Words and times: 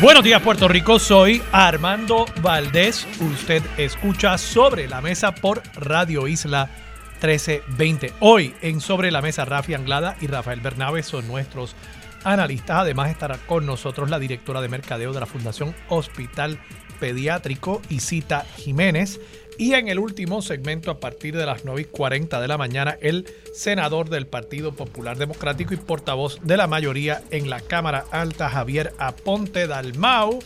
Buenos 0.00 0.24
días 0.24 0.40
Puerto 0.40 0.66
Rico, 0.66 0.98
soy 0.98 1.42
Armando 1.52 2.24
Valdés. 2.40 3.06
Usted 3.20 3.62
escucha 3.76 4.38
Sobre 4.38 4.88
la 4.88 5.02
Mesa 5.02 5.34
por 5.34 5.62
Radio 5.74 6.26
Isla 6.26 6.70
1320. 7.20 8.14
Hoy 8.20 8.54
en 8.62 8.80
Sobre 8.80 9.10
la 9.10 9.20
Mesa 9.20 9.44
Rafi 9.44 9.74
Anglada 9.74 10.16
y 10.22 10.26
Rafael 10.26 10.62
Bernabe 10.62 11.02
son 11.02 11.28
nuestros 11.28 11.76
analistas. 12.24 12.78
Además 12.78 13.10
estará 13.10 13.36
con 13.44 13.66
nosotros 13.66 14.08
la 14.08 14.18
directora 14.18 14.62
de 14.62 14.70
mercadeo 14.70 15.12
de 15.12 15.20
la 15.20 15.26
Fundación 15.26 15.74
Hospital 15.90 16.58
Pediátrico, 16.98 17.82
Isita 17.90 18.46
Jiménez. 18.56 19.20
Y 19.58 19.74
en 19.74 19.88
el 19.88 19.98
último 19.98 20.42
segmento, 20.42 20.90
a 20.90 21.00
partir 21.00 21.36
de 21.36 21.44
las 21.44 21.64
9 21.64 21.82
y 21.82 21.84
40 21.84 22.40
de 22.40 22.48
la 22.48 22.56
mañana, 22.56 22.96
el 23.00 23.26
senador 23.54 24.08
del 24.08 24.26
Partido 24.26 24.72
Popular 24.72 25.18
Democrático 25.18 25.74
y 25.74 25.76
portavoz 25.76 26.38
de 26.42 26.56
la 26.56 26.66
mayoría 26.66 27.22
en 27.30 27.50
la 27.50 27.60
Cámara 27.60 28.06
Alta, 28.10 28.48
Javier 28.48 28.94
Aponte 28.98 29.66
Dalmau, 29.66 30.38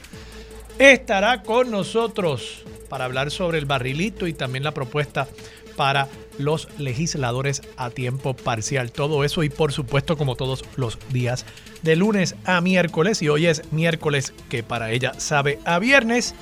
estará 0.78 1.42
con 1.42 1.70
nosotros 1.70 2.64
para 2.88 3.04
hablar 3.04 3.30
sobre 3.30 3.58
el 3.58 3.66
barrilito 3.66 4.26
y 4.26 4.32
también 4.32 4.64
la 4.64 4.74
propuesta 4.74 5.28
para 5.76 6.08
los 6.38 6.68
legisladores 6.78 7.62
a 7.76 7.90
tiempo 7.90 8.34
parcial. 8.34 8.92
Todo 8.92 9.24
eso 9.24 9.42
y 9.42 9.48
por 9.48 9.72
supuesto 9.72 10.16
como 10.16 10.36
todos 10.36 10.64
los 10.76 10.98
días 11.10 11.44
de 11.82 11.96
lunes 11.96 12.34
a 12.44 12.60
miércoles 12.60 13.22
y 13.22 13.28
hoy 13.28 13.46
es 13.46 13.72
miércoles 13.72 14.32
que 14.48 14.62
para 14.62 14.90
ella 14.90 15.12
sabe 15.18 15.58
a 15.64 15.78
viernes. 15.78 16.34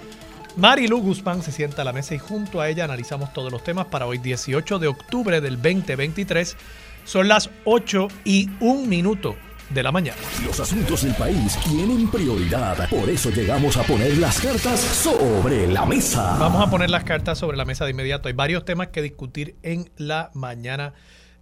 Marilu 0.56 1.00
Guzmán 1.00 1.42
se 1.42 1.50
sienta 1.50 1.80
a 1.80 1.84
la 1.84 1.94
mesa 1.94 2.14
y 2.14 2.18
junto 2.18 2.60
a 2.60 2.68
ella 2.68 2.84
analizamos 2.84 3.32
todos 3.32 3.50
los 3.50 3.64
temas 3.64 3.86
para 3.86 4.06
hoy 4.06 4.18
18 4.18 4.78
de 4.78 4.86
octubre 4.86 5.40
del 5.40 5.56
2023. 5.56 6.56
Son 7.04 7.26
las 7.26 7.48
8 7.64 8.08
y 8.24 8.50
un 8.60 8.86
minuto 8.86 9.34
de 9.70 9.82
la 9.82 9.90
mañana. 9.90 10.18
Los 10.44 10.60
asuntos 10.60 11.04
del 11.04 11.14
país 11.14 11.58
tienen 11.64 12.10
prioridad. 12.10 12.88
Por 12.90 13.08
eso 13.08 13.30
llegamos 13.30 13.78
a 13.78 13.82
poner 13.84 14.18
las 14.18 14.40
cartas 14.40 14.78
sobre 14.78 15.66
la 15.66 15.86
mesa. 15.86 16.36
Vamos 16.38 16.66
a 16.66 16.70
poner 16.70 16.90
las 16.90 17.04
cartas 17.04 17.38
sobre 17.38 17.56
la 17.56 17.64
mesa 17.64 17.86
de 17.86 17.92
inmediato. 17.92 18.28
Hay 18.28 18.34
varios 18.34 18.66
temas 18.66 18.88
que 18.88 19.00
discutir 19.00 19.56
en 19.62 19.90
la 19.96 20.30
mañana 20.34 20.92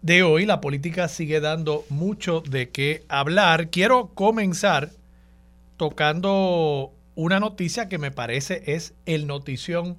de 0.03 0.23
hoy. 0.23 0.47
La 0.47 0.61
política 0.61 1.09
sigue 1.09 1.41
dando 1.41 1.85
mucho 1.89 2.43
de 2.49 2.71
qué 2.71 3.05
hablar. 3.09 3.71
Quiero 3.71 4.11
comenzar 4.15 4.91
tocando 5.77 6.93
una 7.15 7.41
noticia 7.41 7.89
que 7.89 7.99
me 7.99 8.11
parece 8.11 8.63
es 8.67 8.95
el 9.07 9.27
notición 9.27 9.99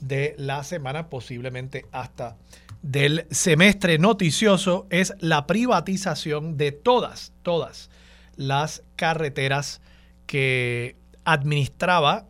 de 0.00 0.34
la 0.38 0.64
semana, 0.64 1.08
posiblemente 1.08 1.86
hasta 1.92 2.36
del 2.82 3.26
semestre 3.30 3.98
noticioso, 3.98 4.86
es 4.90 5.14
la 5.20 5.46
privatización 5.46 6.56
de 6.56 6.72
todas, 6.72 7.32
todas 7.42 7.90
las 8.36 8.82
carreteras 8.96 9.80
que 10.26 10.96
administraba 11.24 12.26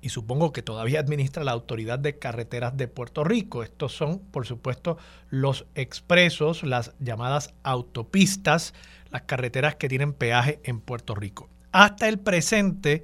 y 0.00 0.10
supongo 0.10 0.52
que 0.52 0.62
todavía 0.62 1.00
administra 1.00 1.44
la 1.44 1.52
Autoridad 1.52 1.98
de 1.98 2.18
Carreteras 2.18 2.76
de 2.76 2.88
Puerto 2.88 3.24
Rico. 3.24 3.62
Estos 3.62 3.96
son, 3.96 4.18
por 4.18 4.44
supuesto, 4.46 4.98
los 5.30 5.64
expresos, 5.74 6.62
las 6.62 6.92
llamadas 6.98 7.54
autopistas, 7.62 8.74
las 9.10 9.22
carreteras 9.22 9.76
que 9.76 9.88
tienen 9.88 10.12
peaje 10.12 10.60
en 10.64 10.80
Puerto 10.80 11.14
Rico. 11.14 11.48
Hasta 11.72 12.06
el 12.08 12.18
presente, 12.18 13.02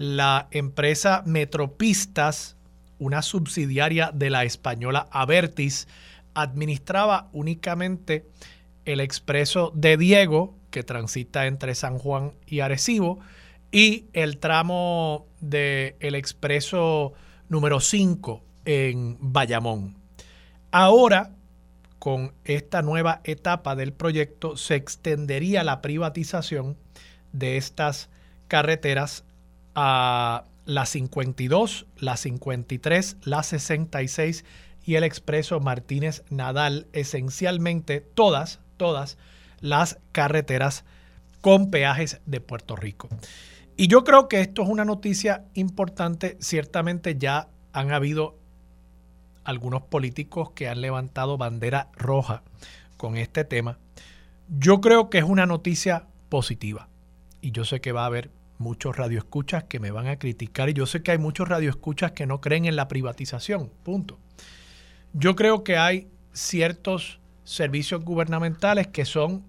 la 0.00 0.48
empresa 0.50 1.22
Metropistas, 1.26 2.56
una 2.98 3.20
subsidiaria 3.20 4.10
de 4.14 4.30
la 4.30 4.44
española 4.44 5.06
Avertis, 5.10 5.88
administraba 6.32 7.28
únicamente 7.34 8.26
el 8.86 9.00
expreso 9.00 9.72
de 9.74 9.98
Diego, 9.98 10.56
que 10.70 10.84
transita 10.84 11.46
entre 11.46 11.74
San 11.74 11.98
Juan 11.98 12.32
y 12.46 12.60
Arecibo, 12.60 13.18
y 13.72 14.06
el 14.14 14.38
tramo 14.38 15.26
del 15.42 15.96
el 16.00 16.14
expreso 16.14 17.12
número 17.50 17.78
5 17.78 18.42
en 18.64 19.18
Bayamón. 19.20 19.98
Ahora, 20.70 21.34
con 21.98 22.32
esta 22.46 22.80
nueva 22.80 23.20
etapa 23.24 23.76
del 23.76 23.92
proyecto, 23.92 24.56
se 24.56 24.76
extendería 24.76 25.62
la 25.62 25.82
privatización 25.82 26.78
de 27.32 27.58
estas 27.58 28.08
carreteras 28.48 29.24
a 29.74 30.44
la 30.64 30.86
52, 30.86 31.86
la 31.98 32.16
53, 32.16 33.16
la 33.24 33.42
66 33.42 34.44
y 34.84 34.94
el 34.94 35.04
expreso 35.04 35.60
Martínez 35.60 36.24
Nadal, 36.30 36.86
esencialmente 36.92 38.00
todas, 38.00 38.60
todas 38.76 39.18
las 39.60 39.98
carreteras 40.12 40.84
con 41.40 41.70
peajes 41.70 42.20
de 42.26 42.40
Puerto 42.40 42.76
Rico. 42.76 43.08
Y 43.76 43.88
yo 43.88 44.04
creo 44.04 44.28
que 44.28 44.40
esto 44.40 44.62
es 44.62 44.68
una 44.68 44.84
noticia 44.84 45.44
importante. 45.54 46.36
Ciertamente 46.40 47.16
ya 47.16 47.48
han 47.72 47.92
habido 47.92 48.36
algunos 49.44 49.82
políticos 49.82 50.50
que 50.50 50.68
han 50.68 50.80
levantado 50.80 51.38
bandera 51.38 51.88
roja 51.96 52.42
con 52.96 53.16
este 53.16 53.44
tema. 53.44 53.78
Yo 54.48 54.80
creo 54.80 55.08
que 55.08 55.18
es 55.18 55.24
una 55.24 55.46
noticia 55.46 56.06
positiva. 56.28 56.88
Y 57.40 57.52
yo 57.52 57.64
sé 57.64 57.80
que 57.80 57.92
va 57.92 58.02
a 58.02 58.06
haber 58.06 58.30
muchos 58.60 58.96
radioescuchas 58.96 59.64
que 59.64 59.80
me 59.80 59.90
van 59.90 60.06
a 60.06 60.18
criticar 60.18 60.68
y 60.68 60.74
yo 60.74 60.86
sé 60.86 61.02
que 61.02 61.12
hay 61.12 61.18
muchos 61.18 61.48
radioescuchas 61.48 62.12
que 62.12 62.26
no 62.26 62.40
creen 62.40 62.66
en 62.66 62.76
la 62.76 62.88
privatización, 62.88 63.70
punto. 63.82 64.18
Yo 65.14 65.34
creo 65.34 65.64
que 65.64 65.78
hay 65.78 66.08
ciertos 66.32 67.20
servicios 67.42 68.04
gubernamentales 68.04 68.86
que 68.86 69.06
son 69.06 69.44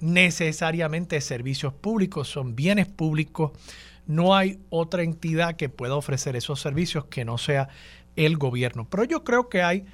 necesariamente 0.00 1.20
servicios 1.20 1.74
públicos, 1.74 2.28
son 2.28 2.54
bienes 2.54 2.86
públicos. 2.86 3.50
No 4.06 4.36
hay 4.36 4.60
otra 4.70 5.02
entidad 5.02 5.56
que 5.56 5.68
pueda 5.68 5.96
ofrecer 5.96 6.36
esos 6.36 6.60
servicios 6.60 7.06
que 7.06 7.24
no 7.24 7.38
sea 7.38 7.68
el 8.14 8.36
gobierno. 8.36 8.88
Pero 8.88 9.04
yo 9.04 9.24
creo 9.24 9.48
que 9.48 9.62
hay 9.62 9.84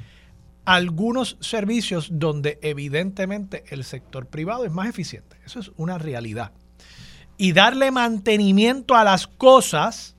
algunos 0.65 1.39
servicios 1.41 2.09
donde 2.13 2.59
evidentemente 2.61 3.65
el 3.71 3.85
sector 3.85 4.27
privado 4.27 4.65
es 4.65 4.73
más 4.73 4.89
eficiente. 4.89 5.37
Eso 5.47 5.61
es 5.61 5.73
una 5.77 5.97
realidad 5.97 6.53
y 7.41 7.53
darle 7.53 7.91
mantenimiento 7.91 8.95
a 8.95 9.03
las 9.03 9.27
cosas, 9.27 10.15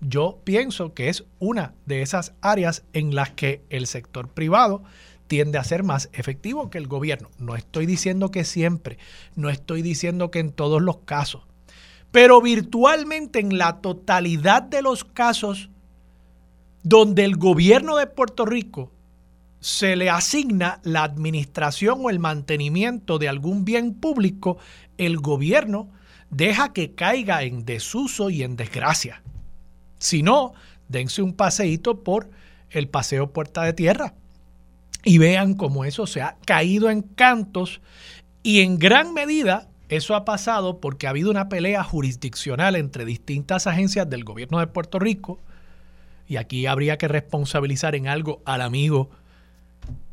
yo 0.00 0.38
pienso 0.44 0.94
que 0.94 1.08
es 1.08 1.24
una 1.40 1.74
de 1.84 2.02
esas 2.02 2.32
áreas 2.40 2.84
en 2.92 3.16
las 3.16 3.32
que 3.32 3.64
el 3.70 3.88
sector 3.88 4.28
privado 4.28 4.84
tiende 5.26 5.58
a 5.58 5.64
ser 5.64 5.82
más 5.82 6.08
efectivo 6.12 6.70
que 6.70 6.78
el 6.78 6.86
gobierno. 6.86 7.28
No 7.40 7.56
estoy 7.56 7.86
diciendo 7.86 8.30
que 8.30 8.44
siempre, 8.44 8.98
no 9.34 9.50
estoy 9.50 9.82
diciendo 9.82 10.30
que 10.30 10.38
en 10.38 10.52
todos 10.52 10.80
los 10.80 10.98
casos, 10.98 11.42
pero 12.12 12.40
virtualmente 12.40 13.40
en 13.40 13.58
la 13.58 13.80
totalidad 13.80 14.62
de 14.62 14.82
los 14.82 15.02
casos 15.02 15.70
donde 16.84 17.24
el 17.24 17.34
gobierno 17.34 17.96
de 17.96 18.06
Puerto 18.06 18.46
Rico 18.46 18.92
se 19.60 19.94
le 19.94 20.08
asigna 20.08 20.80
la 20.82 21.04
administración 21.04 22.00
o 22.02 22.10
el 22.10 22.18
mantenimiento 22.18 23.18
de 23.18 23.28
algún 23.28 23.64
bien 23.64 23.94
público, 23.94 24.58
el 24.98 25.18
gobierno 25.18 25.90
deja 26.30 26.72
que 26.72 26.94
caiga 26.94 27.42
en 27.42 27.64
desuso 27.64 28.30
y 28.30 28.42
en 28.42 28.56
desgracia. 28.56 29.22
Si 29.98 30.22
no, 30.22 30.54
dense 30.88 31.22
un 31.22 31.34
paseíto 31.34 32.02
por 32.02 32.30
el 32.70 32.88
paseo 32.88 33.32
Puerta 33.32 33.62
de 33.62 33.74
Tierra 33.74 34.14
y 35.04 35.18
vean 35.18 35.54
cómo 35.54 35.84
eso 35.84 36.06
se 36.06 36.22
ha 36.22 36.36
caído 36.46 36.88
en 36.88 37.02
cantos 37.02 37.80
y 38.42 38.60
en 38.60 38.78
gran 38.78 39.12
medida 39.12 39.68
eso 39.88 40.14
ha 40.14 40.24
pasado 40.24 40.80
porque 40.80 41.06
ha 41.06 41.10
habido 41.10 41.30
una 41.30 41.48
pelea 41.48 41.82
jurisdiccional 41.82 42.76
entre 42.76 43.04
distintas 43.04 43.66
agencias 43.66 44.08
del 44.08 44.24
gobierno 44.24 44.60
de 44.60 44.68
Puerto 44.68 44.98
Rico 44.98 45.40
y 46.26 46.36
aquí 46.36 46.66
habría 46.66 46.96
que 46.96 47.08
responsabilizar 47.08 47.94
en 47.96 48.06
algo 48.06 48.40
al 48.44 48.62
amigo 48.62 49.10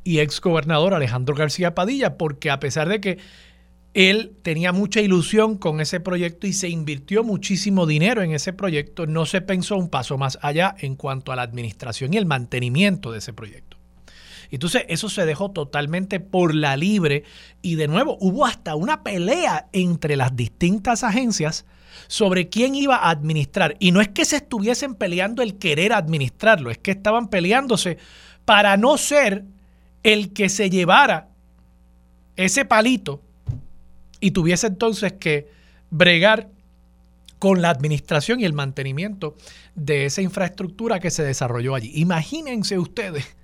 y 0.08 0.22
ex 0.22 0.40
gobernador 0.40 0.94
Alejandro 0.94 1.36
García 1.36 1.76
Padilla, 1.76 2.18
porque 2.18 2.50
a 2.50 2.62
pesar 2.62 2.88
de 2.88 3.02
que 3.02 3.18
él 3.94 4.38
tenía 4.42 4.72
mucha 4.72 5.02
ilusión 5.02 5.58
con 5.58 5.82
ese 5.82 6.00
proyecto 6.00 6.48
y 6.48 6.54
se 6.54 6.70
invirtió 6.70 7.26
muchísimo 7.26 7.86
dinero 7.86 8.22
en 8.22 8.32
ese 8.32 8.54
proyecto, 8.54 9.06
no 9.06 9.26
se 9.26 9.42
pensó 9.42 9.76
un 9.76 9.90
paso 9.90 10.18
más 10.18 10.40
allá 10.42 10.76
en 10.80 10.96
cuanto 10.96 11.34
a 11.34 11.36
la 11.36 11.42
administración 11.42 12.14
y 12.14 12.18
el 12.18 12.26
mantenimiento 12.26 13.12
de 13.12 13.18
ese 13.18 13.34
proyecto. 13.34 13.76
Entonces 14.50 14.86
eso 14.88 15.10
se 15.10 15.26
dejó 15.26 15.52
totalmente 15.52 16.22
por 16.22 16.56
la 16.56 16.78
libre 16.78 17.26
y 17.62 17.76
de 17.76 17.90
nuevo 17.90 18.18
hubo 18.22 18.46
hasta 18.46 18.76
una 18.76 19.04
pelea 19.04 19.68
entre 19.74 20.16
las 20.16 20.38
distintas 20.38 21.04
agencias 21.04 21.66
sobre 22.08 22.48
quién 22.48 22.76
iba 22.76 22.96
a 22.96 23.10
administrar. 23.10 23.76
Y 23.80 23.92
no 23.92 24.00
es 24.00 24.08
que 24.08 24.24
se 24.24 24.38
estuviesen 24.38 24.96
peleando 24.96 25.42
el 25.42 25.58
querer 25.58 25.92
administrarlo, 25.92 26.72
es 26.72 26.78
que 26.78 26.92
estaban 26.92 27.28
peleándose 27.28 27.98
para 28.46 28.78
no 28.78 28.98
ser 28.98 29.44
el 30.04 30.34
que 30.34 30.50
se 30.50 30.70
llevara 30.70 31.30
ese 32.36 32.66
palito 32.66 33.22
y 34.20 34.32
tuviese 34.32 34.68
entonces 34.68 35.14
que 35.14 35.50
bregar 35.90 36.50
con 37.40 37.62
la 37.62 37.70
administración 37.70 38.40
y 38.40 38.46
el 38.46 38.54
mantenimiento 38.54 39.36
de 39.76 40.06
esa 40.06 40.22
infraestructura 40.22 41.00
que 41.00 41.12
se 41.12 41.24
desarrolló 41.24 41.76
allí. 41.76 41.92
Imagínense 41.96 42.80
ustedes 42.80 43.36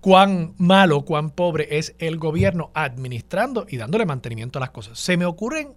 cuán 0.00 0.54
malo, 0.58 1.02
cuán 1.02 1.30
pobre 1.30 1.78
es 1.78 1.94
el 1.98 2.18
gobierno 2.18 2.70
administrando 2.74 3.66
y 3.68 3.76
dándole 3.76 4.06
mantenimiento 4.06 4.58
a 4.58 4.60
las 4.60 4.70
cosas. 4.70 4.98
Se 4.98 5.16
me 5.16 5.26
ocurren 5.26 5.74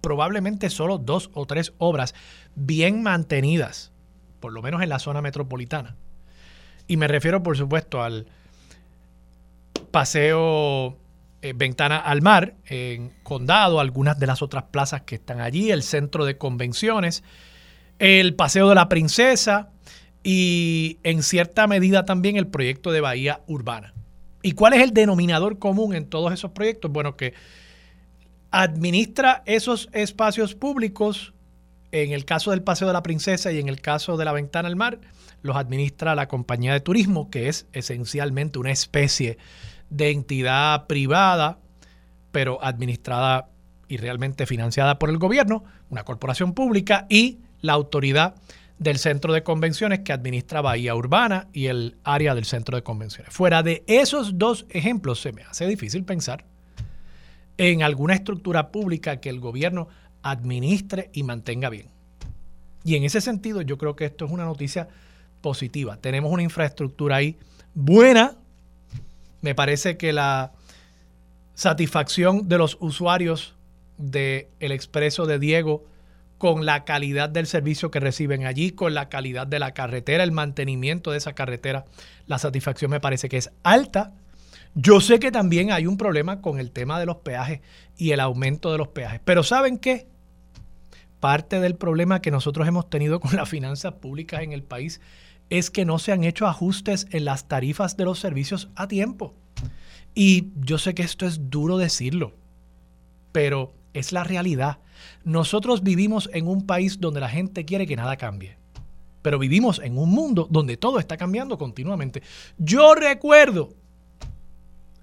probablemente 0.00 0.70
solo 0.70 0.98
dos 0.98 1.30
o 1.34 1.46
tres 1.46 1.72
obras 1.78 2.14
bien 2.54 3.02
mantenidas, 3.02 3.92
por 4.40 4.52
lo 4.52 4.62
menos 4.62 4.82
en 4.82 4.88
la 4.88 4.98
zona 4.98 5.22
metropolitana. 5.22 5.96
Y 6.86 6.96
me 6.96 7.08
refiero, 7.08 7.42
por 7.42 7.56
supuesto, 7.56 8.02
al 8.02 8.26
paseo 9.88 10.96
eh, 11.40 11.52
Ventana 11.54 11.98
al 11.98 12.20
Mar 12.20 12.54
en 12.66 13.12
Condado, 13.22 13.78
algunas 13.78 14.18
de 14.18 14.26
las 14.26 14.42
otras 14.42 14.64
plazas 14.64 15.02
que 15.02 15.16
están 15.16 15.40
allí, 15.40 15.70
el 15.70 15.82
centro 15.82 16.24
de 16.24 16.36
convenciones, 16.36 17.22
el 18.00 18.34
Paseo 18.34 18.68
de 18.68 18.74
la 18.74 18.88
Princesa 18.88 19.70
y 20.24 20.98
en 21.04 21.22
cierta 21.22 21.66
medida 21.66 22.04
también 22.04 22.36
el 22.36 22.48
proyecto 22.48 22.90
de 22.90 23.00
Bahía 23.00 23.40
Urbana. 23.46 23.94
¿Y 24.42 24.52
cuál 24.52 24.72
es 24.72 24.82
el 24.82 24.92
denominador 24.92 25.58
común 25.58 25.94
en 25.94 26.06
todos 26.06 26.32
esos 26.32 26.50
proyectos? 26.50 26.90
Bueno, 26.90 27.16
que 27.16 27.34
administra 28.50 29.42
esos 29.46 29.88
espacios 29.92 30.54
públicos, 30.54 31.34
en 31.92 32.12
el 32.12 32.24
caso 32.24 32.50
del 32.50 32.62
Paseo 32.62 32.88
de 32.88 32.94
la 32.94 33.02
Princesa 33.02 33.52
y 33.52 33.60
en 33.60 33.68
el 33.68 33.80
caso 33.80 34.16
de 34.16 34.24
la 34.24 34.32
Ventana 34.32 34.68
al 34.68 34.76
Mar, 34.76 35.00
los 35.42 35.56
administra 35.56 36.14
la 36.14 36.26
compañía 36.28 36.72
de 36.72 36.80
turismo, 36.80 37.30
que 37.30 37.48
es 37.48 37.66
esencialmente 37.72 38.58
una 38.58 38.72
especie 38.72 39.38
de 39.90 40.10
entidad 40.10 40.86
privada, 40.86 41.58
pero 42.32 42.62
administrada 42.62 43.48
y 43.88 43.96
realmente 43.96 44.46
financiada 44.46 44.98
por 44.98 45.10
el 45.10 45.18
gobierno, 45.18 45.64
una 45.90 46.04
corporación 46.04 46.52
pública 46.52 47.06
y 47.08 47.38
la 47.60 47.72
autoridad 47.72 48.34
del 48.78 48.98
centro 48.98 49.32
de 49.32 49.42
convenciones 49.42 50.00
que 50.00 50.12
administra 50.12 50.60
Bahía 50.60 50.94
Urbana 50.94 51.48
y 51.52 51.66
el 51.66 51.96
área 52.04 52.34
del 52.34 52.44
centro 52.44 52.76
de 52.76 52.82
convenciones. 52.82 53.32
Fuera 53.32 53.62
de 53.62 53.82
esos 53.86 54.38
dos 54.38 54.66
ejemplos, 54.70 55.20
se 55.20 55.32
me 55.32 55.42
hace 55.42 55.66
difícil 55.66 56.04
pensar 56.04 56.44
en 57.56 57.82
alguna 57.82 58.14
estructura 58.14 58.70
pública 58.70 59.20
que 59.20 59.30
el 59.30 59.40
gobierno 59.40 59.88
administre 60.22 61.10
y 61.12 61.24
mantenga 61.24 61.70
bien. 61.70 61.88
Y 62.84 62.94
en 62.94 63.04
ese 63.04 63.20
sentido, 63.20 63.62
yo 63.62 63.78
creo 63.78 63.96
que 63.96 64.04
esto 64.04 64.24
es 64.24 64.30
una 64.30 64.44
noticia 64.44 64.88
positiva. 65.40 65.96
Tenemos 65.96 66.32
una 66.32 66.42
infraestructura 66.42 67.16
ahí 67.16 67.36
buena. 67.74 68.36
Me 69.40 69.54
parece 69.54 69.96
que 69.96 70.12
la 70.12 70.52
satisfacción 71.54 72.48
de 72.48 72.58
los 72.58 72.76
usuarios 72.80 73.54
del 73.96 74.46
el 74.60 74.72
expreso 74.72 75.26
de 75.26 75.38
Diego 75.38 75.84
con 76.38 76.64
la 76.64 76.84
calidad 76.84 77.28
del 77.28 77.46
servicio 77.46 77.90
que 77.90 77.98
reciben 77.98 78.46
allí, 78.46 78.70
con 78.70 78.94
la 78.94 79.08
calidad 79.08 79.46
de 79.46 79.58
la 79.58 79.74
carretera, 79.74 80.22
el 80.22 80.30
mantenimiento 80.30 81.10
de 81.10 81.18
esa 81.18 81.34
carretera, 81.34 81.84
la 82.26 82.38
satisfacción 82.38 82.92
me 82.92 83.00
parece 83.00 83.28
que 83.28 83.36
es 83.36 83.50
alta. 83.64 84.12
Yo 84.74 85.00
sé 85.00 85.18
que 85.18 85.32
también 85.32 85.72
hay 85.72 85.86
un 85.86 85.96
problema 85.96 86.40
con 86.40 86.60
el 86.60 86.70
tema 86.70 87.00
de 87.00 87.06
los 87.06 87.16
peajes 87.16 87.60
y 87.96 88.12
el 88.12 88.20
aumento 88.20 88.70
de 88.70 88.78
los 88.78 88.88
peajes, 88.88 89.20
pero 89.24 89.42
¿saben 89.42 89.78
qué? 89.78 90.06
Parte 91.18 91.58
del 91.58 91.74
problema 91.74 92.22
que 92.22 92.30
nosotros 92.30 92.68
hemos 92.68 92.88
tenido 92.88 93.18
con 93.18 93.34
las 93.34 93.48
finanzas 93.48 93.94
públicas 93.94 94.42
en 94.42 94.52
el 94.52 94.62
país 94.62 95.00
es 95.50 95.70
que 95.70 95.84
no 95.84 95.98
se 95.98 96.12
han 96.12 96.24
hecho 96.24 96.46
ajustes 96.46 97.06
en 97.10 97.24
las 97.24 97.48
tarifas 97.48 97.96
de 97.96 98.04
los 98.04 98.18
servicios 98.18 98.68
a 98.76 98.88
tiempo. 98.88 99.34
Y 100.14 100.48
yo 100.56 100.78
sé 100.78 100.94
que 100.94 101.02
esto 101.02 101.26
es 101.26 101.50
duro 101.50 101.78
decirlo, 101.78 102.32
pero 103.32 103.72
es 103.94 104.12
la 104.12 104.24
realidad. 104.24 104.78
Nosotros 105.24 105.82
vivimos 105.82 106.28
en 106.32 106.48
un 106.48 106.66
país 106.66 107.00
donde 107.00 107.20
la 107.20 107.28
gente 107.28 107.64
quiere 107.64 107.86
que 107.86 107.96
nada 107.96 108.16
cambie. 108.16 108.56
Pero 109.22 109.38
vivimos 109.38 109.80
en 109.80 109.98
un 109.98 110.10
mundo 110.10 110.46
donde 110.50 110.76
todo 110.76 110.98
está 110.98 111.16
cambiando 111.16 111.58
continuamente. 111.58 112.22
Yo 112.56 112.94
recuerdo, 112.94 113.70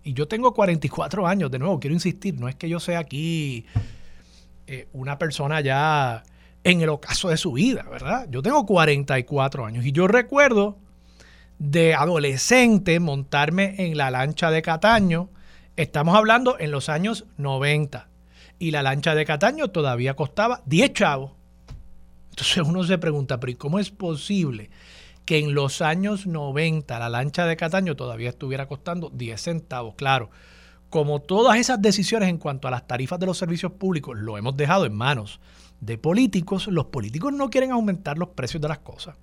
y 0.03 0.13
yo 0.13 0.27
tengo 0.27 0.53
44 0.53 1.27
años, 1.27 1.51
de 1.51 1.59
nuevo, 1.59 1.79
quiero 1.79 1.93
insistir, 1.93 2.39
no 2.39 2.47
es 2.47 2.55
que 2.55 2.69
yo 2.69 2.79
sea 2.79 2.99
aquí 2.99 3.65
eh, 4.67 4.87
una 4.93 5.17
persona 5.17 5.61
ya 5.61 6.23
en 6.65 6.81
el 6.81 6.89
ocaso 6.89 7.29
de 7.29 7.37
su 7.37 7.53
vida, 7.53 7.85
¿verdad? 7.89 8.27
Yo 8.29 8.41
tengo 8.41 8.65
44 8.65 9.67
años 9.67 9.85
y 9.85 9.91
yo 9.91 10.07
recuerdo 10.07 10.77
de 11.59 11.93
adolescente 11.93 12.99
montarme 12.99 13.75
en 13.77 13.95
la 13.95 14.09
lancha 14.09 14.49
de 14.49 14.63
Cataño. 14.63 15.29
Estamos 15.77 16.17
hablando 16.17 16.57
en 16.59 16.71
los 16.71 16.89
años 16.89 17.25
90 17.37 18.09
y 18.57 18.71
la 18.71 18.81
lancha 18.81 19.13
de 19.13 19.25
Cataño 19.25 19.67
todavía 19.67 20.15
costaba 20.15 20.63
10 20.65 20.93
chavos. 20.93 21.31
Entonces 22.31 22.63
uno 22.65 22.83
se 22.83 22.97
pregunta, 22.97 23.39
pero 23.39 23.51
¿y 23.51 23.55
cómo 23.55 23.77
es 23.77 23.91
posible 23.91 24.71
que 25.23 25.37
en 25.37 25.53
los 25.53 25.83
años 25.83 26.25
90 26.25 26.97
la 26.97 27.09
lancha 27.09 27.45
de 27.45 27.57
Cataño 27.57 27.95
todavía 27.95 28.29
estuviera 28.29 28.67
costando 28.67 29.11
10 29.11 29.39
centavos? 29.39 29.93
Claro, 29.93 30.31
como 30.89 31.21
todas 31.21 31.59
esas 31.59 31.79
decisiones 31.79 32.27
en 32.27 32.39
cuanto 32.39 32.67
a 32.67 32.71
las 32.71 32.87
tarifas 32.87 33.19
de 33.19 33.27
los 33.27 33.37
servicios 33.37 33.71
públicos 33.73 34.17
lo 34.17 34.35
hemos 34.35 34.57
dejado 34.57 34.87
en 34.87 34.95
manos 34.95 35.39
de 35.81 35.97
políticos, 35.97 36.67
los 36.67 36.85
políticos 36.85 37.33
no 37.33 37.49
quieren 37.49 37.71
aumentar 37.71 38.17
los 38.17 38.29
precios 38.29 38.61
de 38.61 38.69
las 38.69 38.79
cosas. 38.79 39.15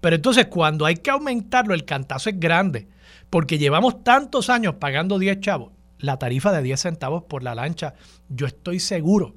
Pero 0.00 0.16
entonces 0.16 0.46
cuando 0.46 0.86
hay 0.86 0.96
que 0.96 1.10
aumentarlo, 1.10 1.74
el 1.74 1.84
cantazo 1.84 2.30
es 2.30 2.38
grande, 2.38 2.88
porque 3.30 3.58
llevamos 3.58 4.04
tantos 4.04 4.50
años 4.50 4.74
pagando 4.76 5.18
10 5.18 5.40
chavos 5.40 5.72
la 6.04 6.18
tarifa 6.18 6.52
de 6.52 6.62
10 6.62 6.80
centavos 6.80 7.24
por 7.24 7.42
la 7.42 7.54
lancha, 7.54 7.94
yo 8.28 8.46
estoy 8.46 8.78
seguro 8.80 9.34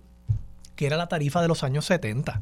que 0.75 0.85
era 0.85 0.97
la 0.97 1.07
tarifa 1.07 1.41
de 1.41 1.47
los 1.47 1.63
años 1.63 1.85
70. 1.85 2.41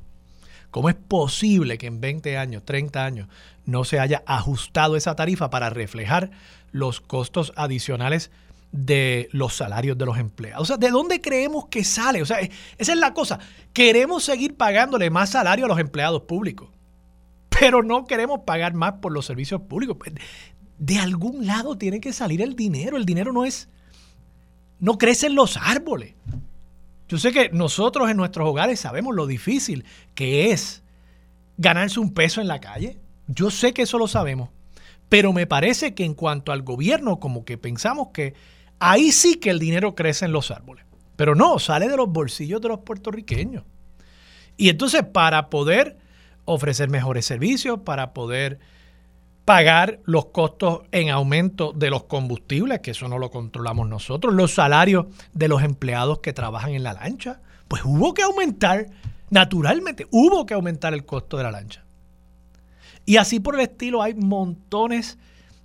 ¿Cómo 0.72 0.90
es 0.90 0.96
posible 0.96 1.78
que 1.78 1.88
en 1.88 2.02
20 2.02 2.38
años, 2.38 2.66
30 2.66 3.06
años, 3.06 3.30
no 3.66 3.86
se 3.86 4.00
haya 4.00 4.24
ajustado 4.26 4.96
esa 4.96 5.16
tarifa 5.16 5.50
para 5.50 5.70
reflejar 5.70 6.32
los 6.72 7.00
costos 7.02 7.54
adicionales 7.56 8.32
de 8.72 9.30
los 9.32 9.56
salarios 9.56 9.98
de 9.98 10.06
los 10.06 10.18
empleados? 10.18 10.62
O 10.62 10.66
sea, 10.66 10.78
¿de 10.78 10.90
dónde 10.90 11.22
creemos 11.22 11.66
que 11.68 11.84
sale? 11.84 12.22
O 12.22 12.26
sea, 12.26 12.40
esa 12.40 12.94
es 12.94 12.98
la 12.98 13.14
cosa. 13.14 13.40
Queremos 13.74 14.24
seguir 14.24 14.56
pagándole 14.56 15.10
más 15.10 15.32
salario 15.32 15.66
a 15.66 15.68
los 15.68 15.80
empleados 15.80 16.24
públicos, 16.24 16.70
pero 17.50 17.84
no 17.84 18.06
queremos 18.06 18.42
pagar 18.46 18.74
más 18.74 18.94
por 19.02 19.12
los 19.12 19.26
servicios 19.26 19.62
públicos. 19.62 19.98
De 20.78 21.00
algún 21.00 21.46
lado 21.46 21.78
tiene 21.78 22.00
que 22.00 22.14
salir 22.14 22.42
el 22.42 22.56
dinero. 22.56 22.98
El 22.98 23.06
dinero 23.06 23.32
no 23.32 23.46
es 23.46 23.70
no 24.80 24.98
crecen 24.98 25.36
los 25.36 25.58
árboles. 25.58 26.14
Yo 27.08 27.18
sé 27.18 27.32
que 27.32 27.50
nosotros 27.50 28.10
en 28.10 28.18
nuestros 28.18 28.48
hogares 28.48 28.80
sabemos 28.80 29.16
lo 29.16 29.28
difícil 29.28 29.86
que 30.16 30.52
es 30.52 30.84
ganarse 31.58 32.00
un 32.00 32.14
peso 32.14 32.42
en 32.42 32.48
la 32.48 32.60
calle. 32.60 32.98
Yo 33.28 33.52
sé 33.52 33.74
que 33.74 33.84
eso 33.84 33.98
lo 33.98 34.08
sabemos. 34.08 34.50
Pero 35.08 35.34
me 35.34 35.46
parece 35.46 35.94
que 35.94 36.04
en 36.04 36.16
cuanto 36.16 36.52
al 36.52 36.64
gobierno, 36.64 37.20
como 37.20 37.46
que 37.46 37.58
pensamos 37.58 38.10
que 38.14 38.34
ahí 38.80 39.12
sí 39.12 39.36
que 39.36 39.50
el 39.50 39.60
dinero 39.60 39.96
crece 39.96 40.26
en 40.26 40.32
los 40.32 40.52
árboles. 40.52 40.86
Pero 41.16 41.36
no, 41.36 41.60
sale 41.60 41.88
de 41.88 41.98
los 41.98 42.10
bolsillos 42.10 42.62
de 42.62 42.70
los 42.70 42.80
puertorriqueños. 42.80 43.64
Y 44.58 44.70
entonces 44.70 45.04
para 45.04 45.50
poder 45.50 45.98
ofrecer 46.46 46.90
mejores 46.90 47.26
servicios, 47.26 47.80
para 47.80 48.14
poder 48.14 48.60
pagar 49.46 50.00
los 50.06 50.28
costos 50.28 50.82
en 50.92 51.10
aumento 51.10 51.72
de 51.72 51.90
los 51.90 52.06
combustibles, 52.06 52.80
que 52.80 52.92
eso 52.92 53.08
no 53.08 53.20
lo 53.20 53.30
controlamos 53.30 53.88
nosotros, 53.88 54.34
los 54.34 54.54
salarios 54.54 55.06
de 55.34 55.48
los 55.48 55.64
empleados 55.64 56.20
que 56.20 56.34
trabajan 56.34 56.72
en 56.72 56.84
la 56.84 56.94
lancha, 56.94 57.42
pues 57.68 57.84
hubo 57.86 58.14
que 58.14 58.24
aumentar, 58.24 58.88
naturalmente, 59.30 60.08
hubo 60.12 60.46
que 60.46 60.56
aumentar 60.56 60.94
el 60.94 61.06
costo 61.06 61.38
de 61.38 61.44
la 61.44 61.52
lancha. 61.52 61.84
Y 63.06 63.18
así 63.18 63.40
por 63.40 63.56
el 63.56 63.62
estilo 63.62 64.02
hay 64.02 64.16
montones 64.16 65.20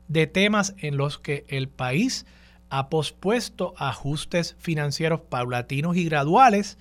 de 0.08 0.26
temas 0.26 0.74
en 0.78 0.98
los 0.98 1.18
que 1.18 1.46
el 1.48 1.68
país 1.68 2.26
ha 2.70 2.88
pospuesto 2.88 3.74
ajustes 3.76 4.56
financieros 4.58 5.20
paulatinos 5.28 5.96
y 5.96 6.04
graduales 6.04 6.78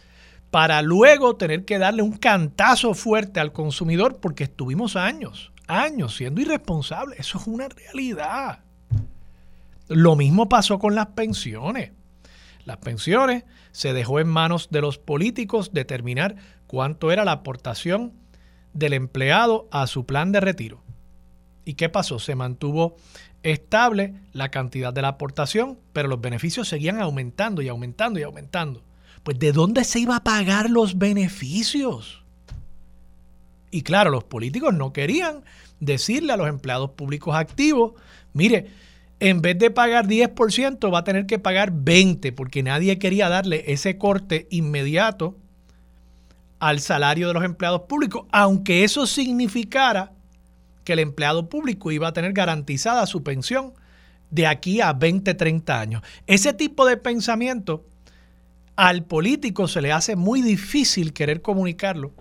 para 0.51 0.81
luego 0.81 1.35
tener 1.35 1.65
que 1.65 1.77
darle 1.77 2.01
un 2.01 2.17
cantazo 2.17 2.93
fuerte 2.93 3.39
al 3.39 3.51
consumidor 3.51 4.17
porque 4.17 4.45
estuvimos 4.45 4.95
años 4.95 5.51
años 5.69 6.15
siendo 6.15 6.41
irresponsable. 6.41 7.15
Eso 7.17 7.37
es 7.37 7.47
una 7.47 7.69
realidad. 7.69 8.59
Lo 9.87 10.15
mismo 10.15 10.49
pasó 10.49 10.79
con 10.79 10.95
las 10.95 11.07
pensiones. 11.07 11.91
Las 12.65 12.77
pensiones 12.77 13.45
se 13.71 13.93
dejó 13.93 14.19
en 14.19 14.27
manos 14.27 14.69
de 14.71 14.81
los 14.81 14.97
políticos 14.97 15.71
determinar 15.73 16.35
cuánto 16.67 17.11
era 17.11 17.23
la 17.23 17.31
aportación 17.31 18.13
del 18.73 18.93
empleado 18.93 19.67
a 19.71 19.87
su 19.87 20.05
plan 20.05 20.31
de 20.31 20.41
retiro. 20.41 20.83
¿Y 21.65 21.75
qué 21.75 21.89
pasó? 21.89 22.19
Se 22.19 22.35
mantuvo 22.35 22.97
estable 23.43 24.15
la 24.33 24.49
cantidad 24.49 24.93
de 24.93 25.01
la 25.01 25.09
aportación, 25.09 25.77
pero 25.93 26.07
los 26.07 26.21
beneficios 26.21 26.67
seguían 26.67 27.01
aumentando 27.01 27.61
y 27.61 27.69
aumentando 27.69 28.19
y 28.19 28.23
aumentando. 28.23 28.83
pues 29.23 29.37
¿de 29.39 29.51
dónde 29.51 29.83
se 29.83 29.99
iba 29.99 30.15
a 30.15 30.23
pagar 30.23 30.69
los 30.69 30.97
beneficios? 30.97 32.23
Y 33.71 33.81
claro, 33.83 34.09
los 34.09 34.23
políticos 34.23 34.73
no 34.73 34.93
querían 34.93 35.43
decirle 35.79 36.33
a 36.33 36.37
los 36.37 36.47
empleados 36.47 36.91
públicos 36.91 37.35
activos, 37.35 37.93
mire, 38.33 38.71
en 39.19 39.41
vez 39.41 39.59
de 39.59 39.69
pagar 39.69 40.07
10%, 40.07 40.93
va 40.93 40.99
a 40.99 41.03
tener 41.03 41.25
que 41.25 41.39
pagar 41.39 41.71
20%, 41.71 42.33
porque 42.33 42.63
nadie 42.63 42.97
quería 42.97 43.29
darle 43.29 43.65
ese 43.67 43.97
corte 43.97 44.47
inmediato 44.49 45.35
al 46.59 46.79
salario 46.79 47.27
de 47.27 47.33
los 47.33 47.43
empleados 47.43 47.81
públicos, 47.81 48.25
aunque 48.31 48.83
eso 48.83 49.05
significara 49.07 50.11
que 50.89 50.93
el 50.93 50.99
empleado 50.99 51.49
público 51.49 51.91
iba 51.91 52.07
a 52.07 52.13
tener 52.13 52.33
garantizada 52.33 53.05
su 53.05 53.21
pensión 53.21 53.73
de 54.31 54.47
aquí 54.47 54.81
a 54.81 54.91
20, 54.91 55.35
30 55.35 55.79
años. 55.79 56.01
Ese 56.25 56.51
tipo 56.51 56.83
de 56.83 56.97
pensamiento 56.97 57.85
al 58.75 59.03
político 59.03 59.67
se 59.67 59.83
le 59.83 59.91
hace 59.91 60.15
muy 60.15 60.41
difícil 60.41 61.13
querer 61.13 61.43
comunicarlo 61.43 62.11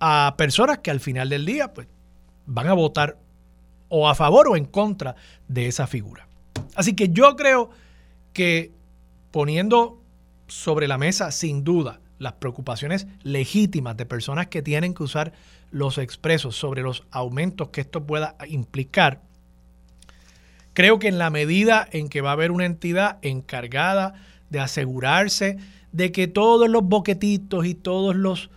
a 0.00 0.34
personas 0.36 0.78
que 0.78 0.90
al 0.90 0.98
final 0.98 1.28
del 1.28 1.46
día 1.46 1.72
pues, 1.72 1.86
van 2.46 2.66
a 2.66 2.72
votar 2.72 3.16
o 3.88 4.08
a 4.08 4.16
favor 4.16 4.48
o 4.48 4.56
en 4.56 4.64
contra 4.64 5.14
de 5.46 5.68
esa 5.68 5.86
figura. 5.86 6.26
Así 6.74 6.96
que 6.96 7.10
yo 7.10 7.36
creo 7.36 7.70
que 8.32 8.72
poniendo 9.30 10.02
sobre 10.48 10.88
la 10.88 10.98
mesa 10.98 11.30
sin 11.30 11.62
duda 11.62 12.00
las 12.18 12.32
preocupaciones 12.32 13.06
legítimas 13.22 13.96
de 13.96 14.04
personas 14.04 14.48
que 14.48 14.62
tienen 14.62 14.94
que 14.94 15.04
usar 15.04 15.32
los 15.70 15.98
expresos 15.98 16.56
sobre 16.56 16.82
los 16.82 17.04
aumentos 17.10 17.68
que 17.68 17.80
esto 17.80 18.04
pueda 18.04 18.36
implicar, 18.48 19.22
creo 20.72 20.98
que 20.98 21.08
en 21.08 21.18
la 21.18 21.30
medida 21.30 21.88
en 21.92 22.08
que 22.08 22.20
va 22.20 22.30
a 22.30 22.34
haber 22.34 22.50
una 22.50 22.66
entidad 22.66 23.18
encargada 23.22 24.14
de 24.50 24.60
asegurarse 24.60 25.58
de 25.92 26.12
que 26.12 26.28
todos 26.28 26.68
los 26.68 26.84
boquetitos 26.84 27.66
y 27.66 27.74
todos 27.74 28.14
los 28.14 28.50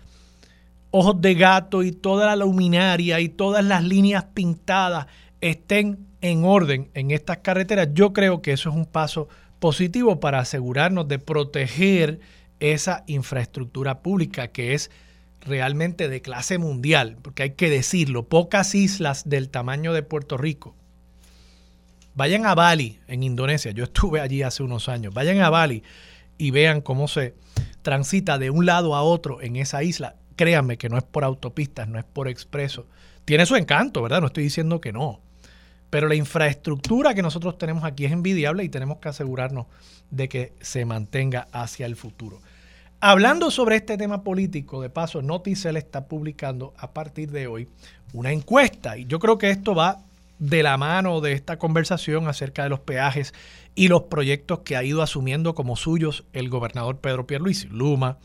ojos 0.91 1.20
de 1.22 1.34
gato 1.34 1.84
y 1.84 1.91
toda 1.91 2.27
la 2.27 2.46
luminaria 2.46 3.20
y 3.20 3.29
todas 3.29 3.65
las 3.65 3.84
líneas 3.84 4.25
pintadas 4.34 5.08
estén 5.41 6.05
en 6.22 6.46
orden 6.46 6.89
en 6.93 7.12
estas 7.12 7.39
carreteras, 7.39 7.89
yo 7.93 8.13
creo 8.13 8.41
que 8.41 8.53
eso 8.53 8.70
es 8.70 8.75
un 8.75 8.86
paso 8.86 9.27
positivo 9.60 10.20
para 10.20 10.39
asegurarnos 10.39 11.08
de 11.08 11.20
proteger 11.20 12.20
esa 12.60 13.03
infraestructura 13.08 14.01
pública 14.01 14.50
que 14.50 14.74
es 14.74 14.91
realmente 15.45 16.09
de 16.09 16.21
clase 16.21 16.57
mundial, 16.57 17.17
porque 17.21 17.43
hay 17.43 17.51
que 17.51 17.69
decirlo, 17.69 18.27
pocas 18.27 18.75
islas 18.75 19.29
del 19.29 19.50
tamaño 19.50 19.93
de 19.93 20.03
Puerto 20.03 20.38
Rico. 20.38 20.75
Vayan 22.15 22.45
a 22.45 22.55
Bali, 22.55 23.00
en 23.07 23.23
Indonesia, 23.23 23.71
yo 23.71 23.85
estuve 23.85 24.21
allí 24.21 24.43
hace 24.43 24.63
unos 24.63 24.88
años, 24.89 25.13
vayan 25.13 25.39
a 25.41 25.50
Bali 25.50 25.83
y 26.38 26.51
vean 26.51 26.81
cómo 26.81 27.07
se 27.07 27.33
transita 27.81 28.38
de 28.38 28.50
un 28.50 28.65
lado 28.65 28.95
a 28.95 29.03
otro 29.03 29.41
en 29.41 29.55
esa 29.55 29.83
isla. 29.83 30.15
Créanme 30.35 30.77
que 30.77 30.89
no 30.89 30.97
es 30.97 31.03
por 31.03 31.23
autopistas, 31.23 31.88
no 31.88 32.00
es 32.00 32.05
por 32.05 32.27
expreso. 32.27 32.88
Tiene 33.25 33.45
su 33.45 33.55
encanto, 33.55 34.01
¿verdad? 34.01 34.21
No 34.21 34.27
estoy 34.27 34.43
diciendo 34.43 34.81
que 34.81 34.91
no. 34.91 35.21
Pero 35.89 36.07
la 36.07 36.15
infraestructura 36.15 37.13
que 37.13 37.21
nosotros 37.21 37.57
tenemos 37.57 37.83
aquí 37.83 38.05
es 38.05 38.12
envidiable 38.12 38.63
y 38.63 38.69
tenemos 38.69 38.97
que 38.97 39.09
asegurarnos 39.09 39.67
de 40.09 40.27
que 40.27 40.53
se 40.59 40.85
mantenga 40.85 41.47
hacia 41.51 41.85
el 41.85 41.95
futuro. 41.95 42.41
Hablando 43.05 43.51
sobre 43.51 43.75
este 43.75 43.98
tema 43.98 44.24
político, 44.24 44.81
de 44.81 44.89
paso, 44.89 45.22
Noticel 45.22 45.75
está 45.75 46.05
publicando 46.07 46.74
a 46.77 46.93
partir 46.93 47.31
de 47.31 47.48
hoy 47.48 47.67
una 48.13 48.31
encuesta 48.31 48.98
y 48.98 49.03
yo 49.07 49.19
creo 49.19 49.38
que 49.38 49.50
esto 49.50 49.75
va 49.75 50.05
de 50.39 50.63
la 50.63 50.77
mano 50.77 51.19
de 51.19 51.33
esta 51.33 51.60
conversación 51.60 52.29
acerca 52.29 52.63
de 52.63 52.69
los 52.69 52.79
peajes 52.79 53.33
y 53.75 53.89
los 53.89 54.03
proyectos 54.03 54.60
que 54.60 54.77
ha 54.77 54.86
ido 54.86 55.01
asumiendo 55.01 55.53
como 55.53 55.75
suyos 55.75 56.24
el 56.31 56.48
gobernador 56.48 57.00
Pedro 57.00 57.27
Pierluisi, 57.27 57.67
Luma 57.67 58.19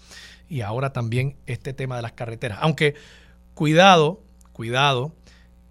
y 0.49 0.61
ahora 0.61 0.93
también 0.93 1.35
este 1.47 1.73
tema 1.73 1.97
de 1.97 2.03
las 2.03 2.13
carreteras. 2.13 2.61
Aunque 2.63 2.95
cuidado, 3.55 4.23
cuidado, 4.53 5.13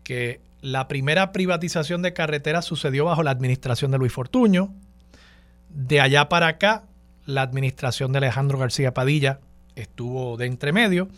que 0.03 0.41
la 0.59 0.89
primera 0.89 1.31
privatización 1.31 2.01
de 2.01 2.11
carreteras 2.11 2.65
sucedió 2.65 3.05
bajo 3.05 3.23
la 3.23 3.31
administración 3.31 3.89
de 3.89 3.99
Luis 3.99 4.11
Fortuño. 4.11 4.73
De 5.69 6.01
allá 6.01 6.27
para 6.27 6.47
acá, 6.47 6.83
la 7.27 7.43
administración 7.43 8.11
de 8.11 8.17
Alejandro 8.17 8.57
García 8.57 8.95
Padilla 8.95 9.39
estuvo 9.75 10.37
de 10.37 10.47
entremedio 10.47 11.09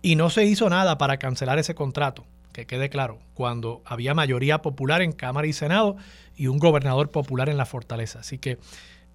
y 0.00 0.16
no 0.16 0.30
se 0.30 0.46
hizo 0.46 0.70
nada 0.70 0.96
para 0.96 1.18
cancelar 1.18 1.58
ese 1.58 1.74
contrato, 1.74 2.24
que 2.52 2.66
quede 2.66 2.88
claro, 2.88 3.18
cuando 3.34 3.82
había 3.84 4.14
mayoría 4.14 4.62
popular 4.62 5.02
en 5.02 5.12
Cámara 5.12 5.46
y 5.46 5.52
Senado 5.52 5.96
y 6.36 6.46
un 6.46 6.58
gobernador 6.58 7.10
popular 7.10 7.48
en 7.48 7.56
la 7.56 7.66
fortaleza. 7.66 8.20
Así 8.20 8.38
que 8.38 8.58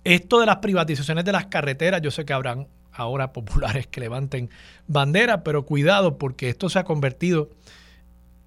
esto 0.03 0.39
de 0.39 0.45
las 0.45 0.57
privatizaciones 0.57 1.23
de 1.23 1.31
las 1.31 1.45
carreteras, 1.45 2.01
yo 2.01 2.11
sé 2.11 2.25
que 2.25 2.33
habrán 2.33 2.67
ahora 2.91 3.31
populares 3.33 3.87
que 3.87 4.01
levanten 4.01 4.49
bandera, 4.85 5.43
pero 5.43 5.65
cuidado 5.65 6.17
porque 6.17 6.49
esto 6.49 6.69
se 6.69 6.77
ha 6.77 6.83
convertido 6.83 7.49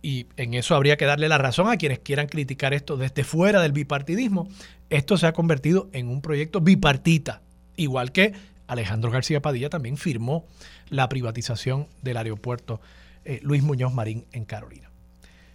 y 0.03 0.27
en 0.37 0.53
eso 0.55 0.75
habría 0.75 0.99
que 0.99 1.07
darle 1.07 1.29
la 1.29 1.39
razón 1.39 1.69
a 1.69 1.79
quienes 1.79 1.99
quieran 1.99 2.27
criticar 2.29 2.75
esto 2.75 2.99
desde 2.99 3.25
fuera 3.25 3.61
del 3.61 3.73
bipartidismo, 3.73 4.47
esto 4.91 5.17
se 5.17 5.27
ha 5.27 5.33
convertido 5.33 5.89
en 5.93 6.09
un 6.09 6.21
proyecto 6.21 6.61
bipartita, 6.61 7.41
igual 7.77 8.13
que 8.13 8.33
Alejandro 8.67 9.11
García 9.11 9.41
Padilla 9.41 9.71
también 9.71 9.97
firmó 9.97 10.45
la 10.89 11.09
privatización 11.09 11.87
del 12.03 12.17
aeropuerto 12.17 12.81
eh, 13.25 13.41
Luis 13.43 13.63
Muñoz 13.63 13.93
Marín 13.93 14.25
en 14.33 14.45
Carolina. 14.45 14.91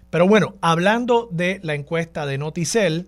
Pero 0.10 0.28
bueno, 0.28 0.56
hablando 0.62 1.30
de 1.32 1.60
la 1.64 1.74
encuesta 1.74 2.26
de 2.26 2.38
Noticel, 2.38 3.08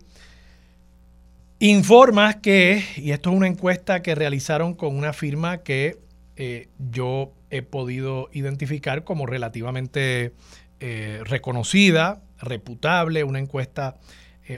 informa 1.59 2.41
que, 2.41 2.83
y 2.95 3.11
esto 3.11 3.29
es 3.29 3.35
una 3.35 3.47
encuesta 3.47 4.01
que 4.01 4.15
realizaron 4.15 4.73
con 4.73 4.95
una 4.95 5.11
firma 5.11 5.59
que 5.63 5.97
eh, 6.35 6.69
yo 6.91 7.33
he 7.49 7.61
podido 7.61 8.29
identificar 8.31 9.03
como 9.03 9.25
relativamente 9.25 10.33
eh, 10.79 11.21
reconocida, 11.25 12.21
reputable, 12.39 13.23
una 13.23 13.39
encuesta, 13.39 13.97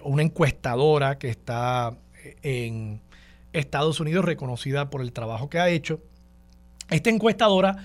una 0.03 0.23
encuestadora 0.23 1.19
que 1.19 1.29
está 1.29 1.95
en 2.41 3.01
Estados 3.55 3.99
Unidos 3.99 4.25
reconocida 4.25 4.89
por 4.89 5.01
el 5.01 5.11
trabajo 5.11 5.49
que 5.49 5.59
ha 5.59 5.69
hecho. 5.69 6.01
Esta 6.89 7.09
encuestadora 7.09 7.77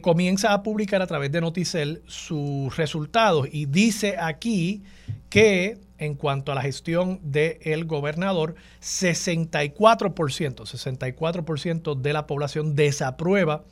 comienza 0.00 0.52
a 0.52 0.62
publicar 0.62 1.02
a 1.02 1.06
través 1.06 1.30
de 1.30 1.40
Noticel 1.40 2.02
sus 2.06 2.76
resultados 2.76 3.48
y 3.50 3.66
dice 3.66 4.16
aquí 4.18 4.82
que 5.30 5.78
en 5.98 6.14
cuanto 6.14 6.52
a 6.52 6.54
la 6.54 6.62
gestión 6.62 7.20
del 7.22 7.84
gobernador, 7.84 8.54
64%, 8.80 9.74
64% 9.74 12.00
de 12.00 12.12
la 12.12 12.26
población 12.26 12.74
desaprueba 12.74 13.64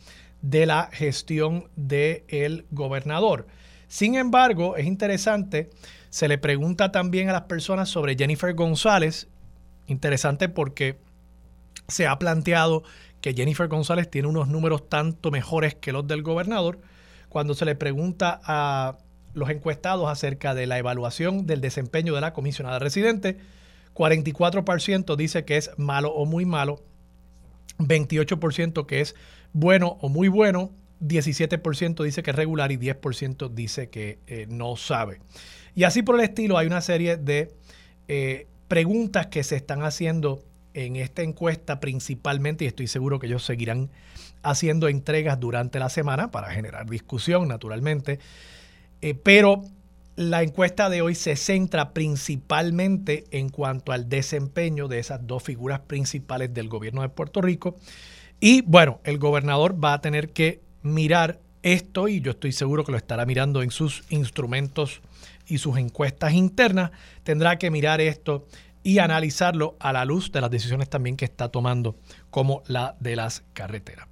de 0.43 0.67
la 0.67 0.91
gestión 0.93 1.69
del 1.77 2.67
gobernador. 2.71 3.47
Sin 3.89 4.17
embargo, 4.17 4.77
es 4.77 4.87
interesante, 4.87 5.71
se 6.11 6.29
le 6.29 6.39
pregunta 6.39 6.91
también 6.91 7.29
a 7.29 7.33
las 7.33 7.43
personas 7.43 7.89
sobre 7.89 8.17
Jennifer 8.17 8.53
González, 8.55 9.29
interesante 9.87 10.49
porque 10.49 10.99
se 11.89 12.07
ha 12.07 12.19
planteado 12.19 12.83
que 13.21 13.35
Jennifer 13.35 13.69
González 13.69 14.11
tiene 14.11 14.29
unos 14.29 14.49
números 14.49 14.89
tanto 14.89 15.31
mejores 15.31 15.75
que 15.75 15.93
los 15.93 16.07
del 16.07 16.23
gobernador, 16.23 16.79
cuando 17.29 17.55
se 17.55 17.65
le 17.65 17.75
pregunta 17.75 18.41
a 18.45 18.99
los 19.35 19.51
encuestados 19.51 20.09
acerca 20.09 20.55
de 20.55 20.67
la 20.67 20.79
evaluación 20.79 21.47
del 21.47 21.61
desempeño 21.61 22.15
de 22.15 22.21
la 22.21 22.33
comisionada 22.33 22.79
residente, 22.79 23.37
44% 23.95 25.17
dice 25.17 25.45
que 25.45 25.57
es 25.57 25.71
malo 25.77 26.13
o 26.13 26.25
muy 26.25 26.45
malo, 26.45 26.83
28% 27.79 28.87
que 28.87 29.01
es 29.01 29.15
bueno 29.53 29.99
o 30.01 30.09
muy 30.09 30.29
bueno, 30.29 30.71
17% 31.01 32.05
dice 32.05 32.23
que 32.23 32.31
es 32.31 32.37
regular 32.37 32.73
y 32.73 32.79
10% 32.79 33.51
dice 33.51 33.91
que 33.91 34.19
eh, 34.27 34.47
no 34.49 34.77
sabe. 34.77 35.21
Y 35.75 35.85
así 35.85 36.03
por 36.03 36.15
el 36.15 36.23
estilo 36.23 36.57
hay 36.57 36.67
una 36.67 36.81
serie 36.81 37.17
de 37.17 37.53
eh, 38.09 38.47
preguntas 38.69 39.27
que 39.27 39.43
se 39.43 39.57
están 39.57 39.83
haciendo 39.83 40.43
en 40.77 40.97
esta 40.97 41.23
encuesta 41.23 41.81
principalmente 41.81 42.65
y 42.65 42.69
estoy 42.69 42.87
seguro 42.87 43.19
que 43.19 43.27
ellos 43.27 43.45
seguirán 43.45 43.89
haciendo 44.43 44.89
entregas 44.89 45.41
durante 45.41 45.79
la 45.79 45.89
semana 45.89 46.31
para 46.31 46.51
generar 46.51 46.89
discusión 46.89 47.49
naturalmente. 47.49 48.21
Eh, 49.01 49.15
pero 49.15 49.63
la 50.17 50.43
encuesta 50.43 50.91
de 50.91 51.01
hoy 51.01 51.15
se 51.15 51.35
centra 51.37 51.95
principalmente 51.95 53.25
en 53.31 53.49
cuanto 53.49 53.93
al 53.93 54.09
desempeño 54.09 54.87
de 54.87 54.99
esas 54.99 55.27
dos 55.27 55.43
figuras 55.43 55.81
principales 55.81 56.53
del 56.53 56.69
gobierno 56.69 57.03
de 57.03 57.09
Puerto 57.09 57.41
Rico. 57.41 57.77
Y 58.39 58.61
bueno, 58.63 59.01
el 59.05 59.19
gobernador 59.19 59.83
va 59.83 59.95
a 59.95 60.01
tener 60.03 60.31
que 60.31 60.61
mirar 60.83 61.41
esto 61.63 62.07
y 62.07 62.21
yo 62.21 62.33
estoy 62.33 62.53
seguro 62.53 62.85
que 62.85 62.93
lo 62.93 62.99
estará 62.99 63.25
mirando 63.25 63.63
en 63.63 63.71
sus 63.71 64.05
instrumentos 64.11 65.01
y 65.49 65.59
sus 65.59 65.79
encuestas 65.79 66.33
internas, 66.33 66.91
tendrá 67.23 67.59
que 67.59 67.71
mirar 67.71 68.01
esto 68.01 68.47
y 68.87 69.01
analizarlo 69.01 69.75
a 69.81 69.93
la 69.93 70.05
luz 70.05 70.31
de 70.31 70.41
las 70.41 70.49
decisiones 70.49 70.89
también 70.89 71.17
que 71.17 71.25
está 71.25 71.49
tomando, 71.49 71.97
como 72.31 72.63
la 72.69 72.95
de 73.01 73.17
las 73.17 73.43
carreteras. 73.53 74.07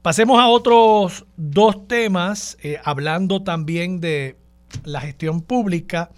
Pasemos 0.00 0.38
a 0.38 0.46
otros 0.46 1.26
dos 1.36 1.88
temas, 1.88 2.56
eh, 2.62 2.78
hablando 2.84 3.42
también 3.42 3.98
de 3.98 4.36
la 4.84 5.00
gestión 5.00 5.42
pública. 5.42 6.12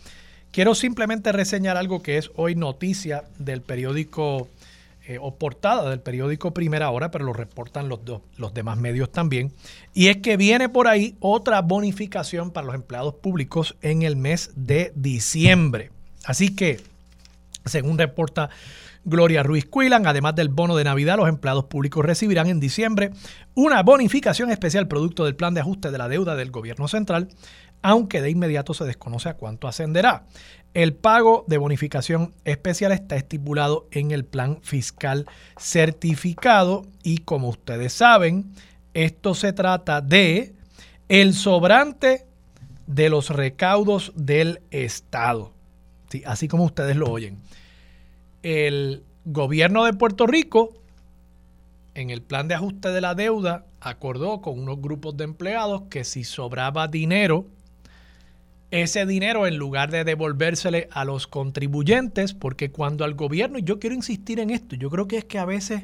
Quiero 0.51 0.75
simplemente 0.75 1.33
reseñar 1.33 1.79
algo 1.79 2.03
que 2.03 2.19
es 2.19 2.31
hoy 2.37 2.57
noticia 2.57 3.25
del 3.39 3.63
periódico 3.63 4.49
eh, 5.07 5.17
o 5.19 5.37
portada 5.37 5.89
del 5.89 6.01
periódico 6.01 6.53
Primera 6.53 6.91
Hora, 6.91 7.11
pero 7.11 7.25
lo 7.25 7.33
reportan 7.33 7.89
los, 7.89 8.01
los 8.37 8.53
demás 8.53 8.77
medios 8.77 9.11
también. 9.11 9.51
Y 9.95 10.09
es 10.09 10.19
que 10.19 10.37
viene 10.37 10.69
por 10.69 10.89
ahí 10.89 11.17
otra 11.21 11.63
bonificación 11.63 12.51
para 12.51 12.67
los 12.67 12.75
empleados 12.75 13.15
públicos 13.15 13.77
en 13.81 14.03
el 14.03 14.15
mes 14.17 14.51
de 14.57 14.93
diciembre. 14.95 15.91
Así 16.27 16.55
que, 16.55 16.96
según 17.67 17.99
reporta 17.99 18.49
Gloria 19.05 19.43
Ruiz 19.43 19.67
Cuilan, 19.67 20.07
además 20.07 20.35
del 20.35 20.49
bono 20.49 20.77
de 20.77 20.85
Navidad, 20.85 21.17
los 21.17 21.29
empleados 21.29 21.65
públicos 21.65 22.05
recibirán 22.05 22.49
en 22.49 22.61
diciembre 22.61 23.11
una 23.55 23.83
bonificación 23.83 24.51
especial 24.51 24.89
producto 24.89 25.25
del 25.25 25.37
plan 25.37 25.55
de 25.55 25.61
ajuste 25.61 25.91
de 25.91 25.99
la 25.99 26.09
deuda 26.09 26.35
del 26.35 26.51
gobierno 26.51 26.89
central, 26.89 27.29
aunque 27.83 28.21
de 28.21 28.31
inmediato 28.31 28.75
se 28.75 28.85
desconoce 28.85 29.29
a 29.29 29.35
cuánto 29.35 29.69
ascenderá. 29.69 30.27
El 30.75 30.93
pago 30.95 31.45
de 31.47 31.59
bonificación 31.59 32.35
especial 32.45 32.93
está 32.93 33.17
estipulado 33.17 33.87
en 33.93 34.11
el 34.11 34.25
plan 34.25 34.59
fiscal 34.63 35.27
certificado 35.57 36.85
y 37.03 37.19
como 37.19 37.49
ustedes 37.49 37.93
saben, 37.93 38.53
esto 38.93 39.35
se 39.35 39.53
trata 39.53 40.01
de 40.01 40.55
el 41.09 41.35
sobrante 41.35 42.27
de 42.87 43.09
los 43.09 43.31
recaudos 43.31 44.13
del 44.17 44.61
Estado. 44.71 45.56
Así 46.25 46.49
como 46.49 46.65
ustedes 46.65 46.97
lo 46.97 47.11
oyen 47.11 47.39
el 48.47 49.03
gobierno 49.25 49.85
de 49.85 49.93
Puerto 49.93 50.25
Rico, 50.29 50.73
en 51.95 52.11
el 52.11 52.23
plan 52.23 52.47
de 52.47 52.55
ajuste 52.55 52.91
de 52.91 53.01
la 53.01 53.17
deuda, 53.17 53.67
acordó 53.81 54.41
con 54.41 54.61
unos 54.61 54.81
grupos 54.81 55.17
de 55.17 55.25
empleados 55.25 55.83
que 55.91 56.05
si 56.05 56.23
sobraba 56.23 56.87
dinero, 56.87 57.47
ese 58.71 59.05
dinero 59.05 59.49
en 59.49 59.57
lugar 59.57 59.91
de 59.91 60.05
devolvérsele 60.05 60.89
a 60.93 61.05
los 61.05 61.27
contribuyentes, 61.27 62.35
porque 62.35 62.71
cuando 62.71 63.05
al 63.05 63.15
gobierno, 63.15 63.59
y 63.59 63.65
yo 63.65 63.81
quiero 63.81 63.97
insistir 63.97 64.39
en 64.39 64.51
esto, 64.51 64.77
yo 64.77 64.91
creo 64.91 65.09
que 65.09 65.19
es 65.19 65.25
que 65.25 65.41
a 65.41 65.45
veces, 65.45 65.83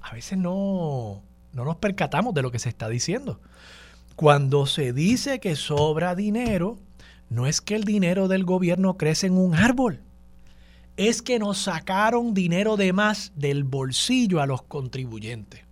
a 0.00 0.12
veces 0.14 0.36
no, 0.36 1.22
no 1.52 1.64
nos 1.64 1.76
percatamos 1.76 2.34
de 2.34 2.42
lo 2.42 2.50
que 2.50 2.58
se 2.58 2.68
está 2.68 2.88
diciendo. 2.88 3.40
Cuando 4.16 4.66
se 4.66 4.92
dice 4.92 5.38
que 5.38 5.54
sobra 5.54 6.16
dinero, 6.16 6.76
no 7.32 7.46
es 7.46 7.60
que 7.60 7.74
el 7.74 7.84
dinero 7.84 8.28
del 8.28 8.44
gobierno 8.44 8.96
crece 8.96 9.26
en 9.26 9.38
un 9.38 9.54
árbol 9.54 10.00
es 10.96 11.22
que 11.22 11.38
nos 11.38 11.58
sacaron 11.58 12.34
dinero 12.34 12.76
de 12.76 12.92
más 12.92 13.32
del 13.34 13.64
bolsillo 13.64 14.42
a 14.42 14.46
los 14.46 14.62
contribuyentes. 14.62 15.62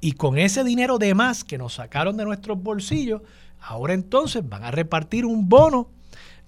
Y 0.00 0.12
con 0.12 0.38
ese 0.38 0.64
dinero 0.64 0.98
de 0.98 1.14
más 1.14 1.44
que 1.44 1.58
nos 1.58 1.74
sacaron 1.74 2.16
de 2.16 2.24
nuestros 2.24 2.62
bolsillos, 2.62 3.20
ahora 3.60 3.92
entonces 3.92 4.48
van 4.48 4.64
a 4.64 4.70
repartir 4.70 5.26
un 5.26 5.48
bono 5.48 5.90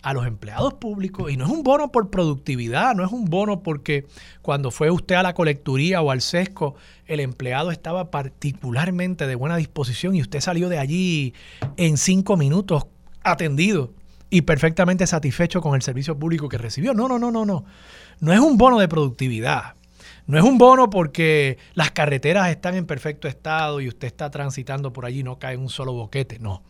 a 0.00 0.12
los 0.12 0.26
empleados 0.26 0.74
públicos 0.74 1.30
y 1.30 1.36
no 1.36 1.44
es 1.44 1.50
un 1.50 1.62
bono 1.62 1.90
por 1.90 2.10
productividad, 2.10 2.94
no 2.94 3.04
es 3.04 3.12
un 3.12 3.26
bono 3.26 3.62
porque 3.62 4.06
cuando 4.42 4.70
fue 4.70 4.90
usted 4.90 5.14
a 5.14 5.22
la 5.22 5.34
colecturía 5.34 6.02
o 6.02 6.10
al 6.10 6.20
sesco, 6.20 6.74
el 7.06 7.20
empleado 7.20 7.70
estaba 7.70 8.10
particularmente 8.10 9.26
de 9.26 9.34
buena 9.34 9.56
disposición 9.56 10.14
y 10.14 10.20
usted 10.20 10.40
salió 10.40 10.68
de 10.68 10.78
allí 10.78 11.34
en 11.76 11.96
cinco 11.96 12.36
minutos 12.36 12.86
atendido 13.24 13.92
y 14.30 14.42
perfectamente 14.42 15.06
satisfecho 15.06 15.60
con 15.60 15.74
el 15.74 15.82
servicio 15.82 16.18
público 16.18 16.48
que 16.48 16.58
recibió. 16.58 16.94
No, 16.94 17.08
no, 17.08 17.18
no, 17.18 17.30
no, 17.30 17.44
no. 17.44 17.64
No 18.20 18.32
es 18.32 18.40
un 18.40 18.56
bono 18.56 18.78
de 18.78 18.88
productividad. 18.88 19.74
No 20.26 20.38
es 20.38 20.44
un 20.44 20.56
bono 20.56 20.88
porque 20.88 21.58
las 21.74 21.90
carreteras 21.90 22.48
están 22.48 22.74
en 22.74 22.86
perfecto 22.86 23.28
estado 23.28 23.80
y 23.80 23.88
usted 23.88 24.06
está 24.06 24.30
transitando 24.30 24.92
por 24.92 25.04
allí 25.04 25.20
y 25.20 25.22
no 25.22 25.38
cae 25.38 25.56
un 25.56 25.68
solo 25.68 25.92
boquete. 25.92 26.38
No. 26.38 26.62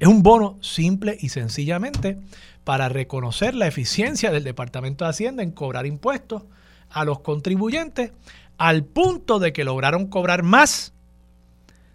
Es 0.00 0.08
un 0.08 0.22
bono 0.22 0.58
simple 0.60 1.16
y 1.20 1.28
sencillamente 1.28 2.18
para 2.64 2.88
reconocer 2.88 3.54
la 3.54 3.68
eficiencia 3.68 4.32
del 4.32 4.42
Departamento 4.42 5.04
de 5.04 5.10
Hacienda 5.10 5.42
en 5.42 5.52
cobrar 5.52 5.86
impuestos 5.86 6.42
a 6.90 7.04
los 7.04 7.20
contribuyentes 7.20 8.12
al 8.58 8.84
punto 8.84 9.38
de 9.38 9.52
que 9.52 9.64
lograron 9.64 10.06
cobrar 10.06 10.42
más 10.42 10.92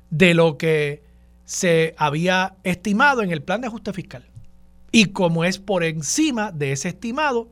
de 0.09 0.33
lo 0.33 0.57
que 0.57 1.03
se 1.45 1.95
había 1.97 2.55
estimado 2.63 3.21
en 3.21 3.31
el 3.31 3.41
plan 3.41 3.61
de 3.61 3.67
ajuste 3.67 3.93
fiscal. 3.93 4.25
Y 4.91 5.07
como 5.07 5.45
es 5.45 5.57
por 5.57 5.83
encima 5.83 6.51
de 6.51 6.73
ese 6.73 6.89
estimado, 6.89 7.49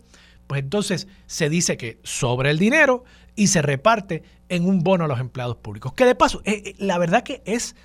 pues 0.47 0.61
entonces 0.61 1.07
se 1.27 1.49
dice 1.49 1.77
que 1.77 1.99
sobra 2.03 2.49
el 2.49 2.59
dinero 2.59 3.03
y 3.35 3.47
se 3.47 3.61
reparte 3.61 4.23
en 4.49 4.67
un 4.67 4.83
bono 4.83 5.05
a 5.05 5.07
los 5.07 5.19
empleados 5.19 5.57
públicos. 5.57 5.93
Que 5.93 6.05
de 6.05 6.15
paso, 6.15 6.41
eh, 6.43 6.63
eh, 6.65 6.75
la 6.79 6.97
verdad 6.97 7.23
que 7.23 7.41
es, 7.45 7.75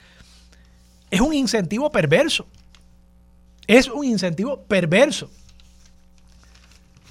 es 1.10 1.20
un 1.20 1.34
incentivo 1.34 1.90
perverso. 1.92 2.48
Es 3.66 3.88
un 3.88 4.04
incentivo 4.04 4.62
perverso. 4.62 5.30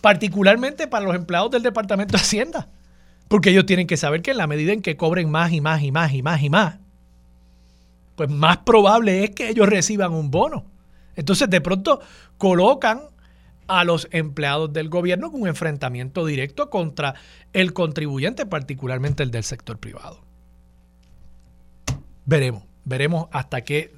Particularmente 0.02 0.88
para 0.88 1.06
los 1.06 1.16
empleados 1.16 1.52
del 1.52 1.64
Departamento 1.64 2.18
de 2.18 2.22
Hacienda. 2.22 2.68
Porque 3.28 3.52
ellos 3.52 3.66
tienen 3.66 3.88
que 3.88 3.96
saber 3.96 4.22
que 4.22 4.32
en 4.32 4.38
la 4.38 4.48
medida 4.48 4.74
en 4.74 4.82
que 4.82 4.98
cobren 4.98 5.30
más 5.32 5.52
y 5.54 5.62
más 5.62 5.82
y 5.82 5.92
más 5.92 6.14
y 6.14 6.22
más 6.22 6.42
y 6.42 6.50
más, 6.50 6.80
pues 8.16 8.30
más 8.30 8.58
probable 8.58 9.24
es 9.24 9.32
que 9.32 9.50
ellos 9.50 9.68
reciban 9.68 10.14
un 10.14 10.32
bono. 10.32 10.66
Entonces, 11.16 11.50
de 11.50 11.62
pronto 11.62 12.02
colocan 12.38 13.02
a 13.68 13.84
los 13.84 14.08
empleados 14.12 14.74
del 14.74 14.90
gobierno 14.90 15.32
con 15.32 15.42
un 15.42 15.48
enfrentamiento 15.48 16.26
directo 16.26 16.70
contra 16.70 17.16
el 17.54 17.74
contribuyente, 17.74 18.46
particularmente 18.46 19.24
el 19.24 19.32
del 19.32 19.44
sector 19.44 19.78
privado. 19.78 20.22
Veremos, 22.26 22.64
veremos 22.86 23.28
hasta 23.32 23.62
qué 23.62 23.94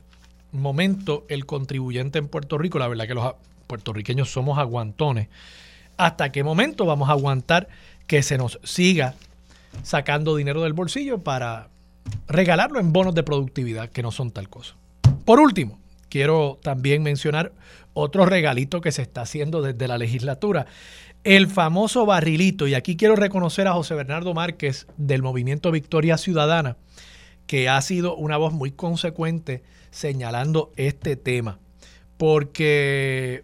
momento 0.51 1.25
el 1.29 1.45
contribuyente 1.45 2.19
en 2.19 2.27
Puerto 2.27 2.57
Rico, 2.57 2.79
la 2.79 2.87
verdad 2.87 3.07
que 3.07 3.13
los 3.13 3.35
puertorriqueños 3.67 4.31
somos 4.31 4.57
aguantones, 4.57 5.27
hasta 5.97 6.31
qué 6.31 6.43
momento 6.43 6.85
vamos 6.85 7.09
a 7.09 7.13
aguantar 7.13 7.67
que 8.07 8.23
se 8.23 8.37
nos 8.37 8.59
siga 8.63 9.15
sacando 9.83 10.35
dinero 10.35 10.63
del 10.63 10.73
bolsillo 10.73 11.19
para 11.19 11.69
regalarlo 12.27 12.79
en 12.79 12.93
bonos 12.93 13.15
de 13.15 13.23
productividad 13.23 13.89
que 13.89 14.03
no 14.03 14.11
son 14.11 14.31
tal 14.31 14.49
cosa. 14.49 14.75
Por 15.25 15.39
último, 15.39 15.79
quiero 16.09 16.59
también 16.61 17.03
mencionar 17.03 17.51
otro 17.93 18.25
regalito 18.25 18.81
que 18.81 18.91
se 18.91 19.01
está 19.01 19.21
haciendo 19.21 19.61
desde 19.61 19.87
la 19.87 19.97
legislatura. 19.97 20.65
El 21.23 21.47
famoso 21.47 22.05
barrilito, 22.05 22.67
y 22.67 22.75
aquí 22.75 22.97
quiero 22.97 23.15
reconocer 23.15 23.67
a 23.67 23.73
José 23.73 23.95
Bernardo 23.95 24.33
Márquez 24.33 24.85
del 24.97 25.23
movimiento 25.23 25.71
Victoria 25.71 26.17
Ciudadana, 26.17 26.77
que 27.47 27.69
ha 27.69 27.81
sido 27.81 28.15
una 28.15 28.37
voz 28.37 28.53
muy 28.53 28.71
consecuente 28.71 29.63
señalando 29.91 30.71
este 30.75 31.15
tema. 31.15 31.57
Porque 32.17 33.43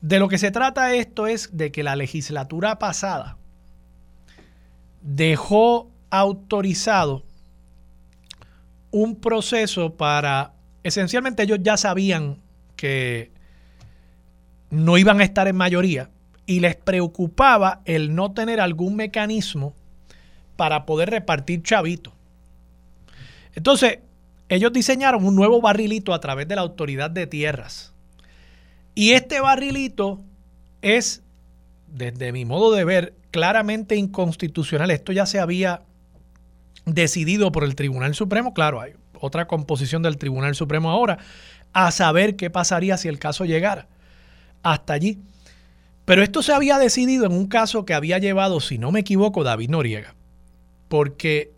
de 0.00 0.18
lo 0.18 0.28
que 0.28 0.38
se 0.38 0.50
trata 0.50 0.94
esto 0.94 1.26
es 1.26 1.56
de 1.56 1.72
que 1.72 1.82
la 1.82 1.96
legislatura 1.96 2.78
pasada 2.78 3.36
dejó 5.02 5.90
autorizado 6.10 7.24
un 8.90 9.16
proceso 9.16 9.94
para 9.94 10.52
esencialmente 10.82 11.42
ellos 11.42 11.58
ya 11.62 11.76
sabían 11.76 12.38
que 12.76 13.30
no 14.70 14.98
iban 14.98 15.20
a 15.20 15.24
estar 15.24 15.48
en 15.48 15.56
mayoría 15.56 16.10
y 16.46 16.60
les 16.60 16.76
preocupaba 16.76 17.80
el 17.84 18.14
no 18.14 18.32
tener 18.32 18.60
algún 18.60 18.96
mecanismo 18.96 19.74
para 20.56 20.86
poder 20.86 21.10
repartir 21.10 21.62
chavitos. 21.62 22.12
Entonces, 23.54 23.98
ellos 24.48 24.72
diseñaron 24.72 25.24
un 25.24 25.36
nuevo 25.36 25.60
barrilito 25.60 26.12
a 26.12 26.20
través 26.20 26.48
de 26.48 26.56
la 26.56 26.62
autoridad 26.62 27.10
de 27.10 27.26
tierras. 27.26 27.92
Y 28.94 29.12
este 29.12 29.40
barrilito 29.40 30.20
es, 30.82 31.22
desde 31.86 32.32
mi 32.32 32.44
modo 32.44 32.72
de 32.72 32.84
ver, 32.84 33.14
claramente 33.30 33.96
inconstitucional. 33.96 34.90
Esto 34.90 35.12
ya 35.12 35.26
se 35.26 35.38
había 35.38 35.82
decidido 36.86 37.52
por 37.52 37.64
el 37.64 37.74
Tribunal 37.74 38.14
Supremo. 38.14 38.54
Claro, 38.54 38.80
hay 38.80 38.92
otra 39.20 39.46
composición 39.46 40.02
del 40.02 40.16
Tribunal 40.16 40.54
Supremo 40.54 40.90
ahora, 40.90 41.18
a 41.72 41.90
saber 41.90 42.36
qué 42.36 42.50
pasaría 42.50 42.96
si 42.96 43.08
el 43.08 43.18
caso 43.18 43.44
llegara 43.44 43.88
hasta 44.62 44.92
allí. 44.92 45.18
Pero 46.04 46.22
esto 46.22 46.42
se 46.42 46.52
había 46.52 46.78
decidido 46.78 47.26
en 47.26 47.32
un 47.32 47.46
caso 47.46 47.84
que 47.84 47.94
había 47.94 48.18
llevado, 48.18 48.60
si 48.60 48.78
no 48.78 48.90
me 48.90 49.00
equivoco, 49.00 49.44
David 49.44 49.70
Noriega, 49.70 50.14
porque 50.88 51.52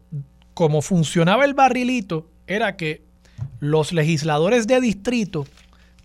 como 0.55 0.83
funcionaba 0.83 1.45
el 1.45 1.55
barrilito, 1.55 2.29
era 2.47 2.77
que 2.77 3.03
los 3.61 3.93
legisladores 3.93 4.67
de 4.67 4.81
distrito 4.81 5.47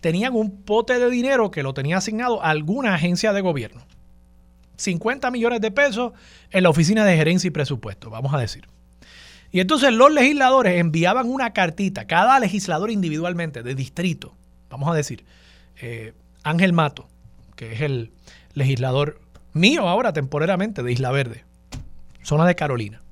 tenían 0.00 0.34
un 0.34 0.62
pote 0.62 0.98
de 0.98 1.10
dinero 1.10 1.50
que 1.50 1.62
lo 1.62 1.74
tenía 1.74 1.98
asignado 1.98 2.42
a 2.42 2.50
alguna 2.50 2.94
agencia 2.94 3.32
de 3.32 3.40
gobierno. 3.40 3.82
50 4.76 5.30
millones 5.30 5.60
de 5.60 5.70
pesos 5.70 6.12
en 6.50 6.62
la 6.62 6.70
oficina 6.70 7.04
de 7.04 7.16
gerencia 7.16 7.48
y 7.48 7.50
presupuesto, 7.50 8.10
vamos 8.10 8.32
a 8.32 8.38
decir. 8.38 8.64
Y 9.50 9.60
entonces 9.60 9.92
los 9.92 10.12
legisladores 10.12 10.78
enviaban 10.78 11.28
una 11.28 11.52
cartita, 11.52 12.06
cada 12.06 12.38
legislador 12.38 12.90
individualmente 12.90 13.62
de 13.62 13.74
distrito, 13.74 14.34
vamos 14.68 14.90
a 14.90 14.94
decir, 14.94 15.24
eh, 15.80 16.12
Ángel 16.42 16.72
Mato, 16.72 17.08
que 17.56 17.72
es 17.72 17.80
el 17.80 18.12
legislador 18.54 19.20
mío 19.52 19.88
ahora 19.88 20.12
temporalmente 20.12 20.82
de 20.82 20.92
Isla 20.92 21.10
Verde, 21.10 21.44
zona 22.22 22.46
de 22.46 22.54
Carolina. 22.54 23.02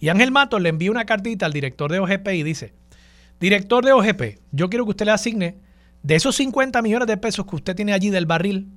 Y 0.00 0.08
Ángel 0.08 0.32
Mato 0.32 0.58
le 0.58 0.68
envía 0.68 0.90
una 0.90 1.04
cartita 1.04 1.46
al 1.46 1.52
director 1.52 1.92
de 1.92 2.00
OGP 2.00 2.28
y 2.28 2.42
dice, 2.42 2.72
director 3.38 3.84
de 3.84 3.92
OGP, 3.92 4.40
yo 4.50 4.70
quiero 4.70 4.84
que 4.84 4.90
usted 4.90 5.06
le 5.06 5.12
asigne, 5.12 5.56
de 6.02 6.16
esos 6.16 6.34
50 6.36 6.82
millones 6.82 7.06
de 7.06 7.16
pesos 7.16 7.46
que 7.46 7.56
usted 7.56 7.76
tiene 7.76 7.92
allí 7.92 8.10
del 8.10 8.26
barril, 8.26 8.68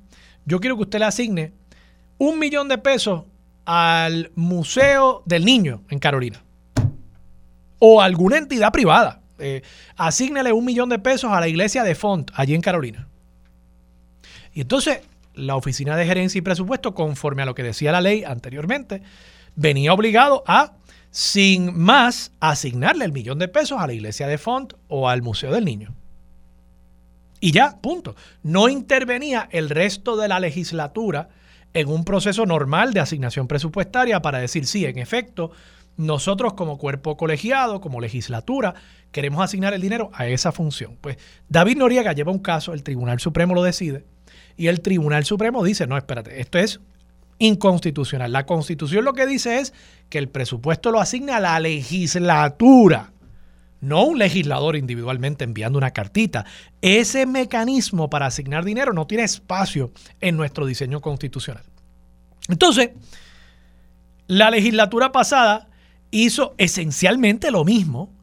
yo 0.46 0.60
quiero 0.60 0.76
que 0.76 0.84
usted 0.84 1.00
le 1.00 1.06
asigne 1.06 1.54
un 2.18 2.40
millón 2.40 2.68
de 2.68 2.78
pesos 2.78 3.24
al 3.66 4.32
Museo 4.36 5.24
del 5.26 5.44
Niño 5.44 5.82
en 5.90 6.00
Carolina. 6.00 6.45
O 7.80 8.02
alguna 8.02 8.38
entidad 8.38 8.72
privada. 8.72 9.22
Eh, 9.38 9.62
un 10.54 10.66
millón 10.66 10.90
de 10.90 11.00
pesos 11.00 11.32
a 11.32 11.40
la 11.40 11.48
iglesia 11.48 11.84
de 11.84 11.96
Font, 11.96 12.32
allí 12.36 12.56
en 12.56 12.62
Carolina. 12.62 13.08
Y 14.54 14.62
entonces 14.62 15.02
la 15.34 15.56
Oficina 15.56 15.98
de 15.98 16.06
Gerencia 16.06 16.40
y 16.40 16.42
Presupuesto, 16.42 16.94
conforme 16.94 17.44
a 17.44 17.46
lo 17.46 17.56
que 17.56 17.64
decía 17.64 17.92
la 17.92 18.02
ley 18.02 18.24
anteriormente, 18.24 19.02
venía 19.56 19.94
obligado 19.94 20.44
a, 20.48 20.74
sin 21.12 21.78
más, 21.78 22.32
asignarle 22.40 23.06
el 23.06 23.12
millón 23.12 23.40
de 23.40 23.48
pesos 23.48 23.80
a 23.80 23.88
la 23.88 23.94
iglesia 23.94 24.28
de 24.28 24.38
Font 24.38 24.74
o 24.88 25.10
al 25.10 25.22
Museo 25.22 25.52
del 25.52 25.66
Niño. 25.66 25.94
Y 27.40 27.52
ya, 27.52 27.78
punto. 27.82 28.16
No 28.44 28.70
intervenía 28.70 29.48
el 29.52 29.70
resto 29.70 30.16
de 30.16 30.28
la 30.28 30.40
legislatura 30.40 31.30
en 31.74 31.90
un 31.90 32.06
proceso 32.06 32.46
normal 32.46 32.94
de 32.94 33.02
asignación 33.02 33.48
presupuestaria 33.48 34.22
para 34.22 34.40
decir, 34.40 34.66
sí, 34.66 34.86
en 34.86 34.98
efecto, 34.98 35.52
nosotros 35.98 36.54
como 36.54 36.78
cuerpo 36.78 37.18
colegiado, 37.18 37.82
como 37.82 38.02
legislatura, 38.02 38.74
queremos 39.12 39.44
asignar 39.44 39.74
el 39.74 39.82
dinero 39.82 40.12
a 40.14 40.28
esa 40.28 40.52
función. 40.52 40.98
Pues 41.00 41.18
David 41.48 41.78
Noriega 41.78 42.14
lleva 42.14 42.32
un 42.32 42.40
caso, 42.40 42.74
el 42.74 42.84
Tribunal 42.84 43.20
Supremo 43.20 43.54
lo 43.56 43.64
decide, 43.64 44.06
y 44.58 44.68
el 44.68 44.82
Tribunal 44.82 45.26
Supremo 45.26 45.64
dice, 45.64 45.88
no, 45.88 45.98
espérate, 45.98 46.42
esto 46.42 46.58
es 46.58 46.80
inconstitucional. 47.40 48.32
La 48.32 48.46
constitución 48.46 49.06
lo 49.06 49.14
que 49.14 49.26
dice 49.26 49.60
es 49.60 49.74
que 50.10 50.18
el 50.18 50.30
presupuesto 50.30 50.92
lo 50.92 51.00
asigna 51.00 51.38
a 51.38 51.42
la 51.42 51.60
legislatura, 51.60 53.12
no 53.82 54.04
un 54.04 54.18
legislador 54.18 54.76
individualmente 54.76 55.44
enviando 55.44 55.78
una 55.78 55.92
cartita. 55.92 56.46
Ese 56.82 57.26
mecanismo 57.26 58.10
para 58.10 58.26
asignar 58.28 58.64
dinero 58.66 58.94
no 58.94 59.06
tiene 59.06 59.24
espacio 59.24 59.92
en 60.22 60.38
nuestro 60.38 60.66
diseño 60.66 61.02
constitucional. 61.02 61.64
Entonces, 62.48 62.92
la 64.28 64.50
legislatura 64.50 65.12
pasada 65.12 65.68
hizo 66.24 66.56
esencialmente 66.58 67.52
lo 67.52 67.66
mismo 67.66 68.14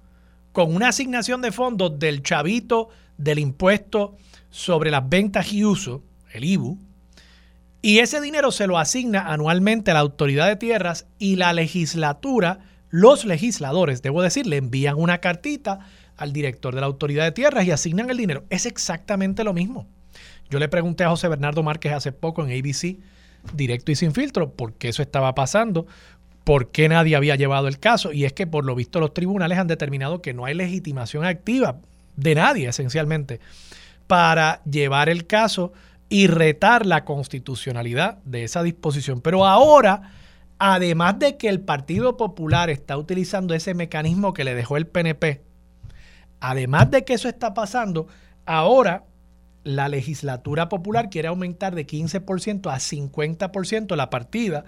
con 0.53 0.75
una 0.75 0.89
asignación 0.89 1.43
de 1.43 1.53
fondos 1.53 1.99
del 1.99 2.23
chavito 2.23 2.89
del 3.19 3.39
impuesto 3.39 4.17
sobre 4.51 4.91
las 4.91 5.09
ventas 5.09 5.53
y 5.53 5.65
uso 5.65 6.03
el 6.33 6.45
IBU, 6.45 6.79
y 7.83 7.99
ese 7.99 8.21
dinero 8.21 8.53
se 8.53 8.69
lo 8.69 8.79
asigna 8.79 9.33
anualmente 9.33 9.91
a 9.91 9.95
la 9.95 10.01
autoridad 10.01 10.47
de 10.47 10.57
tierras 10.57 11.07
y 11.19 11.37
la 11.37 11.53
legislatura, 11.53 12.61
los 12.91 13.25
legisladores, 13.25 14.03
debo 14.03 14.23
decir, 14.23 14.47
le 14.47 14.57
envían 14.57 14.97
una 14.97 15.19
cartita 15.19 15.81
al 16.17 16.33
director 16.33 16.75
de 16.75 16.81
la 16.81 16.87
autoridad 16.87 17.25
de 17.25 17.33
tierras 17.33 17.67
y 17.67 17.73
asignan 17.73 18.09
el 18.09 18.19
dinero. 18.19 18.45
Es 18.51 18.67
exactamente 18.67 19.43
lo 19.43 19.53
mismo. 19.53 19.89
Yo 20.49 20.61
le 20.61 20.69
pregunté 20.69 21.03
a 21.03 21.11
José 21.11 21.29
Bernardo 21.29 21.63
Márquez 21.65 21.93
hace 21.93 22.13
poco 22.13 22.47
en 22.47 22.57
ABC, 22.57 22.99
directo 23.53 23.91
y 23.91 23.97
sin 23.97 24.13
filtro, 24.13 24.53
por 24.53 24.75
qué 24.75 24.89
eso 24.91 25.03
estaba 25.03 25.35
pasando, 25.35 25.87
por 26.45 26.71
qué 26.71 26.89
nadie 26.89 27.17
había 27.17 27.37
llevado 27.37 27.69
el 27.69 27.79
caso. 27.79 28.13
Y 28.13 28.25
es 28.25 28.33
que 28.33 28.47
por 28.47 28.65
lo 28.65 28.75
visto 28.75 29.01
los 29.01 29.15
tribunales 29.15 29.59
han 29.59 29.69
determinado 29.69 30.23
que 30.23 30.35
no 30.35 30.45
hay 30.45 30.55
legitimación 30.55 31.25
activa 31.25 31.77
de 32.17 32.35
nadie, 32.35 32.69
esencialmente, 32.69 33.41
para 34.07 34.63
llevar 34.65 35.09
el 35.09 35.27
caso 35.27 35.73
y 36.09 36.27
retar 36.27 36.85
la 36.85 37.05
constitucionalidad 37.05 38.19
de 38.25 38.45
esa 38.45 38.63
disposición. 38.63 39.21
Pero 39.21 39.47
ahora, 39.47 40.13
además 40.59 41.19
de 41.19 41.37
que 41.37 41.49
el 41.49 41.61
Partido 41.61 42.17
Popular 42.17 42.69
está 42.69 42.97
utilizando 42.99 43.55
ese 43.55 43.75
mecanismo 43.75 44.35
que 44.35 44.45
le 44.45 44.55
dejó 44.55 44.77
el 44.77 44.87
PNP, 44.87 45.41
además 46.41 46.91
de 46.91 47.05
que 47.05 47.15
eso 47.15 47.29
está 47.29 47.55
pasando, 47.55 48.09
ahora 48.45 49.05
la 49.65 49.89
legislatura 49.89 50.69
popular 50.69 51.09
quiere 51.09 51.29
aumentar 51.29 51.75
de 51.75 51.87
15% 51.87 52.71
a 52.71 52.77
50% 52.77 53.97
la 53.97 54.11
partida 54.11 54.65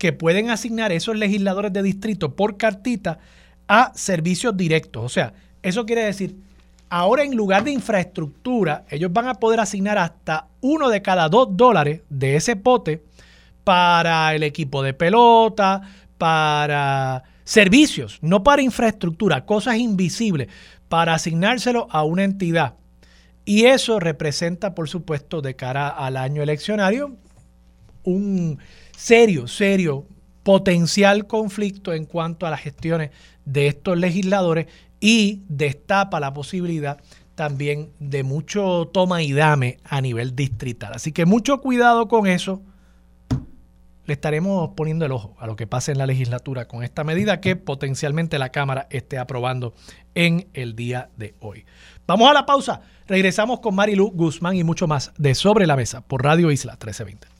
que 0.00 0.12
pueden 0.12 0.48
asignar 0.48 0.90
esos 0.90 1.14
legisladores 1.14 1.72
de 1.72 1.82
distrito 1.84 2.34
por 2.34 2.56
cartita 2.56 3.18
a 3.68 3.92
servicios 3.94 4.56
directos. 4.56 5.04
O 5.04 5.08
sea, 5.10 5.34
eso 5.62 5.84
quiere 5.84 6.04
decir 6.04 6.34
Ahora 6.92 7.22
en 7.22 7.36
lugar 7.36 7.62
de 7.62 7.70
infraestructura, 7.70 8.84
ellos 8.90 9.12
van 9.12 9.28
a 9.28 9.34
poder 9.34 9.60
asignar 9.60 9.96
hasta 9.96 10.48
uno 10.60 10.88
de 10.88 11.02
cada 11.02 11.28
dos 11.28 11.56
dólares 11.56 12.02
de 12.10 12.34
ese 12.34 12.56
pote 12.56 13.04
para 13.62 14.34
el 14.34 14.42
equipo 14.42 14.82
de 14.82 14.92
pelota, 14.92 15.82
para 16.18 17.22
servicios, 17.44 18.18
no 18.22 18.42
para 18.42 18.62
infraestructura, 18.62 19.46
cosas 19.46 19.76
invisibles, 19.76 20.48
para 20.88 21.14
asignárselo 21.14 21.86
a 21.92 22.02
una 22.02 22.24
entidad. 22.24 22.74
Y 23.44 23.66
eso 23.66 24.00
representa, 24.00 24.74
por 24.74 24.88
supuesto, 24.88 25.42
de 25.42 25.54
cara 25.54 25.88
al 25.88 26.16
año 26.16 26.42
eleccionario, 26.42 27.16
un 28.02 28.58
serio, 29.00 29.48
serio 29.48 30.06
potencial 30.42 31.26
conflicto 31.26 31.94
en 31.94 32.04
cuanto 32.04 32.46
a 32.46 32.50
las 32.50 32.60
gestiones 32.60 33.10
de 33.46 33.66
estos 33.66 33.96
legisladores 33.96 34.66
y 35.00 35.40
destapa 35.48 36.20
la 36.20 36.34
posibilidad 36.34 37.00
también 37.34 37.92
de 37.98 38.22
mucho 38.22 38.90
toma 38.92 39.22
y 39.22 39.32
dame 39.32 39.78
a 39.84 40.02
nivel 40.02 40.36
distrital. 40.36 40.92
Así 40.94 41.12
que 41.12 41.24
mucho 41.24 41.62
cuidado 41.62 42.08
con 42.08 42.26
eso. 42.26 42.62
Le 44.04 44.14
estaremos 44.14 44.70
poniendo 44.76 45.06
el 45.06 45.12
ojo 45.12 45.34
a 45.38 45.46
lo 45.46 45.56
que 45.56 45.66
pase 45.66 45.92
en 45.92 45.98
la 45.98 46.06
legislatura 46.06 46.66
con 46.66 46.82
esta 46.82 47.04
medida 47.04 47.40
que 47.40 47.56
potencialmente 47.56 48.38
la 48.38 48.50
Cámara 48.50 48.86
esté 48.90 49.18
aprobando 49.18 49.72
en 50.14 50.48
el 50.52 50.74
día 50.76 51.10
de 51.16 51.34
hoy. 51.40 51.64
Vamos 52.06 52.28
a 52.28 52.34
la 52.34 52.44
pausa. 52.44 52.82
Regresamos 53.06 53.60
con 53.60 53.74
Marilu 53.74 54.10
Guzmán 54.10 54.56
y 54.56 54.64
mucho 54.64 54.86
más 54.86 55.12
de 55.16 55.34
Sobre 55.34 55.66
la 55.66 55.76
Mesa 55.76 56.02
por 56.02 56.24
Radio 56.24 56.50
Isla 56.50 56.72
1320. 56.72 57.39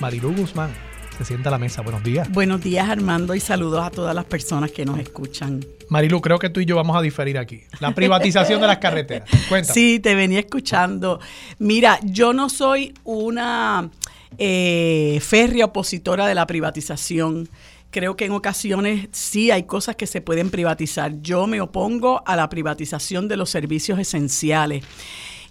Marilu 0.00 0.34
Guzmán, 0.34 0.70
se 1.18 1.26
sienta 1.26 1.50
a 1.50 1.52
la 1.52 1.58
mesa. 1.58 1.82
Buenos 1.82 2.02
días. 2.02 2.30
Buenos 2.32 2.62
días, 2.62 2.88
Armando, 2.88 3.34
y 3.34 3.40
saludos 3.40 3.84
a 3.84 3.90
todas 3.90 4.14
las 4.14 4.24
personas 4.24 4.70
que 4.72 4.86
nos 4.86 4.98
escuchan. 4.98 5.62
Marilu, 5.90 6.22
creo 6.22 6.38
que 6.38 6.48
tú 6.48 6.60
y 6.60 6.64
yo 6.64 6.74
vamos 6.74 6.96
a 6.96 7.02
diferir 7.02 7.36
aquí. 7.36 7.60
La 7.80 7.94
privatización 7.94 8.62
de 8.62 8.66
las 8.66 8.78
carreteras. 8.78 9.28
Cuéntame. 9.50 9.74
Sí, 9.74 10.00
te 10.00 10.14
venía 10.14 10.38
escuchando. 10.38 11.20
Mira, 11.58 12.00
yo 12.02 12.32
no 12.32 12.48
soy 12.48 12.94
una 13.04 13.90
eh, 14.38 15.20
férrea 15.20 15.66
opositora 15.66 16.26
de 16.26 16.34
la 16.34 16.46
privatización. 16.46 17.50
Creo 17.90 18.16
que 18.16 18.24
en 18.24 18.32
ocasiones 18.32 19.08
sí 19.12 19.50
hay 19.50 19.64
cosas 19.64 19.96
que 19.96 20.06
se 20.06 20.22
pueden 20.22 20.48
privatizar. 20.48 21.20
Yo 21.20 21.46
me 21.46 21.60
opongo 21.60 22.22
a 22.24 22.36
la 22.36 22.48
privatización 22.48 23.28
de 23.28 23.36
los 23.36 23.50
servicios 23.50 23.98
esenciales. 23.98 24.82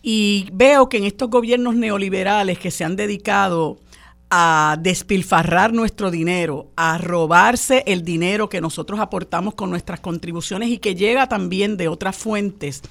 Y 0.01 0.47
veo 0.53 0.89
que 0.89 0.97
en 0.97 1.03
estos 1.03 1.29
gobiernos 1.29 1.75
neoliberales 1.75 2.57
que 2.57 2.71
se 2.71 2.83
han 2.83 2.95
dedicado 2.95 3.77
a 4.29 4.77
despilfarrar 4.79 5.73
nuestro 5.73 6.11
dinero, 6.11 6.67
a 6.75 6.97
robarse 6.97 7.83
el 7.87 8.03
dinero 8.03 8.49
que 8.49 8.61
nosotros 8.61 8.99
aportamos 8.99 9.55
con 9.55 9.69
nuestras 9.69 9.99
contribuciones 9.99 10.69
y 10.69 10.77
que 10.77 10.95
llega 10.95 11.27
también 11.27 11.77
de 11.77 11.87
otras 11.87 12.15
fuentes. 12.15 12.81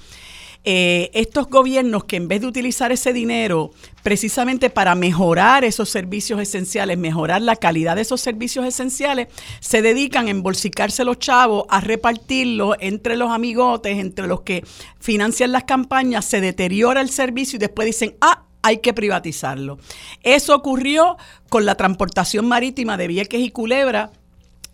Eh, 0.65 1.09
estos 1.13 1.47
gobiernos 1.47 2.03
que 2.03 2.17
en 2.17 2.27
vez 2.27 2.41
de 2.41 2.47
utilizar 2.47 2.91
ese 2.91 3.13
dinero 3.13 3.71
precisamente 4.03 4.69
para 4.69 4.93
mejorar 4.93 5.63
esos 5.63 5.89
servicios 5.89 6.41
esenciales, 6.41 6.97
mejorar 6.97 7.41
la 7.41 7.55
calidad 7.55 7.95
de 7.95 8.01
esos 8.01 8.19
servicios 8.19 8.65
esenciales, 8.65 9.29
se 9.61 9.81
dedican 9.81 10.27
a 10.27 10.31
embolsicarse 10.31 11.05
los 11.05 11.17
chavos, 11.17 11.63
a 11.69 11.79
repartirlos 11.79 12.75
entre 12.81 13.15
los 13.15 13.31
amigotes, 13.31 13.97
entre 13.99 14.27
los 14.27 14.41
que 14.41 14.65
financian 14.99 15.53
las 15.53 15.63
campañas, 15.63 16.25
se 16.25 16.41
deteriora 16.41 16.99
el 16.99 17.09
servicio 17.09 17.55
y 17.55 17.59
después 17.59 17.85
dicen, 17.85 18.15
ah, 18.19 18.48
hay 18.61 18.79
que 18.79 18.93
privatizarlo. 18.93 19.77
Eso 20.23 20.55
ocurrió 20.55 21.17
con 21.49 21.65
la 21.65 21.75
transportación 21.75 22.47
marítima 22.47 22.97
de 22.97 23.07
Vieques 23.07 23.41
y 23.41 23.51
Culebra 23.51 24.11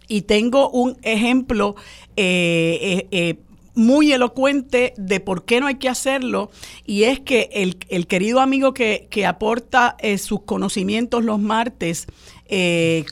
y 0.07 0.21
tengo 0.21 0.69
un 0.69 0.97
ejemplo 1.01 1.75
eh, 2.15 2.77
eh, 2.81 3.07
eh, 3.11 3.39
muy 3.73 4.13
elocuente 4.13 4.93
de 4.97 5.19
por 5.19 5.43
qué 5.45 5.59
no 5.59 5.67
hay 5.67 5.75
que 5.75 5.89
hacerlo 5.89 6.49
y 6.85 7.03
es 7.03 7.19
que 7.19 7.49
el, 7.51 8.07
querido 8.07 8.39
amigo 8.39 8.73
que, 8.73 9.25
aporta 9.27 9.97
sus 10.17 10.43
conocimientos 10.43 11.25
los 11.25 11.39
martes 11.39 12.07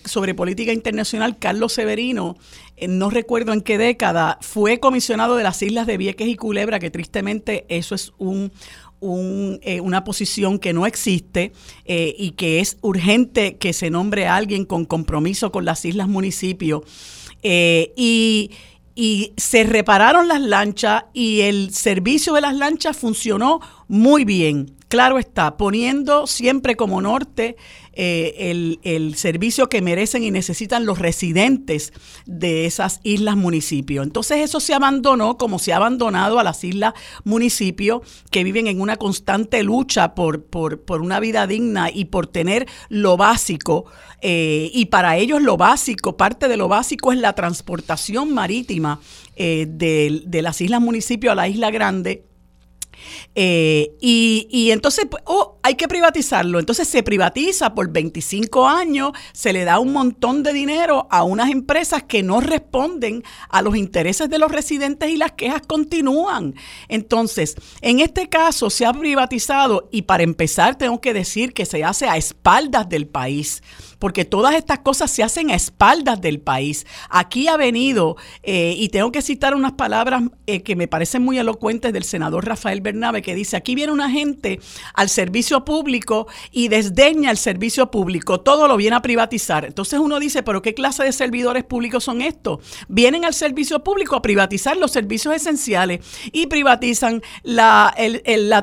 sobre 0.06 0.36
política 0.36 0.72
internacional, 0.72 1.38
Carlos 1.38 1.74
Severino, 1.74 2.38
no 2.88 3.10
recuerdo 3.10 3.52
en 3.52 3.60
qué 3.60 3.78
década, 3.78 4.38
fue 4.40 4.80
comisionado 4.80 5.36
de 5.36 5.44
las 5.44 5.62
islas 5.62 5.86
de 5.86 5.98
Vieques 5.98 6.30
y 6.30 6.38
Culebra, 6.38 6.80
que 6.80 6.90
tristemente 6.90 7.66
eso 7.68 7.94
es 7.94 8.14
un, 8.18 8.52
eh, 9.62 9.82
una 9.82 10.04
posición 10.04 10.60
que 10.60 10.74
no 10.74 10.86
existe 10.86 11.52
eh, 11.86 12.16
y 12.18 12.32
que 12.32 12.60
es 12.60 12.78
urgente 12.82 13.58
que 13.58 13.74
se 13.74 13.90
nombre 13.90 14.28
a 14.28 14.36
alguien 14.36 14.66
con 14.66 14.86
compromiso 14.86 15.52
con 15.52 15.66
las 15.66 15.84
islas 15.86 16.08
municipios. 16.08 16.82
y, 17.44 18.52
y 18.96 19.34
se 19.38 19.64
repararon 19.64 20.28
las 20.28 20.42
lanchas 20.42 21.06
y 21.14 21.42
el 21.42 21.74
servicio 21.74 22.34
de 22.34 22.42
las 22.42 22.56
lanchas 22.56 22.96
funcionó 22.96 23.60
muy 23.88 24.24
bien. 24.24 24.76
Claro 24.88 25.18
está, 25.18 25.58
poniendo 25.58 26.28
siempre 26.28 26.76
como 26.76 27.02
norte 27.02 27.56
eh, 27.96 28.80
el, 28.84 29.16
servicio 29.16 29.70
que 29.70 29.82
merecen 29.82 30.24
y 30.24 30.32
necesitan 30.32 30.86
los 30.86 30.98
residentes 30.98 31.94
de 32.26 32.66
esas 32.66 33.00
islas 33.04 33.36
municipios. 33.36 34.06
Entonces 34.06 34.40
eso 34.40 34.60
se 34.60 34.74
abandonó 34.74 35.38
como 35.38 35.60
se 35.60 35.74
ha 35.74 35.78
abandonado 35.78 36.40
a 36.40 36.44
las 36.44 36.64
islas 36.64 36.94
municipios 37.24 38.02
que 38.32 38.44
viven 38.44 38.68
en 38.68 38.82
una 38.82 38.98
constante 38.98 39.62
lucha 39.62 40.16
por, 40.16 40.44
por, 40.46 41.02
una 41.02 41.20
vida 41.20 41.46
digna 41.46 41.92
y 41.94 42.06
por 42.06 42.28
tener 42.28 42.68
lo 42.90 43.18
básico. 43.18 43.86
Eh, 44.22 44.72
y 44.74 44.86
para 44.86 45.18
ellos 45.18 45.42
lo 45.42 45.58
básico, 45.58 46.18
parte 46.18 46.48
de 46.48 46.58
lo 46.58 46.68
básico 46.68 47.12
es 47.12 47.20
la 47.20 47.34
transportación 47.34 48.34
marítima 48.34 49.00
eh, 49.36 49.68
de, 49.70 50.24
de 50.26 50.42
las 50.42 50.62
islas 50.62 50.82
municipios 50.82 51.34
a 51.34 51.36
la 51.36 51.48
isla 51.48 51.70
grande 51.70 52.24
eh, 53.36 53.92
y, 54.00 54.72
entonces, 54.72 55.06
pues, 55.10 55.24
oh, 55.26 55.60
hay 55.64 55.76
que 55.76 55.88
privatizarlo. 55.88 56.60
Entonces 56.60 56.88
se 56.88 57.04
privatiza 57.04 57.74
por 57.74 57.92
25 57.92 58.68
años, 58.68 59.12
se 59.32 59.54
le 59.54 59.66
da 59.66 59.80
un 59.80 59.94
montón 59.94 60.44
de 60.44 60.54
dinero 60.54 61.08
a 61.10 61.24
unas 61.24 61.50
empresas 61.50 62.04
que 62.04 62.24
no 62.24 62.42
responden 62.42 63.24
a 63.50 63.62
los 63.62 63.76
intereses 63.76 64.30
de 64.30 64.40
los 64.40 64.52
residentes 64.52 65.10
y 65.10 65.18
las 65.18 65.34
quejas 65.34 65.62
continúan. 65.68 66.56
Entonces, 66.88 67.56
en 67.82 68.00
este 68.00 68.30
caso 68.30 68.70
se 68.70 68.86
ha 68.86 68.94
privatizado 68.94 69.90
y 69.92 70.04
para 70.04 70.24
empezar 70.24 70.78
tengo 70.78 71.02
que 71.02 71.14
decir 71.14 71.54
que 71.54 71.66
se 71.66 71.84
hace 71.84 72.08
a 72.08 72.18
espaldas 72.18 72.90
del 72.90 73.08
país 73.08 73.62
porque 74.04 74.26
todas 74.26 74.56
estas 74.56 74.80
cosas 74.80 75.10
se 75.10 75.24
hacen 75.24 75.50
a 75.50 75.56
espaldas 75.56 76.20
del 76.20 76.42
país. 76.42 76.86
Aquí 77.10 77.48
ha 77.48 77.56
venido, 77.56 78.18
eh, 78.44 78.76
y 78.78 78.90
tengo 78.90 79.14
que 79.14 79.22
citar 79.22 79.56
unas 79.56 79.72
palabras 79.72 80.24
eh, 80.46 80.62
que 80.62 80.76
me 80.76 80.90
parecen 80.90 81.24
muy 81.24 81.40
elocuentes 81.40 81.94
del 81.94 82.04
senador 82.04 82.46
Rafael 82.46 82.82
Bernabe, 82.82 83.22
que 83.22 83.34
dice, 83.34 83.56
aquí 83.56 83.76
viene 83.76 83.94
una 83.94 84.10
gente 84.10 84.60
al 84.94 85.08
servicio 85.08 85.64
público 85.64 86.28
y 86.52 86.68
desdeña 86.68 87.32
el 87.32 87.38
servicio 87.38 87.92
público, 87.92 88.42
todo 88.42 88.68
lo 88.68 88.76
viene 88.76 88.98
a 88.98 89.02
privatizar. 89.02 89.64
Entonces 89.64 89.98
uno 90.02 90.20
dice, 90.20 90.44
pero 90.44 90.62
¿qué 90.62 90.74
clase 90.74 91.06
de 91.06 91.14
servidores 91.14 91.64
públicos 91.64 92.04
son 92.04 92.22
estos? 92.22 92.60
Vienen 92.90 93.24
al 93.24 93.34
servicio 93.34 93.86
público 93.86 94.18
a 94.18 94.22
privatizar 94.22 94.76
los 94.76 94.92
servicios 94.92 95.34
esenciales 95.34 96.06
y 96.34 96.48
privatizan 96.48 97.22
la, 97.44 97.96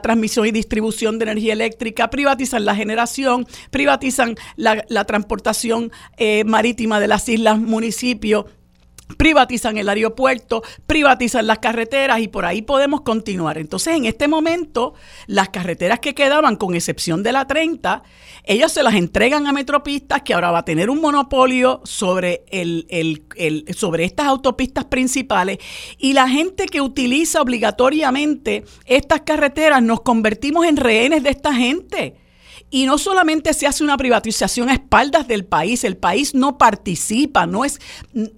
transmisión 0.03 0.47
y 0.47 0.51
distribución 0.51 1.19
de 1.19 1.23
energía 1.23 1.55
eléctrica, 1.55 2.11
privatizan 2.11 2.67
la 2.67 2.75
generación, 2.75 3.47
privatizan 3.71 4.35
la, 4.57 4.85
la 4.91 5.07
transportación 5.07 5.30
transportación 5.31 5.93
eh, 6.17 6.43
marítima 6.45 6.99
de 6.99 7.07
las 7.07 7.29
islas, 7.29 7.59
municipios, 7.59 8.47
privatizan 9.17 9.77
el 9.77 9.89
aeropuerto, 9.89 10.63
privatizan 10.87 11.47
las 11.47 11.59
carreteras 11.59 12.21
y 12.21 12.29
por 12.29 12.45
ahí 12.45 12.63
podemos 12.63 13.03
continuar. 13.03 13.59
Entonces, 13.59 13.97
en 13.97 14.07
este 14.07 14.27
momento, 14.27 14.95
las 15.27 15.51
carreteras 15.51 16.01
que 16.01 16.15
quedaban, 16.15 16.57
con 16.57 16.75
excepción 16.75 17.23
de 17.23 17.33
la 17.33 17.47
30, 17.47 18.03
ellos 18.45 18.73
se 18.73 18.83
las 18.83 18.95
entregan 18.95 19.47
a 19.47 19.53
Metropistas, 19.53 20.23
que 20.23 20.35
ahora 20.35 20.51
va 20.51 20.59
a 20.61 20.65
tener 20.65 20.91
un 20.91 21.01
monopolio 21.01 21.81
sobre, 21.85 22.45
el, 22.51 22.87
sobre 23.77 24.05
estas 24.05 24.27
autopistas 24.27 24.87
principales. 24.87 25.59
Y 25.99 26.13
la 26.13 26.29
gente 26.29 26.67
que 26.67 26.81
utiliza 26.81 27.41
obligatoriamente 27.41 28.65
estas 28.87 29.21
carreteras, 29.23 29.83
nos 29.83 30.01
convertimos 30.01 30.67
en 30.67 30.77
rehenes 30.77 31.23
de 31.23 31.31
esta 31.31 31.55
gente. 31.55 32.30
Y 32.71 32.87
no 32.87 32.99
solamente 32.99 33.53
se 33.53 33.67
hace 33.67 33.83
una 33.83 33.97
privatización 33.97 34.69
a 34.69 34.75
espaldas 34.75 35.27
del 35.27 35.45
país, 35.45 35.83
el 35.85 35.97
país 35.97 36.35
no 36.35 36.57
participa, 36.57 37.45
no 37.47 37.65
es, 37.65 37.81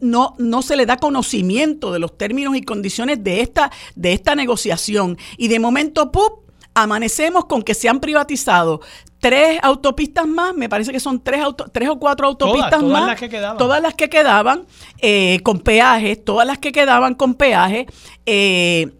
no, 0.00 0.34
no 0.38 0.62
se 0.62 0.76
le 0.76 0.86
da 0.86 0.96
conocimiento 0.96 1.92
de 1.92 1.98
los 1.98 2.16
términos 2.16 2.56
y 2.56 2.62
condiciones 2.62 3.22
de 3.22 3.42
esta, 3.42 3.70
de 3.94 4.14
esta 4.14 4.34
negociación. 4.34 5.18
Y 5.36 5.48
de 5.48 5.58
momento, 5.58 6.10
¡pup! 6.10 6.42
amanecemos 6.74 7.44
con 7.44 7.62
que 7.62 7.74
se 7.74 7.88
han 7.88 8.00
privatizado 8.00 8.80
tres 9.20 9.60
autopistas 9.62 10.26
más, 10.26 10.54
me 10.54 10.68
parece 10.68 10.90
que 10.90 11.00
son 11.00 11.22
tres, 11.22 11.40
auto, 11.40 11.66
tres 11.70 11.88
o 11.88 11.98
cuatro 11.98 12.26
autopistas 12.26 12.80
todas, 12.80 12.84
más. 12.84 13.06
Las 13.06 13.20
que 13.20 13.28
quedaban. 13.28 13.58
Todas 13.58 13.82
las 13.82 13.94
que 13.94 14.08
quedaban 14.08 14.66
eh, 14.98 15.40
con 15.44 15.60
peajes, 15.60 16.24
todas 16.24 16.46
las 16.46 16.58
que 16.58 16.72
quedaban 16.72 17.14
con 17.14 17.34
peaje. 17.34 17.86
Eh, 18.26 18.90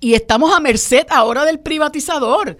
y 0.00 0.14
estamos 0.14 0.52
a 0.52 0.58
merced 0.58 1.06
ahora 1.10 1.44
del 1.44 1.60
privatizador 1.60 2.58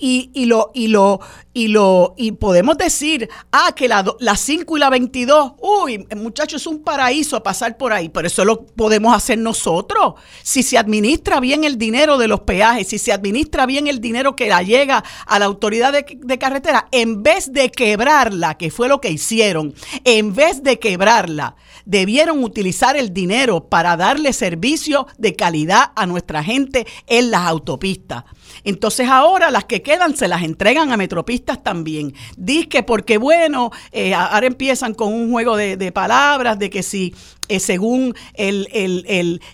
y, 0.00 0.30
y, 0.32 0.46
lo, 0.46 0.70
y, 0.72 0.88
lo, 0.88 1.20
y, 1.52 1.68
lo, 1.68 2.14
y 2.16 2.32
podemos 2.32 2.78
decir, 2.78 3.28
ah, 3.52 3.72
que 3.76 3.86
la, 3.86 4.04
la 4.18 4.34
5 4.34 4.76
y 4.76 4.80
la 4.80 4.88
22, 4.88 5.52
uy, 5.60 6.06
muchachos, 6.16 6.62
es 6.62 6.66
un 6.66 6.82
paraíso 6.82 7.42
pasar 7.42 7.76
por 7.76 7.92
ahí, 7.92 8.08
pero 8.08 8.26
eso 8.26 8.44
lo 8.44 8.64
podemos 8.64 9.14
hacer 9.14 9.38
nosotros. 9.38 10.14
Si 10.42 10.62
se 10.62 10.78
administra 10.78 11.38
bien 11.38 11.64
el 11.64 11.76
dinero 11.76 12.16
de 12.16 12.28
los 12.28 12.40
peajes, 12.40 12.88
si 12.88 12.98
se 12.98 13.12
administra 13.12 13.66
bien 13.66 13.86
el 13.86 14.00
dinero 14.00 14.34
que 14.34 14.48
la 14.48 14.62
llega 14.62 15.04
a 15.26 15.38
la 15.38 15.44
autoridad 15.44 15.92
de, 15.92 16.18
de 16.18 16.38
carretera, 16.38 16.88
en 16.92 17.22
vez 17.22 17.52
de 17.52 17.70
quebrarla, 17.70 18.56
que 18.56 18.70
fue 18.70 18.88
lo 18.88 19.00
que 19.00 19.10
hicieron, 19.10 19.74
en 20.04 20.34
vez 20.34 20.62
de 20.62 20.78
quebrarla, 20.78 21.56
debieron 21.84 22.42
utilizar 22.42 22.96
el 22.96 23.12
dinero 23.12 23.68
para 23.68 23.96
darle 23.96 24.32
servicio 24.32 25.06
de 25.18 25.36
calidad 25.36 25.92
a 25.94 26.06
nuestra 26.06 26.42
gente 26.42 26.86
en 27.06 27.30
las 27.30 27.42
autopistas. 27.42 28.24
Entonces 28.64 29.08
ahora 29.08 29.50
las 29.50 29.64
que 29.64 29.82
quedan 29.82 30.16
se 30.16 30.28
las 30.28 30.42
entregan 30.42 30.92
a 30.92 30.96
Metropistas 30.96 31.62
también. 31.62 32.14
Dice 32.36 32.68
que 32.68 32.82
porque 32.82 33.18
bueno, 33.18 33.70
eh, 33.92 34.14
ahora 34.14 34.46
empiezan 34.46 34.94
con 34.94 35.12
un 35.12 35.30
juego 35.30 35.56
de, 35.56 35.92
palabras 35.92 36.58
de 36.58 36.70
que 36.70 36.82
si 36.82 37.14
eh, 37.48 37.58
según 37.58 38.14
el, 38.34 38.68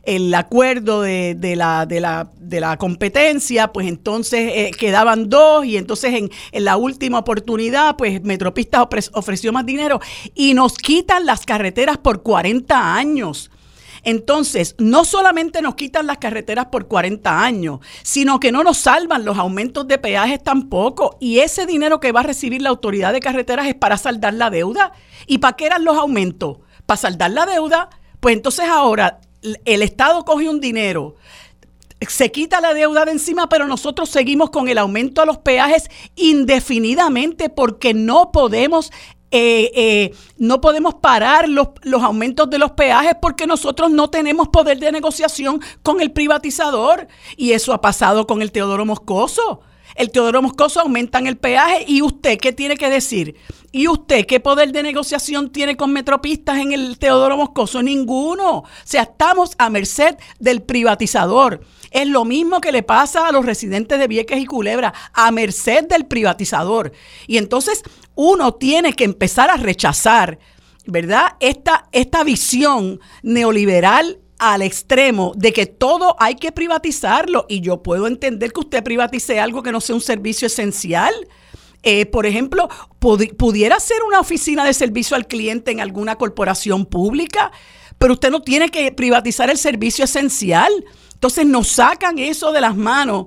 el, 0.04 0.34
acuerdo 0.34 1.00
de, 1.00 1.54
la, 1.56 1.86
de, 1.86 2.00
la, 2.00 2.30
de 2.38 2.60
la 2.60 2.76
competencia, 2.76 3.72
pues 3.72 3.86
entonces 3.86 4.50
eh, 4.54 4.70
quedaban 4.78 5.30
dos 5.30 5.64
y 5.64 5.78
entonces 5.78 6.12
en, 6.14 6.30
en, 6.52 6.64
la 6.64 6.76
última 6.76 7.18
oportunidad, 7.18 7.96
pues 7.96 8.22
Metropistas 8.22 8.86
ofreció 9.12 9.52
más 9.52 9.64
dinero 9.64 10.00
y 10.34 10.52
nos 10.52 10.76
quitan 10.76 11.24
las 11.24 11.46
carreteras 11.46 11.96
por 11.96 12.22
40 12.22 12.94
años. 12.94 13.50
Entonces, 14.06 14.76
no 14.78 15.04
solamente 15.04 15.60
nos 15.60 15.74
quitan 15.74 16.06
las 16.06 16.18
carreteras 16.18 16.66
por 16.66 16.86
40 16.86 17.42
años, 17.42 17.80
sino 18.04 18.38
que 18.38 18.52
no 18.52 18.62
nos 18.62 18.78
salvan 18.78 19.24
los 19.24 19.36
aumentos 19.36 19.88
de 19.88 19.98
peajes 19.98 20.40
tampoco. 20.40 21.16
Y 21.18 21.40
ese 21.40 21.66
dinero 21.66 21.98
que 21.98 22.12
va 22.12 22.20
a 22.20 22.22
recibir 22.22 22.62
la 22.62 22.68
autoridad 22.68 23.12
de 23.12 23.18
carreteras 23.18 23.66
es 23.66 23.74
para 23.74 23.98
saldar 23.98 24.34
la 24.34 24.48
deuda. 24.48 24.92
¿Y 25.26 25.38
para 25.38 25.56
qué 25.56 25.66
eran 25.66 25.84
los 25.84 25.96
aumentos? 25.96 26.58
Para 26.86 26.98
saldar 26.98 27.32
la 27.32 27.46
deuda. 27.46 27.90
Pues 28.20 28.36
entonces 28.36 28.68
ahora 28.68 29.18
el 29.64 29.82
Estado 29.82 30.24
coge 30.24 30.48
un 30.48 30.60
dinero 30.60 31.16
se 32.08 32.30
quita 32.30 32.60
la 32.60 32.74
deuda 32.74 33.04
de 33.04 33.12
encima, 33.12 33.48
pero 33.48 33.66
nosotros 33.66 34.10
seguimos 34.10 34.50
con 34.50 34.68
el 34.68 34.78
aumento 34.78 35.22
a 35.22 35.26
los 35.26 35.38
peajes 35.38 35.88
indefinidamente 36.14 37.48
porque 37.48 37.94
no 37.94 38.32
podemos 38.32 38.92
eh, 39.30 39.70
eh, 39.74 40.14
no 40.38 40.60
podemos 40.60 40.94
parar 40.94 41.48
los, 41.48 41.68
los, 41.82 42.02
aumentos 42.02 42.48
de 42.48 42.58
los 42.58 42.72
peajes 42.72 43.14
porque 43.20 43.46
nosotros 43.46 43.90
no 43.90 44.08
tenemos 44.08 44.48
poder 44.48 44.78
de 44.78 44.92
negociación 44.92 45.60
con 45.82 46.00
el 46.00 46.12
privatizador. 46.12 47.08
Y 47.36 47.52
eso 47.52 47.72
ha 47.72 47.80
pasado 47.80 48.26
con 48.26 48.42
el 48.42 48.52
Teodoro 48.52 48.84
Moscoso. 48.84 49.62
El 49.96 50.10
Teodoro 50.10 50.42
Moscoso 50.42 50.80
aumentan 50.80 51.26
el 51.26 51.38
peaje 51.38 51.84
y 51.88 52.02
usted, 52.02 52.38
¿qué 52.38 52.52
tiene 52.52 52.76
que 52.76 52.90
decir? 52.90 53.34
¿Y 53.72 53.88
usted 53.88 54.26
qué 54.26 54.40
poder 54.40 54.72
de 54.72 54.82
negociación 54.82 55.50
tiene 55.50 55.76
con 55.76 55.92
Metropistas 55.92 56.58
en 56.58 56.72
el 56.72 56.98
Teodoro 56.98 57.36
Moscoso? 57.38 57.82
Ninguno. 57.82 58.58
O 58.58 58.64
sea, 58.84 59.04
estamos 59.04 59.54
a 59.58 59.70
merced 59.70 60.16
del 60.38 60.62
privatizador. 60.62 61.62
Es 61.90 62.06
lo 62.06 62.26
mismo 62.26 62.60
que 62.60 62.72
le 62.72 62.82
pasa 62.82 63.26
a 63.26 63.32
los 63.32 63.46
residentes 63.46 63.98
de 63.98 64.06
Vieques 64.06 64.38
y 64.38 64.44
Culebra, 64.44 64.92
a 65.14 65.30
merced 65.30 65.84
del 65.88 66.04
privatizador. 66.04 66.92
Y 67.26 67.38
entonces 67.38 67.82
uno 68.14 68.54
tiene 68.54 68.92
que 68.92 69.04
empezar 69.04 69.50
a 69.50 69.56
rechazar, 69.56 70.38
¿verdad? 70.84 71.36
Esta, 71.40 71.88
esta 71.92 72.22
visión 72.22 73.00
neoliberal 73.22 74.20
al 74.38 74.62
extremo 74.62 75.32
de 75.36 75.52
que 75.52 75.66
todo 75.66 76.16
hay 76.18 76.34
que 76.34 76.52
privatizarlo. 76.52 77.46
Y 77.48 77.60
yo 77.60 77.82
puedo 77.82 78.06
entender 78.06 78.52
que 78.52 78.60
usted 78.60 78.82
privatice 78.82 79.40
algo 79.40 79.62
que 79.62 79.72
no 79.72 79.80
sea 79.80 79.94
un 79.94 80.00
servicio 80.00 80.46
esencial. 80.46 81.14
Eh, 81.82 82.06
por 82.06 82.26
ejemplo, 82.26 82.68
pudiera 82.98 83.78
ser 83.78 84.02
una 84.02 84.20
oficina 84.20 84.64
de 84.64 84.74
servicio 84.74 85.16
al 85.16 85.26
cliente 85.26 85.70
en 85.70 85.80
alguna 85.80 86.16
corporación 86.16 86.84
pública, 86.84 87.52
pero 87.98 88.14
usted 88.14 88.30
no 88.30 88.42
tiene 88.42 88.70
que 88.70 88.90
privatizar 88.92 89.50
el 89.50 89.58
servicio 89.58 90.04
esencial. 90.04 90.72
Entonces 91.14 91.46
nos 91.46 91.68
sacan 91.68 92.18
eso 92.18 92.52
de 92.52 92.60
las 92.60 92.76
manos 92.76 93.26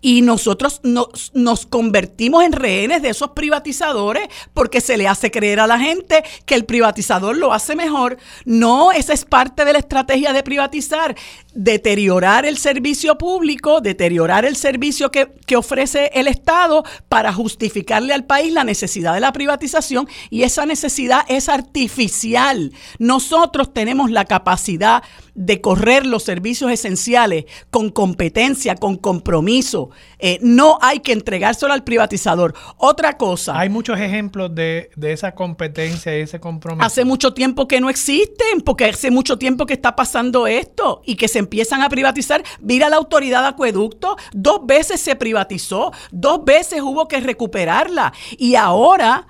y 0.00 0.22
nosotros 0.22 0.80
nos, 0.82 1.66
convertimos 1.66 2.44
en 2.44 2.52
rehenes 2.52 3.02
de 3.02 3.10
esos 3.10 3.30
privatizadores 3.30 4.28
porque 4.54 4.80
se 4.80 4.96
le 4.96 5.06
hace 5.06 5.30
creer 5.30 5.60
a 5.60 5.66
la 5.66 5.78
gente 5.78 6.24
que 6.46 6.54
el 6.54 6.64
privatizador 6.64 7.36
lo 7.36 7.52
hace 7.52 7.76
mejor. 7.76 8.16
No, 8.44 8.92
esa 8.92 9.12
es 9.12 9.24
parte 9.24 9.64
de 9.64 9.72
la 9.72 9.78
estrategia 9.78 10.32
de 10.32 10.42
privatizar, 10.42 11.14
deteriorar 11.54 12.46
el 12.46 12.56
servicio 12.56 13.18
público, 13.18 13.80
deteriorar 13.80 14.44
el 14.44 14.56
servicio 14.56 15.10
que, 15.10 15.32
que 15.46 15.56
ofrece 15.56 16.10
el 16.14 16.28
Estado 16.28 16.84
para 17.08 17.32
justificarle 17.32 18.14
al 18.14 18.24
país 18.24 18.52
la 18.52 18.64
necesidad 18.64 19.14
de 19.14 19.20
la 19.20 19.32
privatización 19.32 20.08
y 20.30 20.42
esa 20.42 20.64
necesidad 20.66 21.24
es 21.28 21.48
artificial. 21.48 22.72
Nosotros 22.98 23.74
tenemos 23.74 24.10
la 24.10 24.24
capacidad 24.24 25.02
de 25.34 25.60
correr 25.60 26.06
los 26.06 26.22
servicios 26.22 26.70
esenciales 26.70 27.46
con 27.70 27.90
competencia, 27.90 28.74
con 28.76 28.96
compromiso. 28.96 29.89
Eh, 30.18 30.38
no 30.42 30.78
hay 30.80 31.00
que 31.00 31.12
entregárselo 31.12 31.72
al 31.72 31.84
privatizador. 31.84 32.54
Otra 32.76 33.16
cosa. 33.16 33.58
Hay 33.58 33.68
muchos 33.68 33.98
ejemplos 33.98 34.54
de, 34.54 34.90
de 34.96 35.12
esa 35.12 35.32
competencia 35.32 36.16
y 36.18 36.22
ese 36.22 36.40
compromiso. 36.40 36.84
Hace 36.84 37.04
mucho 37.04 37.34
tiempo 37.34 37.68
que 37.68 37.80
no 37.80 37.90
existen, 37.90 38.60
porque 38.64 38.86
hace 38.86 39.10
mucho 39.10 39.38
tiempo 39.38 39.66
que 39.66 39.74
está 39.74 39.96
pasando 39.96 40.46
esto 40.46 41.02
y 41.04 41.16
que 41.16 41.28
se 41.28 41.38
empiezan 41.38 41.82
a 41.82 41.88
privatizar. 41.88 42.42
Mira 42.60 42.88
la 42.88 42.96
autoridad 42.96 43.42
de 43.42 43.48
acueducto, 43.48 44.16
dos 44.32 44.66
veces 44.66 45.00
se 45.00 45.16
privatizó, 45.16 45.92
dos 46.10 46.44
veces 46.44 46.80
hubo 46.80 47.08
que 47.08 47.20
recuperarla 47.20 48.12
y 48.38 48.54
ahora 48.54 49.26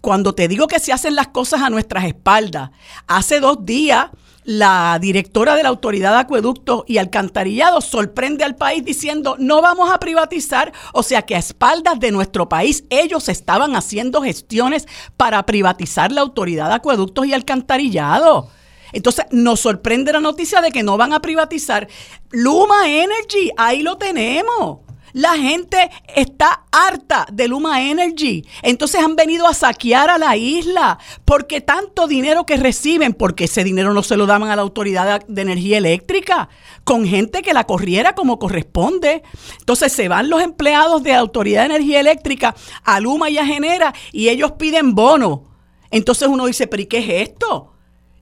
cuando 0.00 0.34
te 0.34 0.48
digo 0.48 0.66
que 0.66 0.80
se 0.80 0.92
hacen 0.92 1.14
las 1.14 1.28
cosas 1.28 1.62
a 1.62 1.70
nuestras 1.70 2.04
espaldas, 2.04 2.70
hace 3.06 3.38
dos 3.38 3.64
días 3.64 4.08
la 4.44 4.98
directora 5.00 5.54
de 5.54 5.62
la 5.62 5.68
Autoridad 5.68 6.12
de 6.12 6.20
Acueductos 6.20 6.84
y 6.86 6.98
Alcantarillado 6.98 7.80
sorprende 7.80 8.44
al 8.44 8.56
país 8.56 8.84
diciendo 8.84 9.36
no 9.38 9.62
vamos 9.62 9.90
a 9.90 10.00
privatizar, 10.00 10.72
o 10.92 11.02
sea 11.02 11.22
que 11.22 11.36
a 11.36 11.38
espaldas 11.38 12.00
de 12.00 12.10
nuestro 12.10 12.48
país 12.48 12.84
ellos 12.90 13.28
estaban 13.28 13.76
haciendo 13.76 14.22
gestiones 14.22 14.88
para 15.16 15.44
privatizar 15.46 16.10
la 16.12 16.22
Autoridad 16.22 16.68
de 16.68 16.74
Acueductos 16.74 17.26
y 17.26 17.32
Alcantarillado. 17.32 18.48
Entonces 18.92 19.24
nos 19.30 19.60
sorprende 19.60 20.12
la 20.12 20.20
noticia 20.20 20.60
de 20.60 20.70
que 20.70 20.82
no 20.82 20.96
van 20.96 21.12
a 21.12 21.22
privatizar 21.22 21.88
Luma 22.30 22.88
Energy, 22.88 23.50
ahí 23.56 23.82
lo 23.82 23.96
tenemos. 23.96 24.80
La 25.12 25.34
gente 25.34 25.90
está 26.14 26.64
harta 26.72 27.26
de 27.30 27.46
Luma 27.46 27.82
Energy. 27.82 28.46
Entonces 28.62 29.02
han 29.02 29.14
venido 29.14 29.46
a 29.46 29.52
saquear 29.52 30.08
a 30.08 30.16
la 30.16 30.36
isla 30.36 30.98
porque 31.24 31.60
tanto 31.60 32.06
dinero 32.06 32.46
que 32.46 32.56
reciben, 32.56 33.12
porque 33.12 33.44
ese 33.44 33.62
dinero 33.62 33.92
no 33.92 34.02
se 34.02 34.16
lo 34.16 34.26
daban 34.26 34.50
a 34.50 34.56
la 34.56 34.62
Autoridad 34.62 35.24
de 35.26 35.42
Energía 35.42 35.78
Eléctrica, 35.78 36.48
con 36.84 37.06
gente 37.06 37.42
que 37.42 37.52
la 37.52 37.64
corriera 37.64 38.14
como 38.14 38.38
corresponde. 38.38 39.22
Entonces 39.58 39.92
se 39.92 40.08
van 40.08 40.30
los 40.30 40.42
empleados 40.42 41.02
de 41.02 41.12
la 41.12 41.18
Autoridad 41.18 41.62
de 41.62 41.74
Energía 41.74 42.00
Eléctrica 42.00 42.54
a 42.82 43.00
Luma 43.00 43.28
y 43.28 43.38
a 43.38 43.44
Genera 43.44 43.92
y 44.12 44.30
ellos 44.30 44.52
piden 44.52 44.94
bono. 44.94 45.44
Entonces 45.90 46.28
uno 46.28 46.46
dice, 46.46 46.66
pero 46.66 46.82
¿y 46.82 46.86
qué 46.86 46.98
es 46.98 47.28
esto? 47.28 47.71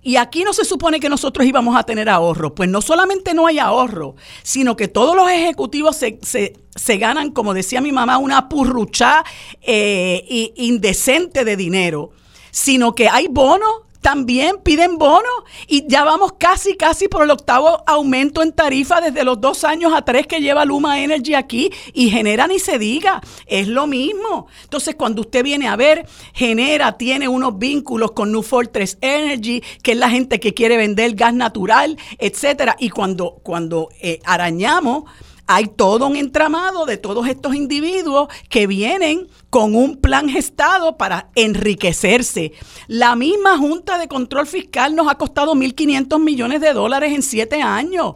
Y 0.02 0.16
aquí 0.16 0.44
no 0.44 0.52
se 0.52 0.64
supone 0.64 0.98
que 0.98 1.10
nosotros 1.10 1.46
íbamos 1.46 1.76
a 1.76 1.82
tener 1.82 2.08
ahorro. 2.08 2.54
Pues 2.54 2.70
no 2.70 2.80
solamente 2.80 3.34
no 3.34 3.46
hay 3.46 3.58
ahorro, 3.58 4.16
sino 4.42 4.76
que 4.76 4.88
todos 4.88 5.14
los 5.14 5.30
ejecutivos 5.30 5.96
se, 5.96 6.18
se, 6.22 6.54
se 6.74 6.96
ganan, 6.96 7.30
como 7.30 7.52
decía 7.52 7.80
mi 7.80 7.92
mamá, 7.92 8.16
una 8.18 8.48
purruchá 8.48 9.24
eh, 9.60 10.52
indecente 10.56 11.44
de 11.44 11.56
dinero, 11.56 12.12
sino 12.50 12.94
que 12.94 13.08
hay 13.08 13.28
bonos 13.28 13.70
también 14.00 14.56
piden 14.62 14.98
bonos 14.98 15.30
y 15.66 15.86
ya 15.86 16.04
vamos 16.04 16.32
casi, 16.38 16.76
casi 16.76 17.08
por 17.08 17.24
el 17.24 17.30
octavo 17.30 17.82
aumento 17.86 18.42
en 18.42 18.52
tarifa 18.52 19.00
desde 19.00 19.24
los 19.24 19.40
dos 19.40 19.64
años 19.64 19.92
a 19.94 20.02
tres 20.02 20.26
que 20.26 20.40
lleva 20.40 20.64
Luma 20.64 21.00
Energy 21.00 21.34
aquí 21.34 21.70
y 21.92 22.10
genera 22.10 22.46
ni 22.46 22.58
se 22.58 22.78
diga, 22.78 23.20
es 23.46 23.68
lo 23.68 23.86
mismo. 23.86 24.46
Entonces, 24.64 24.94
cuando 24.94 25.22
usted 25.22 25.42
viene 25.42 25.68
a 25.68 25.76
ver, 25.76 26.06
genera, 26.32 26.96
tiene 26.96 27.28
unos 27.28 27.58
vínculos 27.58 28.12
con 28.12 28.32
New 28.32 28.42
Fortress 28.42 28.98
Energy, 29.00 29.62
que 29.82 29.92
es 29.92 29.98
la 29.98 30.10
gente 30.10 30.40
que 30.40 30.54
quiere 30.54 30.76
vender 30.76 31.14
gas 31.14 31.34
natural, 31.34 31.98
etcétera. 32.18 32.76
Y 32.78 32.90
cuando, 32.90 33.40
cuando 33.42 33.88
eh, 34.00 34.20
arañamos, 34.24 35.04
hay 35.52 35.66
todo 35.66 36.06
un 36.06 36.14
entramado 36.14 36.86
de 36.86 36.96
todos 36.96 37.26
estos 37.26 37.56
individuos 37.56 38.28
que 38.48 38.68
vienen 38.68 39.26
con 39.50 39.74
un 39.74 39.96
plan 39.96 40.28
gestado 40.28 40.96
para 40.96 41.30
enriquecerse. 41.34 42.52
La 42.86 43.16
misma 43.16 43.58
Junta 43.58 43.98
de 43.98 44.06
Control 44.06 44.46
Fiscal 44.46 44.94
nos 44.94 45.10
ha 45.10 45.16
costado 45.16 45.56
1.500 45.56 46.20
millones 46.20 46.60
de 46.60 46.72
dólares 46.72 47.12
en 47.12 47.22
siete 47.22 47.62
años. 47.62 48.14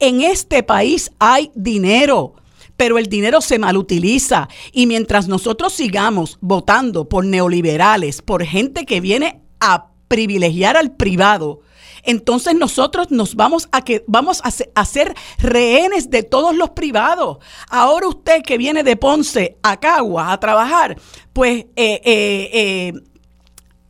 En 0.00 0.22
este 0.22 0.62
país 0.62 1.12
hay 1.18 1.52
dinero 1.54 2.36
pero 2.78 2.98
el 2.98 3.06
dinero 3.06 3.40
se 3.40 3.60
malutiliza. 3.60 4.48
Y 4.72 4.86
mientras 4.86 5.28
nosotros 5.28 5.72
sigamos 5.72 6.38
votando 6.40 7.08
por 7.08 7.24
neoliberales, 7.24 8.20
por 8.20 8.42
gente 8.44 8.84
que 8.84 9.00
viene 9.00 9.42
a 9.60 9.90
privilegiar 10.08 10.76
al 10.76 10.90
privado, 10.96 11.60
entonces 12.04 12.54
nosotros 12.54 13.10
nos 13.10 13.34
vamos 13.34 13.68
a 13.72 13.82
que 13.82 14.04
vamos 14.06 14.42
a, 14.44 14.84
ser 14.84 15.14
rehenes 15.38 16.10
de 16.10 16.22
todos 16.22 16.54
los 16.54 16.70
privados. 16.70 17.38
Ahora 17.68 18.08
usted 18.08 18.42
que 18.42 18.58
viene 18.58 18.82
de 18.82 18.96
Ponce 18.96 19.56
a 19.62 19.78
Cagua 19.78 20.32
a 20.32 20.40
trabajar, 20.40 20.98
pues 21.32 21.66
eh, 21.76 22.00
eh, 22.04 22.50
eh, 22.52 22.92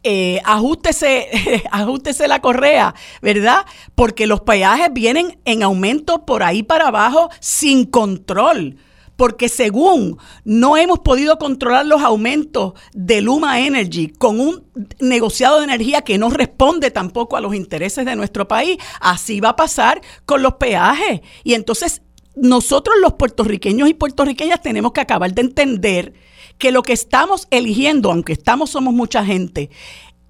eh 0.03 0.41
ajustese, 0.45 1.63
ajustese 1.71 2.29
la 2.29 2.41
correa, 2.41 2.95
¿verdad? 3.21 3.67
Porque 3.95 4.27
los 4.27 4.41
peajes 4.43 4.93
vienen 4.93 5.39
en 5.45 5.63
aumento 5.63 6.25
por 6.25 6.43
ahí 6.43 6.63
para 6.63 6.89
abajo 6.89 7.31
sin 7.41 7.85
control 7.85 8.77
porque 9.17 9.49
según 9.49 10.19
no 10.45 10.77
hemos 10.77 11.01
podido 11.01 11.39
controlar 11.39 11.87
los 11.87 12.03
aumentos 12.03 12.75
de 12.93 13.21
Luma 13.21 13.61
Energy 13.61 14.09
con 14.09 14.41
un 14.41 14.65
negociado 15.01 15.59
de 15.59 15.65
energía 15.65 16.03
que 16.03 16.19
no 16.19 16.31
responde 16.31 16.91
tampoco 16.91 17.37
a 17.37 17.41
los 17.41 17.55
intereses 17.55 18.05
de 18.05 18.17
nuestro 18.17 18.49
país, 18.49 18.79
así 19.01 19.41
va 19.41 19.51
a 19.51 19.57
pasar 19.57 20.01
con 20.27 20.43
los 20.43 20.55
peajes. 20.55 21.21
Y 21.45 21.55
entonces 21.55 22.03
nosotros 22.35 22.97
los 23.01 23.15
puertorriqueños 23.15 23.89
y 23.89 23.95
puertorriqueñas 23.95 24.61
tenemos 24.63 24.93
que 24.93 25.01
acabar 25.01 25.33
de 25.33 25.43
entender 25.43 26.15
que 26.59 26.73
lo 26.73 26.83
que 26.83 26.93
estamos 26.93 27.47
eligiendo, 27.51 28.11
aunque 28.11 28.33
estamos 28.33 28.71
somos 28.71 28.95
mucha 28.95 29.25
gente, 29.25 29.71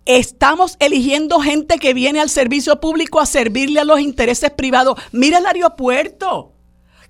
Estamos 0.07 0.77
eligiendo 0.81 1.41
gente 1.41 1.79
que 1.79 1.95
viene 1.95 2.21
al 2.21 2.29
servicio 2.29 2.79
público 2.79 3.21
a 3.21 3.27
servirle 3.27 3.81
a 3.81 3.85
los 3.85 4.01
intereses 4.01 4.51
privados. 4.51 5.01
Mira 5.13 5.39
el 5.39 5.47
aeropuerto. 5.47 6.54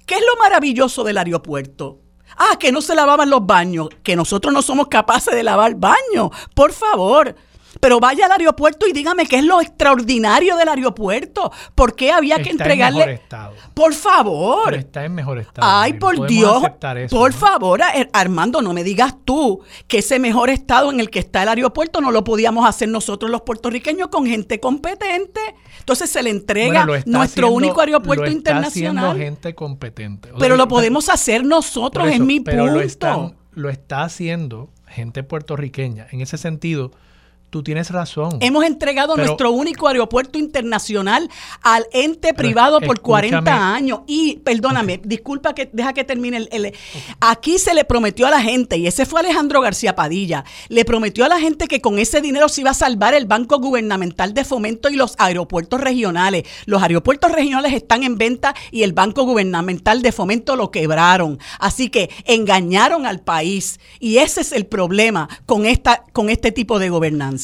¿Qué 0.07 0.15
es 0.17 0.21
lo 0.21 0.37
maravilloso 0.43 1.05
del 1.05 1.19
aeropuerto? 1.19 2.01
Ah, 2.37 2.57
que 2.59 2.73
no 2.73 2.83
se 2.83 2.95
lavaban 2.95 3.31
los 3.31 3.47
baños, 3.47 3.89
que 4.03 4.17
nosotros 4.17 4.53
no 4.53 4.61
somos 4.61 4.89
capaces 4.89 5.35
de 5.35 5.43
lavar 5.43 5.77
baños. 5.77 6.31
Por 6.55 6.73
favor, 6.73 7.35
pero 7.85 8.01
vaya 8.01 8.25
al 8.25 8.33
aeropuerto 8.33 8.87
y 8.87 8.95
dígame 8.95 9.27
qué 9.27 9.41
es 9.41 9.45
lo 9.45 9.61
extraordinario 9.61 10.57
del 10.57 10.71
aeropuerto. 10.71 11.53
¿Por 11.75 11.95
qué 11.95 12.13
había 12.13 12.39
que 12.39 12.49
entregarle? 12.49 13.03
En 13.03 13.09
mejor 13.11 13.23
estado. 13.23 13.55
Por 13.75 13.93
favor. 13.93 14.73
está 14.73 15.05
en 15.05 15.15
mejor 15.15 15.37
estado. 15.37 15.69
Ay, 15.71 15.93
por 15.93 16.27
Dios. 16.27 16.63
por 17.11 17.35
favor, 17.35 17.83
Armando, 18.15 18.63
no 18.63 18.73
me 18.73 18.85
digas 18.85 19.17
tú 19.27 19.61
que 19.87 19.99
ese 19.99 20.19
mejor 20.19 20.49
estado 20.49 20.91
en 20.91 20.99
el 20.99 21.11
que 21.11 21.19
está 21.19 21.43
el 21.43 21.51
aeropuerto 21.51 22.01
no 22.01 22.11
lo 22.11 22.25
podíamos 22.25 22.67
hacer 22.67 22.89
nosotros 22.89 23.31
los 23.31 23.43
puertorriqueños 23.43 24.09
con 24.09 24.25
gente 24.25 24.61
competente. 24.61 25.43
Entonces 25.79 26.09
se 26.09 26.23
le 26.23 26.31
entrega 26.31 26.87
nuestro 27.05 27.51
único 27.51 27.83
aeropuerto 27.83 28.25
lo 28.25 28.31
está 28.31 28.39
internacional. 28.39 29.19
gente 29.19 29.55
competente. 29.55 30.31
pero 30.39 30.57
lo 30.57 30.69
podemos 30.69 31.11
hacer 31.11 31.45
nosotros, 31.45 32.09
es 32.09 32.19
mi 32.19 32.41
punto. 32.41 32.65
Lo, 32.65 33.35
lo 33.53 33.69
está 33.69 34.05
haciendo 34.05 34.71
gente 34.89 35.23
puertorriqueña. 35.23 36.07
En 36.13 36.23
ese 36.23 36.39
sentido, 36.39 36.91
Tú 37.55 37.63
tienes 37.63 37.93
razón. 37.93 38.39
Hemos 38.41 38.65
entregado 38.65 39.17
nuestro 39.17 39.53
único 39.53 39.87
aeropuerto 39.87 40.41
internacional 40.41 41.31
al 41.63 41.87
ente 41.93 42.35
privado 42.35 42.81
por 42.81 42.99
40 42.99 43.73
años. 43.73 44.01
Y, 44.09 44.39
perdóname, 44.39 45.01
disculpa 45.05 45.55
que 45.55 45.71
deja 45.73 45.93
que 45.93 46.03
termine 46.03 46.49
el, 46.51 46.73
Aquí 47.21 47.61
se 47.61 47.73
le 47.73 47.85
prometió 47.85 48.27
a 48.27 48.33
la 48.33 48.41
gente, 48.41 48.77
y 48.77 48.89
ese 48.89 49.07
fue 49.07 49.21
Alejandro 49.21 49.61
García 49.61 49.95
Padilla, 49.95 50.45
le 50.69 50.85
prometió 50.85 51.25
a 51.25 51.29
la 51.29 51.39
gente 51.39 51.69
que 51.69 51.81
con 51.81 52.01
ese 52.01 52.21
dinero 52.21 52.49
se 52.49 52.63
iba 52.63 52.71
a 52.71 52.75
salvar 52.75 53.15
el 53.15 53.27
Banco 53.27 53.61
Gubernamental 53.61 54.35
de 54.35 54.45
Fomento 54.45 54.89
y 54.89 54.97
los 54.97 55.15
aeropuertos 55.19 55.81
regionales. 55.81 56.43
Los 56.67 56.83
aeropuertos 56.83 57.31
regionales 57.31 57.73
están 57.73 58.03
en 58.03 58.19
venta 58.19 58.53
y 58.73 58.83
el 58.83 58.95
Banco 58.95 59.23
Gubernamental 59.23 60.03
de 60.03 60.11
Fomento 60.11 60.57
lo 60.57 60.73
quebraron. 60.73 61.39
Así 61.61 61.89
que 61.89 62.11
engañaron 62.25 63.07
al 63.07 63.21
país. 63.21 63.79
Y 64.01 64.19
ese 64.19 64.41
es 64.41 64.51
el 64.51 64.67
problema 64.67 65.29
con, 65.47 65.67
esta, 65.67 66.03
con 66.13 66.31
este 66.31 66.51
tipo 66.51 66.81
de 66.81 66.89
gobernanza. 66.89 67.44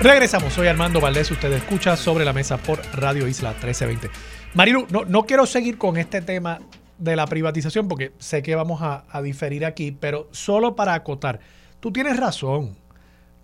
Regresamos, 0.00 0.52
soy 0.52 0.68
Armando 0.68 1.00
Valdés, 1.00 1.30
usted 1.30 1.52
escucha 1.52 1.96
Sobre 1.96 2.24
la 2.24 2.32
Mesa 2.32 2.56
por 2.56 2.80
Radio 2.94 3.26
Isla 3.26 3.50
1320. 3.50 4.10
Marilu, 4.54 4.86
no, 4.90 5.04
no 5.04 5.24
quiero 5.24 5.44
seguir 5.44 5.76
con 5.76 5.96
este 5.96 6.22
tema 6.22 6.60
de 6.98 7.16
la 7.16 7.26
privatización 7.26 7.88
porque 7.88 8.12
sé 8.18 8.42
que 8.42 8.54
vamos 8.54 8.80
a, 8.82 9.04
a 9.10 9.22
diferir 9.22 9.64
aquí, 9.64 9.90
pero 9.92 10.28
solo 10.30 10.76
para 10.76 10.94
acotar, 10.94 11.40
tú 11.80 11.92
tienes 11.92 12.16
razón 12.16 12.76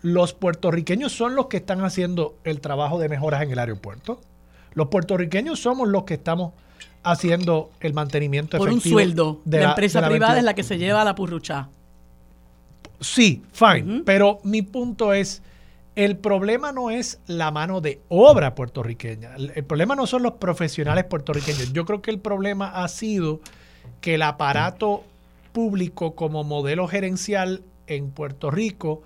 los 0.04 0.34
puertorriqueños 0.34 1.12
son 1.12 1.34
los 1.34 1.46
que 1.46 1.56
están 1.56 1.82
haciendo 1.82 2.36
el 2.44 2.60
trabajo 2.60 2.98
de 2.98 3.08
mejoras 3.08 3.40
en 3.40 3.50
el 3.50 3.58
aeropuerto. 3.58 4.20
Los 4.74 4.88
puertorriqueños 4.88 5.58
somos 5.60 5.88
los 5.88 6.04
que 6.04 6.12
estamos 6.12 6.52
haciendo 7.02 7.70
el 7.80 7.94
mantenimiento 7.94 8.58
Por 8.58 8.68
un 8.68 8.82
sueldo. 8.82 9.40
De 9.46 9.60
la, 9.60 9.70
empresa 9.70 10.06
privada 10.06 10.36
es 10.36 10.44
la 10.44 10.52
que 10.52 10.62
se 10.62 10.76
lleva 10.76 11.00
a 11.00 11.04
la 11.06 11.14
purrucha. 11.14 11.70
Sí, 13.00 13.42
fine. 13.52 14.02
Pero 14.04 14.40
mi 14.44 14.60
punto 14.60 15.14
es, 15.14 15.42
el 15.96 16.16
problema 16.16 16.72
no 16.72 16.90
es 16.90 17.20
la 17.26 17.50
mano 17.50 17.80
de 17.80 18.00
obra 18.08 18.54
puertorriqueña. 18.54 19.34
el 19.36 19.64
problema 19.64 19.94
no 19.94 20.06
son 20.06 20.22
los 20.22 20.34
profesionales 20.34 21.04
puertorriqueños. 21.04 21.72
Yo 21.72 21.84
creo 21.84 22.02
que 22.02 22.10
el 22.10 22.18
problema 22.18 22.82
ha 22.82 22.88
sido 22.88 23.40
que 24.00 24.14
el 24.14 24.22
aparato 24.22 25.04
público 25.52 26.14
como 26.14 26.42
modelo 26.42 26.88
gerencial 26.88 27.62
en 27.86 28.10
Puerto 28.10 28.50
Rico 28.50 29.02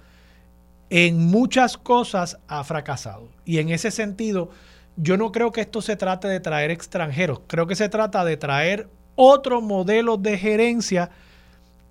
en 0.90 1.26
muchas 1.26 1.76
cosas 1.76 2.38
ha 2.48 2.64
fracasado. 2.64 3.28
Y 3.44 3.58
en 3.58 3.68
ese 3.68 3.90
sentido, 3.90 4.50
yo 4.96 5.16
no 5.16 5.32
creo 5.32 5.52
que 5.52 5.60
esto 5.60 5.82
se 5.82 5.96
trate 5.96 6.28
de 6.28 6.40
traer 6.40 6.70
extranjeros, 6.70 7.40
creo 7.46 7.66
que 7.66 7.76
se 7.76 7.88
trata 7.88 8.24
de 8.24 8.36
traer 8.36 8.88
otro 9.14 9.60
modelo 9.60 10.16
de 10.16 10.38
gerencia 10.38 11.10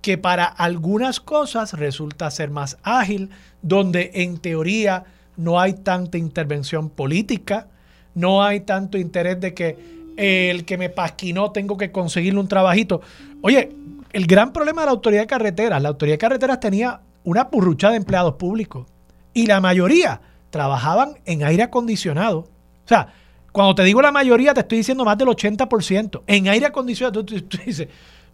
que 0.02 0.18
para 0.18 0.44
algunas 0.44 1.20
cosas 1.20 1.72
resulta 1.72 2.30
ser 2.30 2.50
más 2.50 2.78
ágil, 2.82 3.30
donde 3.62 4.10
en 4.14 4.38
teoría 4.38 5.04
no 5.36 5.60
hay 5.60 5.74
tanta 5.74 6.18
intervención 6.18 6.90
política, 6.90 7.68
no 8.14 8.42
hay 8.42 8.60
tanto 8.60 8.98
interés 8.98 9.40
de 9.40 9.54
que 9.54 9.98
el 10.16 10.64
que 10.64 10.76
me 10.76 10.90
pasquinó 10.90 11.52
tengo 11.52 11.76
que 11.76 11.92
conseguirle 11.92 12.40
un 12.40 12.48
trabajito. 12.48 13.00
Oye, 13.40 13.72
el 14.12 14.26
gran 14.26 14.52
problema 14.52 14.82
de 14.82 14.86
la 14.86 14.92
autoridad 14.92 15.22
de 15.22 15.26
carreteras, 15.28 15.80
la 15.80 15.90
autoridad 15.90 16.14
de 16.14 16.18
carreteras 16.18 16.60
tenía 16.60 17.00
una 17.24 17.50
purrucha 17.50 17.90
de 17.90 17.96
empleados 17.96 18.34
públicos. 18.34 18.86
Y 19.32 19.46
la 19.46 19.60
mayoría 19.60 20.20
trabajaban 20.50 21.18
en 21.24 21.44
aire 21.44 21.62
acondicionado. 21.62 22.38
O 22.40 22.88
sea, 22.88 23.12
cuando 23.52 23.76
te 23.76 23.84
digo 23.84 24.02
la 24.02 24.10
mayoría, 24.10 24.54
te 24.54 24.60
estoy 24.60 24.78
diciendo 24.78 25.04
más 25.04 25.18
del 25.18 25.28
80%. 25.28 26.22
En 26.26 26.48
aire 26.48 26.66
acondicionado, 26.66 27.24
tú, 27.24 27.34
dices, 27.64 27.88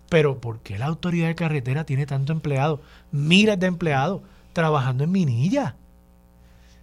pero 0.08 0.40
¿por 0.40 0.60
qué 0.60 0.78
la 0.78 0.86
autoridad 0.86 1.28
de 1.28 1.34
carretera 1.34 1.84
tiene 1.84 2.06
tanto 2.06 2.32
empleado? 2.32 2.80
Miles 3.10 3.58
de 3.58 3.66
empleados 3.66 4.22
trabajando 4.54 5.04
en 5.04 5.12
minilla. 5.12 5.76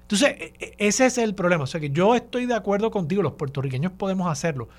Entonces, 0.04 0.36
e, 0.40 0.54
e, 0.60 0.76
ese 0.78 1.08
es 1.08 1.18
el 1.18 1.34
problema. 1.34 1.64
O 1.64 1.68
sea 1.68 1.82
que 1.82 1.90
yo 1.90 2.14
estoy 2.14 2.46
de 2.46 2.54
acuerdo 2.54 2.92
contigo, 2.92 3.24
los 3.24 3.34
puertorriqueños 3.34 3.94
podemos 3.94 4.32
hacerlo, 4.32 4.70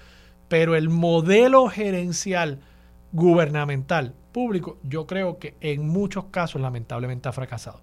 pero 0.48 0.76
el 0.76 0.88
modelo 0.88 1.68
gerencial 1.68 2.60
gubernamental 3.12 4.14
público, 4.32 4.78
yo 4.82 5.06
creo 5.06 5.38
que 5.38 5.54
en 5.60 5.86
muchos 5.86 6.24
casos 6.30 6.60
lamentablemente 6.60 7.28
ha 7.28 7.32
fracasado. 7.32 7.80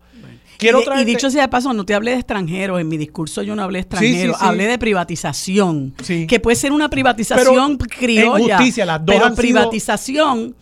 Quiero 0.58 0.82
y, 1.00 1.06
dicho 1.06 1.30
sea 1.30 1.44
de 1.44 1.48
paso, 1.48 1.72
no 1.74 1.86
te 1.86 1.94
hablé 1.94 2.12
de 2.12 2.18
extranjeros, 2.18 2.82
en 2.82 2.88
mi 2.88 2.98
discurso 2.98 3.44
yo 3.44 3.56
no 3.56 3.64
hablé 3.64 3.78
de 3.78 3.82
extranjeros, 3.82 4.42
hablé 4.42 4.68
de 4.68 4.78
privatización, 4.78 5.94
que 6.28 6.40
puede 6.40 6.56
ser 6.56 6.72
una 6.72 6.90
privatización 6.90 7.78
criolla, 7.78 8.60
las 8.86 9.06
dos 9.06 9.16
pero 9.16 9.36
privatización, 9.36 10.56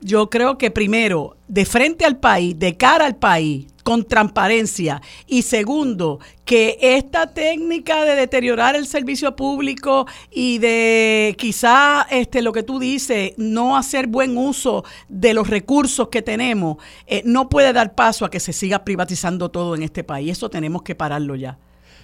yo 0.00 0.28
creo 0.28 0.58
que 0.58 0.70
primero, 0.70 1.36
de 1.48 1.64
frente 1.64 2.04
al 2.04 2.18
país, 2.18 2.58
de 2.58 2.76
cara 2.76 3.06
al 3.06 3.16
país, 3.16 3.66
con 3.82 4.04
transparencia. 4.04 5.02
Y 5.26 5.42
segundo, 5.42 6.20
que 6.44 6.78
esta 6.80 7.32
técnica 7.32 8.04
de 8.04 8.14
deteriorar 8.14 8.76
el 8.76 8.86
servicio 8.86 9.34
público 9.36 10.06
y 10.30 10.58
de 10.58 11.34
quizá 11.38 12.06
este, 12.10 12.42
lo 12.42 12.52
que 12.52 12.62
tú 12.62 12.78
dices, 12.78 13.32
no 13.36 13.76
hacer 13.76 14.06
buen 14.06 14.36
uso 14.36 14.84
de 15.08 15.34
los 15.34 15.48
recursos 15.48 16.08
que 16.08 16.22
tenemos, 16.22 16.76
eh, 17.06 17.22
no 17.24 17.48
puede 17.48 17.72
dar 17.72 17.94
paso 17.94 18.24
a 18.24 18.30
que 18.30 18.40
se 18.40 18.52
siga 18.52 18.84
privatizando 18.84 19.50
todo 19.50 19.74
en 19.74 19.82
este 19.82 20.04
país. 20.04 20.32
Eso 20.32 20.50
tenemos 20.50 20.82
que 20.82 20.94
pararlo 20.94 21.34
ya. 21.36 21.58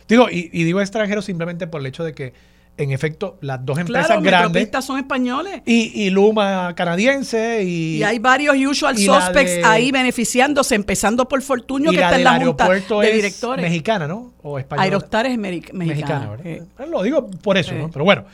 Digo, 0.08 0.28
y, 0.30 0.48
y 0.52 0.64
digo 0.64 0.80
extranjero 0.80 1.20
simplemente 1.20 1.66
por 1.66 1.80
el 1.80 1.86
hecho 1.86 2.02
de 2.02 2.14
que 2.14 2.32
en 2.78 2.92
efecto, 2.92 3.38
las 3.40 3.64
dos 3.64 3.76
empresas 3.78 4.22
grandes. 4.22 4.70
son 4.82 4.98
españoles. 4.98 5.62
Y, 5.66 6.08
Luma 6.10 6.74
canadiense. 6.74 7.62
Y, 7.64 7.96
y 7.96 8.02
hay 8.04 8.18
varios 8.18 8.56
usual 8.56 8.96
suspects 8.96 9.64
ahí 9.64 9.90
beneficiándose, 9.90 10.74
empezando 10.74 11.28
por 11.28 11.42
Fortunio, 11.42 11.90
que 11.90 12.00
está 12.00 12.16
en 12.16 12.24
la 12.24 12.40
junta 12.40 12.68
de 12.68 13.12
directores. 13.12 13.62
mexicana, 13.62 14.06
¿no? 14.06 14.32
O 14.42 14.58
española. 14.58 14.84
Aerostar 14.84 15.26
es 15.26 15.36
mexicana. 15.36 15.84
mexicana 15.84 16.36
eh. 16.44 16.62
Lo 16.88 17.02
digo 17.02 17.28
por 17.28 17.58
eso, 17.58 17.74
¿no? 17.74 17.90
Pero 17.90 18.04
bueno. 18.04 18.24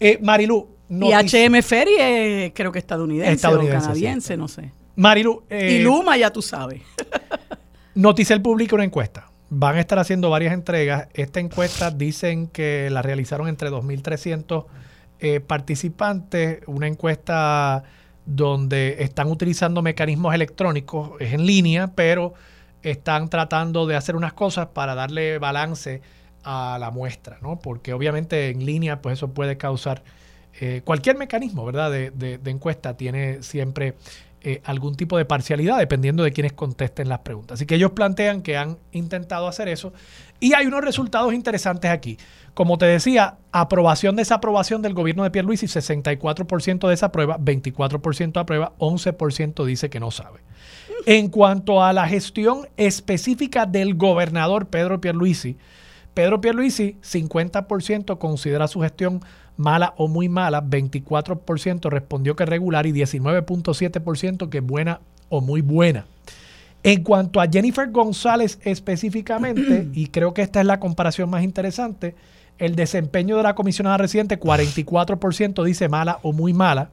Eh, 0.00 0.18
Marilu. 0.22 0.76
Y 0.90 1.12
HM 1.12 1.60
Ferry 1.62 1.96
es, 1.98 2.52
creo 2.54 2.72
que 2.72 2.78
estadounidense, 2.78 3.32
estadounidense 3.32 3.78
o 3.78 3.80
canadiense, 3.82 4.36
no 4.36 4.48
sé. 4.48 4.72
Marilu. 4.96 5.42
Eh, 5.50 5.72
y 5.72 5.82
Luma, 5.82 6.16
ya 6.16 6.30
tú 6.32 6.40
sabes. 6.40 6.80
el 7.94 8.42
público 8.42 8.76
una 8.76 8.84
encuesta 8.84 9.27
Van 9.50 9.76
a 9.76 9.80
estar 9.80 9.98
haciendo 9.98 10.28
varias 10.30 10.52
entregas. 10.52 11.08
Esta 11.14 11.40
encuesta 11.40 11.90
dicen 11.90 12.48
que 12.48 12.90
la 12.90 13.02
realizaron 13.02 13.48
entre 13.48 13.70
2.300 13.70 14.66
eh, 15.20 15.40
participantes. 15.40 16.60
Una 16.66 16.86
encuesta 16.86 17.82
donde 18.26 18.96
están 19.00 19.28
utilizando 19.28 19.80
mecanismos 19.80 20.34
electrónicos, 20.34 21.12
es 21.18 21.32
en 21.32 21.46
línea, 21.46 21.92
pero 21.94 22.34
están 22.82 23.30
tratando 23.30 23.86
de 23.86 23.96
hacer 23.96 24.16
unas 24.16 24.34
cosas 24.34 24.68
para 24.68 24.94
darle 24.94 25.38
balance 25.38 26.02
a 26.44 26.76
la 26.78 26.90
muestra, 26.90 27.38
¿no? 27.40 27.58
Porque 27.58 27.92
obviamente 27.92 28.50
en 28.50 28.64
línea, 28.66 29.00
pues 29.00 29.14
eso 29.14 29.32
puede 29.32 29.56
causar 29.56 30.02
eh, 30.60 30.82
cualquier 30.84 31.16
mecanismo, 31.16 31.64
¿verdad? 31.64 31.90
De, 31.90 32.10
de, 32.10 32.50
encuesta 32.50 32.96
tiene 32.96 33.42
siempre 33.42 33.94
eh, 34.42 34.60
algún 34.64 34.94
tipo 34.94 35.18
de 35.18 35.24
parcialidad 35.24 35.78
dependiendo 35.78 36.22
de 36.22 36.32
quienes 36.32 36.52
contesten 36.52 37.08
las 37.08 37.20
preguntas. 37.20 37.56
Así 37.56 37.66
que 37.66 37.74
ellos 37.74 37.90
plantean 37.90 38.42
que 38.42 38.56
han 38.56 38.78
intentado 38.92 39.48
hacer 39.48 39.68
eso 39.68 39.92
y 40.38 40.54
hay 40.54 40.66
unos 40.66 40.84
resultados 40.84 41.34
interesantes 41.34 41.90
aquí. 41.90 42.18
Como 42.54 42.78
te 42.78 42.86
decía, 42.86 43.38
aprobación, 43.52 44.16
desaprobación 44.16 44.82
del 44.82 44.94
gobierno 44.94 45.24
de 45.24 45.30
Pierluisi, 45.30 45.66
64% 45.66 46.88
desaprueba, 46.88 47.38
24% 47.38 48.40
aprueba, 48.40 48.72
11% 48.78 49.64
dice 49.64 49.90
que 49.90 50.00
no 50.00 50.10
sabe. 50.10 50.40
En 51.06 51.28
cuanto 51.28 51.82
a 51.82 51.92
la 51.92 52.06
gestión 52.06 52.68
específica 52.76 53.66
del 53.66 53.94
gobernador 53.94 54.68
Pedro 54.68 55.00
Pierluisi, 55.00 55.56
Pedro 56.14 56.40
Pierluisi, 56.40 56.96
50% 57.02 58.18
considera 58.18 58.66
su 58.66 58.80
gestión 58.80 59.20
mala 59.58 59.92
o 59.98 60.08
muy 60.08 60.30
mala, 60.30 60.62
24% 60.62 61.90
respondió 61.90 62.34
que 62.34 62.46
regular 62.46 62.86
y 62.86 62.92
19.7% 62.92 64.48
que 64.48 64.60
buena 64.60 65.00
o 65.28 65.42
muy 65.42 65.60
buena. 65.60 66.06
En 66.82 67.02
cuanto 67.02 67.40
a 67.40 67.48
Jennifer 67.48 67.90
González 67.90 68.58
específicamente, 68.62 69.88
y 69.92 70.06
creo 70.06 70.32
que 70.32 70.42
esta 70.42 70.60
es 70.60 70.66
la 70.66 70.80
comparación 70.80 71.28
más 71.28 71.42
interesante, 71.42 72.14
el 72.58 72.74
desempeño 72.74 73.36
de 73.36 73.42
la 73.42 73.54
comisionada 73.54 73.98
residente, 73.98 74.40
44% 74.40 75.64
dice 75.64 75.88
mala 75.88 76.18
o 76.22 76.32
muy 76.32 76.54
mala, 76.54 76.90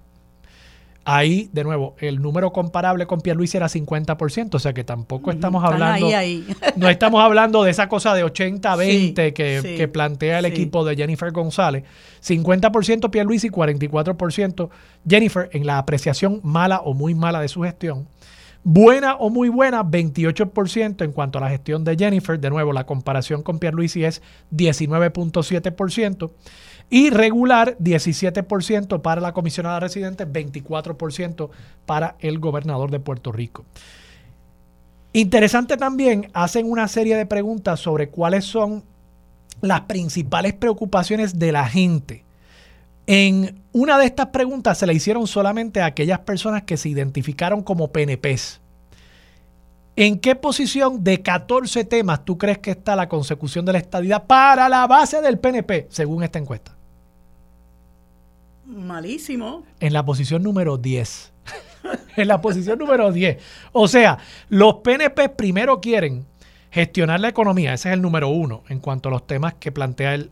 Ahí, 1.08 1.50
de 1.54 1.64
nuevo, 1.64 1.96
el 2.00 2.20
número 2.20 2.52
comparable 2.52 3.06
con 3.06 3.22
Pierluisi 3.22 3.58
era 3.58 3.68
50%, 3.68 4.56
o 4.56 4.60
sea 4.60 4.74
que 4.74 4.84
tampoco 4.84 5.30
estamos 5.30 5.64
hablando. 5.64 6.10
no 6.78 6.90
estamos 6.90 7.24
hablando 7.24 7.64
de 7.64 7.70
esa 7.70 7.88
cosa 7.88 8.16
de 8.16 8.26
80-20 8.26 9.34
que, 9.34 9.88
plantea 9.88 10.40
el 10.40 10.46
equipo 10.46 10.84
de 10.84 10.96
Jennifer 10.96 11.32
González. 11.32 11.84
50% 12.26 13.12
Pierluisi, 13.12 13.52
44% 13.52 14.70
Jennifer 15.08 15.48
en 15.54 15.68
la 15.68 15.78
apreciación 15.78 16.42
mala 16.44 16.80
o 16.80 16.96
muy 16.96 17.14
mala 17.14 17.40
de 17.40 17.50
su 17.50 17.62
gestión. 17.62 18.08
Buena 18.64 19.14
o 19.18 19.30
muy 19.30 19.50
buena, 19.50 19.84
28% 19.84 21.06
en 21.06 21.12
cuanto 21.12 21.38
a 21.38 21.42
la 21.42 21.50
gestión 21.52 21.84
de 21.84 21.96
Jennifer. 21.96 22.40
De 22.40 22.50
nuevo, 22.50 22.74
la 22.74 22.88
comparación 22.88 23.44
con 23.44 23.60
Pierluisi 23.60 24.04
es 24.04 24.24
19.7%. 24.52 26.32
Y 26.90 27.10
regular, 27.10 27.78
17% 27.80 29.02
para 29.02 29.22
la 29.22 29.34
comisionada 29.34 29.80
residente, 29.80 30.28
24% 30.28 31.50
para 31.86 32.16
el 32.20 32.40
gobernador 32.40 32.92
de 32.92 33.00
Puerto 33.00 33.32
Rico. 33.32 33.66
Interesante 35.14 35.78
también, 35.78 36.30
hacen 36.34 36.70
una 36.70 36.88
serie 36.88 37.16
de 37.16 37.26
preguntas 37.26 37.80
sobre 37.80 38.10
cuáles 38.10 38.46
son 38.46 38.84
las 39.62 39.82
principales 39.82 40.54
preocupaciones 40.54 41.40
de 41.40 41.52
la 41.52 41.68
gente. 41.68 42.26
En 43.08 43.62
una 43.72 43.98
de 43.98 44.06
estas 44.06 44.28
preguntas 44.28 44.78
se 44.78 44.88
le 44.88 44.94
hicieron 44.94 45.28
solamente 45.28 45.82
a 45.82 45.86
aquellas 45.86 46.20
personas 46.20 46.64
que 46.64 46.78
se 46.78 46.90
identificaron 46.90 47.62
como 47.62 47.92
PNPs. 47.92 48.62
¿En 49.98 50.20
qué 50.20 50.36
posición 50.36 51.04
de 51.04 51.22
14 51.22 51.86
temas 51.86 52.26
tú 52.26 52.38
crees 52.38 52.58
que 52.58 52.72
está 52.72 52.96
la 52.96 53.08
consecución 53.08 53.66
de 53.66 53.74
la 53.74 53.78
estadidad 53.78 54.26
para 54.26 54.68
la 54.68 54.86
base 54.88 55.22
del 55.22 55.40
PNP, 55.40 55.88
según 55.90 56.24
esta 56.24 56.38
encuesta? 56.38 56.76
Malísimo. 58.66 59.64
En 59.80 59.94
la 59.94 60.04
posición 60.04 60.44
número 60.44 60.78
10. 60.78 61.32
en 62.18 62.28
la 62.28 62.42
posición 62.42 62.80
número 62.80 63.12
10. 63.12 63.38
O 63.72 63.88
sea, 63.88 64.18
los 64.50 64.76
PNP 64.76 65.30
primero 65.30 65.80
quieren 65.80 66.26
gestionar 66.72 67.22
la 67.22 67.30
economía, 67.30 67.74
ese 67.74 67.90
es 67.90 67.94
el 67.94 68.02
número 68.02 68.28
uno 68.28 68.64
en 68.68 68.80
cuanto 68.80 69.08
a 69.08 69.14
los 69.14 69.26
temas 69.26 69.54
que 69.54 69.72
plantea 69.72 70.16
el, 70.16 70.30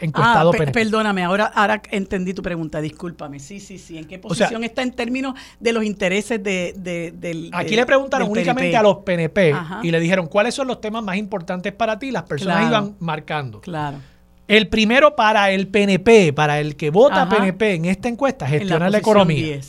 encuestado 0.00 0.52
ah, 0.52 0.66
Perdóname, 0.72 1.24
ahora, 1.24 1.46
ahora 1.46 1.80
entendí 1.90 2.34
tu 2.34 2.42
pregunta, 2.42 2.80
discúlpame. 2.80 3.38
Sí, 3.40 3.60
sí, 3.60 3.78
sí. 3.78 3.96
¿En 3.98 4.06
qué 4.06 4.18
posición 4.18 4.64
está 4.64 4.82
en 4.82 4.92
términos 4.92 5.34
de 5.58 5.72
los 5.72 5.84
intereses 5.84 6.42
de, 6.42 6.74
del... 7.14 7.50
Aquí 7.52 7.74
le 7.74 7.86
preguntaron 7.86 8.30
únicamente 8.30 8.76
a 8.76 8.82
los 8.82 8.98
PNP 8.98 9.54
y 9.82 9.90
le 9.90 10.00
dijeron 10.00 10.26
cuáles 10.26 10.54
son 10.54 10.66
los 10.66 10.80
temas 10.80 11.02
más 11.02 11.16
importantes 11.16 11.72
para 11.72 11.98
ti. 11.98 12.10
Las 12.10 12.24
personas 12.24 12.66
iban 12.66 12.96
marcando. 13.00 13.60
Claro. 13.60 13.98
El 14.46 14.68
primero 14.68 15.14
para 15.14 15.52
el 15.52 15.68
PNP, 15.68 16.32
para 16.32 16.58
el 16.58 16.74
que 16.74 16.90
vota 16.90 17.28
PNP 17.28 17.74
en 17.74 17.84
esta 17.84 18.08
encuesta, 18.08 18.46
gestionar 18.46 18.90
la, 18.90 18.98
economía. 18.98 19.60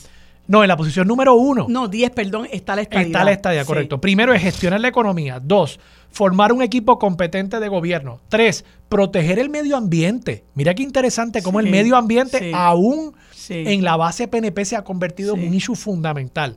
No, 0.48 0.62
en 0.62 0.68
la 0.68 0.76
posición 0.76 1.06
número 1.06 1.34
uno. 1.34 1.66
No, 1.68 1.88
10, 1.88 2.10
perdón, 2.10 2.48
está 2.50 2.74
la 2.74 2.82
estadía. 2.82 3.06
Está 3.06 3.24
la 3.24 3.32
estadía, 3.32 3.64
correcto. 3.64 4.00
Primero 4.00 4.34
es 4.34 4.42
gestionar 4.42 4.80
la 4.80 4.88
economía. 4.88 5.40
Dos, 5.40 5.78
formar 6.10 6.52
un 6.52 6.62
equipo 6.62 6.98
competente 6.98 7.60
de 7.60 7.68
gobierno. 7.68 8.20
Tres, 8.28 8.64
proteger 8.88 9.38
el 9.38 9.50
medio 9.50 9.76
ambiente. 9.76 10.44
Mira 10.54 10.74
qué 10.74 10.82
interesante 10.82 11.42
cómo 11.42 11.60
el 11.60 11.70
medio 11.70 11.96
ambiente 11.96 12.52
aún 12.54 13.14
en 13.48 13.84
la 13.84 13.96
base 13.96 14.28
PNP 14.28 14.64
se 14.64 14.76
ha 14.76 14.84
convertido 14.84 15.34
en 15.36 15.48
un 15.48 15.54
issue 15.54 15.76
fundamental. 15.76 16.56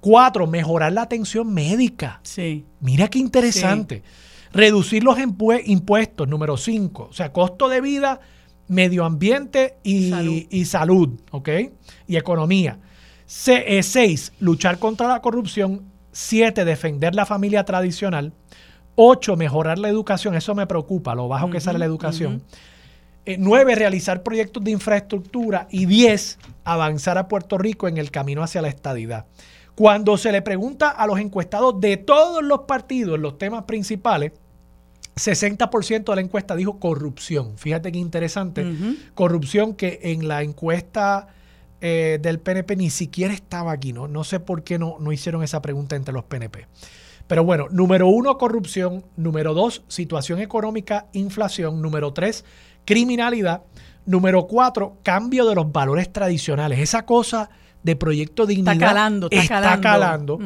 Cuatro, 0.00 0.46
mejorar 0.46 0.92
la 0.92 1.02
atención 1.02 1.52
médica. 1.52 2.20
Sí. 2.22 2.64
Mira 2.80 3.08
qué 3.08 3.18
interesante. 3.18 4.02
Reducir 4.52 5.04
los 5.04 5.18
impuestos, 5.18 6.28
número 6.28 6.56
5. 6.56 7.08
O 7.10 7.12
sea, 7.12 7.32
costo 7.32 7.68
de 7.68 7.80
vida, 7.80 8.20
medio 8.68 9.04
ambiente 9.04 9.76
y 9.82 10.10
salud, 10.10 10.42
y 10.50 10.64
salud 10.64 11.20
¿ok? 11.30 11.48
Y 12.06 12.16
economía. 12.16 12.78
6. 13.28 14.28
Eh, 14.28 14.32
luchar 14.40 14.78
contra 14.78 15.06
la 15.06 15.20
corrupción. 15.20 15.82
7. 16.12 16.64
Defender 16.64 17.14
la 17.14 17.26
familia 17.26 17.64
tradicional. 17.64 18.32
8. 18.96 19.36
Mejorar 19.36 19.78
la 19.78 19.88
educación. 19.88 20.34
Eso 20.34 20.54
me 20.54 20.66
preocupa, 20.66 21.14
lo 21.14 21.28
bajo 21.28 21.50
que 21.50 21.60
sale 21.60 21.78
la 21.78 21.84
educación. 21.84 22.42
9. 23.26 23.72
Eh, 23.72 23.76
realizar 23.76 24.22
proyectos 24.22 24.64
de 24.64 24.70
infraestructura. 24.70 25.68
Y 25.70 25.84
10. 25.84 26.38
Avanzar 26.64 27.18
a 27.18 27.28
Puerto 27.28 27.58
Rico 27.58 27.86
en 27.86 27.98
el 27.98 28.10
camino 28.10 28.42
hacia 28.42 28.62
la 28.62 28.68
estadidad. 28.68 29.26
Cuando 29.74 30.16
se 30.16 30.32
le 30.32 30.40
pregunta 30.40 30.88
a 30.88 31.06
los 31.06 31.20
encuestados 31.20 31.78
de 31.80 31.98
todos 31.98 32.42
los 32.42 32.60
partidos 32.60 33.20
los 33.20 33.38
temas 33.38 33.64
principales, 33.64 34.32
60% 35.16 36.04
de 36.04 36.16
la 36.16 36.22
encuesta 36.22 36.56
dijo 36.56 36.80
corrupción. 36.80 37.58
Fíjate 37.58 37.92
qué 37.92 37.98
interesante. 37.98 38.66
Corrupción 39.14 39.74
que 39.74 40.00
en 40.02 40.26
la 40.26 40.42
encuesta 40.42 41.28
eh, 41.80 42.18
del 42.20 42.40
PNP 42.40 42.76
ni 42.76 42.90
siquiera 42.90 43.32
estaba 43.32 43.72
aquí. 43.72 43.92
¿no? 43.92 44.08
no 44.08 44.24
sé 44.24 44.40
por 44.40 44.62
qué 44.62 44.78
no, 44.78 44.96
no 45.00 45.12
hicieron 45.12 45.42
esa 45.42 45.62
pregunta 45.62 45.96
entre 45.96 46.14
los 46.14 46.24
PNP. 46.24 46.66
Pero 47.26 47.44
bueno, 47.44 47.66
número 47.70 48.08
uno, 48.08 48.38
corrupción. 48.38 49.04
Número 49.16 49.54
dos, 49.54 49.82
situación 49.88 50.40
económica, 50.40 51.06
inflación. 51.12 51.82
Número 51.82 52.12
tres, 52.12 52.44
criminalidad. 52.84 53.62
Número 54.06 54.46
cuatro, 54.46 54.96
cambio 55.02 55.46
de 55.46 55.54
los 55.54 55.70
valores 55.70 56.10
tradicionales. 56.10 56.78
Esa 56.78 57.04
cosa 57.04 57.50
de 57.82 57.96
Proyecto 57.96 58.46
Dignidad 58.46 58.74
está 58.74 58.86
calando. 58.86 59.28
Está, 59.30 59.80
calando. 59.80 60.38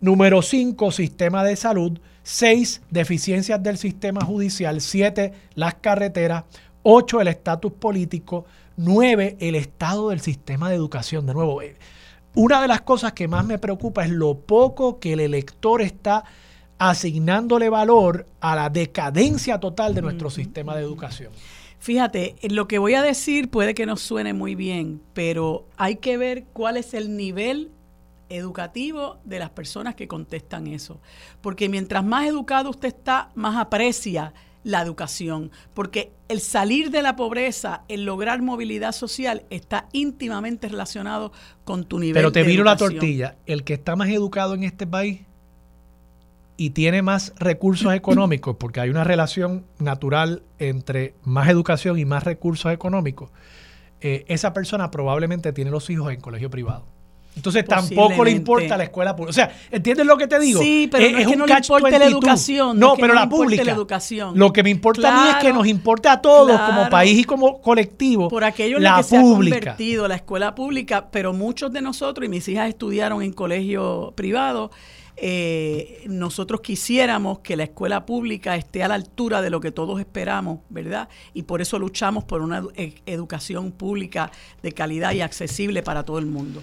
Número 0.00 0.42
5, 0.42 0.90
sistema 0.92 1.44
de 1.44 1.56
salud. 1.56 1.98
6, 2.22 2.82
deficiencias 2.90 3.62
del 3.62 3.78
sistema 3.78 4.24
judicial. 4.24 4.80
7, 4.80 5.32
las 5.54 5.74
carreteras. 5.74 6.44
8, 6.82 7.20
el 7.20 7.28
estatus 7.28 7.72
político. 7.72 8.46
9, 8.76 9.36
el 9.40 9.54
estado 9.54 10.10
del 10.10 10.20
sistema 10.20 10.68
de 10.68 10.76
educación. 10.76 11.26
De 11.26 11.34
nuevo, 11.34 11.62
eh, 11.62 11.76
una 12.34 12.60
de 12.60 12.68
las 12.68 12.80
cosas 12.80 13.12
que 13.12 13.28
más 13.28 13.44
me 13.46 13.58
preocupa 13.58 14.04
es 14.04 14.10
lo 14.10 14.38
poco 14.38 14.98
que 14.98 15.12
el 15.12 15.20
elector 15.20 15.82
está 15.82 16.24
asignándole 16.78 17.68
valor 17.68 18.26
a 18.40 18.56
la 18.56 18.68
decadencia 18.68 19.60
total 19.60 19.94
de 19.94 20.02
nuestro 20.02 20.30
sistema 20.30 20.74
de 20.76 20.82
educación. 20.82 21.32
Fíjate, 21.78 22.36
lo 22.48 22.66
que 22.66 22.78
voy 22.78 22.94
a 22.94 23.02
decir 23.02 23.50
puede 23.50 23.74
que 23.74 23.86
no 23.86 23.96
suene 23.96 24.32
muy 24.32 24.54
bien, 24.54 25.00
pero 25.12 25.66
hay 25.76 25.96
que 25.96 26.16
ver 26.16 26.44
cuál 26.52 26.76
es 26.76 26.94
el 26.94 27.16
nivel 27.16 27.70
educativo 28.30 29.18
de 29.24 29.38
las 29.38 29.50
personas 29.50 29.94
que 29.94 30.08
contestan 30.08 30.66
eso. 30.66 31.00
Porque 31.40 31.68
mientras 31.68 32.04
más 32.04 32.26
educado 32.26 32.70
usted 32.70 32.88
está, 32.88 33.30
más 33.34 33.56
aprecia 33.56 34.32
la 34.64 34.80
educación, 34.82 35.50
porque 35.74 36.12
el 36.28 36.40
salir 36.40 36.90
de 36.90 37.02
la 37.02 37.16
pobreza, 37.16 37.82
el 37.88 38.04
lograr 38.04 38.42
movilidad 38.42 38.92
social 38.92 39.44
está 39.50 39.88
íntimamente 39.92 40.68
relacionado 40.68 41.32
con 41.64 41.84
tu 41.84 41.98
nivel 41.98 42.14
Pero 42.14 42.32
te 42.32 42.44
miro 42.44 42.64
la 42.64 42.76
tortilla, 42.76 43.36
el 43.46 43.62
que 43.62 43.74
está 43.74 43.94
más 43.94 44.08
educado 44.08 44.54
en 44.54 44.64
este 44.64 44.86
país 44.86 45.20
y 46.56 46.70
tiene 46.70 47.02
más 47.02 47.34
recursos 47.36 47.92
económicos, 47.94 48.56
porque 48.58 48.80
hay 48.80 48.90
una 48.90 49.04
relación 49.04 49.66
natural 49.78 50.42
entre 50.58 51.14
más 51.22 51.48
educación 51.48 51.98
y 51.98 52.04
más 52.04 52.24
recursos 52.24 52.72
económicos, 52.72 53.30
eh, 54.00 54.24
esa 54.28 54.52
persona 54.52 54.90
probablemente 54.90 55.52
tiene 55.52 55.70
los 55.70 55.90
hijos 55.90 56.12
en 56.12 56.20
colegio 56.20 56.50
privado. 56.50 56.86
Entonces 57.36 57.64
tampoco 57.64 58.24
le 58.24 58.30
importa 58.30 58.76
la 58.76 58.84
escuela 58.84 59.14
pública. 59.16 59.30
O 59.30 59.32
sea, 59.32 59.56
¿entiendes 59.70 60.06
lo 60.06 60.16
que 60.16 60.26
te 60.26 60.38
digo? 60.38 60.60
Sí, 60.60 60.88
pero 60.90 61.04
es, 61.04 61.26
que 61.26 61.36
no 61.36 61.46
le 61.46 61.54
importa 61.54 61.98
la 61.98 62.06
educación. 62.06 62.78
No, 62.78 62.94
pero 62.96 63.14
la 63.14 63.28
pública. 63.28 63.62
educación. 63.70 64.38
Lo 64.38 64.52
que 64.52 64.62
me 64.62 64.70
importa 64.70 65.08
a 65.08 65.24
mí 65.24 65.30
es 65.30 65.36
que 65.36 65.52
nos 65.52 65.66
importa 65.66 66.12
a 66.12 66.22
todos 66.22 66.60
como 66.60 66.88
país 66.88 67.18
y 67.18 67.24
como 67.24 67.60
colectivo. 67.60 68.28
Por 68.28 68.44
aquello 68.44 68.76
en 68.76 68.84
la 68.84 69.02
que 69.02 69.16
pública. 69.16 69.54
se 69.54 69.60
ha 69.60 69.72
convertido 69.72 70.08
la 70.08 70.16
escuela 70.16 70.54
pública, 70.54 71.08
pero 71.10 71.32
muchos 71.32 71.72
de 71.72 71.82
nosotros, 71.82 72.26
y 72.26 72.28
mis 72.28 72.46
hijas 72.48 72.68
estudiaron 72.68 73.22
en 73.22 73.32
colegio 73.32 74.12
privado, 74.14 74.70
eh, 75.16 76.04
nosotros 76.08 76.60
quisiéramos 76.60 77.38
que 77.38 77.56
la 77.56 77.64
escuela 77.64 78.04
pública 78.04 78.56
esté 78.56 78.82
a 78.82 78.88
la 78.88 78.94
altura 78.94 79.42
de 79.42 79.50
lo 79.50 79.60
que 79.60 79.70
todos 79.70 80.00
esperamos, 80.00 80.60
¿verdad? 80.70 81.08
Y 81.34 81.42
por 81.42 81.60
eso 81.60 81.78
luchamos 81.78 82.24
por 82.24 82.42
una 82.42 82.62
educación 83.06 83.70
pública 83.70 84.32
de 84.62 84.72
calidad 84.72 85.12
y 85.12 85.20
accesible 85.20 85.82
para 85.82 86.02
todo 86.02 86.18
el 86.18 86.26
mundo. 86.26 86.62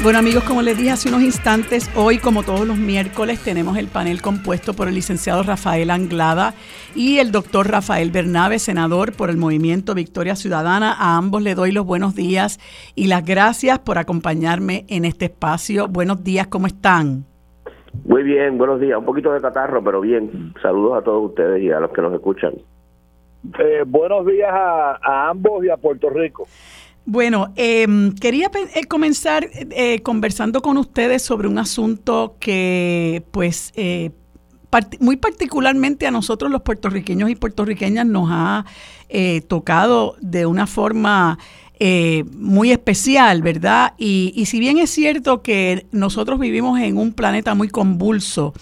Bueno 0.00 0.18
amigos, 0.18 0.42
como 0.44 0.62
les 0.62 0.76
dije 0.76 0.90
hace 0.90 1.08
unos 1.08 1.22
instantes, 1.22 1.90
hoy 1.94 2.18
como 2.18 2.42
todos 2.42 2.66
los 2.66 2.76
miércoles 2.76 3.42
tenemos 3.42 3.76
el 3.76 3.86
panel 3.86 4.20
compuesto 4.20 4.74
por 4.74 4.88
el 4.88 4.94
licenciado 4.94 5.44
Rafael 5.44 5.90
Anglada 5.90 6.54
y 6.94 7.18
el 7.18 7.30
doctor 7.30 7.70
Rafael 7.70 8.10
Bernabe, 8.10 8.58
senador 8.58 9.12
por 9.16 9.30
el 9.30 9.36
movimiento 9.36 9.94
Victoria 9.94 10.34
Ciudadana. 10.34 10.92
A 10.92 11.16
ambos 11.16 11.42
le 11.42 11.54
doy 11.54 11.70
los 11.70 11.86
buenos 11.86 12.16
días 12.16 12.58
y 12.96 13.06
las 13.06 13.24
gracias 13.24 13.78
por 13.78 13.98
acompañarme 13.98 14.84
en 14.88 15.04
este 15.04 15.26
espacio. 15.26 15.86
Buenos 15.88 16.24
días, 16.24 16.48
¿cómo 16.48 16.66
están? 16.66 17.24
Muy 18.04 18.22
bien, 18.22 18.58
buenos 18.58 18.80
días. 18.80 18.98
Un 18.98 19.04
poquito 19.04 19.32
de 19.32 19.40
catarro, 19.40 19.82
pero 19.84 20.00
bien. 20.00 20.52
Saludos 20.60 20.98
a 20.98 21.02
todos 21.02 21.30
ustedes 21.30 21.62
y 21.62 21.70
a 21.70 21.78
los 21.78 21.92
que 21.92 22.02
nos 22.02 22.12
escuchan. 22.12 22.54
Eh, 23.58 23.82
buenos 23.86 24.24
días 24.26 24.50
a, 24.52 25.28
ambos 25.28 25.64
y 25.64 25.70
a 25.70 25.76
Puerto 25.76 26.08
Rico. 26.10 26.46
Bueno, 27.04 27.52
em, 27.56 28.14
quería 28.14 28.50
eh, 28.74 28.84
comenzar 28.84 29.48
eh, 29.52 30.00
conversando 30.02 30.62
con 30.62 30.76
ustedes 30.78 31.22
sobre 31.22 31.48
un 31.48 31.58
asunto 31.58 32.36
que, 32.38 33.24
pues, 33.32 33.72
muy 35.00 35.16
particularmente 35.16 36.06
a 36.06 36.10
nosotros 36.10 36.50
los 36.50 36.62
puertorriqueños 36.62 37.28
y 37.28 37.34
puertorriqueñas 37.34 38.06
nos 38.06 38.28
ha 38.30 38.64
tocado 39.48 40.16
de 40.20 40.46
una 40.46 40.66
forma 40.66 41.38
eh, 41.78 42.24
muy 42.36 42.70
especial, 42.70 43.42
¿verdad? 43.42 43.94
Y, 43.98 44.32
y 44.36 44.46
si 44.46 44.60
bien 44.60 44.78
es 44.78 44.88
cierto 44.88 45.42
que 45.42 45.86
nosotros 45.90 46.38
vivimos 46.38 46.78
en 46.78 46.96
un 46.96 47.12
planeta 47.12 47.54
muy 47.54 47.68
convulso, 47.68 48.54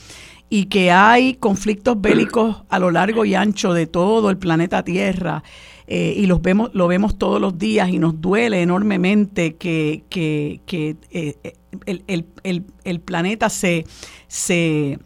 y 0.52 0.64
que 0.64 0.90
hay 0.90 1.34
conflictos 1.34 2.00
bélicos 2.00 2.64
a 2.68 2.80
lo 2.80 2.90
largo 2.90 3.24
y 3.24 3.36
ancho 3.36 3.72
de 3.72 3.86
todo 3.86 4.30
el 4.30 4.36
planeta 4.36 4.82
Tierra 4.82 5.44
eh, 5.92 6.14
y 6.16 6.26
los 6.26 6.40
vemos, 6.40 6.70
lo 6.72 6.86
vemos 6.86 7.18
todos 7.18 7.40
los 7.40 7.58
días 7.58 7.88
y 7.90 7.98
nos 7.98 8.20
duele 8.20 8.62
enormemente 8.62 9.56
que, 9.56 10.04
que, 10.08 10.60
eh, 11.10 11.54
el, 11.84 12.04
el, 12.44 12.64
el, 12.84 13.00
planeta 13.00 13.50
se, 13.50 13.84
se 14.28 15.00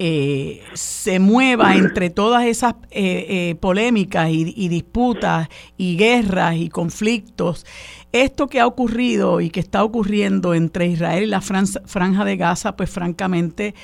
eh, 0.00 0.62
se 0.74 1.18
mueva 1.18 1.74
entre 1.74 2.08
todas 2.08 2.44
esas 2.44 2.74
eh, 2.92 3.26
eh, 3.50 3.54
polémicas 3.56 4.30
y, 4.30 4.68
disputas 4.68 5.48
y 5.76 5.96
guerras 5.96 6.54
y 6.54 6.68
conflictos, 6.68 7.66
esto 8.12 8.46
que 8.46 8.60
ha 8.60 8.66
ocurrido 8.66 9.40
y 9.40 9.50
que 9.50 9.60
está 9.60 9.84
ocurriendo 9.84 10.54
entre 10.54 10.86
Israel 10.86 11.24
y 11.24 11.26
la 11.26 11.40
franja 11.40 12.24
de 12.24 12.36
Gaza, 12.36 12.76
pues 12.76 12.90
francamente, 12.90 13.74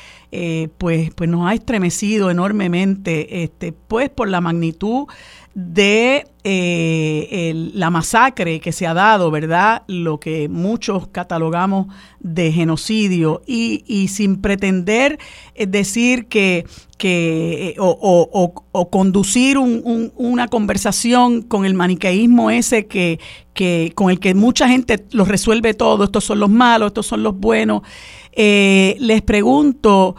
pues, 0.79 1.11
pues 1.15 1.31
nos 1.31 1.47
ha 1.47 1.55
estremecido 1.55 2.31
enormemente, 2.31 3.45
este, 3.45 3.73
pues 3.73 4.11
por 4.11 4.29
la 4.29 4.41
magnitud 4.41 5.07
de 5.55 6.27
eh, 6.43 7.71
la 7.75 7.89
masacre 7.91 8.59
que 8.61 8.73
se 8.73 8.87
ha 8.87 8.95
dado, 8.95 9.31
¿verdad? 9.31 9.83
Lo 9.87 10.19
que 10.19 10.49
muchos 10.49 11.07
catalogamos 11.09 11.87
de 12.19 12.53
genocidio 12.53 13.41
y, 13.47 14.09
sin 14.09 14.41
pretender 14.43 15.19
eh, 15.55 15.67
decir 15.67 16.27
que, 16.27 16.67
que 16.97 17.71
eh, 17.71 17.75
o, 17.79 18.89
conducir 18.91 19.59
una 19.59 20.49
conversación 20.49 21.43
con 21.43 21.65
el 21.65 21.75
maniqueísmo 21.75 22.51
ese 22.51 22.87
que, 22.87 23.19
que 23.53 23.93
con 23.95 24.11
el 24.11 24.21
que 24.21 24.35
mucha 24.35 24.69
gente 24.69 25.05
lo 25.13 25.25
resuelve 25.25 25.75
todo, 25.75 26.05
estos 26.05 26.25
son 26.25 26.41
los 26.41 26.51
malos, 26.51 26.89
estos 26.89 27.07
son 27.07 27.23
los 27.23 27.39
buenos. 27.39 27.83
les 28.37 29.23
pregunto, 29.23 30.17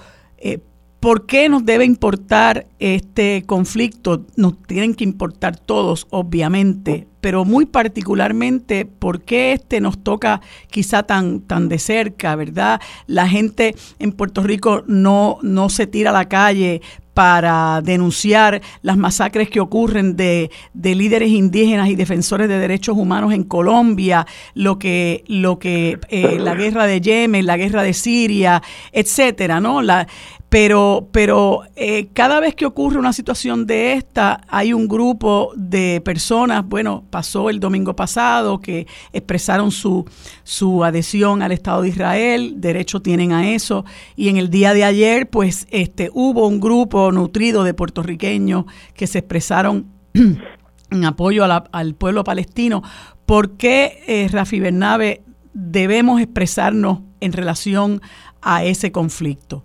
¿Por 1.06 1.28
qué 1.28 1.49
nos 1.49 1.64
debe 1.64 1.86
importar 1.86 2.66
este 2.80 3.43
conflicto? 3.45 4.26
Nos 4.38 4.60
tienen 4.64 4.95
que 4.95 5.03
importar 5.03 5.56
todos, 5.56 6.08
obviamente, 6.10 7.08
pero 7.22 7.45
muy 7.45 7.68
particularmente, 7.68 8.86
¿por 8.88 9.22
qué 9.22 9.51
este 9.51 9.82
nos 9.82 10.03
toca 10.03 10.41
quizá 10.72 11.03
tan, 11.03 11.41
tan 11.41 11.70
de 11.70 11.78
cerca, 11.78 12.36
verdad? 12.36 12.82
La 13.06 13.28
gente 13.28 13.76
en 13.99 14.14
Puerto 14.14 14.41
Rico 14.41 14.84
no, 14.88 15.38
no 15.43 15.70
se 15.70 15.86
tira 15.86 16.10
a 16.10 16.14
la 16.14 16.28
calle 16.28 16.82
para 17.14 17.82
denunciar 17.82 18.62
las 18.82 18.97
masacres 18.97 19.49
que 19.49 19.62
ocurren 19.62 20.18
de, 20.18 20.51
líderes 20.74 21.30
indígenas 21.30 21.88
y 21.88 21.95
defensores 21.95 22.49
de 22.49 22.60
derechos 22.60 22.97
humanos 22.97 23.32
en 23.32 23.43
Colombia, 23.43 24.28
lo 24.53 24.78
que, 24.78 25.24
lo 25.28 25.58
que 25.58 25.97
eh, 26.10 26.38
la 26.39 26.56
guerra 26.56 26.86
de 26.86 26.99
Yemen, 26.99 27.45
la 27.45 27.56
guerra 27.56 27.84
de 27.84 27.93
Siria, 27.93 28.62
etcétera, 28.91 29.62
¿no? 29.62 29.82
La, 29.82 30.08
pero, 30.50 31.10
pero 31.12 31.64
eh, 31.76 32.08
cada 32.14 32.39
vez 32.39 32.56
que 32.56 32.66
ocurre 32.66 33.00
una 33.00 33.14
situación 33.14 33.66
de 33.66 33.93
esta, 33.93 34.41
hay 34.48 34.74
un 34.74 34.88
grupo 34.88 35.52
de 35.56 36.02
personas, 36.06 36.66
bueno, 36.66 37.04
pasó 37.10 37.50
el 37.50 37.60
domingo 37.60 37.96
pasado, 37.96 38.62
que 38.62 38.88
expresaron 39.12 39.72
su, 39.72 40.06
su 40.43 40.84
adhesión 40.84 41.41
al 41.41 41.52
Estado 41.52 41.82
de 41.82 41.89
Israel, 41.89 42.54
derecho 42.58 43.02
tienen 43.02 43.34
a 43.34 43.52
eso, 43.52 43.86
y 44.16 44.30
en 44.30 44.38
el 44.38 44.50
día 44.50 44.74
de 44.74 44.86
ayer, 44.86 45.30
pues, 45.30 45.68
este, 45.72 46.10
hubo 46.14 46.48
un 46.48 46.60
grupo 46.60 47.12
nutrido 47.12 47.64
de 47.64 47.74
puertorriqueños 47.74 48.66
que 48.93 49.08
se 49.08 49.20
expresaron 49.20 49.88
en 50.14 51.06
apoyo 51.06 51.43
al 51.43 51.96
pueblo 51.96 52.24
palestino. 52.24 52.84
¿Por 53.26 53.58
qué, 53.58 54.04
eh, 54.08 54.28
Rafi 54.32 54.60
Bernabe, 54.60 55.24
debemos 55.54 56.22
expresarnos 56.22 57.00
en 57.20 57.34
relación 57.34 58.02
a 58.41 58.64
ese 58.64 58.91
conflicto? 58.91 59.64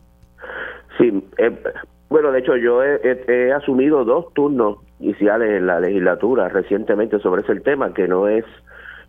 Eh, 1.41 1.51
bueno, 2.11 2.33
de 2.33 2.41
hecho 2.41 2.55
yo 2.57 2.83
he, 2.85 3.53
asumido 3.53 4.05
dos 4.05 4.35
turnos 4.35 4.79
iniciales 4.99 5.57
en 5.57 5.67
la 5.67 5.81
legislatura 5.81 6.51
recientemente 6.51 7.19
sobre 7.21 7.41
ese 7.41 7.59
tema, 7.61 7.95
que 7.95 8.07
no 8.07 8.29
es, 8.29 8.45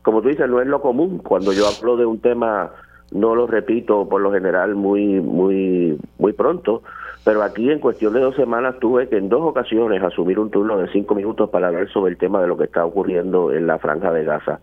como 0.01 0.21
tú 0.21 0.29
dices, 0.29 0.47
no 0.49 0.61
es 0.61 0.67
lo 0.67 0.81
común. 0.81 1.17
Cuando 1.17 1.51
yo 1.51 1.65
hablo 1.67 1.97
de 1.97 2.05
un 2.05 2.21
tema, 2.21 2.71
no 3.11 3.35
lo 3.35 3.47
repito 3.47 4.07
por 4.07 4.21
lo 4.21 4.31
general 4.31 4.75
muy, 4.75 5.19
muy, 5.19 5.99
muy 6.19 6.31
pronto, 6.31 6.83
pero 7.25 7.43
aquí 7.43 7.69
en 7.69 7.79
cuestión 7.79 8.13
de 8.13 8.21
dos 8.21 8.35
semanas 8.37 8.79
tuve 8.79 9.09
que 9.09 9.17
en 9.17 9.27
dos 9.27 9.41
ocasiones 9.41 10.01
asumir 10.01 10.39
un 10.39 10.51
turno 10.51 10.77
de 10.77 10.89
cinco 10.93 11.15
minutos 11.15 11.49
para 11.49 11.67
hablar 11.67 11.89
sobre 11.89 12.13
el 12.13 12.17
tema 12.17 12.41
de 12.41 12.47
lo 12.47 12.57
que 12.57 12.63
está 12.63 12.85
ocurriendo 12.85 13.51
en 13.51 13.67
la 13.67 13.77
franja 13.77 14.13
de 14.13 14.23
Gaza. 14.23 14.61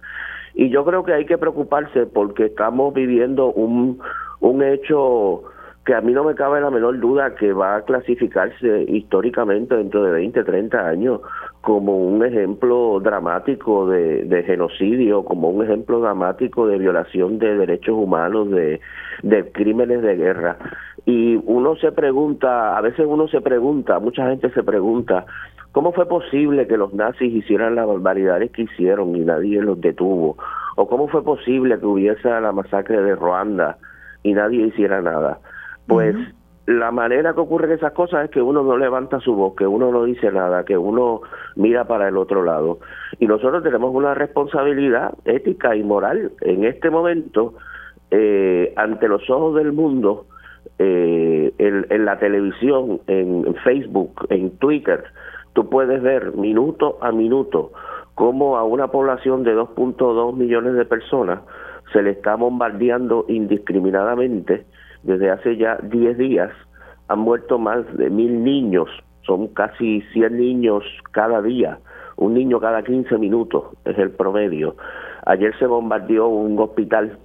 Y 0.55 0.71
yo 0.71 0.87
creo 0.87 1.05
que 1.05 1.13
hay 1.13 1.27
que 1.27 1.37
preocuparse 1.37 2.07
porque 2.07 2.47
estamos 2.47 2.95
viviendo 2.95 3.53
un, 3.53 4.01
un 4.41 4.63
hecho 4.63 5.45
que 5.89 5.95
a 5.95 6.03
mí 6.03 6.13
no 6.13 6.23
me 6.23 6.35
cabe 6.35 6.61
la 6.61 6.69
menor 6.69 7.01
duda 7.01 7.35
que 7.35 7.55
va 7.55 7.77
a 7.77 7.81
clasificarse 7.81 8.85
históricamente 8.89 9.75
dentro 9.75 10.05
de 10.05 10.13
20, 10.13 10.45
30 10.45 10.87
años 10.87 11.23
como 11.63 11.97
un 11.97 12.23
ejemplo 12.23 13.01
dramático 13.01 13.89
de, 13.89 14.45
genocidio, 14.45 15.25
como 15.25 15.49
un 15.49 15.65
ejemplo 15.65 16.01
dramático 16.01 16.67
de 16.67 16.77
violación 16.77 17.39
de 17.39 17.57
derechos 17.57 17.95
humanos, 17.97 18.51
de, 18.51 18.83
de 19.23 19.51
crímenes 19.51 20.03
de 20.03 20.15
guerra. 20.17 20.59
Y 21.07 21.41
uno 21.47 21.75
se 21.77 21.91
pregunta, 21.91 22.77
a 22.77 22.83
veces 22.83 23.07
uno 23.09 23.27
se 23.29 23.41
pregunta, 23.41 23.99
mucha 23.99 24.29
gente 24.29 24.51
se 24.51 24.63
pregunta, 24.63 25.25
¿cómo 25.73 25.93
fue 25.93 26.07
posible 26.07 26.67
que 26.67 26.77
los 26.77 26.93
nazis 26.93 27.33
hicieran 27.33 27.77
las 27.77 27.87
barbaridades 27.87 28.51
que 28.51 28.65
hicieron 28.65 29.17
y 29.17 29.21
nadie 29.21 29.63
los 29.63 29.81
detuvo? 29.81 30.37
¿O 30.77 30.87
cómo 30.87 31.09
fue 31.09 31.25
posible 31.25 31.79
que 31.81 31.87
hubiese 31.87 32.29
la 32.29 32.53
masacre 32.53 33.01
de 33.01 33.15
Ruanda 33.15 33.79
y 34.23 34.35
nadie 34.35 34.67
hiciera 34.67 35.01
nada? 35.01 35.39
Pues 35.89 36.15
la 36.67 36.91
manera 36.91 37.33
que 37.33 37.41
ocurren 37.41 37.73
esas 37.73 37.93
cosas 37.93 38.27
es 38.27 38.31
que 38.31 38.43
uno 38.43 38.63
no 38.63 38.77
levanta 38.77 39.21
su 39.21 39.35
voz, 39.35 39.57
que 39.57 39.67
uno 39.67 39.91
no 39.91 40.05
dice 40.05 40.31
nada, 40.31 40.65
que 40.67 40.77
uno 40.77 41.23
mira 41.57 41.87
para 41.87 42.09
el 42.09 42.19
otro 42.19 42.45
lado. 42.45 42.79
Y 43.19 43.27
nosotros 43.27 43.63
tenemos 43.63 43.95
una 43.95 44.13
responsabilidad 44.13 45.15
ética 45.25 45.75
y 45.75 45.83
moral 45.83 46.31
en 46.43 46.65
este 46.65 46.91
momento 46.91 47.55
eh, 48.11 48.75
ante 48.77 49.09
los 49.09 49.29
ojos 49.31 49.57
del 49.57 49.73
mundo, 49.73 50.27
eh, 50.79 51.53
en, 51.57 52.05
la 52.05 52.19
televisión, 52.19 53.01
en, 53.07 53.55
Facebook, 53.65 54.27
en 54.29 54.51
Twitter, 54.59 55.05
tú 55.55 55.71
puedes 55.71 56.03
ver 56.03 56.35
minuto 56.35 56.99
a 57.01 57.13
minuto 57.13 57.73
cómo 58.15 58.59
a 58.59 58.65
una 58.65 58.89
población 58.89 59.43
de 59.43 59.57
2.2 59.57 60.37
millones 60.37 60.75
de 60.75 60.85
personas 60.85 61.41
se 61.93 62.03
le 62.03 62.11
está 62.11 62.35
bombardeando 62.35 63.25
indiscriminadamente 63.29 64.67
desde 65.03 65.31
hace 65.31 65.57
ya 65.57 65.79
10 65.83 66.19
días 66.19 66.51
han 67.09 67.21
muerto 67.21 67.59
más 67.59 67.85
de 67.97 68.11
mil 68.11 68.45
niños, 68.45 68.89
son 69.23 69.49
casi 69.49 70.03
100 70.13 70.37
niños 70.37 70.85
cada 71.13 71.41
día, 71.43 71.79
un 72.17 72.35
niño 72.35 72.61
cada 72.61 72.83
15 72.83 73.17
minutos 73.19 73.65
es 73.85 73.97
el 73.99 74.11
promedio. 74.11 74.77
Ayer 75.25 75.57
se 75.59 75.67
bombardeó 75.67 76.29
un 76.29 76.59
hospital, 76.59 77.19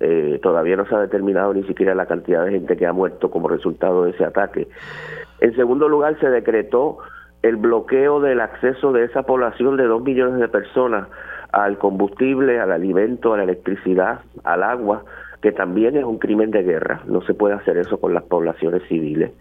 eh, 0.00 0.38
todavía 0.42 0.76
no 0.76 0.86
se 0.86 0.94
ha 0.94 1.00
determinado 1.00 1.54
ni 1.54 1.62
siquiera 1.64 1.94
la 1.94 2.06
cantidad 2.06 2.44
de 2.44 2.52
gente 2.52 2.76
que 2.76 2.86
ha 2.86 2.92
muerto 2.92 3.30
como 3.30 3.48
resultado 3.48 4.04
de 4.04 4.10
ese 4.10 4.24
ataque. 4.24 4.68
En 5.40 5.54
segundo 5.56 5.88
lugar, 5.88 6.18
se 6.20 6.28
decretó 6.28 6.98
el 7.42 7.56
bloqueo 7.56 8.20
del 8.20 8.40
acceso 8.40 8.92
de 8.92 9.04
esa 9.04 9.22
población 9.22 9.76
de 9.76 9.84
dos 9.84 10.02
millones 10.02 10.40
de 10.40 10.48
personas 10.48 11.08
al 11.52 11.78
combustible, 11.78 12.60
al 12.60 12.72
alimento, 12.72 13.34
a 13.34 13.38
la 13.38 13.44
electricidad, 13.44 14.20
al 14.44 14.62
agua, 14.62 15.04
que 15.42 15.52
también 15.52 15.96
es 15.96 16.04
un 16.04 16.18
crimen 16.18 16.50
de 16.50 16.62
guerra, 16.62 17.02
no 17.06 17.22
se 17.22 17.34
puede 17.34 17.54
hacer 17.54 17.76
eso 17.78 17.98
con 17.98 18.14
las 18.14 18.24
poblaciones 18.24 18.82
civiles. 18.88 19.32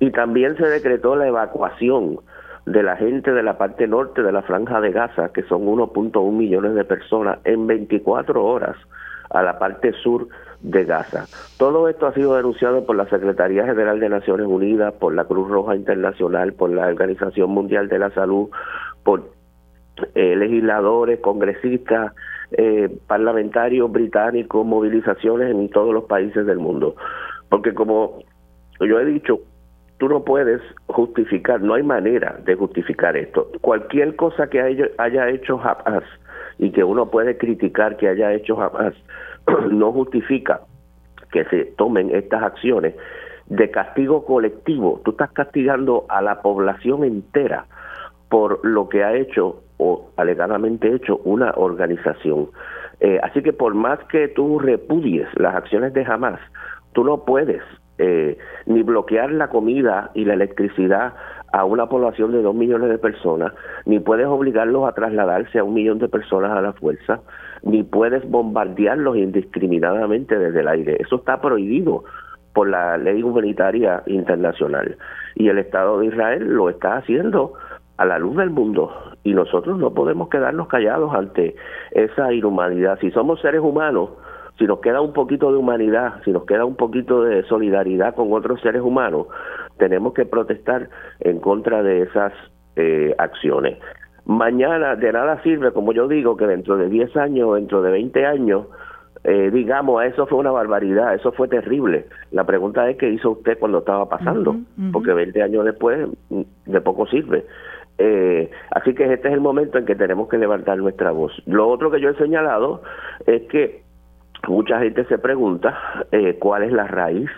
Y 0.00 0.10
también 0.10 0.56
se 0.56 0.66
decretó 0.66 1.16
la 1.16 1.28
evacuación 1.28 2.18
de 2.66 2.82
la 2.82 2.96
gente 2.96 3.32
de 3.32 3.42
la 3.42 3.58
parte 3.58 3.86
norte 3.86 4.22
de 4.22 4.32
la 4.32 4.42
franja 4.42 4.80
de 4.80 4.90
Gaza, 4.90 5.30
que 5.32 5.42
son 5.42 5.66
1.1 5.66 6.32
millones 6.32 6.74
de 6.74 6.84
personas, 6.84 7.38
en 7.44 7.66
24 7.66 8.42
horas 8.42 8.76
a 9.30 9.42
la 9.42 9.58
parte 9.58 9.92
sur 9.92 10.28
de 10.62 10.84
Gaza. 10.84 11.26
Todo 11.58 11.88
esto 11.88 12.06
ha 12.06 12.14
sido 12.14 12.34
denunciado 12.36 12.86
por 12.86 12.96
la 12.96 13.06
Secretaría 13.08 13.66
General 13.66 14.00
de 14.00 14.08
Naciones 14.08 14.46
Unidas, 14.46 14.94
por 14.94 15.14
la 15.14 15.24
Cruz 15.24 15.48
Roja 15.50 15.76
Internacional, 15.76 16.54
por 16.54 16.70
la 16.70 16.86
Organización 16.86 17.50
Mundial 17.50 17.88
de 17.88 17.98
la 17.98 18.10
Salud, 18.10 18.48
por 19.02 19.30
eh, 20.14 20.34
legisladores, 20.36 21.20
congresistas, 21.20 22.12
eh, 22.52 22.88
parlamentarios 23.06 23.90
británicos, 23.90 24.64
movilizaciones 24.64 25.50
en 25.50 25.68
todos 25.70 25.92
los 25.92 26.04
países 26.04 26.46
del 26.46 26.58
mundo. 26.58 26.96
Porque 27.48 27.74
como 27.74 28.18
yo 28.80 29.00
he 29.00 29.04
dicho, 29.04 29.40
tú 29.98 30.08
no 30.08 30.24
puedes 30.24 30.60
justificar, 30.86 31.60
no 31.60 31.74
hay 31.74 31.82
manera 31.82 32.38
de 32.44 32.54
justificar 32.54 33.16
esto. 33.16 33.48
Cualquier 33.60 34.16
cosa 34.16 34.48
que 34.48 34.60
haya, 34.60 35.28
hecho 35.28 35.60
Hamas 35.60 36.04
y 36.58 36.70
que 36.70 36.84
uno 36.84 37.10
puede 37.10 37.36
criticar 37.36 37.96
que 37.96 38.08
haya 38.08 38.32
hecho 38.32 38.60
Hamas, 38.60 38.94
no 39.70 39.92
justifica 39.92 40.60
que 41.32 41.44
se 41.46 41.64
tomen 41.76 42.14
estas 42.14 42.42
acciones 42.42 42.94
de 43.46 43.70
castigo 43.70 44.24
colectivo. 44.24 45.00
Tú 45.04 45.12
estás 45.12 45.32
castigando 45.32 46.06
a 46.08 46.22
la 46.22 46.40
población 46.40 47.04
entera 47.04 47.66
por 48.28 48.64
lo 48.64 48.88
que 48.88 49.04
ha 49.04 49.14
hecho 49.14 49.63
o 49.78 50.10
alegadamente 50.16 50.94
hecho 50.94 51.18
una 51.24 51.52
organización. 51.56 52.48
Eh, 53.00 53.18
así 53.22 53.42
que 53.42 53.52
por 53.52 53.74
más 53.74 53.98
que 54.10 54.28
tú 54.28 54.58
repudies 54.58 55.28
las 55.36 55.54
acciones 55.54 55.92
de 55.92 56.04
Hamas, 56.04 56.40
tú 56.92 57.04
no 57.04 57.24
puedes 57.24 57.62
eh, 57.98 58.38
ni 58.66 58.82
bloquear 58.82 59.30
la 59.32 59.48
comida 59.48 60.10
y 60.14 60.24
la 60.24 60.34
electricidad 60.34 61.14
a 61.52 61.64
una 61.64 61.88
población 61.88 62.32
de 62.32 62.42
dos 62.42 62.54
millones 62.54 62.88
de 62.88 62.98
personas, 62.98 63.52
ni 63.86 64.00
puedes 64.00 64.26
obligarlos 64.26 64.88
a 64.88 64.92
trasladarse 64.92 65.60
a 65.60 65.64
un 65.64 65.74
millón 65.74 66.00
de 66.00 66.08
personas 66.08 66.50
a 66.50 66.60
la 66.60 66.72
fuerza, 66.72 67.20
ni 67.62 67.84
puedes 67.84 68.28
bombardearlos 68.28 69.16
indiscriminadamente 69.16 70.36
desde 70.36 70.60
el 70.60 70.68
aire. 70.68 70.96
Eso 70.98 71.16
está 71.16 71.40
prohibido 71.40 72.02
por 72.54 72.68
la 72.68 72.98
ley 72.98 73.22
humanitaria 73.22 74.02
internacional. 74.06 74.96
Y 75.36 75.48
el 75.48 75.58
Estado 75.58 76.00
de 76.00 76.06
Israel 76.06 76.44
lo 76.54 76.70
está 76.70 76.96
haciendo 76.96 77.52
a 77.98 78.04
la 78.04 78.18
luz 78.18 78.36
del 78.36 78.50
mundo 78.50 78.92
y 79.24 79.32
nosotros 79.32 79.78
no 79.78 79.92
podemos 79.92 80.28
quedarnos 80.28 80.68
callados 80.68 81.12
ante 81.14 81.56
esa 81.90 82.32
inhumanidad. 82.32 82.98
Si 83.00 83.10
somos 83.10 83.40
seres 83.40 83.62
humanos, 83.62 84.10
si 84.58 84.66
nos 84.66 84.80
queda 84.80 85.00
un 85.00 85.12
poquito 85.12 85.50
de 85.50 85.58
humanidad, 85.58 86.22
si 86.24 86.30
nos 86.30 86.44
queda 86.44 86.64
un 86.64 86.76
poquito 86.76 87.24
de 87.24 87.42
solidaridad 87.44 88.14
con 88.14 88.32
otros 88.32 88.60
seres 88.60 88.82
humanos, 88.82 89.26
tenemos 89.78 90.12
que 90.12 90.26
protestar 90.26 90.88
en 91.20 91.40
contra 91.40 91.82
de 91.82 92.02
esas 92.02 92.32
eh, 92.76 93.14
acciones. 93.18 93.78
Mañana 94.26 94.94
de 94.94 95.12
nada 95.12 95.42
sirve, 95.42 95.72
como 95.72 95.92
yo 95.92 96.06
digo, 96.06 96.36
que 96.36 96.46
dentro 96.46 96.76
de 96.76 96.88
10 96.88 97.16
años, 97.16 97.54
dentro 97.56 97.82
de 97.82 97.90
20 97.90 98.26
años, 98.26 98.66
eh, 99.24 99.50
digamos, 99.50 100.04
eso 100.04 100.26
fue 100.26 100.38
una 100.38 100.50
barbaridad, 100.50 101.14
eso 101.14 101.32
fue 101.32 101.48
terrible. 101.48 102.06
La 102.30 102.44
pregunta 102.44 102.88
es 102.88 102.96
qué 102.98 103.10
hizo 103.10 103.30
usted 103.30 103.58
cuando 103.58 103.78
estaba 103.78 104.08
pasando, 104.08 104.56
porque 104.92 105.12
20 105.12 105.42
años 105.42 105.64
después 105.64 106.08
de 106.30 106.80
poco 106.82 107.06
sirve. 107.06 107.44
Eh, 107.98 108.50
así 108.70 108.94
que 108.94 109.12
este 109.12 109.28
es 109.28 109.34
el 109.34 109.40
momento 109.40 109.78
en 109.78 109.84
que 109.84 109.94
tenemos 109.94 110.28
que 110.28 110.38
levantar 110.38 110.78
nuestra 110.78 111.10
voz. 111.10 111.32
Lo 111.46 111.68
otro 111.68 111.90
que 111.90 112.00
yo 112.00 112.10
he 112.10 112.16
señalado 112.16 112.82
es 113.26 113.42
que 113.42 113.82
mucha 114.48 114.80
gente 114.80 115.04
se 115.04 115.18
pregunta 115.18 116.06
eh, 116.12 116.36
cuál 116.38 116.64
es 116.64 116.72
la 116.72 116.86
raíz 116.86 117.30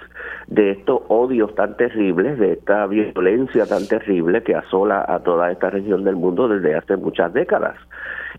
de 0.48 0.72
estos 0.72 1.02
odios 1.08 1.54
tan 1.54 1.76
terribles, 1.76 2.38
de 2.38 2.52
esta 2.52 2.86
violencia 2.86 3.66
tan 3.66 3.86
terrible 3.86 4.42
que 4.42 4.54
asola 4.54 5.04
a 5.06 5.20
toda 5.20 5.50
esta 5.50 5.70
región 5.70 6.04
del 6.04 6.16
mundo 6.16 6.48
desde 6.48 6.74
hace 6.74 6.96
muchas 6.96 7.32
décadas. 7.32 7.76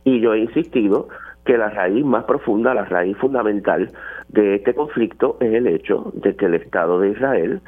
Y 0.03 0.19
yo 0.19 0.33
he 0.33 0.39
insistido 0.39 1.09
que 1.45 1.57
la 1.57 1.69
raíz 1.69 2.03
más 2.05 2.25
profunda, 2.25 2.73
la 2.73 2.85
raíz 2.85 3.17
fundamental 3.17 3.89
de 4.29 4.55
este 4.55 4.73
conflicto 4.73 5.37
es 5.39 5.53
el 5.53 5.67
hecho 5.67 6.11
de 6.15 6.35
que 6.35 6.45
el 6.45 6.55
Estado 6.55 6.99
de 6.99 7.11
Israel 7.11 7.61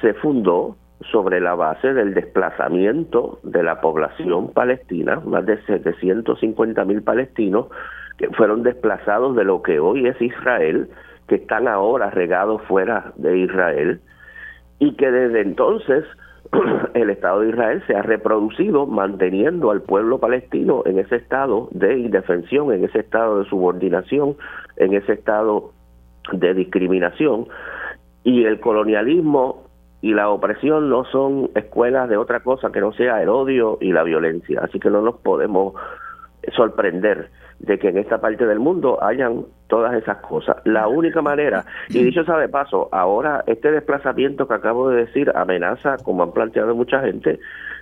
se 0.00 0.14
fundó 0.14 0.76
sobre 1.10 1.40
la 1.40 1.54
base 1.54 1.94
del 1.94 2.14
desplazamiento 2.14 3.38
de 3.42 3.62
la 3.62 3.80
población 3.80 4.52
palestina, 4.52 5.20
más 5.24 5.46
de 5.46 5.60
750 5.62 6.84
mil 6.84 7.02
palestinos 7.02 7.66
que 8.18 8.28
fueron 8.30 8.62
desplazados 8.62 9.34
de 9.34 9.44
lo 9.44 9.62
que 9.62 9.80
hoy 9.80 10.06
es 10.06 10.20
Israel, 10.20 10.90
que 11.26 11.36
están 11.36 11.68
ahora 11.68 12.10
regados 12.10 12.60
fuera 12.62 13.12
de 13.16 13.38
Israel, 13.38 14.00
y 14.78 14.94
que 14.96 15.10
desde 15.10 15.40
entonces 15.40 16.04
el 16.94 17.10
Estado 17.10 17.40
de 17.40 17.50
Israel 17.50 17.82
se 17.86 17.94
ha 17.94 18.02
reproducido 18.02 18.86
manteniendo 18.86 19.70
al 19.70 19.82
pueblo 19.82 20.18
palestino 20.18 20.82
en 20.84 20.98
ese 20.98 21.16
estado 21.16 21.68
de 21.70 21.98
indefensión, 21.98 22.72
en 22.72 22.84
ese 22.84 23.00
estado 23.00 23.38
de 23.38 23.48
subordinación, 23.48 24.36
en 24.76 24.94
ese 24.94 25.14
estado 25.14 25.72
de 26.32 26.54
discriminación. 26.54 27.46
Y 28.22 28.44
el 28.44 28.60
colonialismo 28.60 29.69
y 30.02 30.14
la 30.14 30.30
opresión 30.30 30.88
no 30.88 31.04
son 31.04 31.50
escuelas 31.54 32.08
de 32.08 32.16
otra 32.16 32.40
cosa 32.40 32.70
que 32.70 32.80
no 32.80 32.92
sea 32.92 33.22
el 33.22 33.28
odio 33.28 33.78
y 33.80 33.92
la 33.92 34.02
violencia. 34.02 34.60
Así 34.62 34.78
que 34.78 34.90
no 34.90 35.02
nos 35.02 35.16
podemos 35.16 35.74
sorprender 36.56 37.30
de 37.58 37.78
que 37.78 37.88
en 37.88 37.98
esta 37.98 38.20
parte 38.20 38.46
del 38.46 38.58
mundo 38.58 39.02
hayan 39.02 39.44
todas 39.68 39.94
esas 39.94 40.18
cosas. 40.18 40.56
La 40.64 40.88
única 40.88 41.20
manera, 41.20 41.64
y 41.90 42.02
dicho 42.02 42.24
sea 42.24 42.38
de 42.38 42.48
paso, 42.48 42.88
ahora 42.92 43.44
este 43.46 43.70
desplazamiento 43.70 44.48
que 44.48 44.54
acabo 44.54 44.88
de 44.88 45.04
decir 45.04 45.30
amenaza, 45.34 45.96
como 46.02 46.22
han 46.22 46.32
planteado 46.32 46.74
mucha 46.74 47.00
gente, 47.00 47.38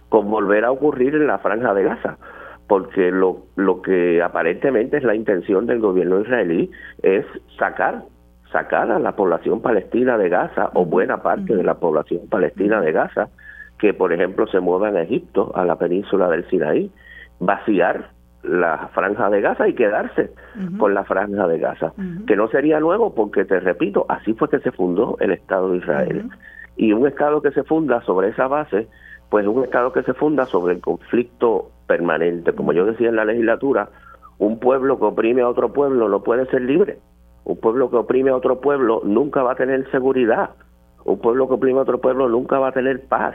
con 0.09 0.29
volver 0.29 0.65
a 0.65 0.73
ocurrir 0.73 1.15
en 1.15 1.29
la 1.29 1.39
franja 1.39 1.73
de 1.75 1.85
Gaza 1.85 2.19
porque 2.69 3.11
lo, 3.11 3.47
lo 3.57 3.81
que 3.81 4.23
aparentemente 4.23 4.99
es 4.99 5.03
la 5.03 5.15
intención 5.15 5.67
del 5.67 5.81
gobierno 5.81 6.21
israelí 6.21 6.71
es 7.03 7.25
sacar 7.59 8.03
sacar 8.53 8.91
a 8.91 8.99
la 8.99 9.13
población 9.13 9.61
palestina 9.61 10.17
de 10.19 10.29
Gaza 10.29 10.71
o 10.75 10.85
buena 10.85 11.23
parte 11.23 11.55
de 11.55 11.63
la 11.63 11.75
población 11.75 12.29
palestina 12.29 12.81
de 12.81 12.93
Gaza 12.93 13.29
que 13.79 13.95
por 13.95 14.13
ejemplo 14.13 14.47
se 14.49 14.61
mueva 14.61 14.89
a 14.89 15.03
Egipto, 15.03 15.53
a 15.55 15.65
la 15.65 15.77
península 15.77 16.29
del 16.29 16.49
Sinaí, 16.49 16.91
vaciar 17.39 18.11
la 18.43 18.89
franja 18.93 19.31
de 19.31 19.41
Gaza 19.41 19.69
y 19.69 19.75
quedarse 19.75 20.31
con 20.79 20.95
la 20.95 21.05
franja 21.05 21.47
de 21.47 21.59
Gaza, 21.59 21.93
que 22.27 22.37
no 22.37 22.49
sería 22.49 22.81
nuevo 22.81 23.15
porque 23.15 23.45
te 23.45 23.61
repito, 23.61 24.07
así 24.09 24.35
fue 24.35 24.49
que 24.49 24.61
se 24.61 24.73
fundó 24.73 25.17
el 25.21 25.33
Estado 25.33 25.71
de 25.71 25.79
Israel. 25.79 26.31
Y 26.77 26.93
un 26.93 27.07
Estado 27.07 27.43
que 27.43 27.51
se 27.51 27.65
funda 27.65 28.01
sobre 28.03 28.29
esa 28.29 28.47
base, 28.47 28.89
pues 29.29 29.47
un 29.47 29.65
Estado 29.65 29.93
que 29.93 30.03
se 30.03 30.15
funda 30.15 30.47
sobre 30.47 30.75
el 30.75 30.81
conflicto 30.81 31.71
permanente. 31.87 32.53
Como 32.53 32.73
yo 32.73 32.87
decía 32.87 33.09
en 33.09 33.17
la 33.17 33.25
legislatura, 33.25 33.89
un 34.39 34.61
pueblo 34.61 34.99
que 34.99 35.05
oprime 35.05 35.43
a 35.43 35.49
otro 35.49 35.73
pueblo 35.73 36.09
no 36.09 36.23
puede 36.23 36.47
ser 36.47 36.63
libre. 36.63 36.99
Un 37.49 37.57
pueblo 37.57 37.89
que 37.89 37.97
oprime 37.97 38.31
a 38.31 38.37
otro 38.37 38.61
pueblo 38.61 39.01
nunca 39.05 39.43
va 39.43 39.53
a 39.53 39.57
tener 39.57 39.91
seguridad. 39.91 40.51
Un 41.07 41.19
pueblo 41.19 41.49
que 41.49 41.55
oprime 41.55 41.79
a 41.79 41.83
otro 41.83 41.99
pueblo 41.99 42.29
nunca 42.29 42.59
va 42.59 42.69
a 42.69 42.73
tener 42.73 43.07
paz, 43.09 43.35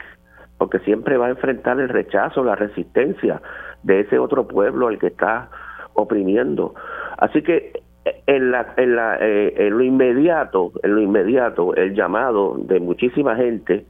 porque 0.60 0.78
siempre 0.80 1.18
va 1.18 1.26
a 1.26 1.30
enfrentar 1.32 1.80
el 1.80 1.90
rechazo, 1.90 2.44
la 2.44 2.56
resistencia 2.56 3.42
de 3.82 4.02
ese 4.02 4.20
otro 4.20 4.48
pueblo 4.48 4.88
al 4.88 5.00
que 5.00 5.08
está 5.08 5.50
oprimiendo. 5.96 6.76
Así 7.18 7.42
que 7.42 7.74
en, 8.28 8.52
la, 8.52 8.76
en, 8.78 8.96
la, 8.96 9.18
eh, 9.20 9.56
en 9.58 9.78
lo 9.80 9.84
inmediato, 9.84 10.74
en 10.84 10.94
lo 10.94 11.02
inmediato, 11.02 11.74
el 11.74 11.96
llamado 11.96 12.56
de 12.60 12.80
muchísima 12.80 13.36
gente 13.36 13.88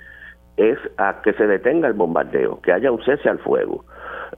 es 0.55 0.79
a 0.95 1.21
que 1.21 1.33
se 1.33 1.47
detenga 1.47 1.89
el 1.89 1.95
bombardeo, 1.95 2.61
que 2.61 2.71
haya 2.71 2.93
un 2.93 3.03
cese 3.03 3.27
al 3.27 3.39
fuego, 3.39 3.83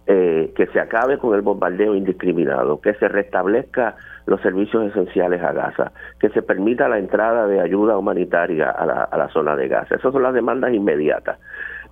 eh, 0.08 0.54
que 0.56 0.68
se 0.68 0.80
acabe 0.80 1.18
con 1.18 1.36
el 1.36 1.42
bombardeo 1.42 1.96
indiscriminado, 1.96 2.82
que 2.82 2.94
se 2.96 3.08
restablezca 3.08 3.96
los 4.26 4.42
servicios 4.42 4.86
esenciales 4.88 5.42
a 5.42 5.54
Gaza, 5.54 5.92
que 6.20 6.30
se 6.30 6.42
permita 6.42 6.88
la 6.90 7.00
entrada 7.00 7.48
de 7.48 7.60
ayuda 7.60 7.98
humanitaria 7.98 8.72
a 8.72 8.86
la, 8.86 9.04
a 9.04 9.18
la 9.18 9.30
zona 9.30 9.56
de 9.56 9.68
Gaza. 9.68 9.96
Esas 9.96 10.12
son 10.12 10.24
las 10.24 10.34
demandas 10.34 10.74
inmediatas. 10.74 11.40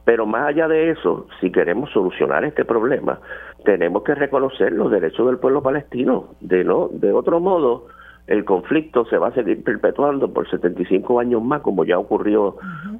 Pero 0.05 0.25
más 0.25 0.47
allá 0.47 0.67
de 0.67 0.91
eso, 0.91 1.27
si 1.39 1.51
queremos 1.51 1.89
solucionar 1.91 2.43
este 2.43 2.65
problema, 2.65 3.19
tenemos 3.63 4.03
que 4.03 4.15
reconocer 4.15 4.73
los 4.73 4.91
derechos 4.91 5.27
del 5.27 5.37
pueblo 5.37 5.61
palestino. 5.61 6.35
De 6.41 6.63
no, 6.63 6.89
de 6.91 7.13
otro 7.13 7.39
modo, 7.39 7.87
el 8.27 8.45
conflicto 8.45 9.05
se 9.05 9.17
va 9.17 9.27
a 9.27 9.33
seguir 9.33 9.63
perpetuando 9.63 10.31
por 10.31 10.49
75 10.49 11.19
años 11.19 11.43
más, 11.43 11.61
como 11.61 11.83
ya 11.83 11.99
ocurrió 11.99 12.57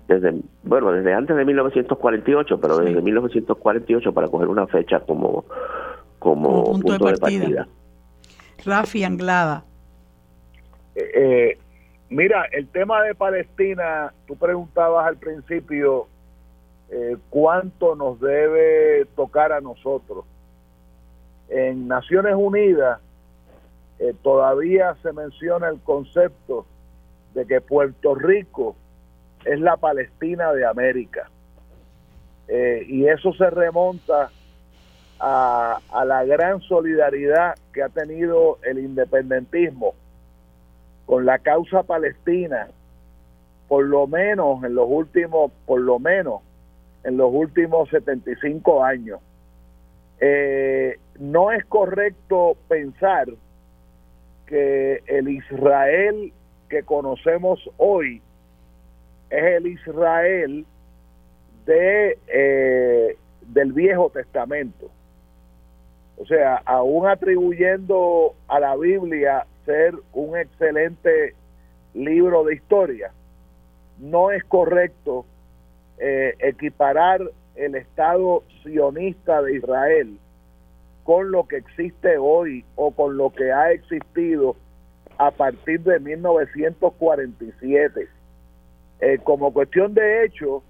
desde, 0.07 0.33
bueno, 0.63 0.91
desde 0.91 1.13
antes 1.13 1.35
de 1.35 1.45
1948, 1.45 2.59
pero 2.59 2.77
desde 2.79 3.01
1948 3.01 4.13
para 4.13 4.27
coger 4.27 4.49
una 4.49 4.67
fecha 4.67 4.99
como, 4.99 5.45
como, 6.19 6.63
punto, 6.63 7.05
de 7.05 7.17
partida. 7.17 7.67
Rafi 8.65 9.05
Anglada. 9.05 9.63
Eh, 10.95 11.11
eh, 11.15 11.57
mira, 12.09 12.45
el 12.51 12.67
tema 12.67 13.01
de 13.03 13.15
Palestina, 13.15 14.13
tú 14.27 14.35
preguntabas 14.35 15.07
al 15.07 15.17
principio 15.17 16.07
eh, 16.89 17.15
cuánto 17.29 17.95
nos 17.95 18.19
debe 18.19 19.05
tocar 19.15 19.53
a 19.53 19.61
nosotros. 19.61 20.25
En 21.47 21.87
Naciones 21.87 22.35
Unidas 22.35 22.99
eh, 23.99 24.13
todavía 24.21 24.95
se 25.01 25.13
menciona 25.13 25.69
el 25.69 25.79
concepto 25.81 26.65
de 27.33 27.45
que 27.45 27.61
Puerto 27.61 28.15
Rico 28.15 28.75
es 29.45 29.59
la 29.59 29.77
Palestina 29.77 30.51
de 30.53 30.65
América. 30.65 31.29
Eh, 32.47 32.85
y 32.87 33.07
eso 33.07 33.33
se 33.33 33.49
remonta 33.49 34.29
a, 35.19 35.79
a, 35.91 36.05
la 36.05 36.25
gran 36.25 36.59
solidaridad 36.61 37.55
que 37.71 37.81
ha 37.81 37.89
tenido 37.89 38.59
el 38.63 38.79
independentismo 38.79 39.93
con 41.05 41.25
la 41.25 41.39
causa 41.39 41.83
palestina, 41.83 42.67
por 43.67 43.85
lo 43.85 44.07
menos 44.07 44.63
en 44.63 44.75
los 44.75 44.87
últimos, 44.89 45.51
por 45.65 45.79
lo 45.79 45.99
menos 45.99 46.41
en 47.03 47.17
los 47.17 47.31
últimos 47.33 47.89
75 47.89 48.83
años. 48.83 49.19
Eh, 50.19 50.99
no 51.19 51.51
es 51.51 51.65
correcto 51.65 52.55
pensar 52.67 53.27
que 54.45 55.01
el 55.07 55.29
Israel 55.29 56.33
que 56.69 56.83
conocemos 56.83 57.59
hoy 57.77 58.21
es 59.29 59.43
el 59.43 59.67
Israel 59.67 60.65
de 61.65 62.17
eh, 62.27 63.17
del 63.47 63.73
Viejo 63.73 64.09
Testamento. 64.09 64.89
O 66.17 66.25
sea, 66.25 66.61
aún 66.65 67.07
atribuyendo 67.07 68.35
a 68.47 68.59
la 68.59 68.75
Biblia 68.75 69.45
ser 69.65 69.95
un 70.13 70.37
excelente 70.37 71.35
libro 71.93 72.43
de 72.43 72.55
historia, 72.55 73.11
no 73.99 74.31
es 74.31 74.43
correcto 74.43 75.25
eh, 75.97 76.35
equiparar 76.39 77.21
el 77.55 77.75
Estado 77.75 78.43
sionista 78.63 79.41
de 79.41 79.55
Israel 79.55 80.17
con 81.03 81.31
lo 81.31 81.47
que 81.47 81.57
existe 81.57 82.17
hoy 82.17 82.65
o 82.75 82.91
con 82.91 83.17
lo 83.17 83.31
que 83.31 83.51
ha 83.51 83.71
existido 83.71 84.55
a 85.17 85.31
partir 85.31 85.81
de 85.81 85.99
1947. 85.99 88.07
Eh, 89.01 89.19
como 89.23 89.51
cuestión 89.53 89.93
de 89.93 90.25
hecho, 90.25 90.63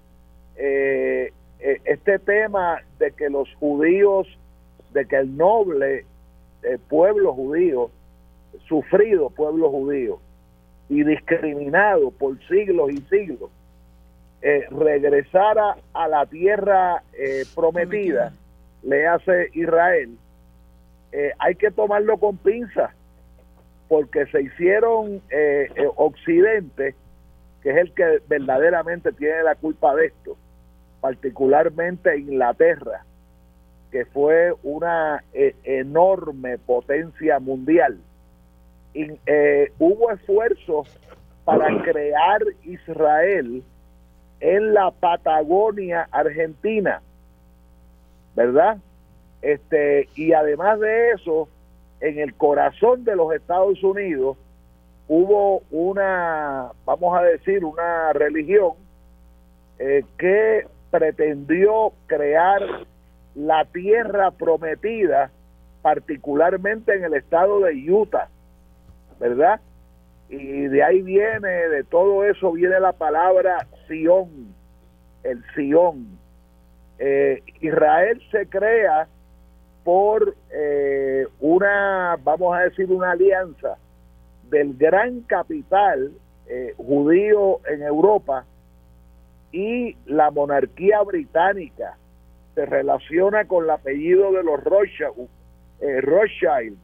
eh, 0.55 1.31
este 1.59 2.19
tema 2.19 2.81
de 2.99 3.11
que 3.11 3.29
los 3.29 3.53
judíos, 3.55 4.27
de 4.91 5.05
que 5.05 5.17
el 5.17 5.38
noble 5.38 6.05
pueblo 6.88 7.34
judío, 7.34 7.91
sufrido 8.67 9.29
pueblo 9.29 9.69
judío, 9.69 10.19
y 10.89 11.03
discriminado 11.03 12.11
por 12.11 12.38
siglos 12.47 12.91
y 12.91 12.97
siglos, 13.03 13.49
eh, 14.41 14.65
regresara 14.69 15.77
a 15.93 16.07
la 16.07 16.25
tierra 16.25 17.03
eh, 17.13 17.43
prometida, 17.55 18.34
le 18.84 19.07
hace 19.07 19.49
Israel, 19.53 20.17
eh, 21.14 21.32
hay 21.39 21.55
que 21.55 21.72
tomarlo 21.72 22.18
con 22.18 22.38
pinzas, 22.38 22.91
porque 23.88 24.26
se 24.28 24.41
hicieron 24.41 25.22
Occidente, 25.95 26.95
que 27.61 27.70
es 27.70 27.78
el 27.78 27.93
que 27.93 28.22
verdaderamente 28.28 29.11
tiene 29.14 29.43
la 29.43 29.55
culpa 29.55 29.93
de 29.95 30.07
esto, 30.07 30.36
particularmente 30.99 32.18
Inglaterra, 32.18 33.05
que 33.91 34.05
fue 34.05 34.53
una 34.64 35.24
enorme 35.64 36.57
potencia 36.57 37.39
mundial 37.39 37.99
eh, 38.93 39.72
hubo 39.80 40.11
esfuerzos 40.11 40.88
para 41.45 41.68
crear 41.84 42.41
Israel 42.64 43.64
en 44.39 44.74
la 44.74 44.91
Patagonia 44.91 46.07
Argentina, 46.11 47.01
¿verdad? 48.36 48.78
Este, 49.44 50.08
y 50.16 50.32
además 50.32 50.80
de 50.80 51.12
eso, 51.12 51.50
en 52.00 52.18
el 52.18 52.34
corazón 52.34 53.04
de 53.04 53.16
los 53.16 53.34
Estados 53.34 53.84
Unidos 53.84 54.38
hubo 55.10 55.62
una, 55.70 56.72
vamos 56.86 57.18
a 57.18 57.24
decir, 57.24 57.66
una 57.66 58.14
religión 58.14 58.72
eh, 59.80 60.06
que 60.18 60.66
pretendió 60.89 61.91
crear 62.08 62.62
la 63.36 63.66
tierra 63.66 64.32
prometida, 64.32 65.30
particularmente 65.82 66.96
en 66.96 67.04
el 67.04 67.14
estado 67.14 67.60
de 67.60 67.91
Utah. 67.91 68.30
¿verdad? 69.20 69.60
Y 70.30 70.68
de 70.68 70.84
ahí 70.84 71.02
viene, 71.02 71.50
de 71.50 71.84
todo 71.84 72.24
eso 72.26 72.54
viene 72.54 72.80
la 72.80 72.94
palabra 72.94 73.68
Sión, 73.88 74.54
el 75.24 75.44
Sión. 75.54 76.18
Eh, 76.98 77.44
Israel 77.60 78.22
se 78.32 78.48
crea 78.48 79.08
por 79.84 80.36
eh, 80.51 81.27
una, 81.39 82.17
vamos 82.23 82.55
a 82.55 82.61
decir, 82.61 82.91
una 82.91 83.11
alianza 83.11 83.77
del 84.49 84.75
gran 84.77 85.21
capital 85.21 86.11
eh, 86.47 86.73
judío 86.77 87.59
en 87.67 87.84
Europa 87.84 88.45
y 89.51 89.95
la 90.05 90.31
monarquía 90.31 91.01
británica. 91.01 91.97
Se 92.55 92.65
relaciona 92.65 93.45
con 93.45 93.65
el 93.65 93.69
apellido 93.71 94.31
de 94.31 94.43
los 94.43 94.63
Rothschild, 94.63 95.27
Rothschild. 96.01 96.77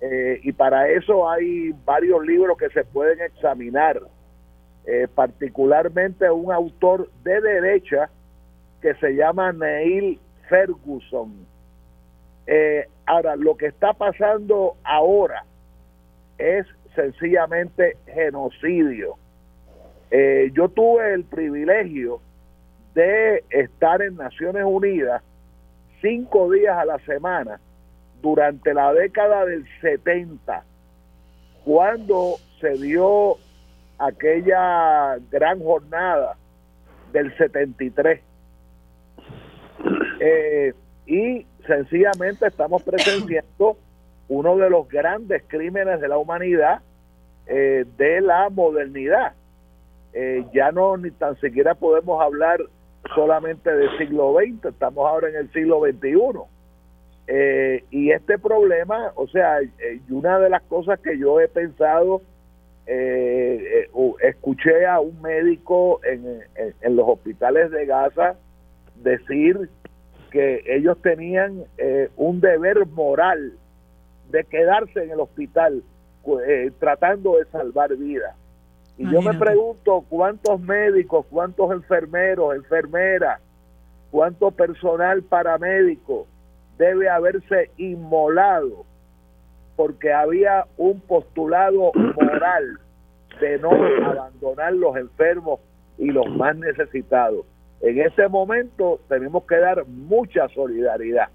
Eh, 0.00 0.40
y 0.44 0.52
para 0.52 0.88
eso 0.88 1.28
hay 1.28 1.74
varios 1.84 2.24
libros 2.24 2.56
que 2.56 2.68
se 2.70 2.84
pueden 2.84 3.20
examinar, 3.20 4.00
eh, 4.86 5.08
particularmente 5.12 6.30
un 6.30 6.52
autor 6.52 7.10
de 7.24 7.40
derecha 7.40 8.08
que 8.80 8.94
se 8.94 9.16
llama 9.16 9.52
Neil 9.52 10.20
Ferguson. 10.48 11.47
Eh, 12.48 12.88
ahora, 13.06 13.36
lo 13.36 13.56
que 13.56 13.66
está 13.66 13.92
pasando 13.92 14.76
ahora 14.82 15.44
es 16.38 16.66
sencillamente 16.96 17.96
genocidio. 18.06 19.16
yo 20.10 20.68
tuve 20.70 21.12
el 21.12 21.24
privilegio 21.24 22.20
de 22.94 23.44
estar 23.50 24.00
en 24.02 24.16
Naciones 24.16 24.64
Unidas 24.64 25.22
cinco 26.00 26.50
días 26.50 26.76
a 26.76 26.84
la 26.84 26.98
semana 27.00 27.60
durante 28.20 28.74
la 28.74 28.92
década 28.92 29.44
del 29.44 29.64
70, 29.80 30.64
cuando 31.64 32.36
se 32.60 32.72
dio 32.74 33.36
aquella 33.98 35.18
gran 35.30 35.60
jornada 35.60 36.36
del 37.12 37.36
73. 37.36 38.20
Eh, 40.20 40.74
y 41.06 41.46
sencillamente 41.68 42.48
estamos 42.48 42.82
presenciando 42.82 43.76
uno 44.28 44.56
de 44.56 44.68
los 44.68 44.88
grandes 44.88 45.44
crímenes 45.46 46.00
de 46.00 46.08
la 46.08 46.18
humanidad 46.18 46.80
eh, 47.46 47.84
de 47.96 48.20
la 48.20 48.50
modernidad. 48.50 49.34
Eh, 50.12 50.44
ya 50.52 50.72
no 50.72 50.96
ni 50.96 51.12
tan 51.12 51.38
siquiera 51.40 51.76
podemos 51.76 52.20
hablar 52.20 52.58
solamente 53.14 53.70
del 53.70 53.96
siglo 53.98 54.34
XX, 54.34 54.64
estamos 54.72 55.06
ahora 55.06 55.28
en 55.28 55.36
el 55.36 55.52
siglo 55.52 55.80
XXI 55.80 56.40
eh, 57.30 57.84
y 57.90 58.10
este 58.10 58.38
problema, 58.38 59.12
o 59.14 59.28
sea, 59.28 59.60
eh, 59.60 60.00
una 60.08 60.38
de 60.38 60.48
las 60.48 60.62
cosas 60.62 60.98
que 60.98 61.18
yo 61.18 61.38
he 61.40 61.48
pensado, 61.48 62.22
eh, 62.86 63.86
escuché 64.22 64.86
a 64.86 64.98
un 64.98 65.20
médico 65.20 66.00
en, 66.04 66.40
en, 66.80 66.96
los 66.96 67.06
hospitales 67.06 67.70
de 67.70 67.84
Gaza 67.84 68.36
decir 68.94 69.68
que 70.30 70.62
ellos 70.66 70.98
tenían 71.02 71.64
un 72.16 72.40
deber 72.40 72.86
moral 72.86 73.52
de 74.30 74.44
quedarse 74.44 75.02
en 75.02 75.10
el 75.10 75.20
hospital 75.20 75.82
tratando 76.78 77.36
de 77.36 77.44
salvar 77.46 77.96
vidas. 77.96 78.36
Y 78.98 79.10
yo 79.10 79.22
me 79.22 79.32
pregunto 79.34 80.04
cuántos 80.08 80.60
médicos, 80.60 81.24
cuántos 81.30 81.70
enfermeros, 81.70 82.56
enfermeras, 82.56 83.40
cuánto 84.10 84.50
personal 84.50 85.22
paramédico, 85.22 86.26
debe 86.76 87.08
haberse 87.08 87.70
inmolado 87.76 88.84
porque 89.76 90.12
había 90.12 90.66
un 90.76 91.00
postulado 91.00 91.92
moral 91.94 92.80
de 93.40 93.58
no 93.60 93.70
abandonar 94.10 94.72
los 94.72 94.96
enfermos 94.96 95.60
y 95.96 96.06
los 96.06 96.28
más 96.30 96.56
necesitados. 96.56 97.46
En 97.80 98.00
ese 98.00 98.28
momento 98.28 99.00
tenemos 99.08 99.44
que 99.44 99.56
dar 99.56 99.86
mucha 99.86 100.48
solidaridad. 100.48 101.28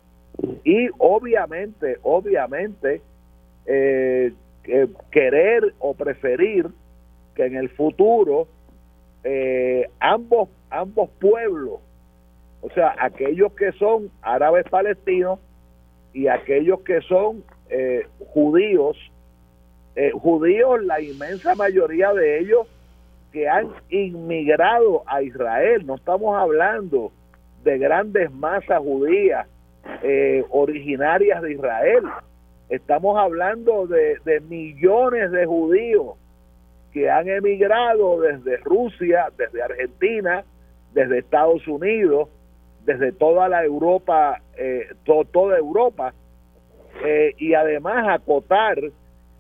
Y 0.64 0.90
obviamente, 0.98 1.98
obviamente, 2.04 3.02
eh, 3.66 4.34
querer 5.12 5.74
o 5.80 5.94
preferir 5.94 6.68
que 7.36 7.46
en 7.46 7.56
el 7.56 7.70
futuro 7.70 8.48
eh, 9.24 9.90
ambos 10.00 10.50
ambos 10.70 11.10
pueblos 11.20 11.80
o 12.64 12.70
sea, 12.70 12.96
aquellos 12.98 13.52
que 13.54 13.74
son 13.74 14.10
árabes 14.22 14.64
palestinos 14.70 15.38
y 16.14 16.28
aquellos 16.28 16.80
que 16.82 17.02
son 17.02 17.44
eh, 17.70 18.08
judíos, 18.30 18.96
eh, 19.98 20.12
judíos, 20.12 20.82
la 20.86 21.02
inmensa 21.02 21.56
mayoría 21.56 22.14
de 22.14 22.40
ellos 22.40 22.66
que 23.34 23.50
han 23.50 23.74
inmigrado 23.90 25.04
a 25.08 25.24
Israel. 25.24 25.86
No 25.86 25.96
estamos 25.96 26.38
hablando 26.38 27.12
de 27.64 27.80
grandes 27.80 28.32
masas 28.32 28.80
judías 28.80 29.48
eh, 30.04 30.46
originarias 30.52 31.42
de 31.42 31.54
Israel. 31.54 32.04
Estamos 32.70 33.18
hablando 33.18 33.88
de, 33.88 34.40
millones 34.48 35.32
de 35.32 35.46
judíos 35.48 36.16
que 36.92 37.10
han 37.10 37.28
emigrado 37.28 38.22
desde 38.22 38.58
Rusia, 38.58 39.26
desde 39.36 39.64
Argentina, 39.64 40.44
desde 40.94 41.18
Estados 41.18 41.68
Unidos, 41.68 42.30
desde 42.86 43.12
toda 43.14 43.50
la 43.50 43.66
Europa, 43.66 44.42
eh, 44.56 44.90
toda 45.06 45.58
Europa, 45.58 46.14
eh, 47.04 47.34
y 47.38 47.56
además 47.56 48.06
acotar 48.10 48.78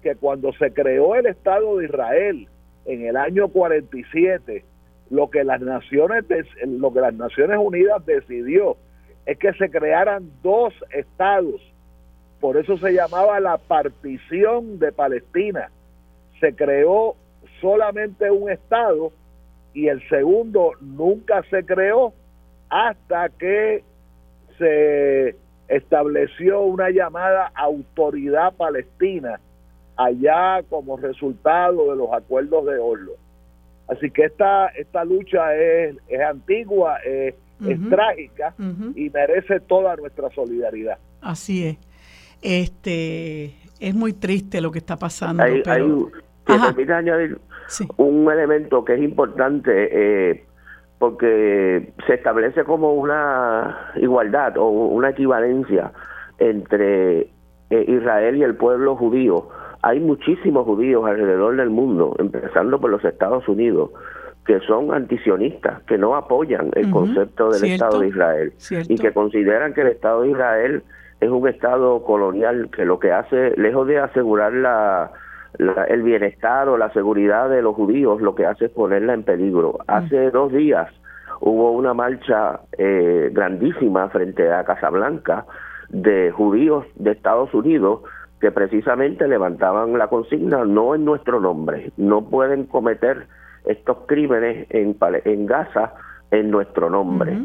que 0.01 0.15
cuando 0.15 0.51
se 0.53 0.73
creó 0.73 1.13
el 1.15 1.27
Estado 1.27 1.77
de 1.77 1.85
Israel 1.85 2.47
en 2.85 3.05
el 3.05 3.17
año 3.17 3.47
47, 3.47 4.63
lo 5.09 5.29
que 5.29 5.43
las 5.43 5.61
naciones 5.61 6.25
lo 6.65 6.93
que 6.93 7.01
las 7.01 7.13
Naciones 7.13 7.57
Unidas 7.61 8.05
decidió 8.05 8.77
es 9.25 9.37
que 9.37 9.53
se 9.53 9.69
crearan 9.69 10.29
dos 10.41 10.73
estados. 10.91 11.61
Por 12.39 12.57
eso 12.57 12.77
se 12.77 12.93
llamaba 12.93 13.39
la 13.39 13.57
partición 13.57 14.79
de 14.79 14.91
Palestina. 14.91 15.69
Se 16.39 16.53
creó 16.55 17.15
solamente 17.61 18.29
un 18.31 18.49
estado 18.49 19.13
y 19.73 19.87
el 19.87 20.07
segundo 20.09 20.71
nunca 20.81 21.41
se 21.49 21.65
creó 21.65 22.13
hasta 22.69 23.29
que 23.29 23.83
se 24.57 25.35
estableció 25.67 26.61
una 26.61 26.89
llamada 26.89 27.51
autoridad 27.55 28.53
palestina 28.55 29.39
allá 29.97 30.63
como 30.69 30.97
resultado 30.97 31.91
de 31.91 31.97
los 31.97 32.13
acuerdos 32.13 32.65
de 32.65 32.77
Oslo. 32.77 33.13
Así 33.87 34.09
que 34.11 34.25
esta, 34.25 34.67
esta 34.67 35.03
lucha 35.03 35.55
es, 35.55 35.95
es 36.07 36.21
antigua, 36.21 36.97
es, 37.05 37.35
trágica 37.89 38.53
y 38.93 39.09
merece 39.09 39.61
toda 39.61 39.95
nuestra 39.95 40.29
solidaridad. 40.31 40.97
Así 41.21 41.65
es. 41.65 41.77
Este, 42.41 43.55
es 43.79 43.95
muy 43.95 44.11
triste 44.11 44.59
lo 44.59 44.71
que 44.71 44.79
está 44.79 44.97
pasando. 44.97 45.43
Hay, 45.43 45.61
pero... 45.63 46.09
añadir 46.93 47.39
un 47.95 48.29
elemento 48.29 48.83
que 48.83 48.95
es 48.95 49.01
importante. 49.01 49.89
Eh, 49.91 50.45
porque 51.03 51.91
se 52.07 52.13
establece 52.13 52.63
como 52.63 52.93
una 52.93 53.91
igualdad 53.97 54.55
o 54.55 54.69
una 54.69 55.09
equivalencia 55.09 55.91
entre 56.39 57.23
eh, 57.69 57.85
Israel 57.89 58.37
y 58.37 58.43
el 58.43 58.55
pueblo 58.55 58.95
judío 58.95 59.49
hay 59.83 59.99
muchísimos 59.99 60.65
judíos 60.65 61.05
alrededor 61.05 61.57
del 61.57 61.69
mundo, 61.69 62.15
empezando 62.17 62.79
por 62.79 62.89
los 62.89 63.03
Estados 63.03 63.47
Unidos, 63.49 63.91
que 64.45 64.59
son 64.61 64.93
antisionistas, 64.93 65.83
que 65.83 65.97
no 65.97 66.15
apoyan 66.15 66.71
el 66.73 66.89
concepto 66.89 67.49
del 67.49 67.71
Estado 67.71 67.99
de 67.99 68.07
Israel 68.07 68.53
y 68.87 68.97
que 68.97 69.11
consideran 69.11 69.73
que 69.73 69.81
el 69.81 69.87
Estado 69.87 70.21
de 70.21 70.31
Israel 70.31 70.83
es 71.19 71.29
un 71.29 71.47
Estado 71.49 72.01
colonial 72.03 72.69
que 72.73 72.85
lo 72.85 72.97
que 72.97 73.11
hace, 73.11 73.55
lejos 73.57 73.85
de 73.87 73.99
asegurar 73.99 74.53
la, 74.53 75.11
el 75.89 76.01
bienestar 76.01 76.69
o 76.69 76.77
la 76.77 76.91
seguridad 76.93 77.49
de 77.49 77.61
los 77.61 77.75
judíos, 77.75 78.21
lo 78.21 78.35
que 78.35 78.45
hace 78.45 78.65
es 78.65 78.71
ponerla 78.71 79.13
en 79.13 79.23
peligro. 79.23 79.79
Hace 79.87 80.31
dos 80.31 80.53
días 80.53 80.87
hubo 81.41 81.71
una 81.71 81.93
marcha 81.93 82.61
eh, 82.77 83.29
grandísima 83.33 84.07
frente 84.09 84.49
a 84.49 84.63
Casablanca 84.63 85.45
de 85.89 86.31
judíos 86.31 86.85
de 86.95 87.11
Estados 87.11 87.53
Unidos 87.53 88.01
que 88.43 88.51
precisamente 88.51 89.25
levantaban 89.25 89.97
la 89.97 90.09
consigna 90.09 90.65
no 90.65 90.95
en 90.95 91.05
nuestro 91.05 91.39
nombre, 91.39 91.93
no 91.95 92.25
pueden 92.25 92.65
cometer 92.65 93.27
estos 93.63 93.99
crímenes 94.05 94.67
en, 94.69 94.97
en 95.23 95.45
Gaza 95.45 95.93
en 96.29 96.51
nuestro 96.51 96.89
nombre. 96.89 97.37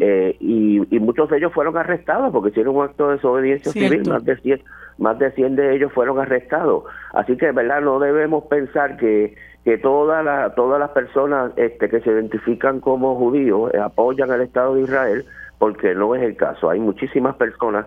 Eh, 0.00 0.34
y, 0.40 0.98
muchos 0.98 1.28
de 1.28 1.36
ellos 1.36 1.52
fueron 1.52 1.76
arrestados 1.76 2.32
porque 2.32 2.48
hicieron 2.48 2.74
un 2.74 2.84
acto 2.84 3.08
de 3.08 3.16
desobediencia 3.16 3.70
civil, 3.70 4.08
más 4.08 4.24
de 4.24 4.34
100, 4.38 4.62
más 4.96 5.18
de 5.18 5.30
100 5.32 5.56
de 5.56 5.76
ellos 5.76 5.92
fueron 5.92 6.18
arrestados. 6.20 6.84
Así 7.12 7.36
que, 7.36 7.52
¿verdad? 7.52 7.82
No 7.82 7.98
debemos 7.98 8.44
pensar 8.44 8.96
que, 8.96 9.34
que 9.62 9.76
toda 9.76 10.22
la, 10.22 10.54
todas 10.54 10.80
las 10.80 10.92
personas 10.92 11.52
este, 11.56 11.90
que 11.90 12.00
se 12.00 12.10
identifican 12.10 12.80
como 12.80 13.14
judíos 13.16 13.74
eh, 13.74 13.78
apoyan 13.78 14.30
al 14.30 14.40
Estado 14.40 14.74
de 14.76 14.84
Israel, 14.84 15.26
porque 15.58 15.94
no 15.94 16.14
es 16.14 16.22
el 16.22 16.34
caso. 16.34 16.70
Hay 16.70 16.80
muchísimas 16.80 17.36
personas 17.36 17.84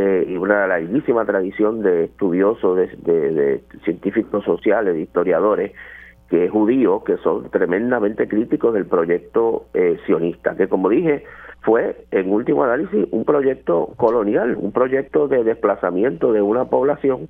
eh, 0.00 0.26
y 0.28 0.36
una 0.36 0.64
larguísima 0.68 1.24
tradición 1.24 1.82
de 1.82 2.04
estudiosos, 2.04 2.76
de, 2.76 3.64
científicos 3.84 4.44
sociales, 4.44 4.94
de 4.94 5.00
historiadores, 5.00 5.72
que 6.30 6.48
judíos 6.48 7.02
que 7.02 7.16
son 7.16 7.50
tremendamente 7.50 8.28
críticos 8.28 8.74
del 8.74 8.86
proyecto 8.86 9.64
eh, 9.74 9.98
sionista, 10.06 10.54
que 10.56 10.68
como 10.68 10.88
dije 10.88 11.24
fue 11.62 12.04
en 12.12 12.30
último 12.30 12.62
análisis 12.62 13.08
un 13.10 13.24
proyecto 13.24 13.88
colonial, 13.96 14.56
un 14.56 14.70
proyecto 14.70 15.26
de 15.26 15.42
desplazamiento 15.42 16.32
de 16.32 16.42
una 16.42 16.66
población 16.66 17.28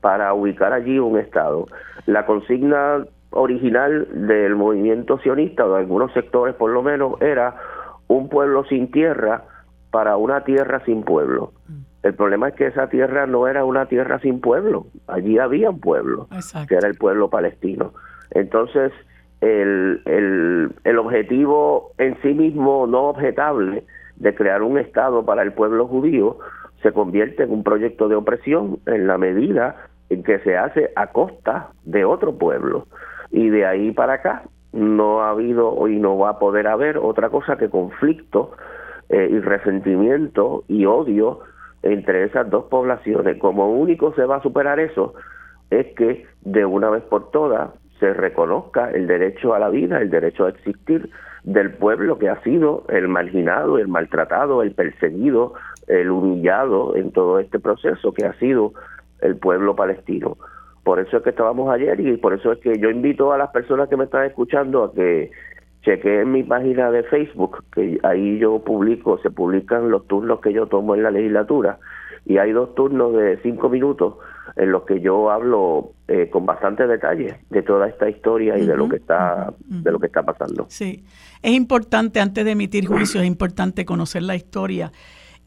para 0.00 0.34
ubicar 0.34 0.72
allí 0.72 0.98
un 0.98 1.20
Estado. 1.20 1.66
La 2.06 2.26
consigna 2.26 3.04
original 3.30 4.08
del 4.26 4.56
movimiento 4.56 5.18
sionista, 5.18 5.64
o 5.64 5.74
de 5.74 5.78
algunos 5.78 6.12
sectores 6.14 6.56
por 6.56 6.72
lo 6.72 6.82
menos, 6.82 7.20
era 7.20 7.54
un 8.08 8.28
pueblo 8.28 8.64
sin 8.64 8.90
tierra 8.90 9.44
para 9.92 10.16
una 10.16 10.42
tierra 10.42 10.82
sin 10.84 11.04
pueblo. 11.04 11.52
El 12.02 12.14
problema 12.14 12.48
es 12.48 12.54
que 12.54 12.66
esa 12.66 12.88
tierra 12.88 13.26
no 13.26 13.48
era 13.48 13.64
una 13.64 13.86
tierra 13.86 14.20
sin 14.20 14.40
pueblo, 14.40 14.86
allí 15.08 15.38
había 15.38 15.70
un 15.70 15.80
pueblo, 15.80 16.28
que 16.68 16.74
era 16.76 16.88
el 16.88 16.96
pueblo 16.96 17.28
palestino. 17.28 17.92
Entonces, 18.30 18.92
el, 19.40 20.02
el, 20.04 20.72
el 20.84 20.98
objetivo 20.98 21.92
en 21.98 22.16
sí 22.22 22.34
mismo 22.34 22.86
no 22.86 23.08
objetable 23.08 23.84
de 24.16 24.34
crear 24.34 24.62
un 24.62 24.78
Estado 24.78 25.24
para 25.24 25.42
el 25.42 25.52
pueblo 25.52 25.86
judío 25.86 26.38
se 26.82 26.92
convierte 26.92 27.42
en 27.44 27.52
un 27.52 27.64
proyecto 27.64 28.08
de 28.08 28.16
opresión 28.16 28.78
en 28.86 29.06
la 29.06 29.18
medida 29.18 29.76
en 30.10 30.22
que 30.22 30.38
se 30.40 30.56
hace 30.56 30.90
a 30.96 31.08
costa 31.08 31.70
de 31.84 32.04
otro 32.04 32.36
pueblo. 32.36 32.86
Y 33.30 33.48
de 33.48 33.66
ahí 33.66 33.92
para 33.92 34.14
acá 34.14 34.42
no 34.72 35.22
ha 35.22 35.30
habido 35.30 35.88
y 35.88 35.98
no 35.98 36.16
va 36.18 36.30
a 36.30 36.38
poder 36.38 36.66
haber 36.66 36.98
otra 36.98 37.30
cosa 37.30 37.56
que 37.56 37.68
conflicto 37.68 38.52
eh, 39.08 39.28
y 39.30 39.40
resentimiento 39.40 40.64
y 40.68 40.84
odio 40.84 41.40
entre 41.82 42.24
esas 42.24 42.48
dos 42.50 42.64
poblaciones. 42.64 43.38
Como 43.38 43.70
único 43.70 44.14
se 44.14 44.24
va 44.24 44.36
a 44.36 44.42
superar 44.42 44.80
eso 44.80 45.14
es 45.70 45.86
que 45.94 46.26
de 46.42 46.64
una 46.64 46.90
vez 46.90 47.02
por 47.04 47.30
todas 47.30 47.70
se 48.00 48.14
reconozca 48.14 48.90
el 48.90 49.06
derecho 49.06 49.54
a 49.54 49.58
la 49.58 49.68
vida, 49.68 50.00
el 50.00 50.10
derecho 50.10 50.46
a 50.46 50.50
existir 50.50 51.10
del 51.44 51.72
pueblo 51.72 52.18
que 52.18 52.28
ha 52.28 52.40
sido 52.42 52.84
el 52.88 53.08
marginado, 53.08 53.78
el 53.78 53.88
maltratado, 53.88 54.62
el 54.62 54.72
perseguido, 54.72 55.54
el 55.86 56.10
humillado 56.10 56.96
en 56.96 57.12
todo 57.12 57.38
este 57.38 57.58
proceso 57.58 58.12
que 58.12 58.26
ha 58.26 58.34
sido 58.34 58.72
el 59.20 59.36
pueblo 59.36 59.74
palestino. 59.74 60.36
Por 60.84 61.00
eso 61.00 61.18
es 61.18 61.22
que 61.22 61.30
estábamos 61.30 61.70
ayer 61.70 62.00
y 62.00 62.16
por 62.16 62.32
eso 62.32 62.52
es 62.52 62.58
que 62.60 62.78
yo 62.78 62.88
invito 62.88 63.32
a 63.32 63.38
las 63.38 63.50
personas 63.50 63.88
que 63.88 63.96
me 63.96 64.04
están 64.04 64.24
escuchando 64.24 64.84
a 64.84 64.92
que 64.92 65.30
chequeen 65.82 66.32
mi 66.32 66.42
página 66.42 66.90
de 66.90 67.02
Facebook, 67.04 67.64
que 67.72 67.98
ahí 68.02 68.38
yo 68.38 68.58
publico, 68.60 69.18
se 69.18 69.30
publican 69.30 69.90
los 69.90 70.06
turnos 70.06 70.40
que 70.40 70.52
yo 70.52 70.66
tomo 70.66 70.94
en 70.94 71.02
la 71.02 71.10
legislatura 71.10 71.78
y 72.24 72.38
hay 72.38 72.52
dos 72.52 72.74
turnos 72.74 73.14
de 73.14 73.38
cinco 73.42 73.68
minutos 73.68 74.14
en 74.56 74.72
los 74.72 74.82
que 74.84 75.00
yo 75.00 75.30
hablo 75.30 75.92
eh, 76.08 76.28
con 76.30 76.44
bastante 76.46 76.86
detalle 76.86 77.38
de 77.48 77.62
toda 77.62 77.88
esta 77.88 78.08
historia 78.08 78.58
y 78.58 78.66
de 78.66 78.76
lo 78.76 78.88
que 78.88 78.96
está 78.96 79.52
de 79.60 79.90
lo 79.92 79.98
que 79.98 80.06
está 80.06 80.22
pasando. 80.22 80.66
Sí, 80.68 81.04
es 81.42 81.52
importante 81.52 82.20
antes 82.20 82.44
de 82.44 82.50
emitir 82.52 82.86
juicios 82.86 83.22
es 83.22 83.28
importante 83.28 83.84
conocer 83.84 84.22
la 84.22 84.36
historia 84.36 84.92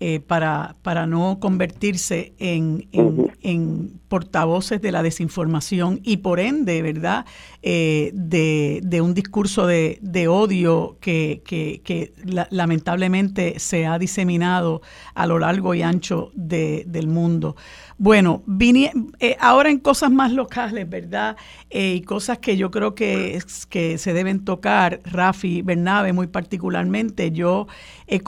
eh, 0.04 0.20
para, 0.20 0.78
para 0.82 1.06
no 1.06 1.38
convertirse 1.40 2.34
en, 2.40 2.88
en, 2.92 4.02
portavoces 4.08 4.82
de 4.82 4.92
la 4.92 5.04
desinformación 5.04 6.00
y 6.02 6.18
por 6.18 6.40
ende, 6.40 6.82
¿verdad?, 6.82 7.28
eh, 7.62 8.10
de, 8.16 8.82
de, 8.84 9.00
un 9.00 9.14
discurso 9.14 9.68
de, 9.68 10.00
de 10.02 10.28
odio 10.28 10.98
que, 11.02 11.44
que, 11.46 12.14
lamentablemente 12.50 13.60
se 13.60 13.86
ha 13.86 14.00
diseminado 14.00 14.82
a 15.14 15.28
lo 15.28 15.38
largo 15.38 15.76
y 15.76 15.84
ancho 15.84 16.32
de, 16.34 16.84
del 16.88 17.06
mundo. 17.06 17.56
Bueno, 18.04 18.42
vine, 18.48 18.92
eh, 19.20 19.38
ahora 19.40 19.70
en 19.70 19.78
cosas 19.78 20.10
más 20.10 20.32
locales, 20.32 20.90
¿verdad? 20.90 21.38
y 21.70 22.02
cosas 22.02 22.40
que 22.40 22.58
yo 22.58 22.72
creo 22.72 22.96
que, 22.96 23.40
que 23.70 24.00
se 24.00 24.14
deben 24.14 24.44
tocar, 24.44 25.02
Rafi 25.06 25.62
Bernabe 25.62 26.12
muy 26.12 26.26
particularmente, 26.26 27.32
yo 27.32 27.68
he, 28.08 28.20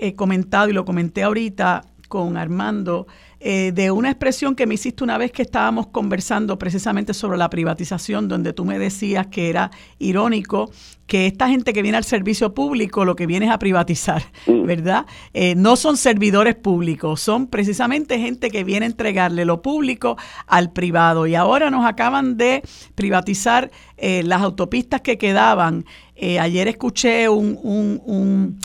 he 0.00 0.14
comentado 0.14 0.70
y 0.70 0.72
lo 0.72 0.86
comenté 0.86 1.24
ahorita 1.24 1.84
con 2.08 2.38
Armando 2.38 3.06
eh, 3.40 3.72
de 3.72 3.90
una 3.90 4.10
expresión 4.10 4.56
que 4.56 4.66
me 4.66 4.74
hiciste 4.74 5.04
una 5.04 5.16
vez 5.16 5.30
que 5.30 5.42
estábamos 5.42 5.86
conversando 5.86 6.58
precisamente 6.58 7.14
sobre 7.14 7.38
la 7.38 7.48
privatización, 7.48 8.28
donde 8.28 8.52
tú 8.52 8.64
me 8.64 8.78
decías 8.78 9.28
que 9.28 9.48
era 9.48 9.70
irónico 9.98 10.70
que 11.06 11.26
esta 11.26 11.48
gente 11.48 11.72
que 11.72 11.80
viene 11.82 11.96
al 11.96 12.04
servicio 12.04 12.52
público 12.52 13.04
lo 13.04 13.16
que 13.16 13.26
viene 13.26 13.46
es 13.46 13.52
a 13.52 13.58
privatizar, 13.58 14.22
¿verdad? 14.46 15.06
Eh, 15.32 15.54
no 15.54 15.76
son 15.76 15.96
servidores 15.96 16.56
públicos, 16.56 17.20
son 17.20 17.46
precisamente 17.46 18.18
gente 18.18 18.50
que 18.50 18.64
viene 18.64 18.84
a 18.84 18.88
entregarle 18.88 19.44
lo 19.44 19.62
público 19.62 20.16
al 20.46 20.72
privado. 20.72 21.26
Y 21.26 21.34
ahora 21.34 21.70
nos 21.70 21.86
acaban 21.86 22.36
de 22.36 22.62
privatizar 22.94 23.70
eh, 23.96 24.22
las 24.24 24.42
autopistas 24.42 25.00
que 25.00 25.16
quedaban. 25.16 25.84
ayer 26.20 26.66
escuché 26.68 27.28
un, 27.28 27.58
un 27.62 28.00
un, 28.04 28.58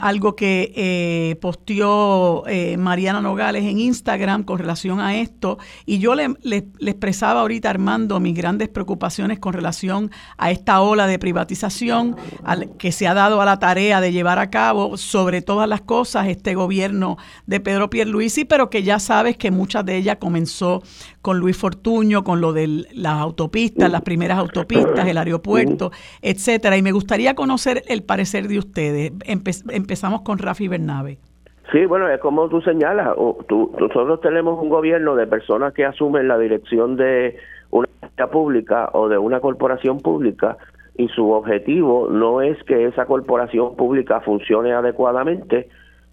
algo 0.00 0.36
que 0.36 0.72
eh, 0.74 1.36
posteó 1.40 2.46
eh, 2.46 2.76
Mariana 2.78 3.20
Nogales 3.20 3.64
en 3.64 3.78
Instagram 3.78 4.44
con 4.44 4.58
relación 4.58 5.00
a 5.00 5.16
esto. 5.16 5.58
Y 5.84 5.98
yo 5.98 6.14
le, 6.14 6.34
le, 6.42 6.68
expresaba 6.80 7.40
ahorita 7.40 7.68
Armando 7.68 8.20
mis 8.20 8.34
grandes 8.34 8.68
preocupaciones 8.68 9.38
con 9.38 9.52
relación 9.52 10.10
a 10.38 10.50
esta 10.50 10.80
ola 10.80 11.06
de 11.06 11.18
privatización 11.18 12.16
que 12.78 12.90
se 12.90 13.06
ha 13.06 13.14
dado 13.14 13.40
a 13.40 13.44
la 13.44 13.58
tarea 13.58 14.00
de 14.00 14.12
llevar 14.12 14.38
a 14.38 14.50
cabo 14.50 14.96
sobre 14.96 15.42
todas 15.42 15.68
las 15.68 15.82
cosas 15.82 16.28
este 16.28 16.54
gobierno 16.54 17.18
de 17.46 17.60
Pedro 17.60 17.90
Pierluisi, 17.90 18.44
pero 18.44 18.70
que 18.70 18.82
ya 18.82 18.98
sabes 18.98 19.36
que 19.36 19.50
muchas 19.50 19.84
de 19.84 19.96
ellas 19.96 20.16
comenzó 20.18 20.82
con 21.22 21.38
Luis 21.38 21.56
Fortuño, 21.56 22.24
con 22.24 22.40
lo 22.40 22.52
de 22.52 22.86
las 22.94 23.20
autopistas, 23.20 23.90
las 23.90 24.02
primeras 24.02 24.38
autopistas, 24.38 25.06
el 25.06 25.18
aeropuerto, 25.18 25.90
etcétera. 26.22 26.76
Y 26.76 26.82
me 26.82 26.92
gustaría 26.92 27.34
conocer 27.34 27.82
el 27.88 28.02
parecer 28.02 28.48
de 28.48 28.58
ustedes. 28.58 29.12
empezamos 29.26 30.22
con 30.22 30.38
Rafi 30.38 30.68
Bernabe. 30.68 31.18
Sí, 31.72 31.86
bueno, 31.86 32.08
es 32.08 32.18
como 32.20 32.48
tú 32.48 32.60
señalas, 32.62 33.16
nosotros 33.16 34.20
tenemos 34.20 34.60
un 34.60 34.68
gobierno 34.68 35.14
de 35.14 35.26
personas 35.26 35.72
que 35.72 35.84
asumen 35.84 36.26
la 36.26 36.36
dirección 36.36 36.96
de 36.96 37.36
una 37.70 37.86
pública 38.32 38.90
o 38.92 39.08
de 39.08 39.18
una 39.18 39.38
corporación 39.38 40.00
pública 40.00 40.56
y 40.96 41.08
su 41.08 41.30
objetivo 41.30 42.08
no 42.10 42.42
es 42.42 42.62
que 42.64 42.86
esa 42.86 43.06
corporación 43.06 43.76
pública 43.76 44.20
funcione 44.20 44.72
adecuadamente, 44.72 45.68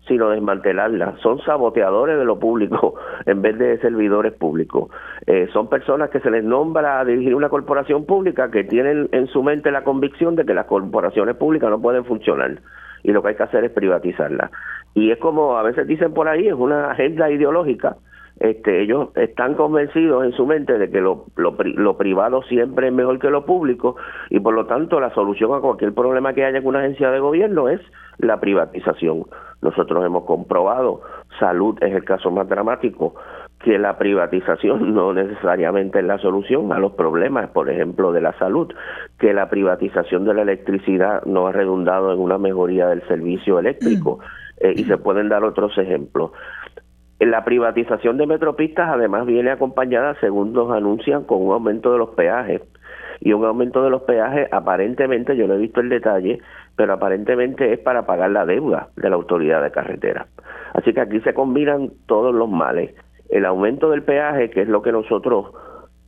sino 0.08 0.30
desmantelarla. 0.30 1.16
Son 1.22 1.39
saboteadores 1.41 2.18
de 2.18 2.26
lo 2.26 2.39
público 2.39 2.95
en 3.26 3.41
vez 3.41 3.58
de 3.58 3.78
servidores 3.80 4.34
públicos. 4.34 4.89
Eh, 5.26 5.47
son 5.53 5.70
personas 5.70 6.10
que 6.10 6.20
se 6.20 6.32
les 6.32 6.43
nombra 6.43 6.99
a 6.99 7.05
dirigir 7.05 7.36
una 7.36 7.49
corporación 7.49 8.05
pública 8.05 8.49
que 8.51 8.64
tienen 8.64 9.10
en 9.12 9.28
su 9.28 9.43
mente 9.43 9.72
la 9.72 9.84
convicción 9.84 10.36
de 10.36 10.45
que 10.45 10.53
las 10.53 10.66
corporaciones 10.66 11.36
públicas 11.36 11.70
no 11.70 11.82
pueden 11.82 12.05
funcionar 12.05 12.60
y 13.03 13.12
lo 13.12 13.22
que 13.22 13.30
hay 13.30 13.36
que 13.36 13.43
hacer 13.43 13.64
es 13.64 13.72
privatizarla. 13.72 14.51
Y 14.93 15.12
es 15.12 15.20
como 15.20 15.58
a 15.58 15.64
veces 15.64 15.88
dicen 15.88 16.14
por 16.14 16.28
ahí, 16.28 16.47
es 16.47 16.53
una 16.53 16.91
agenda 16.91 17.30
ideológica. 17.30 17.97
Este, 18.39 18.82
ellos 18.84 19.10
están 19.16 19.55
convencidos 19.55 20.24
en 20.24 20.32
su 20.34 20.45
mente 20.45 20.78
de 20.78 20.91
que 20.91 21.01
lo, 21.01 21.26
lo, 21.36 21.55
lo 21.58 21.97
privado 21.97 22.43
siempre 22.43 22.88
es 22.88 22.93
mejor 22.93 23.18
que 23.18 23.32
lo 23.32 23.45
público 23.45 23.95
y 24.30 24.39
por 24.39 24.53
lo 24.53 24.68
tanto 24.68 24.99
la 24.99 25.12
solución 25.14 25.55
a 25.55 25.60
cualquier 25.60 25.93
problema 25.93 26.34
que 26.34 26.45
haya 26.45 26.60
en 26.60 26.68
una 26.68 26.80
agencia 26.80 27.10
de 27.10 27.20
gobierno 27.20 27.68
es 27.68 27.82
la 28.20 28.39
privatización. 28.39 29.26
Nosotros 29.61 30.05
hemos 30.05 30.26
comprobado, 30.26 31.01
salud 31.39 31.78
es 31.82 31.93
el 31.93 32.03
caso 32.03 32.30
más 32.32 32.47
dramático, 32.47 33.15
que 33.63 33.80
la 33.80 33.97
privatización 33.97 34.93
no 34.95 35.13
necesariamente 35.13 35.99
es 35.99 36.05
la 36.05 36.20
solución 36.20 36.72
a 36.72 36.80
los 36.80 36.93
problemas, 36.93 37.49
por 37.49 37.70
ejemplo, 37.70 38.11
de 38.11 38.22
la 38.22 38.34
salud, 38.38 38.74
que 39.20 39.34
la 39.34 39.49
privatización 39.49 40.26
de 40.26 40.34
la 40.34 40.43
electricidad 40.43 41.24
no 41.26 41.47
ha 41.47 41.51
redundado 41.51 42.13
en 42.13 42.20
una 42.20 42.38
mejoría 42.38 42.88
del 42.88 43.05
servicio 43.07 43.59
eléctrico 43.59 44.20
eh, 44.59 44.74
y 44.76 44.84
se 44.84 44.97
pueden 44.97 45.30
dar 45.30 45.43
otros 45.43 45.78
ejemplos. 45.78 46.32
La 47.20 47.43
privatización 47.43 48.18
de 48.18 48.28
Metropistas 48.28 48.89
además 48.89 49.26
viene 49.26 49.49
acompañada, 49.49 50.15
según 50.20 50.53
nos 50.53 50.72
anuncian, 50.72 51.24
con 51.24 51.41
un 51.41 51.51
aumento 51.51 51.91
de 51.91 51.97
los 51.97 52.09
peajes. 52.09 52.61
Y 53.19 53.33
un 53.33 53.45
aumento 53.45 53.83
de 53.83 53.89
los 53.89 54.03
peajes, 54.03 54.47
aparentemente, 54.51 55.35
yo 55.35 55.47
no 55.47 55.55
he 55.55 55.57
visto 55.57 55.81
el 55.81 55.89
detalle, 55.89 56.39
pero 56.75 56.93
aparentemente 56.93 57.73
es 57.73 57.79
para 57.79 58.05
pagar 58.05 58.31
la 58.31 58.45
deuda 58.45 58.89
de 58.95 59.09
la 59.09 59.15
autoridad 59.15 59.63
de 59.63 59.71
carretera. 59.71 60.27
Así 60.73 60.93
que 60.93 61.01
aquí 61.01 61.19
se 61.21 61.33
combinan 61.33 61.91
todos 62.05 62.33
los 62.33 62.49
males. 62.49 62.93
El 63.29 63.45
aumento 63.45 63.89
del 63.89 64.03
peaje, 64.03 64.49
que 64.49 64.61
es 64.61 64.67
lo 64.67 64.81
que 64.81 64.91
nosotros 64.91 65.47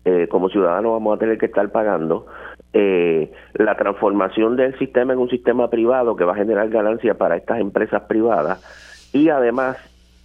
eh, 0.06 0.28
como 0.30 0.50
ciudadanos 0.50 0.94
vamos 0.94 1.16
a 1.16 1.20
tener 1.20 1.38
que 1.38 1.48
estar 1.48 1.70
pagando, 1.72 2.26
eh, 2.72 3.32
la 3.54 3.76
transformación 3.76 4.56
del 4.56 4.78
sistema 4.80 5.14
en 5.14 5.20
un 5.20 5.30
sistema 5.30 5.70
privado 5.70 6.16
que 6.16 6.24
va 6.24 6.34
a 6.34 6.36
generar 6.36 6.70
ganancias 6.70 7.18
para 7.18 7.36
estas 7.36 7.60
empresas 7.60 8.04
privadas 8.04 9.10
y 9.14 9.30
además 9.30 9.78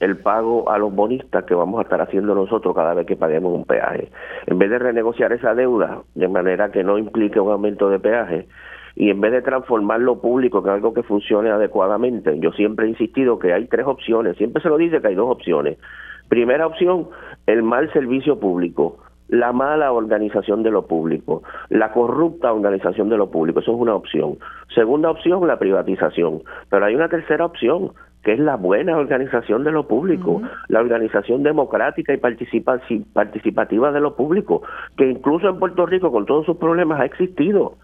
el 0.05 0.19
pago 0.19 0.71
a 0.71 0.79
los 0.79 0.95
bonistas 0.95 1.45
que 1.45 1.55
vamos 1.55 1.79
a 1.79 1.83
estar 1.83 2.01
haciendo 2.01 2.35
nosotros 2.35 2.75
cada 2.75 2.93
vez 2.93 3.07
que 3.07 3.17
paguemos 3.17 3.55
un 3.55 3.65
peaje. 3.65 4.11
En 4.47 4.59
vez 4.59 4.69
de 4.71 4.79
renegociar 4.79 5.33
esa 5.33 5.55
deuda 5.55 6.03
de 6.15 6.29
manera 6.29 6.71
que 6.71 6.85
no 6.85 6.99
implique 6.99 7.41
un 7.41 7.51
aumento 7.51 7.89
de 7.89 7.99
peaje, 7.99 8.47
y 8.97 9.11
en 9.11 9.21
vez 9.21 9.33
de 9.33 9.43
transformar 9.43 10.01
lo 10.01 10.21
público 10.21 10.61
en 10.63 10.69
algo 10.69 10.95
que 10.95 11.03
funcione 11.03 11.51
adecuadamente, 11.51 12.39
yo 12.39 12.53
siempre 12.53 12.87
he 12.87 12.91
insistido 12.91 13.39
que 13.39 13.53
hay 13.53 13.67
tres 13.67 13.87
opciones, 13.87 14.37
siempre 14.37 14.63
se 14.63 14.69
lo 14.69 14.77
dice 14.77 15.01
que 15.01 15.09
hay 15.09 15.15
dos 15.15 15.31
opciones. 15.31 15.79
Primera 16.29 16.67
opción, 16.67 17.09
el 17.47 17.63
mal 17.63 17.93
servicio 17.93 18.39
público, 18.39 18.99
la 19.29 19.53
mala 19.53 19.91
organización 19.91 20.63
de 20.63 20.71
lo 20.71 20.87
público, 20.87 21.43
la 21.71 21.93
corrupta 21.93 22.53
organización 22.53 23.09
de 23.09 23.17
lo 23.17 23.31
público, 23.31 23.61
eso 23.61 23.73
es 23.73 23.79
una 23.79 23.95
opción. 23.95 24.39
Segunda 24.75 25.11
opción, 25.11 25.47
la 25.47 25.59
privatización, 25.59 26.43
pero 26.71 26.85
hay 26.85 26.95
una 26.95 27.09
tercera 27.09 27.47
opción, 27.47 27.93
que 28.25 28.33
es 28.33 28.39
la 28.39 28.57
buena 28.57 28.97
organización 28.97 29.65
de 29.65 29.71
lo 29.71 29.87
público, 29.87 30.43
la 30.69 30.81
organización 30.81 31.43
democrática 31.43 32.15
y 32.15 32.17
participativa 32.17 33.93
de 33.93 34.01
lo 34.01 34.17
público, 34.17 34.63
que 34.97 35.09
incluso 35.09 35.49
en 35.49 35.59
Puerto 35.59 35.87
Rico, 35.87 36.11
con 36.11 36.27
todos 36.27 36.47
sus 36.47 36.57
problemas, 36.57 37.01
ha 37.01 37.05
existido 37.05 37.77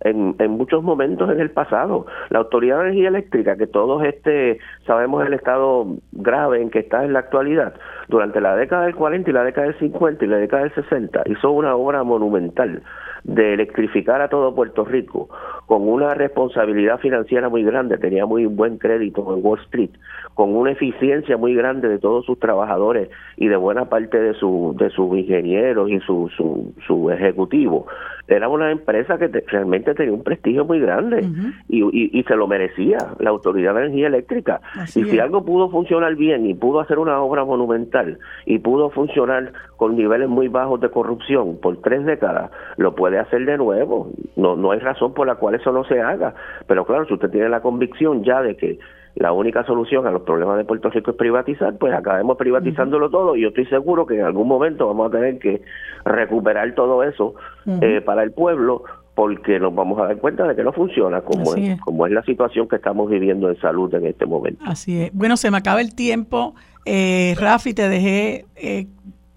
en, 0.00 0.36
en 0.38 0.50
muchos 0.52 0.82
momentos 0.82 1.30
en 1.30 1.40
el 1.40 1.50
pasado. 1.50 2.06
La 2.30 2.38
Autoridad 2.38 2.78
de 2.78 2.82
Energía 2.84 3.08
Eléctrica, 3.08 3.56
que 3.56 3.66
todos 3.66 4.04
este 4.04 4.58
sabemos 4.86 5.26
el 5.26 5.34
estado 5.34 5.86
grave 6.12 6.62
en 6.62 6.70
que 6.70 6.80
está 6.80 7.04
en 7.04 7.12
la 7.12 7.20
actualidad, 7.20 7.74
durante 8.08 8.40
la 8.40 8.56
década 8.56 8.84
del 8.86 8.94
40 8.94 9.28
y 9.28 9.32
la 9.32 9.44
década 9.44 9.66
del 9.66 9.78
50 9.78 10.24
y 10.24 10.28
la 10.28 10.38
década 10.38 10.62
del 10.62 10.74
60 10.74 11.22
hizo 11.26 11.50
una 11.50 11.74
obra 11.74 12.04
monumental 12.04 12.82
de 13.24 13.54
electrificar 13.54 14.20
a 14.20 14.28
todo 14.28 14.54
Puerto 14.54 14.84
Rico 14.84 15.28
con 15.66 15.88
una 15.88 16.14
responsabilidad 16.14 16.98
financiera 16.98 17.48
muy 17.48 17.62
grande, 17.62 17.98
tenía 17.98 18.24
muy 18.26 18.46
buen 18.46 18.78
crédito 18.78 19.20
en 19.34 19.44
Wall 19.44 19.60
Street, 19.60 19.90
con 20.34 20.56
una 20.56 20.72
eficiencia 20.72 21.36
muy 21.36 21.54
grande 21.54 21.88
de 21.88 21.98
todos 21.98 22.24
sus 22.24 22.38
trabajadores 22.38 23.10
y 23.36 23.48
de 23.48 23.56
buena 23.56 23.88
parte 23.88 24.18
de, 24.18 24.34
su, 24.34 24.74
de 24.78 24.90
sus 24.90 25.16
ingenieros 25.16 25.90
y 25.90 26.00
su, 26.00 26.30
su, 26.36 26.72
su 26.86 27.10
ejecutivo. 27.10 27.86
Era 28.28 28.48
una 28.48 28.70
empresa 28.70 29.16
que 29.16 29.28
realmente 29.46 29.94
tenía 29.94 30.12
un 30.12 30.22
prestigio 30.22 30.66
muy 30.66 30.78
grande 30.80 31.26
y, 31.68 32.18
y, 32.18 32.22
se 32.24 32.36
lo 32.36 32.46
merecía 32.46 32.98
la 33.18 33.30
Autoridad 33.30 33.74
de 33.74 33.86
Energía 33.86 34.08
Eléctrica. 34.08 34.60
y 34.94 35.04
si 35.04 35.18
algo 35.18 35.44
pudo 35.46 35.70
funcionar 35.70 36.14
bien 36.14 36.44
y 36.44 36.52
pudo 36.52 36.80
hacer 36.80 36.98
una 36.98 37.20
obra 37.20 37.46
monumental 37.46 38.18
y 38.44 38.58
pudo 38.58 38.90
funcionar 38.90 39.52
con 39.76 39.96
niveles 39.96 40.28
muy 40.28 40.48
bajos 40.48 40.78
de 40.80 40.90
corrupción 40.90 41.58
por 41.58 41.80
tres 41.80 42.04
décadas, 42.04 42.50
lo 42.76 42.94
puede 42.94 43.18
hacer 43.18 43.46
de 43.46 43.56
nuevo. 43.56 44.10
No, 44.36 44.56
no 44.56 44.72
hay 44.72 44.80
razón 44.80 45.14
por 45.14 45.26
la 45.26 45.36
cual 45.36 45.54
eso 45.54 45.72
no 45.72 45.84
se 45.84 46.00
haga. 46.00 46.34
Pero 46.66 46.84
claro, 46.84 47.06
si 47.06 47.14
usted 47.14 47.30
tiene 47.30 47.48
la 47.48 47.62
convicción 47.62 48.24
ya 48.24 48.42
de 48.42 48.56
que 48.56 48.78
la 49.14 49.32
única 49.32 49.64
solución 49.64 50.06
a 50.06 50.10
los 50.10 50.22
problemas 50.22 50.58
de 50.58 50.64
Puerto 50.64 50.90
Rico 50.90 51.10
es 51.10 51.16
privatizar, 51.16 51.76
pues 51.76 51.92
acabemos 51.92 52.36
privatizándolo 52.36 53.10
todo 53.10 53.36
y 53.36 53.42
yo 53.42 53.48
estoy 53.48 53.66
seguro 53.66 54.06
que 54.06 54.14
en 54.14 54.24
algún 54.24 54.46
momento 54.46 54.86
vamos 54.86 55.08
a 55.08 55.16
tener 55.16 55.38
que 55.38 55.62
recuperar 56.04 56.74
todo 56.74 57.02
eso 57.02 57.34
eh, 57.80 58.00
para 58.00 58.22
el 58.22 58.32
pueblo 58.32 58.84
porque 59.14 59.58
nos 59.58 59.74
vamos 59.74 59.98
a 59.98 60.04
dar 60.04 60.18
cuenta 60.18 60.46
de 60.46 60.54
que 60.54 60.62
no 60.62 60.72
funciona 60.72 61.22
como 61.22 61.56
es, 61.56 61.80
como 61.80 62.06
es 62.06 62.12
la 62.12 62.22
situación 62.22 62.68
que 62.68 62.76
estamos 62.76 63.10
viviendo 63.10 63.50
en 63.50 63.60
salud 63.60 63.92
en 63.94 64.06
este 64.06 64.26
momento. 64.26 64.62
Así 64.64 65.02
es. 65.02 65.10
Bueno, 65.12 65.36
se 65.36 65.50
me 65.50 65.56
acaba 65.56 65.80
el 65.80 65.96
tiempo. 65.96 66.54
Eh, 66.84 67.34
Rafi, 67.36 67.74
te 67.74 67.88
dejé 67.88 68.46
eh, 68.54 68.86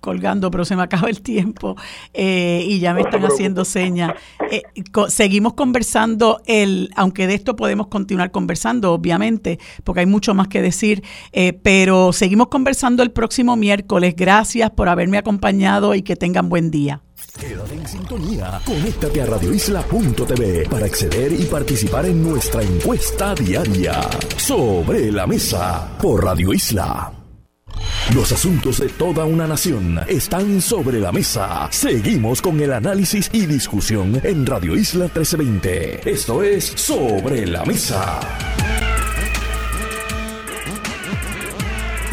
colgando, 0.01 0.51
pero 0.51 0.65
se 0.65 0.75
me 0.75 0.83
acaba 0.83 1.09
el 1.09 1.21
tiempo 1.21 1.77
eh, 2.13 2.65
y 2.67 2.79
ya 2.79 2.93
me 2.93 3.01
están 3.01 3.23
haciendo 3.23 3.63
señas. 3.63 4.13
Eh, 4.49 4.63
seguimos 5.07 5.53
conversando, 5.53 6.41
el, 6.45 6.89
aunque 6.95 7.27
de 7.27 7.35
esto 7.35 7.55
podemos 7.55 7.87
continuar 7.87 8.31
conversando, 8.31 8.91
obviamente, 8.91 9.59
porque 9.85 10.01
hay 10.01 10.07
mucho 10.07 10.33
más 10.33 10.49
que 10.49 10.61
decir, 10.61 11.03
eh, 11.31 11.53
pero 11.53 12.11
seguimos 12.11 12.49
conversando 12.49 13.03
el 13.03 13.11
próximo 13.11 13.55
miércoles. 13.55 14.15
Gracias 14.17 14.71
por 14.71 14.89
haberme 14.89 15.17
acompañado 15.17 15.95
y 15.95 16.01
que 16.01 16.17
tengan 16.17 16.49
buen 16.49 16.71
día. 16.71 17.01
Quédate 17.39 17.75
en 17.75 17.87
sintonía. 17.87 18.59
Conéctate 18.65 19.21
a 19.21 19.25
radioisla.tv 19.25 20.67
para 20.69 20.85
acceder 20.85 21.31
y 21.31 21.45
participar 21.45 22.05
en 22.05 22.21
nuestra 22.21 22.61
encuesta 22.61 23.33
diaria 23.35 24.01
sobre 24.37 25.11
la 25.11 25.25
mesa 25.27 25.97
por 26.01 26.25
Radio 26.25 26.53
Isla. 26.53 27.20
Los 28.15 28.31
asuntos 28.31 28.79
de 28.79 28.89
toda 28.89 29.25
una 29.25 29.47
nación 29.47 29.99
están 30.07 30.61
sobre 30.61 30.99
la 30.99 31.11
mesa. 31.11 31.67
Seguimos 31.71 32.41
con 32.41 32.59
el 32.59 32.73
análisis 32.73 33.29
y 33.31 33.45
discusión 33.45 34.19
en 34.23 34.45
Radio 34.45 34.75
Isla 34.75 35.05
1320. 35.05 36.09
Esto 36.09 36.43
es 36.43 36.65
Sobre 36.65 37.45
la 37.47 37.63
Mesa. 37.63 38.19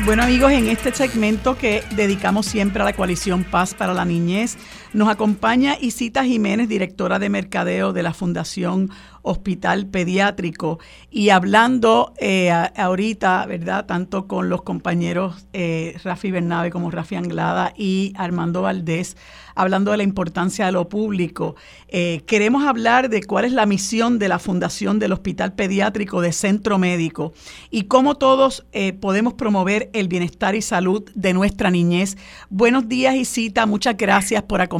Bueno 0.04 0.22
amigos, 0.22 0.52
en 0.52 0.68
este 0.68 0.94
segmento 0.94 1.58
que 1.58 1.82
dedicamos 1.90 2.46
siempre 2.46 2.80
a 2.80 2.84
la 2.86 2.94
coalición 2.94 3.44
Paz 3.44 3.74
para 3.74 3.92
la 3.92 4.06
Niñez, 4.06 4.56
nos 4.92 5.08
acompaña 5.08 5.76
Isita 5.80 6.24
Jiménez, 6.24 6.68
directora 6.68 7.18
de 7.18 7.28
Mercadeo 7.28 7.92
de 7.92 8.02
la 8.02 8.14
Fundación 8.14 8.90
hospital 9.22 9.86
pediátrico. 9.86 10.78
Y 11.10 11.30
hablando 11.30 12.14
eh, 12.18 12.50
ahorita, 12.76 13.46
¿verdad? 13.46 13.86
Tanto 13.86 14.26
con 14.26 14.48
los 14.48 14.62
compañeros 14.62 15.46
eh, 15.52 15.96
Rafi 16.02 16.30
Bernabe 16.30 16.70
como 16.70 16.90
Rafi 16.90 17.16
Anglada 17.16 17.72
y 17.76 18.12
Armando 18.16 18.62
Valdés, 18.62 19.16
hablando 19.54 19.90
de 19.90 19.98
la 19.98 20.02
importancia 20.02 20.66
de 20.66 20.72
lo 20.72 20.88
público, 20.88 21.56
eh, 21.88 22.22
queremos 22.26 22.64
hablar 22.66 23.10
de 23.10 23.22
cuál 23.22 23.44
es 23.44 23.52
la 23.52 23.66
misión 23.66 24.18
de 24.18 24.28
la 24.28 24.38
Fundación 24.38 24.98
del 24.98 25.12
Hospital 25.12 25.52
Pediátrico 25.54 26.20
de 26.20 26.32
Centro 26.32 26.78
Médico 26.78 27.32
y 27.70 27.84
cómo 27.84 28.14
todos 28.16 28.66
podemos 29.00 29.34
promover 29.34 29.90
el 29.92 30.08
bienestar 30.08 30.54
y 30.54 30.62
salud 30.62 31.10
de 31.14 31.32
nuestra 31.32 31.70
niñez. 31.70 32.16
Buenos 32.48 32.88
días, 32.88 33.16
Isita. 33.16 33.66
Muchas 33.66 33.96
gracias 33.96 34.42
por 34.44 34.60
acompañarnos. 34.60 34.77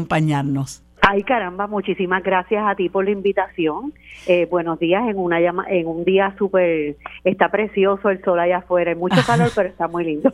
Ay, 1.00 1.22
caramba, 1.22 1.66
muchísimas 1.66 2.22
gracias 2.22 2.62
a 2.66 2.74
ti 2.74 2.88
por 2.88 3.04
la 3.04 3.12
invitación. 3.12 3.92
Eh, 4.26 4.46
buenos 4.50 4.78
días 4.78 5.08
en 5.08 5.18
una 5.18 5.40
llama, 5.40 5.64
en 5.68 5.86
un 5.86 6.04
día 6.04 6.34
súper, 6.36 6.96
está 7.24 7.50
precioso 7.50 8.10
el 8.10 8.22
sol 8.24 8.38
allá 8.38 8.58
afuera, 8.58 8.90
hay 8.90 8.96
mucho 8.96 9.16
calor, 9.26 9.50
pero 9.54 9.68
está 9.68 9.88
muy 9.88 10.04
lindo. 10.04 10.30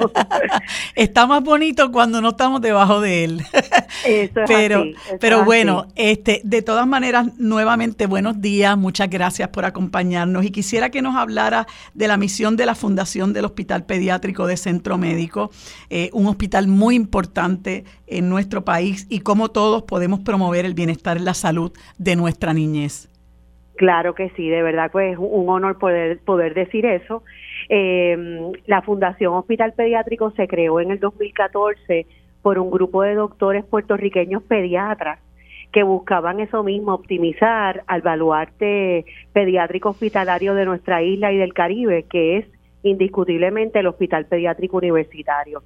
está 0.94 1.26
más 1.26 1.42
bonito 1.42 1.92
cuando 1.92 2.20
no 2.20 2.30
estamos 2.30 2.60
debajo 2.60 3.00
de 3.00 3.24
él. 3.24 3.42
Eso 4.04 4.40
es 4.40 4.46
pero, 4.48 4.80
así, 4.80 4.94
pero 5.20 5.44
bueno, 5.44 5.86
este, 5.94 6.40
de 6.44 6.62
todas 6.62 6.86
maneras, 6.86 7.38
nuevamente 7.38 8.06
buenos 8.06 8.40
días, 8.40 8.76
muchas 8.76 9.08
gracias 9.10 9.48
por 9.48 9.64
acompañarnos 9.64 10.44
y 10.44 10.50
quisiera 10.50 10.90
que 10.90 11.02
nos 11.02 11.16
hablara 11.16 11.66
de 11.94 12.08
la 12.08 12.16
misión 12.16 12.56
de 12.56 12.66
la 12.66 12.74
Fundación 12.74 13.32
del 13.32 13.44
Hospital 13.44 13.84
Pediátrico 13.84 14.46
de 14.46 14.56
Centro 14.56 14.98
Médico, 14.98 15.50
eh, 15.90 16.10
un 16.12 16.26
hospital 16.26 16.66
muy 16.68 16.96
importante 16.96 17.84
en 18.06 18.28
nuestro 18.28 18.64
país 18.64 19.06
y 19.08 19.20
cómo 19.20 19.50
todos 19.50 19.82
podemos 19.84 20.20
promover 20.20 20.64
el 20.64 20.74
bienestar 20.74 21.16
y 21.16 21.20
la 21.20 21.34
salud 21.34 21.72
de 21.98 22.16
nuestra 22.16 22.52
niñez. 22.52 23.08
Claro 23.76 24.14
que 24.14 24.30
sí, 24.30 24.48
de 24.48 24.62
verdad 24.62 24.90
pues 24.92 25.12
es 25.12 25.18
un 25.18 25.48
honor 25.48 25.78
poder, 25.78 26.18
poder 26.20 26.54
decir 26.54 26.86
eso. 26.86 27.22
Eh, 27.68 28.52
la 28.66 28.82
Fundación 28.82 29.34
Hospital 29.34 29.72
Pediátrico 29.72 30.30
se 30.32 30.46
creó 30.46 30.80
en 30.80 30.92
el 30.92 31.00
2014 31.00 32.06
por 32.42 32.58
un 32.58 32.70
grupo 32.70 33.02
de 33.02 33.14
doctores 33.14 33.64
puertorriqueños 33.64 34.42
pediatras 34.42 35.18
que 35.72 35.82
buscaban 35.82 36.38
eso 36.38 36.62
mismo, 36.62 36.94
optimizar 36.94 37.82
al 37.88 38.00
baluarte 38.02 39.04
pediátrico 39.32 39.88
hospitalario 39.88 40.54
de 40.54 40.66
nuestra 40.66 41.02
isla 41.02 41.32
y 41.32 41.36
del 41.36 41.52
Caribe, 41.52 42.04
que 42.04 42.36
es 42.36 42.46
indiscutiblemente 42.84 43.80
el 43.80 43.88
Hospital 43.88 44.26
Pediátrico 44.26 44.76
Universitario. 44.76 45.64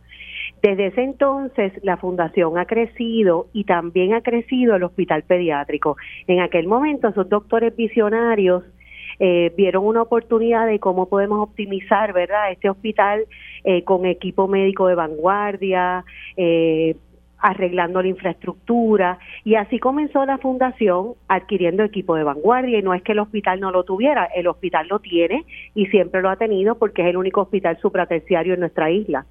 Desde 0.63 0.87
ese 0.87 1.03
entonces 1.03 1.73
la 1.83 1.97
fundación 1.97 2.59
ha 2.59 2.65
crecido 2.65 3.47
y 3.53 3.65
también 3.65 4.15
ha 4.15 4.23
crecido 4.23 4.75
el 4.75 4.83
hospital 4.83 5.23
pediátrico. 5.23 5.97
En 6.27 6.41
aquel 6.41 6.67
momento 6.67 7.09
esos 7.09 7.29
doctores 7.29 7.75
visionarios 7.77 8.65
eh, 9.21 9.53
vieron 9.57 9.85
una 9.85 10.03
oportunidad 10.03 10.67
de 10.67 10.79
cómo 10.79 11.09
podemos 11.09 11.41
optimizar, 11.41 12.13
¿verdad? 12.13 12.53
Este 12.53 12.71
hospital 12.71 13.27
eh, 13.65 13.83
con 13.85 14.07
equipo 14.07 14.49
médico 14.49 14.87
de 14.87 14.95
vanguardia, 14.95 16.05
eh, 16.37 16.97
arreglando 17.41 18.03
la 18.03 18.09
infraestructura 18.09 19.19
y 19.45 19.55
así 19.55 19.79
comenzó 19.79 20.25
la 20.25 20.39
fundación 20.39 21.15
adquiriendo 21.29 21.85
equipo 21.85 22.17
de 22.17 22.25
vanguardia 22.25 22.79
y 22.79 22.83
no 22.83 22.95
es 22.95 23.03
que 23.03 23.13
el 23.13 23.21
hospital 23.21 23.61
no 23.61 23.71
lo 23.71 23.85
tuviera, 23.85 24.25
el 24.35 24.49
hospital 24.49 24.89
lo 24.89 24.99
tiene 24.99 25.45
y 25.75 25.87
siempre 25.87 26.21
lo 26.21 26.31
ha 26.31 26.37
tenido 26.37 26.77
porque 26.77 27.03
es 27.03 27.09
el 27.09 27.17
único 27.17 27.43
hospital 27.43 27.79
supraterciario 27.81 28.55
en 28.55 28.61
nuestra 28.61 28.91
isla. 28.91 29.27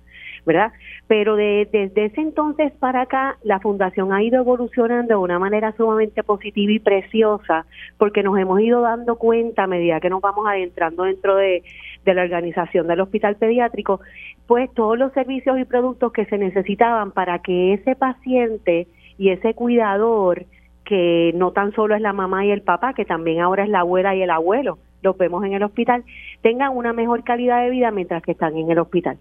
¿Verdad? 0.47 0.71
Pero 1.07 1.35
desde 1.35 2.05
ese 2.05 2.21
entonces 2.21 2.71
para 2.79 3.01
acá, 3.01 3.37
la 3.43 3.59
fundación 3.59 4.13
ha 4.13 4.23
ido 4.23 4.39
evolucionando 4.39 5.09
de 5.09 5.19
una 5.19 5.37
manera 5.37 5.73
sumamente 5.73 6.23
positiva 6.23 6.71
y 6.71 6.79
preciosa, 6.79 7.65
porque 7.97 8.23
nos 8.23 8.39
hemos 8.39 8.61
ido 8.61 8.81
dando 8.81 9.17
cuenta 9.17 9.65
a 9.65 9.67
medida 9.67 9.99
que 9.99 10.09
nos 10.09 10.21
vamos 10.21 10.47
adentrando 10.47 11.03
dentro 11.03 11.35
de, 11.35 11.63
de 12.05 12.13
la 12.13 12.23
organización 12.23 12.87
del 12.87 13.01
hospital 13.01 13.35
pediátrico, 13.35 13.99
pues 14.47 14.73
todos 14.73 14.97
los 14.97 15.11
servicios 15.11 15.59
y 15.59 15.65
productos 15.65 16.13
que 16.13 16.25
se 16.25 16.37
necesitaban 16.37 17.11
para 17.11 17.39
que 17.39 17.73
ese 17.73 17.95
paciente 17.95 18.87
y 19.17 19.29
ese 19.29 19.53
cuidador, 19.53 20.45
que 20.85 21.33
no 21.35 21.51
tan 21.51 21.73
solo 21.73 21.95
es 21.95 22.01
la 22.01 22.13
mamá 22.13 22.45
y 22.45 22.51
el 22.51 22.61
papá, 22.61 22.93
que 22.93 23.03
también 23.03 23.41
ahora 23.41 23.65
es 23.65 23.69
la 23.69 23.81
abuela 23.81 24.15
y 24.15 24.21
el 24.21 24.29
abuelo, 24.29 24.77
los 25.01 25.17
vemos 25.17 25.43
en 25.43 25.51
el 25.51 25.63
hospital, 25.63 26.05
tengan 26.41 26.75
una 26.75 26.93
mejor 26.93 27.25
calidad 27.25 27.61
de 27.63 27.69
vida 27.69 27.91
mientras 27.91 28.23
que 28.23 28.31
están 28.31 28.55
en 28.55 28.71
el 28.71 28.79
hospital. 28.79 29.17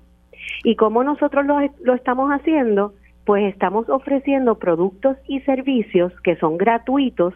Y 0.65 0.77
como 0.77 1.05
nosotros 1.05 1.47
lo, 1.47 1.59
lo 1.83 1.95
estamos 1.95 2.31
haciendo, 2.31 2.95
pues 3.25 3.53
estamos 3.53 3.89
ofreciendo 3.89 4.59
productos 4.59 5.17
y 5.27 5.41
servicios 5.41 6.13
que 6.23 6.37
son 6.37 6.57
gratuitos 6.57 7.35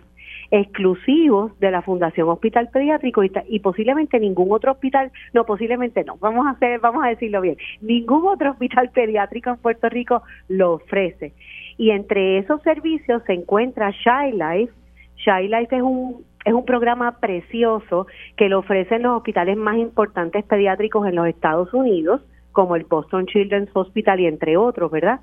exclusivos 0.51 1.59
de 1.61 1.71
la 1.71 1.83
Fundación 1.83 2.29
Hospital 2.29 2.69
Pediátrico 2.73 3.23
y, 3.23 3.33
y, 3.49 3.61
posiblemente 3.61 4.19
ningún 4.19 4.53
otro 4.53 4.73
hospital, 4.73 5.13
no 5.33 5.45
posiblemente 5.45 6.05
no, 6.05 6.17
vamos 6.17 6.47
a 6.47 6.51
hacer, 6.51 6.81
vamos 6.81 7.05
a 7.05 7.09
decirlo 7.09 7.41
bien, 7.41 7.57
ningún 7.81 8.27
otro 8.27 8.51
hospital 8.53 8.91
pediátrico 8.91 9.51
en 9.51 9.57
Puerto 9.57 9.89
Rico 9.89 10.23
lo 10.49 10.75
ofrece. 10.75 11.33
Y 11.77 11.91
entre 11.91 12.39
esos 12.39 12.63
servicios 12.63 13.23
se 13.27 13.33
encuentra 13.33 13.91
Shy 13.91 14.33
Life. 14.33 14.73
Shy 15.17 15.49
Life 15.49 15.77
es 15.77 15.83
un 15.83 16.25
es 16.45 16.55
un 16.55 16.65
programa 16.65 17.19
precioso 17.19 18.07
que 18.37 18.49
lo 18.49 18.61
ofrecen 18.61 19.03
los 19.03 19.19
hospitales 19.19 19.59
más 19.59 19.77
importantes 19.77 20.43
pediátricos 20.45 21.07
en 21.07 21.17
los 21.17 21.27
Estados 21.27 21.73
Unidos 21.75 22.23
como 22.61 22.77
el 22.77 22.85
Boston 22.85 23.25
Children's 23.25 23.71
Hospital 23.73 24.21
y 24.21 24.27
entre 24.27 24.59
otros, 24.59 24.91
¿verdad? 24.91 25.21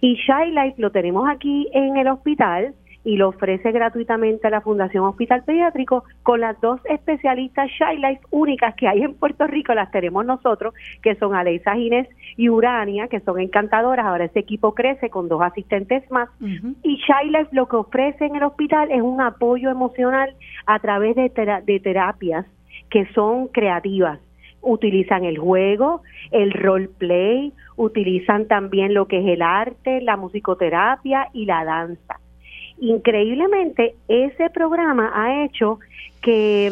Y 0.00 0.14
Shy 0.14 0.52
Life 0.52 0.76
lo 0.78 0.90
tenemos 0.90 1.28
aquí 1.28 1.68
en 1.74 1.98
el 1.98 2.08
hospital 2.08 2.72
y 3.04 3.18
lo 3.18 3.28
ofrece 3.28 3.72
gratuitamente 3.72 4.46
a 4.46 4.50
la 4.50 4.62
Fundación 4.62 5.04
Hospital 5.04 5.44
Pediátrico 5.44 6.04
con 6.22 6.40
las 6.40 6.58
dos 6.62 6.80
especialistas 6.86 7.68
Shy 7.68 7.98
Life 7.98 8.22
únicas 8.30 8.74
que 8.74 8.88
hay 8.88 9.02
en 9.02 9.12
Puerto 9.16 9.46
Rico, 9.46 9.74
las 9.74 9.90
tenemos 9.90 10.24
nosotros, 10.24 10.72
que 11.02 11.14
son 11.16 11.34
Aleisa 11.34 11.74
Ginés 11.74 12.08
y 12.38 12.48
Urania, 12.48 13.08
que 13.08 13.20
son 13.20 13.38
encantadoras. 13.38 14.06
Ahora 14.06 14.24
ese 14.24 14.38
equipo 14.38 14.72
crece 14.74 15.10
con 15.10 15.28
dos 15.28 15.42
asistentes 15.42 16.10
más. 16.10 16.30
Y 16.40 16.96
Shy 16.96 17.28
Life 17.28 17.50
lo 17.52 17.68
que 17.68 17.76
ofrece 17.76 18.24
en 18.24 18.36
el 18.36 18.44
hospital 18.44 18.90
es 18.90 19.02
un 19.02 19.20
apoyo 19.20 19.68
emocional 19.68 20.34
a 20.64 20.78
través 20.78 21.16
de, 21.16 21.30
de 21.66 21.80
terapias 21.80 22.46
que 22.88 23.04
son 23.12 23.48
creativas 23.48 24.20
utilizan 24.60 25.24
el 25.24 25.38
juego, 25.38 26.02
el 26.30 26.52
role 26.52 26.88
play, 26.88 27.52
utilizan 27.76 28.46
también 28.46 28.94
lo 28.94 29.06
que 29.06 29.20
es 29.20 29.26
el 29.26 29.42
arte, 29.42 30.00
la 30.00 30.16
musicoterapia 30.16 31.28
y 31.32 31.46
la 31.46 31.64
danza 31.64 32.20
increíblemente 32.80 33.94
ese 34.06 34.50
programa 34.50 35.10
ha 35.14 35.44
hecho 35.44 35.78
que, 36.22 36.70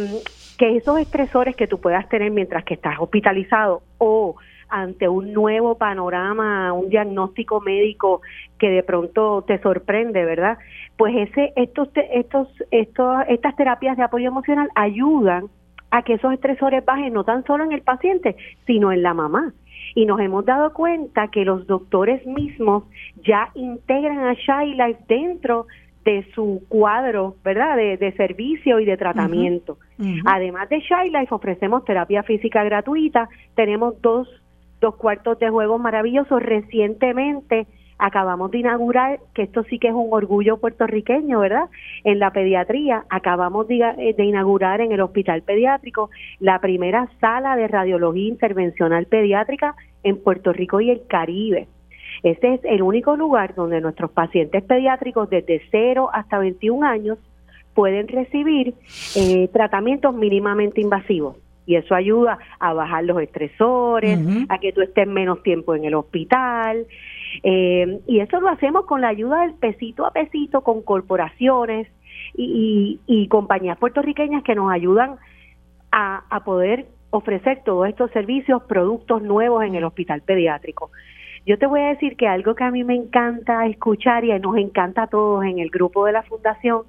que 0.58 0.76
esos 0.76 0.98
estresores 0.98 1.56
que 1.56 1.66
tú 1.66 1.80
puedas 1.80 2.08
tener 2.08 2.30
mientras 2.30 2.64
que 2.64 2.74
estás 2.74 2.98
hospitalizado 2.98 3.82
o 3.98 4.36
ante 4.68 5.08
un 5.08 5.32
nuevo 5.32 5.76
panorama, 5.76 6.72
un 6.72 6.88
diagnóstico 6.88 7.60
médico 7.60 8.20
que 8.58 8.68
de 8.68 8.82
pronto 8.82 9.44
te 9.46 9.58
sorprende, 9.60 10.24
¿verdad? 10.24 10.58
Pues 10.96 11.14
ese 11.16 11.52
estos 11.54 11.88
estos 11.94 12.48
estos 12.72 13.16
estas 13.28 13.54
terapias 13.54 13.96
de 13.96 14.02
apoyo 14.02 14.26
emocional 14.26 14.68
ayudan 14.74 15.48
a 15.96 16.02
que 16.02 16.12
esos 16.12 16.30
estresores 16.34 16.84
bajen 16.84 17.14
no 17.14 17.24
tan 17.24 17.42
solo 17.44 17.64
en 17.64 17.72
el 17.72 17.80
paciente, 17.80 18.36
sino 18.66 18.92
en 18.92 19.02
la 19.02 19.14
mamá. 19.14 19.54
Y 19.94 20.04
nos 20.04 20.20
hemos 20.20 20.44
dado 20.44 20.74
cuenta 20.74 21.28
que 21.28 21.46
los 21.46 21.66
doctores 21.66 22.26
mismos 22.26 22.84
ya 23.26 23.48
integran 23.54 24.18
a 24.18 24.34
Shy 24.34 24.74
Life 24.74 25.00
dentro 25.08 25.66
de 26.04 26.26
su 26.34 26.62
cuadro, 26.68 27.36
¿verdad? 27.42 27.76
De, 27.76 28.12
servicio 28.12 28.78
y 28.78 28.84
de 28.84 28.98
tratamiento. 28.98 29.78
Además 30.26 30.68
de 30.68 30.80
Shy 30.80 31.10
Life, 31.10 31.34
ofrecemos 31.34 31.82
terapia 31.86 32.22
física 32.22 32.62
gratuita. 32.62 33.30
Tenemos 33.54 34.00
dos, 34.02 34.28
dos 34.82 34.96
cuartos 34.96 35.38
de 35.38 35.48
juego 35.48 35.78
maravillosos. 35.78 36.42
Recientemente 36.42 37.66
acabamos 37.98 38.50
de 38.50 38.58
inaugurar, 38.58 39.20
que 39.34 39.42
esto 39.42 39.64
sí 39.64 39.78
que 39.78 39.88
es 39.88 39.94
un 39.94 40.08
orgullo 40.10 40.58
puertorriqueño, 40.58 41.40
¿verdad? 41.40 41.68
En 42.04 42.18
la 42.18 42.30
pediatría, 42.30 43.04
acabamos 43.08 43.68
de, 43.68 43.78
eh, 43.78 44.14
de 44.16 44.24
inaugurar 44.24 44.80
en 44.80 44.92
el 44.92 45.00
hospital 45.00 45.42
pediátrico 45.42 46.10
la 46.40 46.60
primera 46.60 47.08
sala 47.20 47.56
de 47.56 47.68
radiología 47.68 48.28
intervencional 48.28 49.06
pediátrica 49.06 49.74
en 50.02 50.22
Puerto 50.22 50.52
Rico 50.52 50.80
y 50.80 50.90
el 50.90 51.06
Caribe. 51.06 51.68
Este 52.22 52.54
es 52.54 52.60
el 52.64 52.82
único 52.82 53.16
lugar 53.16 53.54
donde 53.54 53.80
nuestros 53.80 54.10
pacientes 54.10 54.62
pediátricos 54.64 55.28
desde 55.30 55.62
0 55.70 56.10
hasta 56.12 56.38
21 56.38 56.86
años 56.86 57.18
pueden 57.74 58.08
recibir 58.08 58.74
eh, 59.16 59.48
tratamientos 59.52 60.14
mínimamente 60.14 60.80
invasivos. 60.80 61.36
Y 61.66 61.74
eso 61.74 61.94
ayuda 61.94 62.38
a 62.60 62.72
bajar 62.72 63.04
los 63.04 63.20
estresores, 63.20 64.18
a 64.48 64.58
que 64.58 64.72
tú 64.72 64.82
estés 64.82 65.06
menos 65.06 65.42
tiempo 65.42 65.74
en 65.74 65.84
el 65.84 65.94
hospital. 65.94 66.86
Eh, 67.42 68.00
y 68.06 68.20
eso 68.20 68.40
lo 68.40 68.48
hacemos 68.48 68.86
con 68.86 69.00
la 69.00 69.08
ayuda 69.08 69.42
del 69.42 69.54
pesito 69.54 70.06
a 70.06 70.12
pesito, 70.12 70.62
con 70.62 70.82
corporaciones 70.82 71.88
y, 72.34 73.00
y, 73.06 73.28
compañías 73.28 73.78
puertorriqueñas 73.78 74.42
que 74.42 74.54
nos 74.54 74.72
ayudan 74.72 75.16
a, 75.92 76.24
a 76.28 76.44
poder 76.44 76.86
ofrecer 77.10 77.62
todos 77.64 77.88
estos 77.88 78.10
servicios, 78.10 78.62
productos 78.64 79.22
nuevos 79.22 79.64
en 79.64 79.74
el 79.74 79.84
hospital 79.84 80.22
pediátrico. 80.22 80.90
Yo 81.46 81.56
te 81.58 81.66
voy 81.66 81.80
a 81.80 81.90
decir 81.90 82.16
que 82.16 82.26
algo 82.26 82.56
que 82.56 82.64
a 82.64 82.72
mí 82.72 82.82
me 82.82 82.96
encanta 82.96 83.66
escuchar 83.66 84.24
y 84.24 84.36
nos 84.40 84.56
encanta 84.56 85.04
a 85.04 85.06
todos 85.06 85.44
en 85.44 85.60
el 85.60 85.70
grupo 85.70 86.04
de 86.04 86.10
la 86.10 86.24
fundación 86.24 86.82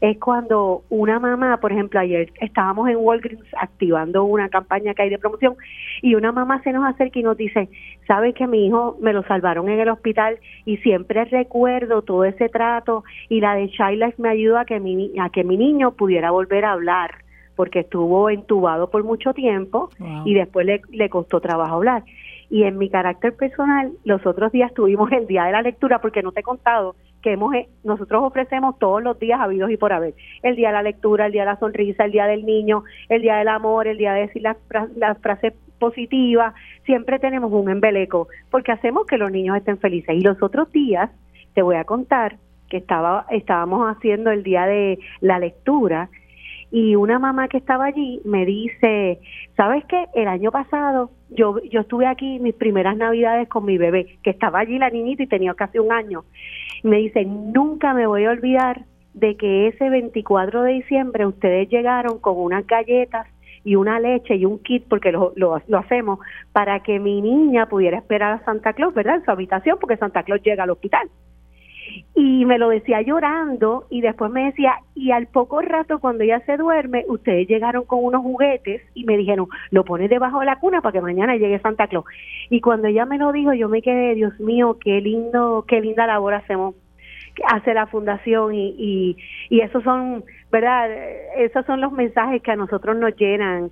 es 0.00 0.18
cuando 0.18 0.82
una 0.90 1.20
mamá, 1.20 1.58
por 1.60 1.70
ejemplo, 1.70 2.00
ayer 2.00 2.32
estábamos 2.40 2.88
en 2.88 2.96
Walgreens 2.96 3.44
activando 3.56 4.24
una 4.24 4.48
campaña 4.48 4.94
que 4.94 5.02
hay 5.02 5.10
de 5.10 5.18
promoción 5.18 5.54
y 6.02 6.16
una 6.16 6.32
mamá 6.32 6.60
se 6.64 6.72
nos 6.72 6.92
acerca 6.92 7.20
y 7.20 7.22
nos 7.22 7.36
dice, 7.36 7.68
sabes 8.08 8.34
que 8.34 8.48
mi 8.48 8.66
hijo 8.66 8.96
me 9.00 9.12
lo 9.12 9.22
salvaron 9.22 9.68
en 9.68 9.78
el 9.78 9.88
hospital 9.88 10.40
y 10.64 10.78
siempre 10.78 11.24
recuerdo 11.26 12.02
todo 12.02 12.24
ese 12.24 12.48
trato 12.48 13.04
y 13.28 13.40
la 13.40 13.54
de 13.54 13.70
Child 13.70 14.02
Life 14.02 14.14
me 14.18 14.30
ayudó 14.30 14.58
a 14.58 14.64
que 14.64 14.80
mi, 14.80 15.12
a 15.20 15.30
que 15.30 15.44
mi 15.44 15.56
niño 15.56 15.92
pudiera 15.92 16.32
volver 16.32 16.64
a 16.64 16.72
hablar 16.72 17.22
porque 17.54 17.80
estuvo 17.80 18.28
entubado 18.28 18.90
por 18.90 19.04
mucho 19.04 19.34
tiempo 19.34 19.90
y 20.24 20.34
después 20.34 20.66
le, 20.66 20.80
le 20.90 21.10
costó 21.10 21.40
trabajo 21.40 21.76
hablar. 21.76 22.02
Y 22.50 22.64
en 22.64 22.78
mi 22.78 22.90
carácter 22.90 23.34
personal, 23.34 23.92
los 24.04 24.26
otros 24.26 24.50
días 24.52 24.74
tuvimos 24.74 25.10
el 25.12 25.26
día 25.26 25.44
de 25.44 25.52
la 25.52 25.62
lectura, 25.62 26.00
porque 26.00 26.22
no 26.22 26.32
te 26.32 26.40
he 26.40 26.42
contado 26.42 26.96
que 27.22 27.32
hemos 27.32 27.54
eh, 27.54 27.68
nosotros 27.84 28.22
ofrecemos 28.24 28.78
todos 28.78 29.02
los 29.02 29.18
días 29.18 29.40
habidos 29.40 29.70
y 29.70 29.76
por 29.76 29.92
haber. 29.92 30.14
El 30.42 30.56
día 30.56 30.68
de 30.68 30.74
la 30.74 30.82
lectura, 30.82 31.26
el 31.26 31.32
día 31.32 31.42
de 31.42 31.50
la 31.50 31.58
sonrisa, 31.58 32.04
el 32.04 32.12
día 32.12 32.26
del 32.26 32.44
niño, 32.44 32.84
el 33.08 33.22
día 33.22 33.36
del 33.36 33.48
amor, 33.48 33.86
el 33.86 33.98
día 33.98 34.14
de 34.14 34.22
decir 34.22 34.42
las, 34.42 34.56
las 34.96 35.18
frases 35.18 35.54
positivas. 35.78 36.54
Siempre 36.84 37.18
tenemos 37.18 37.52
un 37.52 37.70
embeleco, 37.70 38.28
porque 38.50 38.72
hacemos 38.72 39.06
que 39.06 39.18
los 39.18 39.30
niños 39.30 39.56
estén 39.56 39.78
felices. 39.78 40.16
Y 40.16 40.20
los 40.20 40.42
otros 40.42 40.70
días, 40.72 41.10
te 41.54 41.62
voy 41.62 41.76
a 41.76 41.84
contar 41.84 42.36
que 42.68 42.76
estaba 42.76 43.26
estábamos 43.30 43.84
haciendo 43.88 44.30
el 44.30 44.44
día 44.44 44.64
de 44.64 44.98
la 45.20 45.38
lectura 45.38 46.08
y 46.70 46.94
una 46.94 47.18
mamá 47.18 47.48
que 47.48 47.56
estaba 47.56 47.86
allí 47.86 48.20
me 48.24 48.46
dice, 48.46 49.18
¿sabes 49.56 49.84
qué? 49.86 50.06
El 50.14 50.28
año 50.28 50.52
pasado 50.52 51.10
yo, 51.30 51.58
yo 51.70 51.80
estuve 51.80 52.06
aquí 52.06 52.38
mis 52.38 52.54
primeras 52.54 52.96
navidades 52.96 53.48
con 53.48 53.64
mi 53.64 53.78
bebé, 53.78 54.18
que 54.22 54.30
estaba 54.30 54.60
allí 54.60 54.78
la 54.78 54.90
niñita 54.90 55.22
y 55.22 55.26
tenía 55.26 55.54
casi 55.54 55.78
un 55.78 55.92
año. 55.92 56.24
me 56.82 56.98
dice, 56.98 57.24
nunca 57.24 57.94
me 57.94 58.06
voy 58.06 58.24
a 58.24 58.30
olvidar 58.30 58.84
de 59.14 59.36
que 59.36 59.68
ese 59.68 59.90
24 59.90 60.62
de 60.62 60.72
diciembre 60.72 61.26
ustedes 61.26 61.68
llegaron 61.68 62.18
con 62.18 62.36
unas 62.38 62.66
galletas 62.66 63.26
y 63.64 63.74
una 63.74 64.00
leche 64.00 64.36
y 64.36 64.44
un 64.44 64.58
kit, 64.60 64.86
porque 64.88 65.12
lo, 65.12 65.32
lo, 65.36 65.60
lo, 65.66 65.78
hacemos, 65.78 66.20
para 66.52 66.82
que 66.82 66.98
mi 66.98 67.20
niña 67.20 67.66
pudiera 67.66 67.98
esperar 67.98 68.32
a 68.32 68.44
Santa 68.44 68.72
Claus, 68.72 68.94
¿verdad? 68.94 69.16
En 69.16 69.24
su 69.24 69.30
habitación, 69.30 69.76
porque 69.78 69.98
Santa 69.98 70.22
Claus 70.22 70.40
llega 70.42 70.62
al 70.62 70.70
hospital 70.70 71.10
y 72.14 72.44
me 72.44 72.58
lo 72.58 72.68
decía 72.68 73.02
llorando 73.02 73.86
y 73.90 74.00
después 74.00 74.30
me 74.30 74.46
decía, 74.46 74.74
y 74.94 75.10
al 75.10 75.26
poco 75.26 75.60
rato 75.60 75.98
cuando 75.98 76.24
ella 76.24 76.40
se 76.46 76.56
duerme, 76.56 77.04
ustedes 77.08 77.48
llegaron 77.48 77.84
con 77.84 78.04
unos 78.04 78.22
juguetes 78.22 78.82
y 78.94 79.04
me 79.04 79.16
dijeron, 79.16 79.46
lo 79.70 79.84
pones 79.84 80.10
debajo 80.10 80.40
de 80.40 80.46
la 80.46 80.56
cuna 80.56 80.80
para 80.80 80.92
que 80.92 81.00
mañana 81.00 81.36
llegue 81.36 81.60
Santa 81.60 81.86
Claus. 81.86 82.04
Y 82.50 82.60
cuando 82.60 82.88
ella 82.88 83.06
me 83.06 83.18
lo 83.18 83.32
dijo, 83.32 83.52
yo 83.52 83.68
me 83.68 83.82
quedé, 83.82 84.14
Dios 84.14 84.38
mío, 84.40 84.78
qué 84.82 85.00
lindo, 85.00 85.64
qué 85.66 85.80
linda 85.80 86.06
labor 86.06 86.34
hacemos 86.34 86.74
hace 87.46 87.72
la 87.72 87.86
fundación 87.86 88.54
y, 88.54 88.74
y, 88.76 89.16
y 89.48 89.60
esos 89.60 89.82
son, 89.84 90.24
¿verdad? 90.50 90.90
Esos 91.36 91.64
son 91.64 91.80
los 91.80 91.92
mensajes 91.92 92.42
que 92.42 92.50
a 92.50 92.56
nosotros 92.56 92.96
nos 92.96 93.16
llenan 93.16 93.70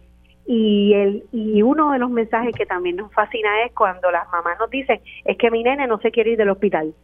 y, 0.50 0.94
el, 0.94 1.24
y 1.30 1.60
uno 1.60 1.92
de 1.92 1.98
los 1.98 2.08
mensajes 2.10 2.54
que 2.56 2.64
también 2.64 2.96
nos 2.96 3.12
fascina 3.12 3.64
es 3.66 3.72
cuando 3.72 4.10
las 4.10 4.26
mamás 4.30 4.58
nos 4.58 4.70
dicen, 4.70 4.98
es 5.26 5.36
que 5.36 5.50
mi 5.50 5.62
nene 5.62 5.86
no 5.86 5.98
se 5.98 6.10
quiere 6.10 6.30
ir 6.30 6.38
del 6.38 6.48
hospital. 6.48 6.94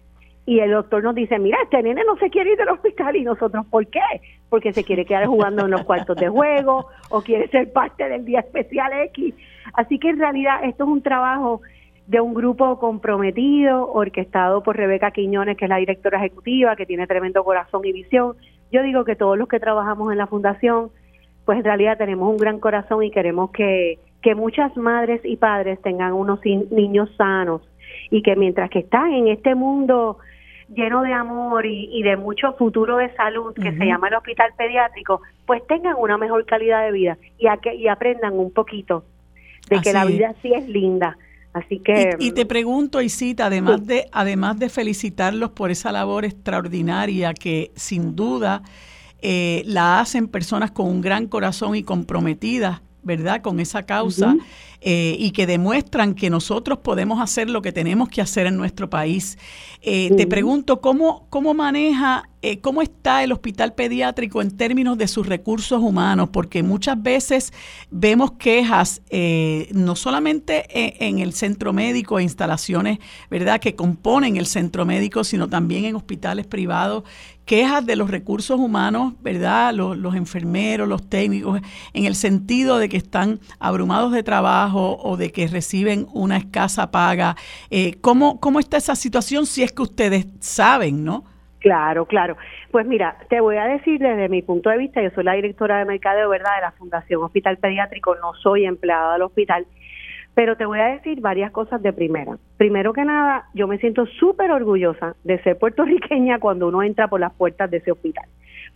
Y 0.47 0.61
el 0.61 0.73
doctor 0.73 1.03
nos 1.03 1.15
dice, 1.15 1.39
mira, 1.39 1.59
este 1.63 1.83
nene 1.83 2.03
no 2.07 2.17
se 2.17 2.29
quiere 2.31 2.53
ir 2.53 2.59
del 2.59 2.69
hospital. 2.69 3.17
Y 3.17 3.25
nosotros, 3.25 3.65
¿por 3.67 3.87
qué? 3.87 4.01
Porque 4.51 4.73
se 4.73 4.85
quiere 4.85 5.07
quedar 5.07 5.27
jugando 5.27 5.65
en 5.65 5.71
los 5.71 5.85
cuartos 5.85 6.17
de 6.17 6.29
juego 6.29 6.89
o 7.11 7.23
quiere 7.23 7.49
ser 7.49 7.73
parte 7.73 8.09
del 8.09 8.25
día 8.25 8.41
especial 8.41 8.93
X. 9.07 9.35
Así 9.73 9.99
que 9.99 10.11
en 10.11 10.19
realidad 10.19 10.65
esto 10.65 10.85
es 10.85 10.91
un 10.91 11.03
trabajo 11.03 11.63
de 12.07 12.21
un 12.21 12.35
grupo 12.35 12.79
comprometido, 12.79 13.91
orquestado 13.91 14.63
por 14.63 14.77
Rebeca 14.77 15.11
Quiñones, 15.11 15.57
que 15.57 15.65
es 15.65 15.69
la 15.71 15.79
directora 15.79 16.19
ejecutiva, 16.19 16.77
que 16.77 16.85
tiene 16.85 17.07
tremendo 17.07 17.43
corazón 17.43 17.81
y 17.85 17.93
visión. 17.93 18.37
Yo 18.71 18.83
digo 18.83 19.05
que 19.05 19.17
todos 19.17 19.39
los 19.39 19.49
que 19.49 19.61
trabajamos 19.61 20.13
en 20.13 20.19
la 20.19 20.27
fundación 20.27 20.91
pues 21.45 21.59
en 21.59 21.65
realidad 21.65 21.99
tenemos 21.99 22.31
un 22.31 22.37
gran 22.37 22.59
corazón 22.59 23.03
y 23.03 23.11
queremos 23.11 23.51
que, 23.51 23.99
que 24.23 24.35
muchas 24.35 24.77
madres 24.77 25.21
y 25.25 25.37
padres 25.37 25.81
tengan 25.83 26.13
unos 26.13 26.41
niños 26.45 27.11
sanos 27.17 27.63
y 28.11 28.23
que 28.23 28.37
mientras 28.37 28.71
que 28.71 28.81
están 28.81 29.13
en 29.13 29.29
este 29.29 29.55
mundo 29.55 30.19
lleno 30.69 31.03
de 31.03 31.13
amor 31.13 31.67
y, 31.67 32.03
de 32.03 32.17
mucho 32.17 32.53
futuro 32.55 32.97
de 32.97 33.15
salud 33.15 33.55
que 33.55 33.73
se 33.73 33.87
llama 33.87 34.09
el 34.09 34.15
hospital 34.15 34.51
pediátrico, 34.57 35.21
pues 35.47 35.67
tengan 35.67 35.95
una 35.99 36.19
mejor 36.19 36.45
calidad 36.47 36.85
de 36.85 36.93
vida 36.93 37.19
y, 37.39 37.47
a 37.47 37.57
que, 37.59 37.75
y 37.75 37.89
aprendan 37.89 38.39
un 38.39 38.53
poquito 38.53 39.05
de 39.69 39.81
que 39.81 39.93
la 39.93 40.05
vida 40.05 40.35
sí 40.43 40.53
es 40.53 40.69
linda. 40.69 41.17
Así 41.53 41.79
que 41.79 42.17
y, 42.19 42.33
te 42.33 42.47
pregunto 42.47 43.01
Isita, 43.01 43.47
además 43.47 43.87
de 43.87 44.09
además 44.11 44.59
de 44.59 44.69
felicitarlos 44.69 45.51
por 45.51 45.71
esa 45.71 45.93
labor 45.93 46.25
extraordinaria 46.25 47.33
que 47.33 47.71
sin 47.77 48.17
duda 48.17 48.63
eh, 49.23 49.63
la 49.65 50.01
hacen 50.01 50.27
personas 50.27 50.73
con 50.73 50.87
un 50.87 51.01
gran 51.01 51.29
corazón 51.29 51.77
y 51.77 51.85
comprometidas, 51.85 52.83
¿verdad?, 53.05 53.43
con 53.43 53.61
esa 53.61 53.85
causa. 53.85 54.37
Eh, 54.87 55.17
y 55.19 55.31
que 55.31 55.47
demuestran 55.47 56.13
que 56.13 56.29
nosotros 56.29 56.81
podemos 56.81 57.19
hacer 57.19 57.49
lo 57.49 57.63
que 57.63 57.73
tenemos 57.73 58.11
que 58.11 58.21
hacer 58.21 58.47
en 58.47 58.59
nuestro 58.59 58.91
país. 58.91 59.39
Eh, 59.81 60.11
te 60.15 60.27
pregunto, 60.27 60.83
¿cómo, 60.83 61.27
cómo 61.31 61.55
maneja, 61.55 62.29
eh, 62.43 62.61
cómo 62.61 62.83
está 62.83 63.25
el 63.25 63.33
hospital 63.33 63.73
pediátrico 63.73 64.43
en 64.43 64.55
términos 64.55 64.99
de 64.99 65.09
sus 65.09 65.27
recursos 65.27 65.81
humanos? 65.81 66.29
Porque 66.31 66.63
muchas 66.63 67.03
veces 67.03 67.55
vemos 67.91 68.33
quejas, 68.33 69.01
no 69.73 69.97
solamente 69.97 70.67
en, 71.03 71.19
el 71.19 71.33
centro 71.33 71.73
médico 71.73 72.19
e 72.19 72.23
instalaciones, 72.23 72.99
¿verdad?, 73.31 73.61
que 73.61 73.75
componen 73.75 74.37
el 74.37 74.45
centro 74.45 74.85
médico, 74.85 75.25
sino 75.25 75.49
también 75.49 75.87
en 75.87 75.97
hospitales 75.97 76.47
privados 76.47 77.05
quejas 77.45 77.85
de 77.85 77.97
los 77.97 78.11
recursos 78.11 78.59
humanos, 78.59 79.15
¿verdad? 79.23 79.73
Los, 79.75 80.15
enfermeros, 80.15 80.89
los 80.89 81.09
técnicos, 81.09 81.61
en 81.93 82.05
el 82.05 82.15
sentido 82.15 82.79
de 82.79 82.89
que 82.89 82.97
están 82.97 83.39
abrumados 83.59 84.13
de 84.13 84.23
trabajo, 84.23 84.99
o, 85.03 85.17
de 85.17 85.31
que 85.33 85.47
reciben 85.47 86.07
una 86.13 86.37
escasa 86.37 86.91
paga. 86.91 87.37
Eh, 87.71 87.95
¿cómo, 88.01 88.41
¿Cómo 88.41 88.61
está 88.61 88.77
esa 88.77 88.95
situación 88.95 89.47
si 89.47 89.63
es 89.63 89.73
que 89.73 89.83
ustedes 89.83 90.27
saben, 90.41 91.05
no? 91.05 91.25
Claro, 91.65 92.05
claro. 92.05 92.37
Pues 92.71 92.87
mira, 92.87 93.17
te 93.31 93.41
voy 93.41 93.57
a 93.57 93.65
decir 93.65 93.99
desde 93.99 94.29
mi 94.29 94.43
punto 94.43 94.69
de 94.69 94.77
vista, 94.77 95.03
yo 95.03 95.09
soy 95.15 95.25
la 95.25 95.33
directora 95.33 95.79
de 95.79 95.87
mercadeo, 95.87 96.29
¿verdad?, 96.29 96.57
de 96.57 96.61
la 96.61 96.73
Fundación 96.73 97.23
Hospital 97.23 97.57
Pediátrico, 97.57 98.15
no 98.17 98.35
soy 98.35 98.67
empleada 98.67 99.15
del 99.15 99.23
hospital, 99.23 99.67
pero 100.35 100.57
te 100.57 100.67
voy 100.67 100.81
a 100.81 100.87
decir 100.87 101.21
varias 101.21 101.53
cosas 101.53 101.81
de 101.83 101.93
primera. 101.93 102.37
Primero 102.57 102.93
que 102.93 103.05
nada, 103.05 103.49
yo 103.55 103.67
me 103.67 103.79
siento 103.79 104.07
súper 104.07 104.51
orgullosa 104.51 105.15
de 105.25 105.43
ser 105.43 105.59
puertorriqueña 105.59 106.39
cuando 106.41 106.69
uno 106.69 106.83
entra 106.83 107.09
por 107.09 107.21
las 107.21 107.33
puertas 107.35 107.71
de 107.71 107.79
ese 107.79 107.93
hospital, 107.93 108.27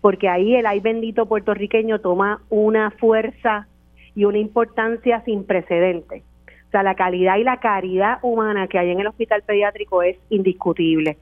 porque 0.01 0.29
ahí 0.29 0.55
el 0.55 0.67
ay 0.67 0.81
bendito 0.81 1.27
puertorriqueño 1.27 2.01
toma 2.01 2.41
una 2.49 2.91
fuerza 2.93 3.67
y 4.15 4.25
una 4.25 4.39
importancia 4.39 5.23
sin 5.25 5.45
precedentes. 5.45 6.23
O 6.69 6.71
sea, 6.71 6.83
la 6.83 6.95
calidad 6.95 7.39
y 7.39 7.45
la 7.45 7.61
caridad 7.61 8.19
humana 8.21 8.69
que 8.69 8.79
hay 8.79 8.91
en 8.91 9.01
el 9.01 9.07
hospital 9.07 9.43
pediátrico 9.43 10.03
es 10.03 10.19
indiscutible. 10.29 11.17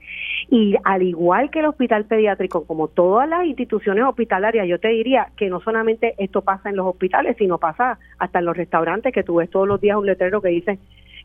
Y 0.51 0.75
al 0.83 1.05
igual 1.05 1.51
que 1.51 1.61
el 1.61 1.67
hospital 1.67 2.05
pediátrico, 2.05 2.67
como 2.67 2.89
todas 2.89 3.29
las 3.29 3.47
instituciones 3.47 4.05
hospitalarias, 4.05 4.67
yo 4.67 4.81
te 4.81 4.89
diría 4.89 5.29
que 5.37 5.49
no 5.49 5.61
solamente 5.61 6.15
esto 6.19 6.43
pasa 6.43 6.69
en 6.69 6.77
los 6.77 6.87
hospitales, 6.87 7.37
sino 7.39 7.59
pasa 7.59 8.01
hasta 8.19 8.41
en 8.41 8.45
los 8.45 8.57
restaurantes, 8.57 9.13
que 9.13 9.23
tú 9.23 9.37
ves 9.37 9.49
todos 9.49 9.69
los 9.69 9.81
días 9.81 9.97
un 9.97 10.07
letrero 10.07 10.43
que 10.43 10.49
dice 10.49 10.81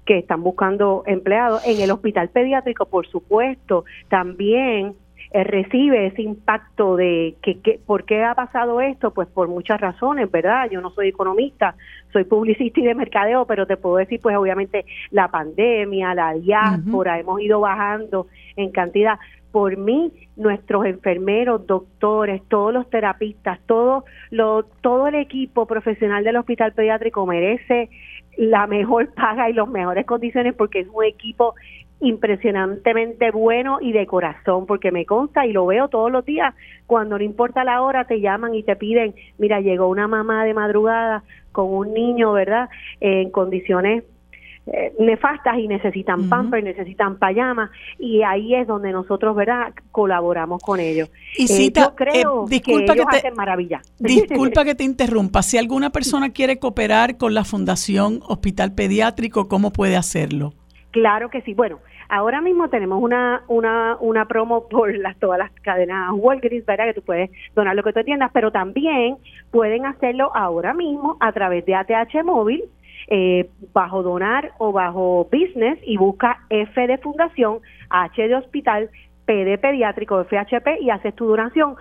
que 0.05 0.19
están 0.19 0.43
buscando 0.43 1.03
empleados. 1.07 1.65
En 1.65 1.81
el 1.81 1.89
hospital 1.89 2.29
pediátrico, 2.29 2.85
por 2.85 3.07
supuesto, 3.07 3.85
también 4.07 4.93
eh, 5.33 5.45
recibe 5.45 6.07
ese 6.07 6.23
impacto 6.23 6.97
de 6.97 7.35
que, 7.41 7.79
por 7.85 8.03
qué 8.03 8.21
ha 8.21 8.35
pasado 8.35 8.81
esto, 8.81 9.11
pues 9.11 9.29
por 9.29 9.47
muchas 9.47 9.79
razones, 9.79 10.29
¿verdad? 10.29 10.69
Yo 10.69 10.81
no 10.81 10.89
soy 10.89 11.07
economista, 11.07 11.75
soy 12.11 12.25
publicista 12.25 12.81
y 12.81 12.83
de 12.83 12.95
mercadeo, 12.95 13.45
pero 13.45 13.65
te 13.65 13.77
puedo 13.77 13.95
decir, 13.95 14.19
pues 14.21 14.35
obviamente 14.35 14.85
la 15.09 15.29
pandemia, 15.29 16.13
la 16.15 16.33
diáspora, 16.33 17.17
hemos 17.17 17.39
ido 17.39 17.61
bajando 17.61 18.27
en 18.57 18.71
cantidad. 18.71 19.19
Por 19.53 19.77
mí, 19.77 20.11
nuestros 20.35 20.85
enfermeros, 20.85 21.65
doctores, 21.65 22.41
todos 22.49 22.73
los 22.73 22.89
terapistas, 22.89 23.59
todo, 23.65 24.03
lo, 24.31 24.63
todo 24.81 25.07
el 25.07 25.15
equipo 25.15 25.65
profesional 25.65 26.25
del 26.25 26.37
hospital 26.37 26.73
pediátrico 26.73 27.25
merece 27.25 27.89
la 28.37 28.67
mejor 28.67 29.13
paga 29.13 29.49
y 29.49 29.53
las 29.53 29.67
mejores 29.67 30.05
condiciones 30.05 30.55
porque 30.55 30.79
es 30.79 30.87
un 30.87 31.03
equipo 31.03 31.55
impresionantemente 32.01 33.31
bueno 33.31 33.77
y 33.79 33.91
de 33.91 34.05
corazón, 34.07 34.65
porque 34.65 34.91
me 34.91 35.05
consta 35.05 35.45
y 35.45 35.53
lo 35.53 35.65
veo 35.67 35.87
todos 35.87 36.11
los 36.11 36.25
días, 36.25 36.53
cuando 36.87 37.17
no 37.17 37.23
importa 37.23 37.63
la 37.63 37.81
hora, 37.81 38.05
te 38.05 38.19
llaman 38.19 38.55
y 38.55 38.63
te 38.63 38.75
piden, 38.75 39.15
mira, 39.37 39.61
llegó 39.61 39.87
una 39.87 40.07
mamá 40.07 40.43
de 40.43 40.53
madrugada 40.53 41.23
con 41.51 41.73
un 41.73 41.93
niño, 41.93 42.33
¿verdad?, 42.33 42.69
en 42.99 43.29
condiciones 43.29 44.03
eh, 44.67 44.93
nefastas 44.99 45.57
y 45.57 45.67
necesitan 45.67 46.29
pamper, 46.29 46.63
necesitan 46.63 47.17
payama 47.17 47.71
y 47.97 48.21
ahí 48.21 48.53
es 48.53 48.67
donde 48.67 48.91
nosotros, 48.91 49.35
¿verdad?, 49.35 49.73
colaboramos 49.91 50.61
con 50.61 50.79
ellos. 50.79 51.09
Y 51.35 51.51
eh, 51.51 51.71
yo 51.75 51.95
creo 51.95 52.45
disculpa 52.47 52.93
que, 52.93 53.21
te, 53.21 53.31
maravilla. 53.31 53.81
Disculpa 53.99 54.63
que 54.63 54.75
te 54.75 54.83
interrumpa. 54.83 55.41
Si 55.41 55.57
alguna 55.57 55.89
persona 55.89 56.31
quiere 56.31 56.59
cooperar 56.59 57.17
con 57.17 57.33
la 57.33 57.43
Fundación 57.43 58.21
Hospital 58.27 58.73
Pediátrico, 58.73 59.47
¿cómo 59.47 59.71
puede 59.71 59.97
hacerlo? 59.97 60.53
Claro 60.91 61.29
que 61.29 61.41
sí. 61.41 61.53
Bueno, 61.53 61.79
Ahora 62.13 62.41
mismo 62.41 62.67
tenemos 62.67 63.01
una, 63.01 63.41
una, 63.47 63.95
una 64.01 64.25
promo 64.25 64.67
por 64.67 64.93
las, 64.97 65.17
todas 65.17 65.39
las 65.39 65.49
cadenas 65.61 66.11
Walgreens, 66.13 66.65
¿verdad? 66.65 66.87
Que 66.87 66.95
tú 66.95 67.01
puedes 67.03 67.31
donar 67.55 67.73
lo 67.73 67.83
que 67.83 67.93
tú 67.93 67.99
entiendas, 67.99 68.31
pero 68.33 68.51
también 68.51 69.15
pueden 69.49 69.85
hacerlo 69.85 70.29
ahora 70.35 70.73
mismo 70.73 71.15
a 71.21 71.31
través 71.31 71.65
de 71.65 71.73
ATH 71.73 72.21
Móvil, 72.25 72.65
eh, 73.07 73.49
bajo 73.71 74.03
donar 74.03 74.51
o 74.57 74.73
bajo 74.73 75.29
business 75.31 75.79
y 75.85 75.95
busca 75.95 76.41
F 76.49 76.85
de 76.85 76.97
fundación, 76.97 77.59
H 77.89 78.27
de 78.27 78.35
hospital, 78.35 78.89
P 79.23 79.45
de 79.45 79.57
pediátrico, 79.57 80.21
FHP 80.25 80.81
y 80.81 80.89
haces 80.89 81.15
tu 81.15 81.27
donación 81.27 81.77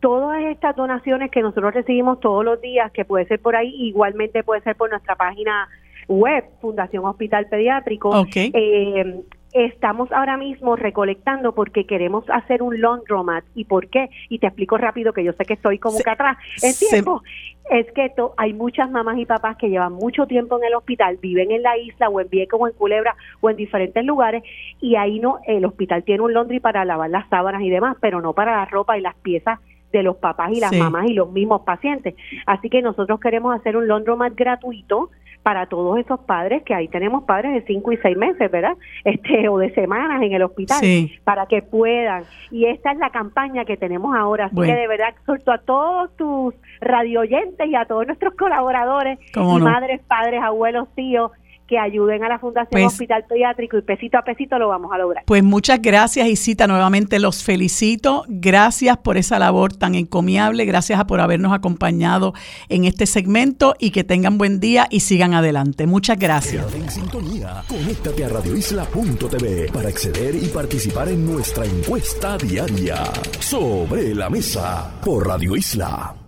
todas 0.00 0.42
estas 0.44 0.74
donaciones 0.76 1.30
que 1.30 1.42
nosotros 1.42 1.74
recibimos 1.74 2.20
todos 2.20 2.42
los 2.42 2.58
días, 2.62 2.90
que 2.92 3.04
puede 3.04 3.26
ser 3.26 3.38
por 3.38 3.54
ahí, 3.54 3.68
igualmente 3.86 4.42
puede 4.44 4.62
ser 4.62 4.76
por 4.76 4.88
nuestra 4.88 5.14
página 5.14 5.68
web, 6.08 6.42
Fundación 6.62 7.04
Hospital 7.04 7.48
Pediátrico. 7.50 8.26
Eh, 8.34 9.22
estamos 9.54 10.10
ahora 10.10 10.36
mismo 10.36 10.74
recolectando 10.74 11.54
porque 11.54 11.86
queremos 11.86 12.24
hacer 12.28 12.60
un 12.60 12.80
laundromat. 12.80 13.44
¿Y 13.54 13.64
por 13.64 13.88
qué? 13.88 14.10
Y 14.28 14.40
te 14.40 14.48
explico 14.48 14.76
rápido 14.76 15.12
que 15.12 15.22
yo 15.22 15.32
sé 15.32 15.44
que 15.44 15.54
estoy 15.54 15.78
como 15.78 15.98
que 15.98 16.10
atrás 16.10 16.36
en 16.60 16.74
tiempo. 16.74 17.22
Es 17.70 17.90
que 17.92 18.12
hay 18.36 18.52
muchas 18.52 18.90
mamás 18.90 19.16
y 19.16 19.24
papás 19.24 19.56
que 19.56 19.70
llevan 19.70 19.92
mucho 19.92 20.26
tiempo 20.26 20.58
en 20.58 20.64
el 20.64 20.74
hospital, 20.74 21.18
viven 21.22 21.52
en 21.52 21.62
la 21.62 21.78
isla 21.78 22.08
o 22.08 22.20
en 22.20 22.28
Vieques 22.28 22.58
o 22.60 22.66
en 22.66 22.74
Culebra 22.74 23.16
o 23.40 23.48
en 23.48 23.56
diferentes 23.56 24.04
lugares 24.04 24.42
y 24.80 24.96
ahí 24.96 25.18
no, 25.18 25.38
el 25.46 25.64
hospital 25.64 26.02
tiene 26.02 26.22
un 26.22 26.34
laundry 26.34 26.60
para 26.60 26.84
lavar 26.84 27.08
las 27.08 27.26
sábanas 27.30 27.62
y 27.62 27.70
demás, 27.70 27.96
pero 28.00 28.20
no 28.20 28.34
para 28.34 28.56
la 28.56 28.66
ropa 28.66 28.98
y 28.98 29.00
las 29.00 29.14
piezas 29.14 29.60
de 29.92 30.02
los 30.02 30.16
papás 30.16 30.50
y 30.52 30.60
las 30.60 30.72
mamás 30.76 31.08
y 31.08 31.14
los 31.14 31.30
mismos 31.30 31.62
pacientes. 31.62 32.14
Así 32.44 32.68
que 32.68 32.82
nosotros 32.82 33.20
queremos 33.20 33.54
hacer 33.54 33.76
un 33.76 33.86
laundromat 33.86 34.34
gratuito 34.34 35.10
para 35.44 35.66
todos 35.66 35.98
esos 35.98 36.18
padres, 36.20 36.62
que 36.62 36.74
ahí 36.74 36.88
tenemos 36.88 37.24
padres 37.24 37.52
de 37.52 37.62
cinco 37.66 37.92
y 37.92 37.98
seis 37.98 38.16
meses, 38.16 38.50
¿verdad? 38.50 38.76
Este, 39.04 39.48
o 39.50 39.58
de 39.58 39.72
semanas 39.74 40.22
en 40.22 40.32
el 40.32 40.42
hospital, 40.42 40.80
para 41.24 41.46
que 41.46 41.60
puedan. 41.60 42.24
Y 42.50 42.64
esta 42.64 42.90
es 42.90 42.98
la 42.98 43.10
campaña 43.10 43.66
que 43.66 43.76
tenemos 43.76 44.16
ahora. 44.16 44.46
Así 44.46 44.56
que 44.56 44.74
de 44.74 44.88
verdad 44.88 45.10
exhorto 45.10 45.52
a 45.52 45.58
todos 45.58 46.16
tus 46.16 46.54
radioyentes 46.80 47.68
y 47.68 47.74
a 47.74 47.84
todos 47.84 48.06
nuestros 48.06 48.34
colaboradores, 48.34 49.18
madres, 49.36 50.00
padres, 50.08 50.42
abuelos, 50.42 50.88
tíos, 50.94 51.30
que 51.66 51.78
ayuden 51.78 52.22
a 52.24 52.28
la 52.28 52.38
Fundación 52.38 52.68
Pues- 52.70 52.86
Hospital 52.86 53.24
Pediátrico 53.28 53.78
y 53.78 53.82
pesito 53.82 54.18
a 54.18 54.22
pesito 54.22 54.58
lo 54.58 54.68
vamos 54.68 54.92
a 54.92 54.98
lograr. 54.98 55.24
Pues 55.26 55.42
muchas 55.42 55.80
gracias, 55.80 56.28
Isita. 56.28 56.66
Nuevamente 56.66 57.18
los 57.18 57.42
felicito. 57.42 58.24
Gracias 58.28 58.98
por 58.98 59.16
esa 59.16 59.38
labor 59.38 59.72
tan 59.74 59.94
encomiable. 59.94 60.64
Gracias 60.66 61.02
por 61.04 61.20
habernos 61.20 61.52
acompañado 61.52 62.34
en 62.68 62.84
este 62.84 63.06
segmento 63.06 63.74
y 63.78 63.90
que 63.90 64.04
tengan 64.04 64.38
buen 64.38 64.60
día 64.60 64.86
y 64.90 65.00
sigan 65.00 65.34
adelante. 65.34 65.86
Muchas 65.86 66.18
gracias. 66.18 66.66
Quédate 66.66 66.84
en 66.84 66.90
sintonía. 66.90 67.62
Conéctate 67.68 68.24
a 68.24 68.28
radioisla.tv 68.28 69.72
para 69.72 69.88
acceder 69.88 70.34
y 70.34 70.46
participar 70.48 71.08
en 71.08 71.24
nuestra 71.26 71.64
encuesta 71.64 72.36
diaria. 72.38 73.02
Sobre 73.40 74.14
la 74.14 74.28
mesa 74.30 75.00
por 75.04 75.26
Radio 75.26 75.56
Isla. 75.56 76.23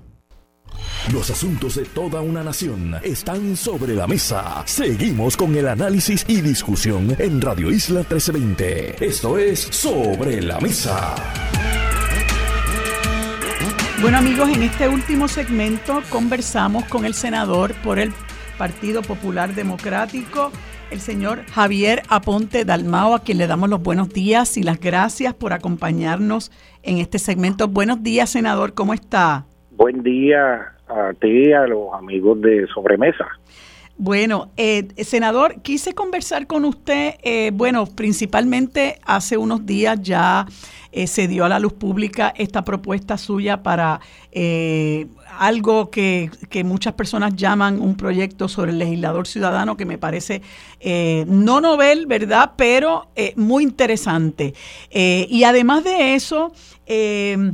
Los 1.12 1.30
asuntos 1.30 1.76
de 1.76 1.84
toda 1.84 2.20
una 2.20 2.42
nación 2.42 2.96
están 3.00 3.54
sobre 3.54 3.94
la 3.94 4.08
mesa. 4.08 4.64
Seguimos 4.66 5.36
con 5.36 5.54
el 5.54 5.68
análisis 5.68 6.24
y 6.26 6.40
discusión 6.40 7.14
en 7.20 7.40
Radio 7.40 7.70
Isla 7.70 8.00
1320. 8.00 9.06
Esto 9.06 9.38
es 9.38 9.60
Sobre 9.60 10.42
la 10.42 10.58
Mesa. 10.58 11.14
Bueno 14.02 14.18
amigos, 14.18 14.48
en 14.48 14.64
este 14.64 14.88
último 14.88 15.28
segmento 15.28 16.02
conversamos 16.10 16.84
con 16.86 17.04
el 17.04 17.14
senador 17.14 17.72
por 17.84 18.00
el 18.00 18.12
Partido 18.58 19.02
Popular 19.02 19.54
Democrático, 19.54 20.50
el 20.90 20.98
señor 20.98 21.44
Javier 21.52 22.02
Aponte 22.08 22.64
Dalmao, 22.64 23.14
a 23.14 23.22
quien 23.22 23.38
le 23.38 23.46
damos 23.46 23.68
los 23.68 23.80
buenos 23.80 24.08
días 24.08 24.56
y 24.56 24.64
las 24.64 24.80
gracias 24.80 25.34
por 25.34 25.52
acompañarnos 25.52 26.50
en 26.82 26.98
este 26.98 27.20
segmento. 27.20 27.68
Buenos 27.68 28.02
días, 28.02 28.28
senador, 28.28 28.74
¿cómo 28.74 28.92
está? 28.92 29.46
Buen 29.70 30.02
día 30.02 30.75
a 30.88 31.12
ti 31.14 31.48
y 31.48 31.52
a 31.52 31.66
los 31.66 31.92
amigos 31.94 32.40
de 32.40 32.66
Sobremesa. 32.68 33.26
Bueno, 33.98 34.50
eh, 34.58 34.88
senador, 35.04 35.62
quise 35.62 35.94
conversar 35.94 36.46
con 36.46 36.66
usted, 36.66 37.14
eh, 37.22 37.50
bueno, 37.54 37.86
principalmente 37.86 38.98
hace 39.06 39.38
unos 39.38 39.64
días 39.64 39.98
ya 40.02 40.46
eh, 40.92 41.06
se 41.06 41.26
dio 41.28 41.46
a 41.46 41.48
la 41.48 41.58
luz 41.58 41.72
pública 41.72 42.34
esta 42.36 42.62
propuesta 42.62 43.16
suya 43.16 43.62
para 43.62 44.00
eh, 44.32 45.06
algo 45.38 45.90
que, 45.90 46.30
que 46.50 46.62
muchas 46.62 46.92
personas 46.92 47.36
llaman 47.36 47.80
un 47.80 47.96
proyecto 47.96 48.48
sobre 48.48 48.72
el 48.72 48.78
legislador 48.78 49.26
ciudadano 49.26 49.78
que 49.78 49.86
me 49.86 49.96
parece 49.96 50.42
no 51.26 51.62
novel, 51.62 52.06
¿verdad? 52.06 52.52
Pero 52.56 53.08
muy 53.36 53.64
interesante. 53.64 54.54
Y 54.90 55.42
además 55.44 55.84
de 55.84 56.14
eso, 56.14 56.52
que, 56.86 57.52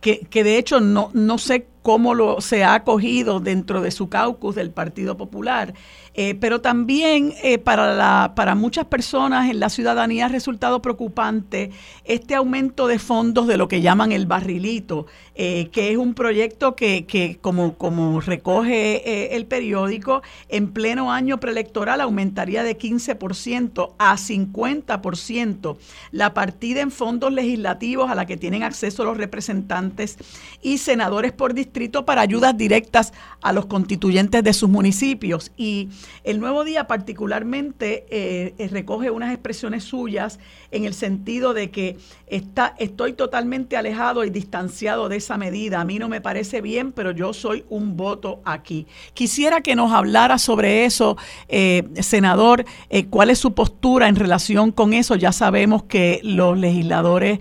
que 0.00 0.44
de 0.44 0.58
hecho 0.58 0.80
no, 0.80 1.10
no 1.12 1.38
sé 1.38 1.66
cómo 1.86 2.14
lo, 2.14 2.40
se 2.40 2.64
ha 2.64 2.74
acogido 2.74 3.38
dentro 3.38 3.80
de 3.80 3.92
su 3.92 4.08
caucus 4.08 4.56
del 4.56 4.72
Partido 4.72 5.16
Popular, 5.16 5.72
eh, 6.14 6.34
pero 6.34 6.60
también 6.60 7.32
eh, 7.44 7.58
para, 7.58 8.34
para 8.34 8.56
muchas 8.56 8.86
personas 8.86 9.48
en 9.48 9.60
la 9.60 9.68
ciudadanía 9.68 10.26
ha 10.26 10.28
resultado 10.28 10.82
preocupante 10.82 11.70
este 12.04 12.34
aumento 12.34 12.88
de 12.88 12.98
fondos 12.98 13.46
de 13.46 13.56
lo 13.56 13.68
que 13.68 13.82
llaman 13.82 14.10
el 14.10 14.26
barrilito, 14.26 15.06
eh, 15.36 15.68
que 15.70 15.92
es 15.92 15.96
un 15.96 16.14
proyecto 16.14 16.74
que, 16.74 17.06
que 17.06 17.38
como, 17.40 17.74
como 17.74 18.20
recoge 18.20 19.36
el 19.36 19.46
periódico, 19.46 20.22
en 20.48 20.72
pleno 20.72 21.12
año 21.12 21.38
preelectoral 21.38 22.00
aumentaría 22.00 22.64
de 22.64 22.76
15% 22.76 23.94
a 23.98 24.16
50% 24.16 25.76
la 26.10 26.34
partida 26.34 26.80
en 26.80 26.90
fondos 26.90 27.32
legislativos 27.32 28.10
a 28.10 28.16
la 28.16 28.26
que 28.26 28.36
tienen 28.36 28.64
acceso 28.64 29.04
los 29.04 29.18
representantes 29.18 30.16
y 30.62 30.78
senadores 30.78 31.30
por 31.30 31.54
distrito 31.54 31.75
para 32.04 32.22
ayudas 32.22 32.56
directas 32.56 33.12
a 33.42 33.52
los 33.52 33.66
constituyentes 33.66 34.42
de 34.42 34.52
sus 34.52 34.68
municipios. 34.68 35.52
Y 35.56 35.90
el 36.24 36.40
nuevo 36.40 36.64
día 36.64 36.86
particularmente 36.86 38.06
eh, 38.10 38.54
eh, 38.58 38.68
recoge 38.68 39.10
unas 39.10 39.32
expresiones 39.32 39.84
suyas 39.84 40.38
en 40.70 40.84
el 40.84 40.94
sentido 40.94 41.52
de 41.52 41.70
que 41.70 41.98
está, 42.26 42.74
estoy 42.78 43.12
totalmente 43.12 43.76
alejado 43.76 44.24
y 44.24 44.30
distanciado 44.30 45.08
de 45.08 45.16
esa 45.16 45.36
medida. 45.36 45.80
A 45.80 45.84
mí 45.84 45.98
no 45.98 46.08
me 46.08 46.20
parece 46.20 46.62
bien, 46.62 46.92
pero 46.92 47.10
yo 47.10 47.34
soy 47.34 47.64
un 47.68 47.96
voto 47.96 48.40
aquí. 48.44 48.86
Quisiera 49.12 49.60
que 49.60 49.76
nos 49.76 49.92
hablara 49.92 50.38
sobre 50.38 50.86
eso, 50.86 51.16
eh, 51.48 51.84
senador, 52.00 52.64
cuál 53.10 53.30
es 53.30 53.38
su 53.38 53.52
postura 53.52 54.08
en 54.08 54.16
relación 54.16 54.72
con 54.72 54.94
eso. 54.94 55.14
Ya 55.14 55.32
sabemos 55.32 55.82
que 55.84 56.20
los 56.22 56.58
legisladores 56.58 57.38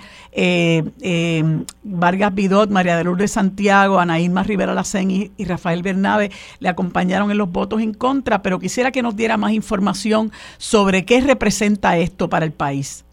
Vargas 1.83 2.35
Vidot, 2.35 2.69
María 2.69 2.97
de 2.97 3.05
Lourdes 3.05 3.31
Santiago, 3.31 3.99
Ana 3.99 4.19
Irma 4.25 4.43
Rivera 4.43 4.73
Lacén 4.73 5.09
y, 5.11 5.31
y 5.37 5.45
Rafael 5.45 5.81
Bernabe 5.81 6.31
le 6.59 6.69
acompañaron 6.69 7.31
en 7.31 7.37
los 7.37 7.51
votos 7.51 7.81
en 7.81 7.93
contra, 7.93 8.41
pero 8.41 8.59
quisiera 8.59 8.91
que 8.91 9.01
nos 9.01 9.15
diera 9.15 9.37
más 9.37 9.53
información 9.53 10.31
sobre 10.57 11.05
qué 11.05 11.21
representa 11.21 11.97
esto 11.97 12.29
para 12.29 12.45
el 12.45 12.51
país. 12.51 13.05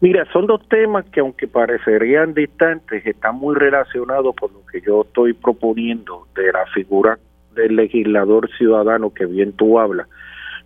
Mira, 0.00 0.24
son 0.32 0.46
dos 0.46 0.60
temas 0.68 1.04
que 1.06 1.20
aunque 1.20 1.48
parecerían 1.48 2.32
distantes, 2.32 3.04
están 3.04 3.34
muy 3.34 3.56
relacionados 3.56 4.34
con 4.36 4.52
lo 4.52 4.64
que 4.66 4.80
yo 4.80 5.02
estoy 5.02 5.32
proponiendo 5.32 6.28
de 6.36 6.52
la 6.52 6.66
figura 6.66 7.18
del 7.56 7.74
legislador 7.74 8.48
ciudadano 8.56 9.12
que 9.12 9.26
bien 9.26 9.52
tú 9.52 9.80
hablas. 9.80 10.06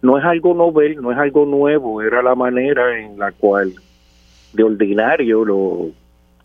No 0.03 0.19
es 0.19 0.25
algo 0.25 0.53
novel, 0.53 1.01
no 1.01 1.13
es 1.13 1.19
algo 1.19 1.47
nuevo, 1.47 2.03
era 2.03 2.23
la 2.23 2.35
manera 2.35 2.99
en 2.99 3.19
la 3.19 3.33
cual 3.33 3.73
de 4.53 4.63
ordinario 4.65 5.47
los 5.47 5.93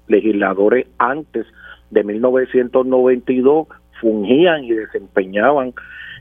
legisladores 0.08 0.88
antes 0.98 1.46
de 1.90 2.04
1992 2.04 3.68
fungían 4.00 4.64
y 4.64 4.72
desempeñaban 4.72 5.74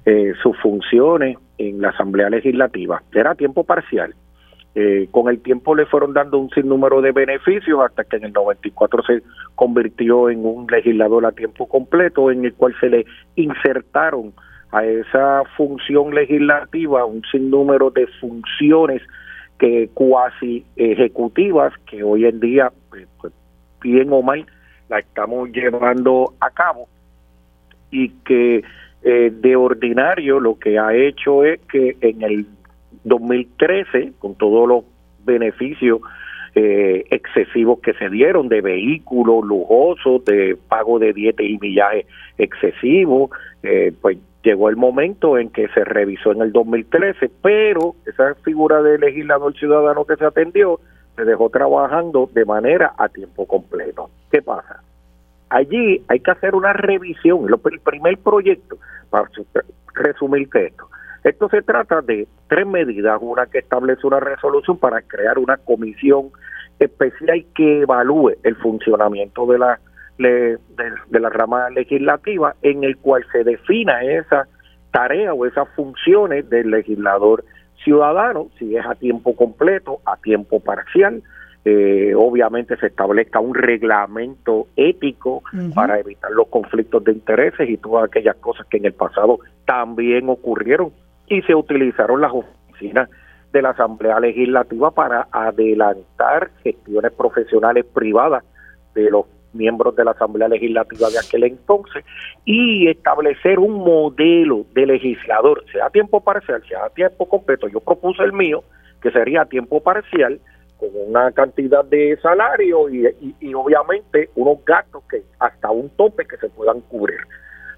eh, 0.05 0.35
sus 0.43 0.57
funciones 0.59 1.37
en 1.59 1.81
la 1.81 1.89
Asamblea 1.89 2.31
Legislativa. 2.31 3.03
Era 3.13 3.35
tiempo 3.35 3.65
parcial. 3.65 4.15
Eh, 4.75 5.09
con 5.11 5.29
el 5.29 5.41
tiempo 5.41 5.75
le 5.75 5.87
fueron 5.87 6.13
dando 6.13 6.39
un 6.39 6.51
sinnúmero 6.51 7.01
de 7.01 7.11
beneficios 7.11 7.81
hasta 7.83 8.05
que 8.05 8.17
en 8.17 8.25
el 8.25 8.33
94 8.33 9.03
se 9.05 9.23
convirtió 9.55 10.29
en 10.29 10.45
un 10.45 10.67
legislador 10.67 11.25
a 11.25 11.33
tiempo 11.33 11.67
completo 11.67 12.31
en 12.31 12.45
el 12.45 12.53
cual 12.53 12.75
se 12.79 12.91
le 12.91 13.07
insertaron 13.37 14.35
a 14.73 14.85
esa 14.85 15.45
función 15.57 16.15
legislativa 16.15 17.07
un 17.07 17.23
sinnúmero 17.33 17.91
de 17.91 18.07
funciones 18.21 19.01
que 19.59 19.89
cuasi 19.95 20.67
ejecutivas 20.77 21.73
que 21.87 22.03
hoy 22.03 22.27
en 22.27 22.39
día 22.41 22.71
pues, 22.91 23.09
pues, 23.19 23.33
bien 23.81 24.13
o 24.13 24.21
mal 24.21 24.45
la 24.89 24.99
estamos 24.99 25.51
llevando 25.51 26.35
a 26.41 26.51
cabo 26.51 26.89
y 27.91 28.11
que 28.25 28.63
eh, 29.03 29.33
de 29.33 29.57
ordinario 29.57 30.41
lo 30.41 30.59
que 30.59 30.79
ha 30.79 30.95
hecho 30.95 31.45
es 31.45 31.61
que 31.71 31.97
en 32.01 32.23
el 32.23 32.47
2013 33.05 34.15
con 34.19 34.35
todos 34.35 34.69
los 34.69 34.85
beneficios 35.25 36.01
eh, 36.55 37.05
excesivos 37.11 37.81
que 37.81 37.93
se 37.95 38.09
dieron 38.09 38.49
de 38.49 38.63
vehículos 38.63 39.45
lujosos, 39.45 40.25
de 40.25 40.57
pago 40.69 40.99
de 40.99 41.13
dietas 41.13 41.45
y 41.45 41.59
millajes 41.59 42.07
excesivos, 42.39 43.31
eh, 43.63 43.93
pues 44.01 44.17
llegó 44.43 44.71
el 44.71 44.77
momento 44.77 45.37
en 45.39 45.51
que 45.51 45.69
se 45.69 45.85
revisó 45.85 46.33
en 46.33 46.41
el 46.41 46.53
2013, 46.53 47.31
pero 47.43 47.95
esa 48.07 48.35
figura 48.37 48.81
de 48.81 48.99
legislador 48.99 49.55
ciudadano 49.55 50.05
que 50.05 50.17
se 50.17 50.25
atendió 50.25 50.81
se 51.17 51.25
dejó 51.25 51.49
trabajando 51.51 52.29
de 52.33 52.45
manera 52.45 52.93
a 52.99 53.09
tiempo 53.09 53.47
completo. 53.47 54.11
¿Qué 54.31 54.43
pasa? 54.43 54.83
Allí 55.49 56.05
hay 56.09 56.21
que 56.21 56.31
hacer 56.31 56.55
una 56.55 56.73
revisión, 56.73 57.47
el 57.49 57.81
primer 57.81 58.19
proyecto, 58.19 58.77
para 59.11 59.29
su- 59.31 59.47
resumirte 59.95 60.67
esto, 60.67 60.89
esto 61.25 61.49
se 61.49 61.63
trata 61.63 62.03
de 62.03 62.29
tres 62.49 62.67
medidas, 62.67 63.19
una 63.21 63.47
que 63.47 63.59
establece 63.59 64.07
una 64.07 64.21
resolución 64.21 64.79
para 64.79 65.01
crear 65.03 65.39
una 65.39 65.57
comisión 65.57 66.31
especial 66.79 67.45
que 67.55 67.81
evalúe 67.81 68.35
el 68.43 68.55
funcionamiento 68.57 69.47
de 69.47 69.59
la 69.59 69.81
de, 70.19 70.59
de 71.11 71.21
la 71.21 71.29
rama 71.29 71.69
legislativa 71.71 72.55
en 72.63 72.85
el 72.85 72.97
cual 72.97 73.25
se 73.33 73.45
defina 73.45 74.03
esa 74.03 74.47
tarea 74.91 75.35
o 75.35 75.45
esas 75.47 75.69
funciones 75.77 76.49
del 76.49 76.71
legislador 76.71 77.45
ciudadano, 77.83 78.49
si 78.59 78.77
es 78.77 78.85
a 78.87 78.95
tiempo 78.95 79.35
completo, 79.35 80.01
a 80.05 80.17
tiempo 80.17 80.61
parcial, 80.61 81.23
eh, 81.65 82.15
obviamente 82.17 82.77
se 82.77 82.87
establezca 82.87 83.41
un 83.41 83.55
reglamento 83.55 84.69
ético 84.77 85.43
para 85.75 85.99
evitar 85.99 86.31
los 86.31 86.47
conflictos 86.47 87.03
de 87.03 87.13
intereses 87.13 87.69
y 87.69 87.77
todas 87.77 88.05
aquellas 88.05 88.37
cosas 88.37 88.67
que 88.69 88.77
en 88.77 88.87
el 88.87 88.93
pasado 88.93 89.41
también 89.65 90.29
ocurrieron 90.29 90.93
y 91.27 91.43
se 91.43 91.57
utilizaron 91.57 92.21
las 92.21 92.33
oficinas 92.33 93.11
de 93.53 93.63
la 93.63 93.71
Asamblea 93.71 94.21
Legislativa 94.21 94.93
para 94.93 95.27
adelantar 95.33 96.51
gestiones 96.63 97.13
profesionales 97.13 97.85
privadas 97.93 98.45
de 98.95 99.11
los 99.11 99.27
miembros 99.57 99.97
de 99.97 100.05
la 100.05 100.13
Asamblea 100.13 100.49
Legislativa 100.49 101.09
de 101.11 101.19
aquel 101.19 101.45
entonces 101.45 102.05
y 102.45 102.89
establecer 102.89 103.59
un 103.59 103.73
modelo 103.75 104.67
de 104.75 104.87
legislador, 104.87 105.65
sea 105.73 105.87
a 105.87 105.91
tiempo 105.91 106.21
parcial, 106.23 106.63
sea 106.69 106.85
a 106.85 106.91
tiempo 106.91 107.29
completo. 107.29 107.69
Yo 107.69 107.81
propuse 107.81 108.23
el 108.23 108.33
mío, 108.33 108.63
que 109.03 109.11
sería 109.11 109.43
a 109.43 109.47
tiempo 109.47 109.83
parcial, 109.83 110.41
con 110.79 110.91
una 111.09 111.33
cantidad 111.33 111.85
de 111.85 112.19
salario 112.23 112.89
y, 112.91 113.07
y- 113.07 113.35
y 113.41 113.55
obviamente 113.55 114.29
unos 114.35 114.63
gastos 114.65 115.03
que 115.11 115.23
hasta 115.39 115.71
un 115.71 115.89
tope 115.91 116.27
que 116.27 116.37
se 116.37 116.49
puedan 116.51 116.81
cubrir. 116.83 117.21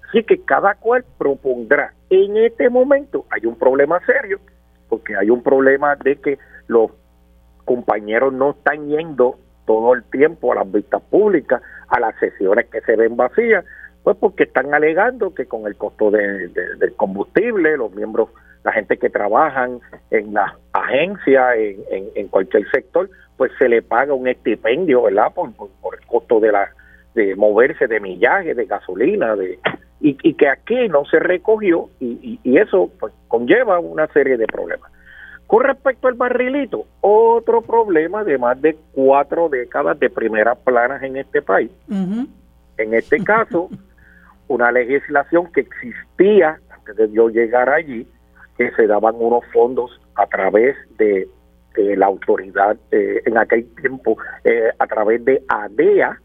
Así 0.09 0.23
que 0.23 0.41
cada 0.43 0.75
cual 0.75 1.05
propondrá. 1.17 1.93
En 2.09 2.35
este 2.37 2.69
momento 2.69 3.25
hay 3.29 3.45
un 3.45 3.55
problema 3.55 3.99
serio, 4.05 4.39
porque 4.89 5.15
hay 5.15 5.29
un 5.29 5.41
problema 5.43 5.95
de 5.95 6.15
que 6.17 6.37
los 6.67 6.91
compañeros 7.63 8.33
no 8.33 8.51
están 8.51 8.87
yendo 8.89 9.37
todo 9.69 9.93
el 9.93 10.01
tiempo 10.05 10.51
a 10.51 10.55
las 10.55 10.71
vistas 10.71 10.99
públicas, 11.11 11.61
a 11.89 11.99
las 11.99 12.17
sesiones 12.19 12.65
que 12.71 12.81
se 12.81 12.95
ven 12.95 13.15
vacías, 13.15 13.63
pues 14.01 14.17
porque 14.17 14.45
están 14.45 14.73
alegando 14.73 15.35
que 15.35 15.45
con 15.45 15.67
el 15.67 15.75
costo 15.75 16.09
de, 16.09 16.47
del 16.47 16.95
combustible, 16.95 17.77
los 17.77 17.93
miembros, 17.93 18.29
la 18.63 18.71
gente 18.71 18.97
que 18.97 19.11
trabajan 19.11 19.79
en 20.09 20.33
las 20.33 20.53
agencias, 20.73 21.55
en, 21.55 22.27
cualquier 22.29 22.67
sector, 22.71 23.11
pues 23.37 23.51
se 23.59 23.69
le 23.69 23.83
paga 23.83 24.11
un 24.15 24.27
estipendio, 24.27 25.03
¿verdad? 25.03 25.31
Por, 25.35 25.53
por, 25.53 25.93
el 25.93 26.03
costo 26.07 26.39
de 26.39 26.51
la 26.51 26.71
de 27.13 27.35
moverse, 27.35 27.85
de 27.85 27.99
millaje, 27.99 28.55
de 28.55 28.65
gasolina, 28.65 29.35
de 29.35 29.59
y, 30.01 30.17
y 30.23 30.33
que 30.33 30.49
aquí 30.49 30.87
no 30.87 31.05
se 31.05 31.19
recogió 31.19 31.91
y, 31.99 32.39
y, 32.43 32.57
eso 32.57 32.89
pues, 32.99 33.13
conlleva 33.27 33.77
una 33.77 34.07
serie 34.07 34.35
de 34.35 34.47
problemas. 34.47 34.91
Con 35.49 35.63
respecto 35.63 36.07
al 36.07 36.13
barrilito, 36.13 36.85
otro 37.01 37.63
problema 37.63 38.23
de 38.23 38.37
más 38.37 38.61
de 38.61 38.77
cuatro 38.91 39.49
décadas 39.49 39.99
de 39.99 40.07
primeras 40.11 40.55
planas 40.59 41.01
en 41.01 41.17
este 41.17 41.41
país. 41.41 41.71
En 42.77 42.93
este 42.93 43.23
caso, 43.23 43.67
una 44.47 44.71
legislación 44.71 45.51
que 45.51 45.61
existía 45.61 46.59
antes 46.69 46.95
de 46.97 47.11
yo 47.11 47.29
llegar 47.29 47.67
allí, 47.67 48.07
que 48.59 48.69
se 48.73 48.85
daban 48.85 49.15
unos 49.17 49.43
fondos 49.51 49.99
a 50.13 50.27
través 50.27 50.75
de, 50.99 51.27
la 51.75 52.05
autoridad 52.05 52.77
eh, 52.91 53.23
en 53.25 53.35
aquel 53.39 53.65
tiempo, 53.73 54.19
eh, 54.43 54.69
a 54.77 54.85
través 54.85 55.25
de 55.25 55.41
ADEA, 55.47 56.15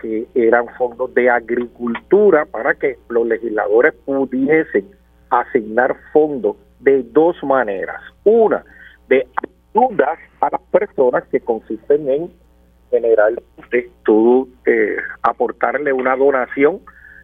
que 0.00 0.28
eran 0.36 0.68
fondos 0.78 1.12
de 1.14 1.28
agricultura 1.28 2.44
para 2.44 2.74
que 2.74 2.98
los 3.08 3.26
legisladores 3.26 3.94
pudiesen 4.04 4.88
asignar 5.28 5.96
fondos 6.12 6.54
de 6.80 7.02
dos 7.02 7.36
maneras. 7.42 8.00
Una, 8.24 8.64
de 9.08 9.26
ayudas 9.74 10.18
a 10.40 10.50
las 10.50 10.60
personas 10.70 11.24
que 11.30 11.40
consisten 11.40 12.08
en 12.08 12.30
generalmente 12.90 13.90
tú 14.04 14.48
eh, 14.66 14.96
aportarle 15.22 15.92
una 15.92 16.16
donación, 16.16 16.80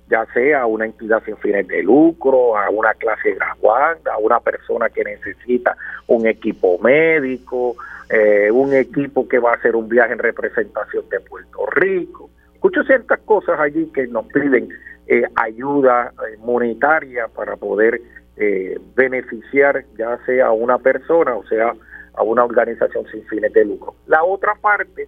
ya 0.08 0.24
sea 0.32 0.62
a 0.62 0.66
una 0.66 0.84
entidad 0.84 1.22
sin 1.24 1.36
fines 1.38 1.66
de 1.66 1.82
lucro, 1.82 2.56
a 2.56 2.70
una 2.70 2.94
clase 2.94 3.34
graduada, 3.34 3.98
a 4.12 4.18
una 4.18 4.38
persona 4.38 4.88
que 4.88 5.02
necesita 5.02 5.76
un 6.06 6.26
equipo 6.26 6.78
médico, 6.78 7.74
eh, 8.08 8.50
un 8.52 8.72
equipo 8.72 9.26
que 9.26 9.40
va 9.40 9.52
a 9.52 9.54
hacer 9.56 9.74
un 9.74 9.88
viaje 9.88 10.12
en 10.12 10.20
representación 10.20 11.08
de 11.08 11.18
Puerto 11.20 11.66
Rico, 11.66 12.30
escucho 12.54 12.84
ciertas 12.84 13.18
cosas 13.20 13.58
allí 13.58 13.90
que 13.92 14.06
nos 14.06 14.26
piden 14.26 14.68
eh, 15.08 15.22
ayuda 15.36 16.12
eh, 16.12 16.36
monetaria 16.38 17.28
para 17.28 17.56
poder 17.56 18.00
eh, 18.36 18.78
beneficiar 18.94 19.84
ya 19.96 20.18
sea 20.26 20.46
a 20.46 20.52
una 20.52 20.78
persona 20.78 21.34
o 21.34 21.44
sea 21.46 21.74
a 22.14 22.22
una 22.22 22.44
organización 22.44 23.04
sin 23.10 23.26
fines 23.26 23.52
de 23.52 23.64
lucro. 23.64 23.94
La 24.06 24.24
otra 24.24 24.54
parte 24.54 25.06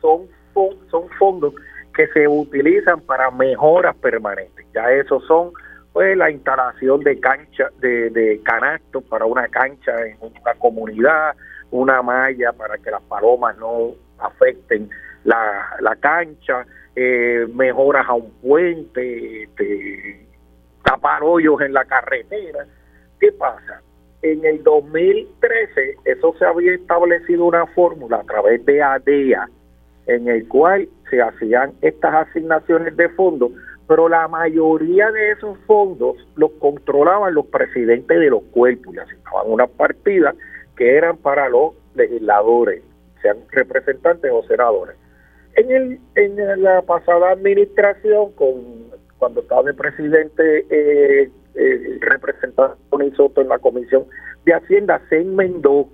son, 0.00 0.26
son 0.90 1.08
fondos 1.18 1.54
que 1.94 2.06
se 2.08 2.26
utilizan 2.26 3.00
para 3.02 3.30
mejoras 3.30 3.94
permanentes. 3.96 4.66
Ya 4.72 4.90
esos 4.90 5.24
son 5.26 5.52
pues 5.92 6.16
la 6.16 6.30
instalación 6.30 7.00
de 7.00 7.18
cancha 7.18 7.68
de, 7.80 8.10
de 8.10 8.40
canastos 8.44 9.02
para 9.04 9.26
una 9.26 9.48
cancha 9.48 9.92
en 10.06 10.16
una 10.20 10.54
comunidad, 10.58 11.34
una 11.70 12.00
malla 12.00 12.52
para 12.52 12.78
que 12.78 12.90
las 12.90 13.02
palomas 13.02 13.56
no 13.58 13.92
afecten 14.18 14.88
la, 15.24 15.76
la 15.80 15.96
cancha, 15.96 16.64
eh, 16.94 17.46
mejoras 17.54 18.08
a 18.08 18.14
un 18.14 18.30
puente, 18.40 19.44
este, 19.44 20.26
tapar 20.84 21.22
hoyos 21.22 21.60
en 21.60 21.72
la 21.72 21.84
carretera. 21.84 22.66
¿Qué 23.18 23.32
pasa? 23.32 23.82
En 24.22 24.44
el 24.44 24.62
2013 24.62 25.96
eso 26.04 26.34
se 26.38 26.44
había 26.44 26.74
establecido 26.74 27.44
una 27.46 27.66
fórmula 27.68 28.18
a 28.18 28.24
través 28.24 28.64
de 28.66 28.82
ADEA 28.82 29.48
en 30.06 30.28
el 30.28 30.46
cual 30.48 30.88
se 31.08 31.22
hacían 31.22 31.72
estas 31.82 32.28
asignaciones 32.28 32.96
de 32.96 33.08
fondos, 33.10 33.52
pero 33.86 34.08
la 34.08 34.28
mayoría 34.28 35.10
de 35.10 35.32
esos 35.32 35.58
fondos 35.66 36.16
los 36.36 36.50
controlaban 36.52 37.34
los 37.34 37.46
presidentes 37.46 38.18
de 38.18 38.30
los 38.30 38.42
cuerpos 38.50 38.94
y 38.94 38.98
asignaban 38.98 39.44
unas 39.46 39.70
partidas 39.70 40.34
que 40.76 40.96
eran 40.96 41.16
para 41.16 41.48
los 41.48 41.74
legisladores, 41.94 42.82
sean 43.22 43.38
representantes 43.50 44.30
o 44.32 44.42
senadores. 44.44 44.96
En, 45.54 45.70
el, 45.70 46.00
en 46.14 46.62
la 46.62 46.82
pasada 46.82 47.32
administración, 47.32 48.32
con 48.32 48.89
cuando 49.20 49.42
estaba 49.42 49.62
de 49.62 49.74
presidente 49.74 50.66
eh, 50.70 51.30
el 51.54 52.00
representante 52.00 52.80
Tony 52.90 53.10
Soto 53.12 53.42
en 53.42 53.48
la 53.48 53.58
Comisión 53.58 54.06
de 54.44 54.54
Hacienda, 54.54 55.00
se 55.08 55.20
enmendó 55.20 55.88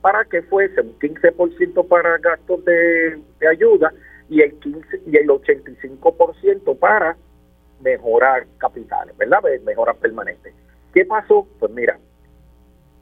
para 0.00 0.24
que 0.24 0.42
fuese 0.42 0.80
un 0.80 0.98
15% 0.98 1.88
para 1.88 2.18
gastos 2.18 2.64
de, 2.64 3.20
ayuda 3.50 3.92
y 4.30 4.40
el 4.40 4.54
15 4.60 5.02
y 5.06 5.16
el 5.16 5.28
85% 5.28 6.78
para 6.78 7.16
mejorar 7.80 8.46
capitales, 8.58 9.16
¿verdad? 9.16 9.40
Mejorar 9.64 9.96
permanentes. 9.96 10.54
¿Qué 10.94 11.04
pasó? 11.04 11.48
Pues 11.58 11.72
mira, 11.72 11.98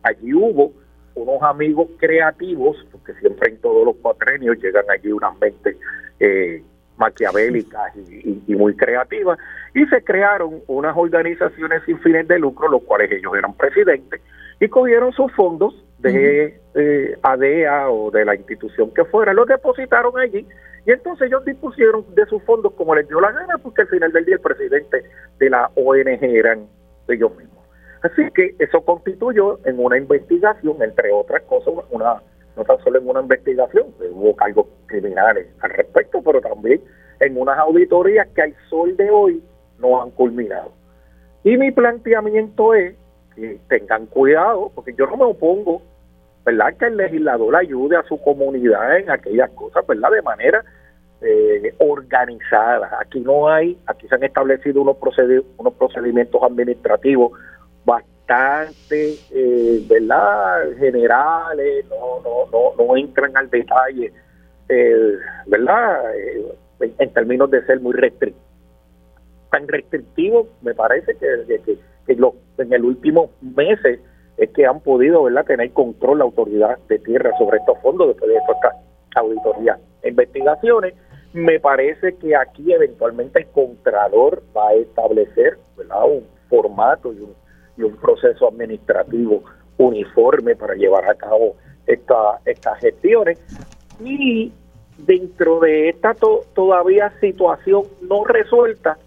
allí 0.02 0.32
hubo 0.32 0.72
unos 1.14 1.42
amigos 1.42 1.88
creativos, 1.98 2.76
porque 2.90 3.12
siempre 3.14 3.50
en 3.50 3.58
todos 3.58 3.84
los 3.84 3.96
cuatrenios 3.96 4.56
llegan 4.62 4.84
allí 4.90 5.12
unas 5.12 5.38
mentes 5.38 5.76
eh, 6.20 6.62
maquiavélicas 6.96 7.96
y, 7.96 8.54
muy 8.54 8.76
creativas, 8.76 9.38
y 9.74 9.84
se 9.86 10.02
crearon 10.04 10.60
unas 10.66 10.96
organizaciones 10.96 11.82
sin 11.84 11.98
fines 12.00 12.28
de 12.28 12.38
lucro, 12.38 12.68
los 12.68 12.82
cuales 12.82 13.10
ellos 13.10 13.32
eran 13.36 13.54
presidentes, 13.54 14.20
y 14.60 14.68
cogieron 14.68 15.12
sus 15.12 15.32
fondos 15.32 15.74
de 15.98 16.60
ADEA 17.22 17.90
o 17.90 18.10
de 18.10 18.24
la 18.24 18.34
institución 18.34 18.92
que 18.94 19.04
fuera, 19.04 19.32
los 19.32 19.46
depositaron 19.46 20.18
allí, 20.18 20.46
y 20.84 20.90
entonces 20.90 21.28
ellos 21.28 21.44
dispusieron 21.44 22.04
de 22.14 22.26
sus 22.26 22.42
fondos 22.42 22.72
como 22.74 22.94
les 22.94 23.08
dio 23.08 23.20
la 23.20 23.30
gana, 23.30 23.58
porque 23.58 23.82
al 23.82 23.88
final 23.88 24.12
del 24.12 24.24
día 24.24 24.34
el 24.34 24.40
presidente 24.40 25.04
de 25.38 25.50
la 25.50 25.70
ONG 25.76 26.24
eran 26.24 26.66
ellos 27.08 27.36
mismos. 27.36 27.64
Así 28.02 28.22
que 28.34 28.56
eso 28.58 28.84
constituyó 28.84 29.60
en 29.64 29.78
una 29.78 29.96
investigación, 29.96 30.82
entre 30.82 31.12
otras 31.12 31.42
cosas, 31.42 31.72
una 31.90 32.20
no 32.56 32.64
tan 32.64 32.78
solo 32.84 32.98
en 32.98 33.08
una 33.08 33.20
investigación, 33.20 33.86
hubo 34.10 34.36
cargos 34.36 34.66
criminales 34.92 35.46
al 35.60 35.70
respecto, 35.70 36.22
pero 36.22 36.40
también 36.40 36.80
en 37.20 37.38
unas 37.38 37.58
auditorías 37.58 38.28
que 38.34 38.42
al 38.42 38.54
sol 38.68 38.96
de 38.96 39.10
hoy 39.10 39.42
no 39.78 40.02
han 40.02 40.10
culminado. 40.10 40.72
Y 41.44 41.56
mi 41.56 41.70
planteamiento 41.70 42.74
es 42.74 42.94
que 43.34 43.58
tengan 43.68 44.06
cuidado, 44.06 44.70
porque 44.74 44.94
yo 44.94 45.06
no 45.06 45.16
me 45.16 45.24
opongo, 45.24 45.82
¿verdad? 46.44 46.76
Que 46.76 46.86
el 46.86 46.96
legislador 46.96 47.56
ayude 47.56 47.96
a 47.96 48.02
su 48.04 48.20
comunidad 48.20 48.98
en 48.98 49.10
aquellas 49.10 49.50
cosas, 49.50 49.86
¿verdad? 49.86 50.10
De 50.10 50.22
manera 50.22 50.64
eh, 51.22 51.74
organizada. 51.78 52.98
Aquí 53.00 53.20
no 53.20 53.48
hay, 53.48 53.78
aquí 53.86 54.06
se 54.08 54.14
han 54.14 54.24
establecido 54.24 54.82
unos, 54.82 54.96
unos 55.58 55.74
procedimientos 55.74 56.42
administrativos 56.42 57.32
bastante, 57.84 59.14
eh, 59.30 59.84
¿verdad? 59.88 60.76
Generales, 60.78 61.86
no, 61.88 62.20
no, 62.22 62.50
no, 62.52 62.84
no 62.84 62.96
entran 62.96 63.36
al 63.36 63.48
detalle, 63.50 64.12
eh, 64.68 65.16
¿verdad? 65.46 66.16
Eh, 66.16 66.54
en, 66.98 67.12
términos 67.12 67.50
de 67.50 67.64
ser 67.66 67.80
muy 67.80 67.94
restrictivos. 67.94 68.48
Tan 69.50 69.68
restrictivos, 69.68 70.48
me 70.62 70.74
parece 70.74 71.14
que, 71.16 71.60
que, 71.64 71.78
que 72.06 72.14
lo, 72.14 72.34
en 72.58 72.72
el 72.72 72.84
último 72.84 73.30
meses 73.40 74.00
es 74.38 74.50
que 74.50 74.66
han 74.66 74.80
podido, 74.80 75.22
¿verdad?, 75.24 75.44
tener 75.44 75.70
control 75.72 76.18
la 76.18 76.24
autoridad 76.24 76.78
de 76.88 76.98
tierra 76.98 77.30
sobre 77.38 77.58
estos 77.58 77.78
fondos 77.80 78.08
después 78.08 78.30
de 78.30 78.38
estas 78.38 78.74
auditorías 79.14 79.78
e 80.02 80.08
investigaciones. 80.08 80.94
Me 81.34 81.60
parece 81.60 82.16
que 82.16 82.34
aquí 82.34 82.72
eventualmente 82.72 83.40
el 83.40 83.46
Contralor 83.48 84.42
va 84.56 84.68
a 84.68 84.74
establecer, 84.74 85.58
¿verdad?, 85.76 86.04
un 86.06 86.26
formato 86.48 87.12
y 87.12 87.20
un 87.20 87.34
y 87.76 87.82
un 87.82 87.96
proceso 87.96 88.48
administrativo 88.48 89.42
uniforme 89.78 90.54
para 90.56 90.74
llevar 90.74 91.08
a 91.08 91.14
cabo 91.14 91.56
esta, 91.86 92.40
estas 92.44 92.78
gestiones. 92.80 93.38
Y 94.04 94.52
dentro 94.98 95.60
de 95.60 95.88
esta 95.88 96.14
todavía 96.54 97.12
situación 97.20 97.82
no 98.02 98.24
resuelta, 98.24 98.98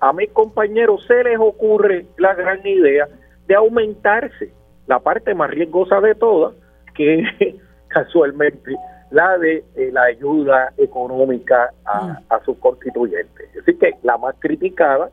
a 0.00 0.12
mis 0.12 0.30
compañeros 0.30 1.04
se 1.06 1.22
les 1.24 1.38
ocurre 1.38 2.06
la 2.16 2.34
gran 2.34 2.66
idea 2.66 3.06
de 3.46 3.54
aumentarse 3.54 4.52
la 4.86 4.98
parte 4.98 5.34
más 5.34 5.50
riesgosa 5.50 6.00
de 6.00 6.14
todas, 6.14 6.54
que 6.94 7.20
es 7.20 7.54
casualmente 7.88 8.74
la 9.10 9.38
de 9.38 9.64
eh, 9.74 9.90
la 9.92 10.04
ayuda 10.04 10.72
económica 10.78 11.70
a, 11.84 12.04
mm. 12.04 12.16
a 12.28 12.44
sus 12.44 12.56
constituyentes. 12.58 13.48
Así 13.60 13.76
que 13.76 13.92
la 14.02 14.16
más 14.18 14.34
criticada, 14.38 15.10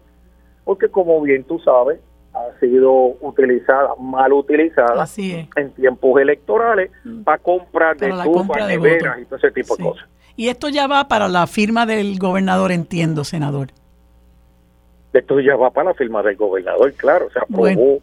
porque 0.63 0.87
como 0.89 1.21
bien 1.21 1.43
tú 1.43 1.59
sabes, 1.59 1.99
ha 2.37 2.59
sido 2.59 2.91
utilizada, 3.21 3.89
mal 3.99 4.33
utilizada 4.33 5.05
en 5.55 5.71
tiempos 5.71 6.21
electorales 6.21 6.91
mm. 7.03 7.23
para 7.23 7.37
comprar 7.37 7.97
de 7.97 8.09
estufas, 8.09 8.67
neveras 8.67 9.19
y 9.19 9.25
todo 9.25 9.37
ese 9.37 9.51
tipo 9.51 9.75
de 9.75 9.83
cosas. 9.83 10.07
Y 10.35 10.49
esto 10.49 10.69
ya 10.69 10.87
va 10.87 11.07
para 11.07 11.27
la 11.27 11.47
firma 11.47 11.85
del 11.85 12.19
gobernador, 12.19 12.71
entiendo, 12.71 13.23
senador. 13.23 13.69
esto 15.13 15.39
ya 15.39 15.55
va 15.55 15.71
para 15.71 15.89
la 15.89 15.95
firma 15.95 16.21
del 16.21 16.35
gobernador, 16.35 16.93
claro, 16.93 17.27
se 17.31 17.39
aprobó, 17.39 17.99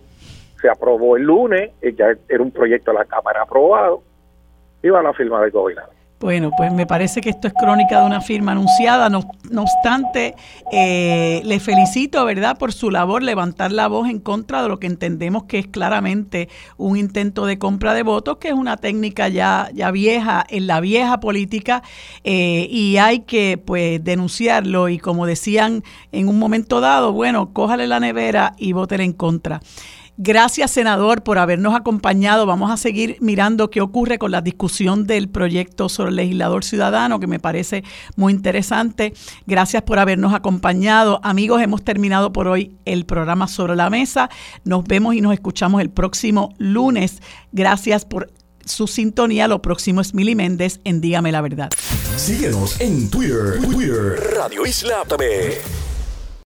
se 0.60 0.68
aprobó 0.68 1.16
el 1.16 1.22
lunes, 1.22 1.70
ya 1.96 2.16
era 2.28 2.42
un 2.42 2.50
proyecto 2.50 2.90
de 2.90 2.98
la 2.98 3.04
Cámara 3.04 3.42
aprobado, 3.42 4.02
y 4.82 4.88
va 4.88 5.00
a 5.00 5.02
la 5.04 5.12
firma 5.12 5.40
del 5.42 5.52
gobernador. 5.52 5.94
Bueno, 6.20 6.52
pues 6.56 6.72
me 6.72 6.86
parece 6.86 7.20
que 7.20 7.28
esto 7.28 7.48
es 7.48 7.54
crónica 7.54 8.00
de 8.00 8.06
una 8.06 8.20
firma 8.20 8.52
anunciada. 8.52 9.10
No, 9.10 9.28
obstante, 9.56 10.34
eh, 10.72 11.42
le 11.44 11.60
felicito, 11.60 12.24
¿verdad?, 12.24 12.56
por 12.56 12.72
su 12.72 12.90
labor, 12.90 13.22
levantar 13.22 13.72
la 13.72 13.88
voz 13.88 14.08
en 14.08 14.20
contra 14.20 14.62
de 14.62 14.68
lo 14.68 14.78
que 14.78 14.86
entendemos 14.86 15.44
que 15.44 15.58
es 15.58 15.66
claramente 15.66 16.48
un 16.78 16.96
intento 16.96 17.44
de 17.44 17.58
compra 17.58 17.92
de 17.92 18.04
votos, 18.04 18.38
que 18.38 18.48
es 18.48 18.54
una 18.54 18.76
técnica 18.78 19.28
ya, 19.28 19.68
ya 19.74 19.90
vieja 19.90 20.46
en 20.48 20.66
la 20.66 20.80
vieja 20.80 21.20
política 21.20 21.82
eh, 22.22 22.68
y 22.70 22.96
hay 22.96 23.20
que, 23.20 23.60
pues, 23.62 24.02
denunciarlo. 24.02 24.88
Y 24.88 24.98
como 24.98 25.26
decían 25.26 25.82
en 26.10 26.28
un 26.28 26.38
momento 26.38 26.80
dado, 26.80 27.12
bueno, 27.12 27.52
cójale 27.52 27.86
la 27.86 28.00
nevera 28.00 28.54
y 28.56 28.72
vótele 28.72 29.04
en 29.04 29.12
contra. 29.12 29.60
Gracias, 30.16 30.70
senador, 30.70 31.24
por 31.24 31.38
habernos 31.38 31.74
acompañado. 31.74 32.46
Vamos 32.46 32.70
a 32.70 32.76
seguir 32.76 33.16
mirando 33.20 33.68
qué 33.68 33.80
ocurre 33.80 34.18
con 34.18 34.30
la 34.30 34.42
discusión 34.42 35.06
del 35.06 35.28
proyecto 35.28 35.88
sobre 35.88 36.10
el 36.10 36.16
legislador 36.16 36.64
ciudadano, 36.64 37.18
que 37.18 37.26
me 37.26 37.40
parece 37.40 37.82
muy 38.14 38.32
interesante. 38.32 39.12
Gracias 39.46 39.82
por 39.82 39.98
habernos 39.98 40.32
acompañado. 40.32 41.18
Amigos, 41.24 41.60
hemos 41.62 41.82
terminado 41.82 42.32
por 42.32 42.46
hoy 42.46 42.76
el 42.84 43.06
programa 43.06 43.48
sobre 43.48 43.74
la 43.74 43.90
mesa. 43.90 44.30
Nos 44.64 44.84
vemos 44.84 45.16
y 45.16 45.20
nos 45.20 45.34
escuchamos 45.34 45.80
el 45.80 45.90
próximo 45.90 46.54
lunes. 46.58 47.20
Gracias 47.50 48.04
por 48.04 48.30
su 48.64 48.86
sintonía. 48.86 49.48
Lo 49.48 49.62
próximo 49.62 50.00
es 50.00 50.14
Mili 50.14 50.36
Méndez 50.36 50.80
en 50.84 51.00
Dígame 51.00 51.32
la 51.32 51.40
Verdad. 51.40 51.70
Síguenos 52.16 52.80
en 52.80 53.10
Twitter, 53.10 53.60
Twitter, 53.60 54.34
Radio 54.36 54.64
Isla 54.64 55.02
TV. 55.08 55.83